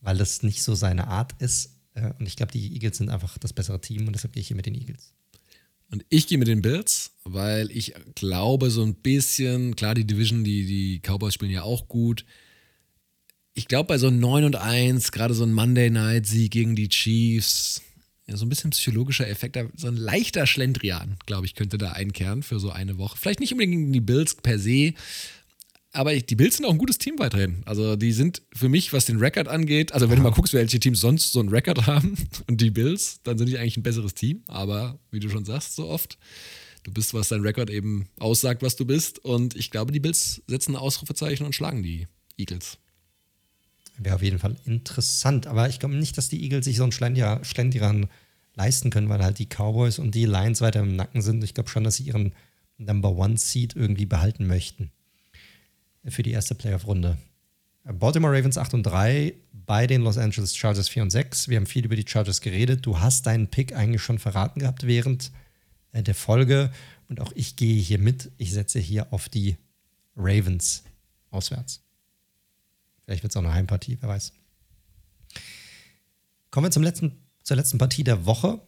weil 0.00 0.16
das 0.16 0.44
nicht 0.44 0.62
so 0.62 0.76
seine 0.76 1.08
Art 1.08 1.32
ist. 1.40 1.80
Äh, 1.94 2.12
und 2.20 2.26
ich 2.26 2.36
glaube, 2.36 2.52
die 2.52 2.72
Eagles 2.74 2.98
sind 2.98 3.10
einfach 3.10 3.38
das 3.38 3.52
bessere 3.52 3.80
Team 3.80 4.06
und 4.06 4.14
deshalb 4.14 4.32
gehe 4.32 4.40
ich 4.40 4.46
hier 4.46 4.56
mit 4.56 4.66
den 4.66 4.76
Eagles. 4.76 5.12
Und 5.90 6.06
ich 6.08 6.28
gehe 6.28 6.38
mit 6.38 6.46
den 6.46 6.62
Bills, 6.62 7.10
weil 7.24 7.68
ich 7.72 7.94
glaube, 8.14 8.70
so 8.70 8.84
ein 8.84 8.94
bisschen, 8.94 9.74
klar, 9.74 9.96
die 9.96 10.06
Division, 10.06 10.44
die, 10.44 10.64
die 10.64 11.00
Cowboys 11.00 11.34
spielen 11.34 11.50
ja 11.50 11.64
auch 11.64 11.88
gut. 11.88 12.24
Ich 13.54 13.66
glaube, 13.66 13.88
bei 13.88 13.98
so 13.98 14.06
einem 14.06 14.20
9 14.20 14.44
und 14.44 14.54
1, 14.54 15.10
gerade 15.10 15.34
so 15.34 15.42
ein 15.42 15.52
Monday 15.52 15.90
Night-Sieg 15.90 16.52
gegen 16.52 16.76
die 16.76 16.88
Chiefs, 16.88 17.82
ja, 18.30 18.36
so 18.36 18.46
ein 18.46 18.48
bisschen 18.48 18.70
psychologischer 18.70 19.28
Effekt, 19.28 19.58
so 19.76 19.88
ein 19.88 19.96
leichter 19.96 20.46
Schlendrian, 20.46 21.16
glaube 21.26 21.46
ich, 21.46 21.56
könnte 21.56 21.78
da 21.78 21.92
einkehren 21.92 22.44
für 22.44 22.60
so 22.60 22.70
eine 22.70 22.96
Woche. 22.96 23.18
Vielleicht 23.18 23.40
nicht 23.40 23.52
unbedingt 23.52 23.72
gegen 23.72 23.92
die 23.92 24.00
Bills 24.00 24.36
per 24.36 24.58
se, 24.58 24.94
aber 25.92 26.14
die 26.14 26.36
Bills 26.36 26.56
sind 26.56 26.66
auch 26.66 26.70
ein 26.70 26.78
gutes 26.78 26.98
Team 26.98 27.18
weiterhin. 27.18 27.62
Also 27.66 27.96
die 27.96 28.12
sind 28.12 28.42
für 28.54 28.68
mich, 28.68 28.92
was 28.92 29.06
den 29.06 29.18
Rekord 29.18 29.48
angeht, 29.48 29.92
also 29.92 30.08
wenn 30.08 30.16
du 30.16 30.22
mal 30.22 30.30
guckst, 30.30 30.54
welche 30.54 30.78
Teams 30.78 31.00
sonst 31.00 31.32
so 31.32 31.40
einen 31.40 31.48
Rekord 31.48 31.86
haben 31.88 32.14
und 32.46 32.60
die 32.60 32.70
Bills, 32.70 33.20
dann 33.24 33.36
sind 33.36 33.48
die 33.48 33.58
eigentlich 33.58 33.76
ein 33.76 33.82
besseres 33.82 34.14
Team. 34.14 34.44
Aber 34.46 35.00
wie 35.10 35.18
du 35.18 35.28
schon 35.28 35.44
sagst, 35.44 35.74
so 35.74 35.88
oft, 35.88 36.16
du 36.84 36.92
bist, 36.92 37.12
was 37.12 37.30
dein 37.30 37.40
Rekord 37.40 37.68
eben 37.68 38.08
aussagt, 38.20 38.62
was 38.62 38.76
du 38.76 38.84
bist. 38.84 39.18
Und 39.18 39.56
ich 39.56 39.72
glaube, 39.72 39.90
die 39.90 40.00
Bills 40.00 40.40
setzen 40.46 40.76
ein 40.76 40.80
Ausrufezeichen 40.80 41.44
und 41.44 41.54
schlagen 41.56 41.82
die 41.82 42.06
Eagles. 42.36 42.78
Wäre 44.02 44.14
auf 44.14 44.22
jeden 44.22 44.38
Fall 44.38 44.56
interessant. 44.64 45.46
Aber 45.46 45.68
ich 45.68 45.78
glaube 45.78 45.94
nicht, 45.94 46.16
dass 46.16 46.30
die 46.30 46.42
Eagles 46.42 46.64
sich 46.64 46.78
so 46.78 46.84
einen 46.84 46.92
Schlendrian 46.92 48.08
leisten 48.54 48.88
können, 48.88 49.10
weil 49.10 49.22
halt 49.22 49.38
die 49.38 49.46
Cowboys 49.46 49.98
und 49.98 50.14
die 50.14 50.24
Lions 50.24 50.62
weiter 50.62 50.80
im 50.80 50.96
Nacken 50.96 51.20
sind. 51.20 51.44
Ich 51.44 51.52
glaube 51.52 51.68
schon, 51.68 51.84
dass 51.84 51.96
sie 51.96 52.04
ihren 52.04 52.32
Number 52.78 53.10
One 53.10 53.36
Seed 53.36 53.76
irgendwie 53.76 54.06
behalten 54.06 54.46
möchten 54.46 54.90
für 56.06 56.22
die 56.22 56.32
erste 56.32 56.54
Playoff-Runde. 56.54 57.18
Baltimore 57.84 58.34
Ravens 58.34 58.56
8 58.56 58.72
und 58.72 58.82
3 58.84 59.34
bei 59.52 59.86
den 59.86 60.00
Los 60.00 60.16
Angeles 60.16 60.56
Chargers 60.56 60.88
4 60.88 61.02
und 61.02 61.10
6. 61.10 61.48
Wir 61.48 61.58
haben 61.58 61.66
viel 61.66 61.84
über 61.84 61.96
die 61.96 62.06
Chargers 62.08 62.40
geredet. 62.40 62.86
Du 62.86 63.00
hast 63.00 63.26
deinen 63.26 63.48
Pick 63.48 63.74
eigentlich 63.74 64.02
schon 64.02 64.18
verraten 64.18 64.60
gehabt 64.60 64.86
während 64.86 65.30
äh, 65.92 66.02
der 66.02 66.14
Folge. 66.14 66.70
Und 67.08 67.20
auch 67.20 67.32
ich 67.34 67.56
gehe 67.56 67.80
hier 67.80 67.98
mit. 67.98 68.30
Ich 68.38 68.52
setze 68.52 68.78
hier 68.78 69.12
auf 69.12 69.28
die 69.28 69.56
Ravens 70.16 70.84
auswärts. 71.30 71.82
Vielleicht 73.10 73.24
wird 73.24 73.32
es 73.32 73.36
auch 73.36 73.42
eine 73.42 73.52
Heimpartie, 73.52 73.98
wer 74.00 74.08
weiß. 74.08 74.32
Kommen 76.52 76.66
wir 76.66 76.70
zum 76.70 76.84
letzten, 76.84 77.10
zur 77.42 77.56
letzten 77.56 77.76
Partie 77.76 78.04
der 78.04 78.24
Woche, 78.24 78.60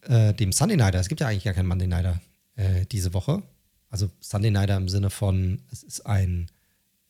äh, 0.00 0.32
dem 0.32 0.50
Sunday 0.50 0.78
Nighter. 0.78 0.98
Es 0.98 1.10
gibt 1.10 1.20
ja 1.20 1.26
eigentlich 1.28 1.44
gar 1.44 1.52
keinen 1.52 1.66
Monday 1.66 1.86
Nighter 1.86 2.22
äh, 2.56 2.86
diese 2.86 3.12
Woche. 3.12 3.42
Also 3.90 4.10
Sunday 4.20 4.50
Nighter 4.50 4.78
im 4.78 4.88
Sinne 4.88 5.10
von, 5.10 5.60
es 5.70 5.82
ist 5.82 6.06
ein, 6.06 6.50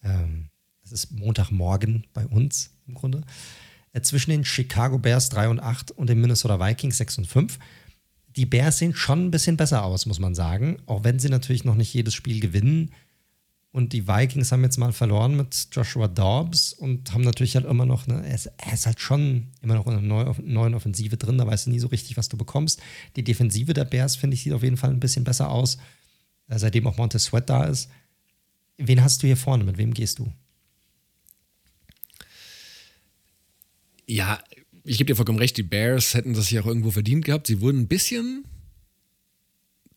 ähm, 0.03 0.49
es 0.83 0.91
ist 0.91 1.13
Montagmorgen 1.13 2.09
bei 2.15 2.27
uns 2.27 2.73
im 2.89 2.95
Grunde. 2.95 3.23
Äh, 3.93 4.01
zwischen 4.01 4.33
den 4.33 4.45
Chicago 4.45 4.99
Bears 4.99 5.29
3 5.29 5.51
und 5.51 5.61
8 5.61 5.93
und 5.93 6.11
den 6.11 6.21
Minnesota 6.21 6.59
Vikings 6.59 6.97
6 6.97 7.19
und 7.19 7.27
5. 7.29 7.61
Die 8.35 8.47
Bears 8.47 8.79
sehen 8.79 8.97
schon 8.97 9.27
ein 9.27 9.31
bisschen 9.31 9.57
besser 9.57 9.85
aus, 9.85 10.05
muss 10.05 10.19
man 10.19 10.35
sagen. 10.35 10.83
Auch 10.87 11.05
wenn 11.05 11.21
sie 11.21 11.29
natürlich 11.29 11.63
noch 11.63 11.77
nicht 11.77 11.95
jedes 11.95 12.15
Spiel 12.15 12.41
gewinnen. 12.41 12.91
Und 13.73 13.93
die 13.93 14.09
Vikings 14.09 14.51
haben 14.51 14.65
jetzt 14.65 14.79
mal 14.79 14.93
verloren 14.93 15.37
mit 15.37 15.69
Joshua 15.71 16.09
Dobbs 16.09 16.73
und 16.73 17.13
haben 17.13 17.23
natürlich 17.23 17.55
halt 17.55 17.67
immer 17.67 17.87
noch, 17.87 18.09
ne, 18.09 18.27
er 18.27 18.35
ist, 18.35 18.47
er 18.57 18.73
ist 18.73 18.87
halt 18.87 18.99
schon 18.99 19.53
immer 19.63 19.75
noch 19.75 19.87
in 19.87 19.97
einer 20.11 20.35
neuen 20.43 20.75
Offensive 20.75 21.17
drin, 21.17 21.39
da 21.39 21.47
weißt 21.47 21.67
du 21.67 21.71
nie 21.71 21.79
so 21.79 21.87
richtig, 21.87 22.17
was 22.17 22.29
du 22.29 22.37
bekommst. 22.37 22.83
Die 23.15 23.23
Defensive 23.23 23.73
der 23.73 23.85
Bears, 23.85 24.17
finde 24.17 24.35
ich, 24.35 24.43
sieht 24.43 24.55
auf 24.55 24.65
jeden 24.65 24.77
Fall 24.77 24.91
ein 24.91 24.99
bisschen 24.99 25.23
besser 25.23 25.51
aus. 25.51 25.79
Äh, 26.49 26.59
seitdem 26.59 26.87
auch 26.89 26.97
Montez 26.97 27.25
Sweat 27.25 27.49
da 27.49 27.65
ist. 27.65 27.89
Wen 28.77 29.05
hast 29.05 29.23
du 29.23 29.29
hier 29.29 29.37
vorne? 29.37 29.63
Mit 29.63 29.79
wem 29.79 29.95
gehst 29.95 30.19
du? 30.19 30.33
Ja, 34.07 34.43
ich 34.83 34.99
gebe 34.99 35.07
dir 35.07 35.17
vollkommen 35.17 35.39
recht, 35.39 35.57
die 35.57 35.63
Bears 35.63 36.15
hätten 36.15 36.35
das 36.35 36.49
hier 36.49 36.63
auch 36.63 36.67
irgendwo 36.67 36.91
verdient 36.91 37.25
gehabt. 37.25 37.47
Sie 37.47 37.61
wurden 37.61 37.83
ein 37.83 37.89
bisschen 37.89 38.45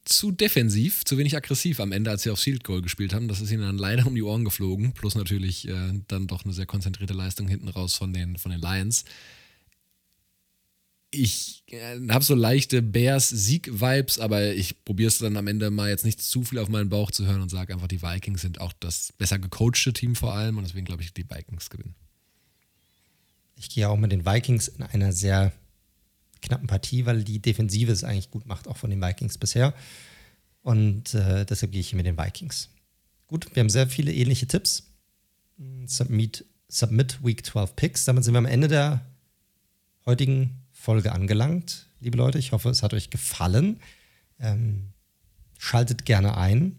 zu 0.05 0.31
defensiv, 0.31 1.05
zu 1.05 1.17
wenig 1.17 1.35
aggressiv 1.35 1.79
am 1.79 1.91
Ende, 1.91 2.11
als 2.11 2.23
sie 2.23 2.29
auf 2.29 2.39
Field 2.39 2.63
Goal 2.63 2.81
gespielt 2.81 3.13
haben. 3.13 3.27
Das 3.27 3.41
ist 3.41 3.51
ihnen 3.51 3.61
dann 3.61 3.77
leider 3.77 4.05
um 4.05 4.15
die 4.15 4.23
Ohren 4.23 4.45
geflogen. 4.45 4.93
Plus 4.93 5.15
natürlich 5.15 5.67
äh, 5.67 6.01
dann 6.07 6.27
doch 6.27 6.43
eine 6.43 6.53
sehr 6.53 6.65
konzentrierte 6.65 7.13
Leistung 7.13 7.47
hinten 7.47 7.69
raus 7.69 7.95
von 7.95 8.13
den, 8.13 8.37
von 8.37 8.51
den 8.51 8.61
Lions 8.61 9.05
ich 11.13 11.63
äh, 11.67 11.99
habe 12.09 12.23
so 12.23 12.33
leichte 12.33 12.81
Bears-Sieg-Vibes, 12.81 14.19
aber 14.19 14.53
ich 14.53 14.83
probiere 14.83 15.09
es 15.09 15.19
dann 15.19 15.37
am 15.37 15.47
Ende 15.47 15.69
mal 15.69 15.89
jetzt 15.89 16.05
nicht 16.05 16.21
zu 16.21 16.43
viel 16.43 16.59
auf 16.59 16.69
meinen 16.69 16.89
Bauch 16.89 17.11
zu 17.11 17.25
hören 17.25 17.41
und 17.41 17.49
sage 17.49 17.73
einfach, 17.73 17.87
die 17.87 18.01
Vikings 18.01 18.41
sind 18.41 18.59
auch 18.59 18.73
das 18.79 19.13
besser 19.17 19.39
gecoachte 19.39 19.93
Team 19.93 20.15
vor 20.15 20.33
allem 20.33 20.57
und 20.57 20.65
deswegen 20.65 20.85
glaube 20.85 21.03
ich, 21.03 21.13
die 21.13 21.29
Vikings 21.29 21.69
gewinnen. 21.69 21.95
Ich 23.55 23.69
gehe 23.69 23.87
auch 23.87 23.97
mit 23.97 24.11
den 24.11 24.25
Vikings 24.25 24.67
in 24.67 24.83
einer 24.83 25.13
sehr 25.13 25.53
knappen 26.43 26.67
Partie, 26.67 27.05
weil 27.05 27.23
die 27.23 27.39
Defensive 27.39 27.91
es 27.91 28.03
eigentlich 28.03 28.29
gut 28.29 28.45
macht, 28.45 28.67
auch 28.67 28.77
von 28.77 28.89
den 28.89 29.01
Vikings 29.01 29.37
bisher. 29.37 29.73
Und 30.61 31.13
äh, 31.13 31.45
deshalb 31.45 31.71
gehe 31.71 31.81
ich 31.81 31.89
hier 31.89 31.97
mit 31.97 32.05
den 32.05 32.17
Vikings. 32.17 32.69
Gut, 33.27 33.47
wir 33.53 33.61
haben 33.61 33.69
sehr 33.69 33.87
viele 33.87 34.13
ähnliche 34.13 34.47
Tipps. 34.47 34.83
Submit, 35.85 36.45
Submit 36.67 37.23
Week 37.23 37.45
12 37.45 37.75
Picks. 37.75 38.05
Damit 38.05 38.23
sind 38.23 38.33
wir 38.33 38.39
am 38.39 38.45
Ende 38.45 38.67
der 38.67 39.05
heutigen 40.05 40.63
Folge 40.71 41.11
angelangt, 41.11 41.87
liebe 41.99 42.17
Leute. 42.17 42.37
Ich 42.37 42.51
hoffe, 42.51 42.69
es 42.69 42.83
hat 42.83 42.93
euch 42.93 43.09
gefallen. 43.09 43.79
Ähm, 44.39 44.89
schaltet 45.57 46.05
gerne 46.05 46.37
ein. 46.37 46.77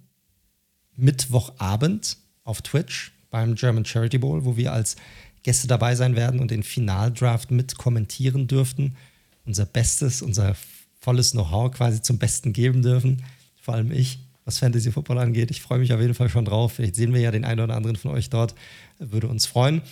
Mittwochabend 0.97 2.19
auf 2.45 2.63
Twitch 2.63 3.13
beim 3.31 3.55
German 3.55 3.85
Charity 3.85 4.19
Bowl, 4.19 4.45
wo 4.45 4.57
wir 4.57 4.73
als 4.73 4.97
Gäste 5.43 5.67
dabei 5.67 5.95
sein 5.95 6.17
werden 6.17 6.41
und 6.41 6.51
den 6.51 6.63
Finaldraft 6.63 7.51
mit 7.51 7.77
kommentieren 7.77 8.47
dürften. 8.47 8.97
Unser 9.45 9.67
Bestes, 9.67 10.23
unser 10.23 10.57
volles 11.01 11.33
Know-how 11.33 11.71
quasi 11.71 12.01
zum 12.03 12.19
Besten 12.19 12.53
geben 12.53 12.83
dürfen. 12.83 13.23
Vor 13.61 13.75
allem 13.75 13.93
ich, 13.93 14.19
was 14.45 14.59
Fantasy 14.59 14.93
Football 14.93 15.19
angeht. 15.19 15.51
Ich 15.51 15.63
freue 15.63 15.79
mich 15.79 15.93
auf 15.93 16.01
jeden 16.01 16.15
Fall 16.15 16.29
schon 16.29 16.45
drauf. 16.45 16.73
Vielleicht 16.75 16.97
sehen 16.97 17.13
wir 17.13 17.21
ja 17.21 17.31
den 17.31 17.45
einen 17.45 17.61
oder 17.61 17.77
anderen 17.77 17.97
von 17.97 18.11
euch 18.11 18.31
dort. 18.31 18.55
Würde 18.99 19.29
uns 19.29 19.47
freuen. 19.47 19.83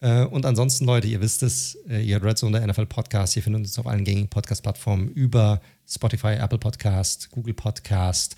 Äh, 0.00 0.24
und 0.24 0.46
ansonsten, 0.46 0.86
Leute, 0.86 1.08
ihr 1.08 1.20
wisst 1.20 1.42
es, 1.42 1.78
äh, 1.88 2.02
ihr 2.02 2.14
hört 2.14 2.24
Red 2.24 2.38
Zone, 2.38 2.58
der 2.58 2.66
NFL 2.66 2.86
Podcast. 2.86 3.36
Ihr 3.36 3.42
findet 3.42 3.62
uns 3.62 3.78
auf 3.78 3.86
allen 3.86 4.04
gängigen 4.04 4.28
Podcast-Plattformen 4.28 5.08
über 5.08 5.60
Spotify, 5.86 6.34
Apple 6.34 6.58
Podcast, 6.58 7.30
Google 7.30 7.54
Podcast, 7.54 8.36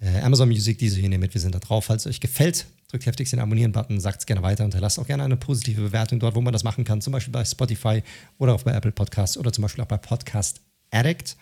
äh, 0.00 0.20
Amazon 0.20 0.48
Music, 0.48 0.78
diese 0.78 1.00
hier 1.00 1.18
mit. 1.18 1.32
Wir 1.32 1.40
sind 1.40 1.54
da 1.54 1.58
drauf. 1.58 1.86
Falls 1.86 2.04
es 2.04 2.10
euch 2.10 2.20
gefällt, 2.20 2.66
drückt 2.92 3.06
heftig 3.06 3.30
den 3.30 3.40
Abonnieren-Button, 3.40 4.00
sagt 4.00 4.20
es 4.20 4.26
gerne 4.26 4.42
weiter 4.42 4.64
und 4.64 4.72
hinterlasst 4.72 4.98
auch 4.98 5.06
gerne 5.06 5.24
eine 5.24 5.36
positive 5.36 5.80
Bewertung 5.80 6.20
dort, 6.20 6.34
wo 6.34 6.42
man 6.42 6.52
das 6.52 6.62
machen 6.62 6.84
kann. 6.84 7.00
Zum 7.00 7.12
Beispiel 7.12 7.32
bei 7.32 7.44
Spotify 7.44 8.02
oder 8.38 8.54
auch 8.54 8.62
bei 8.62 8.72
Apple 8.72 8.92
Podcasts 8.92 9.38
oder 9.38 9.52
zum 9.52 9.62
Beispiel 9.62 9.82
auch 9.82 9.88
bei 9.88 9.96
Podcast 9.96 10.60
Addict. 10.90 11.36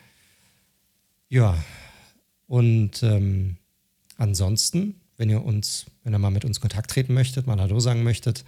Ja, 1.29 1.57
und 2.47 3.03
ähm, 3.03 3.57
ansonsten, 4.17 5.01
wenn 5.17 5.29
ihr 5.29 5.45
uns, 5.45 5.87
wenn 6.05 6.15
ihr 6.15 6.19
mal 6.19 6.31
mit 6.31 6.45
uns 6.45 6.61
Kontakt 6.61 6.91
treten 6.91 7.15
möchtet, 7.15 7.49
mal 7.49 7.61
Hallo 7.61 7.81
sagen 7.81 8.05
möchtet, 8.05 8.45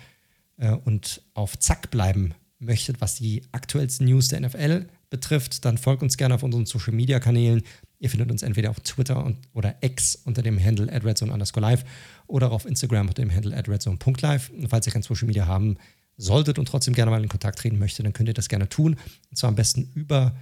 äh, 0.58 0.70
und 0.70 1.22
auf 1.34 1.58
Zack 1.58 1.90
bleiben 1.90 2.34
möchtet, 2.60 3.00
was 3.00 3.16
die 3.16 3.42
aktuellsten 3.50 4.06
News 4.06 4.28
der 4.28 4.40
NFL 4.40 4.86
betrifft, 5.10 5.64
dann 5.64 5.76
folgt 5.76 6.02
uns 6.02 6.16
gerne 6.16 6.36
auf 6.36 6.42
unseren 6.42 6.66
Social 6.66 6.94
Media 6.94 7.18
Kanälen. 7.18 7.62
Ihr 8.02 8.10
findet 8.10 8.32
uns 8.32 8.42
entweder 8.42 8.70
auf 8.70 8.80
Twitter 8.80 9.24
und, 9.24 9.36
oder 9.52 9.76
X 9.80 10.16
unter 10.24 10.42
dem 10.42 10.58
Handle 10.58 10.88
@redzone 11.04 11.32
underscore 11.32 11.64
live 11.64 11.84
oder 12.26 12.50
auf 12.50 12.66
Instagram 12.66 13.06
unter 13.06 13.22
dem 13.22 13.32
Handle 13.32 13.56
@redzone.live. 13.56 14.50
Und 14.50 14.68
falls 14.68 14.88
ihr 14.88 14.92
kein 14.92 15.02
Social 15.02 15.28
Media 15.28 15.46
haben 15.46 15.76
solltet 16.16 16.58
und 16.58 16.66
trotzdem 16.66 16.94
gerne 16.94 17.12
mal 17.12 17.22
in 17.22 17.28
Kontakt 17.28 17.60
treten 17.60 17.78
möchtet, 17.78 18.04
dann 18.04 18.12
könnt 18.12 18.28
ihr 18.28 18.34
das 18.34 18.48
gerne 18.48 18.68
tun. 18.68 18.96
Und 19.30 19.36
zwar 19.36 19.50
am 19.50 19.54
besten 19.54 19.88
über 19.94 20.34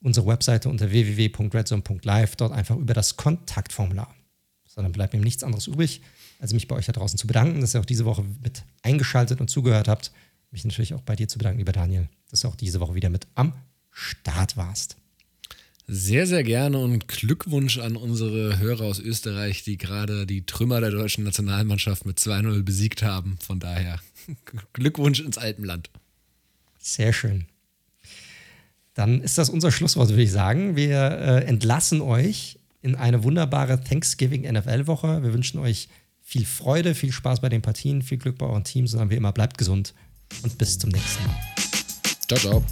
unsere 0.00 0.26
Webseite 0.26 0.70
unter 0.70 0.90
www.redzone.live, 0.90 2.36
dort 2.36 2.52
einfach 2.52 2.76
über 2.76 2.94
das 2.94 3.18
Kontaktformular. 3.18 4.14
So, 4.64 4.80
dann 4.80 4.92
bleibt 4.92 5.12
mir 5.12 5.20
nichts 5.20 5.44
anderes 5.44 5.66
übrig, 5.66 6.00
also 6.38 6.54
mich 6.54 6.66
bei 6.66 6.76
euch 6.76 6.86
da 6.86 6.92
draußen 6.92 7.18
zu 7.18 7.26
bedanken, 7.26 7.60
dass 7.60 7.74
ihr 7.74 7.80
auch 7.80 7.84
diese 7.84 8.06
Woche 8.06 8.24
mit 8.42 8.62
eingeschaltet 8.82 9.42
und 9.42 9.50
zugehört 9.50 9.88
habt. 9.88 10.12
Mich 10.50 10.64
natürlich 10.64 10.94
auch 10.94 11.02
bei 11.02 11.14
dir 11.14 11.28
zu 11.28 11.36
bedanken, 11.36 11.58
lieber 11.58 11.72
Daniel, 11.72 12.08
dass 12.30 12.40
du 12.40 12.48
auch 12.48 12.56
diese 12.56 12.80
Woche 12.80 12.94
wieder 12.94 13.10
mit 13.10 13.26
am 13.34 13.52
Start 13.90 14.56
warst. 14.56 14.96
Sehr, 15.88 16.26
sehr 16.26 16.42
gerne 16.42 16.78
und 16.78 17.06
Glückwunsch 17.06 17.78
an 17.78 17.96
unsere 17.96 18.58
Hörer 18.58 18.84
aus 18.84 18.98
Österreich, 18.98 19.62
die 19.62 19.78
gerade 19.78 20.26
die 20.26 20.44
Trümmer 20.44 20.80
der 20.80 20.90
deutschen 20.90 21.22
Nationalmannschaft 21.22 22.04
mit 22.06 22.18
2-0 22.18 22.64
besiegt 22.64 23.04
haben. 23.04 23.38
Von 23.40 23.60
daher 23.60 24.00
Glückwunsch 24.72 25.20
ins 25.20 25.38
Alpenland. 25.38 25.90
Sehr 26.78 27.12
schön. 27.12 27.46
Dann 28.94 29.20
ist 29.20 29.38
das 29.38 29.48
unser 29.48 29.70
Schlusswort, 29.70 30.08
würde 30.08 30.22
ich 30.22 30.32
sagen. 30.32 30.74
Wir 30.74 30.98
äh, 30.98 31.44
entlassen 31.44 32.00
euch 32.00 32.58
in 32.82 32.96
eine 32.96 33.22
wunderbare 33.22 33.82
Thanksgiving 33.82 34.42
NFL-Woche. 34.42 35.22
Wir 35.22 35.32
wünschen 35.32 35.58
euch 35.60 35.88
viel 36.22 36.46
Freude, 36.46 36.96
viel 36.96 37.12
Spaß 37.12 37.40
bei 37.40 37.48
den 37.48 37.62
Partien, 37.62 38.02
viel 38.02 38.18
Glück 38.18 38.38
bei 38.38 38.46
euren 38.46 38.64
Teams 38.64 38.94
und 38.94 39.10
wie 39.10 39.16
immer 39.16 39.32
bleibt 39.32 39.58
gesund 39.58 39.94
und 40.42 40.58
bis 40.58 40.78
zum 40.78 40.90
nächsten 40.90 41.24
Mal. 41.26 41.36
Ciao, 42.26 42.40
ciao. 42.40 42.64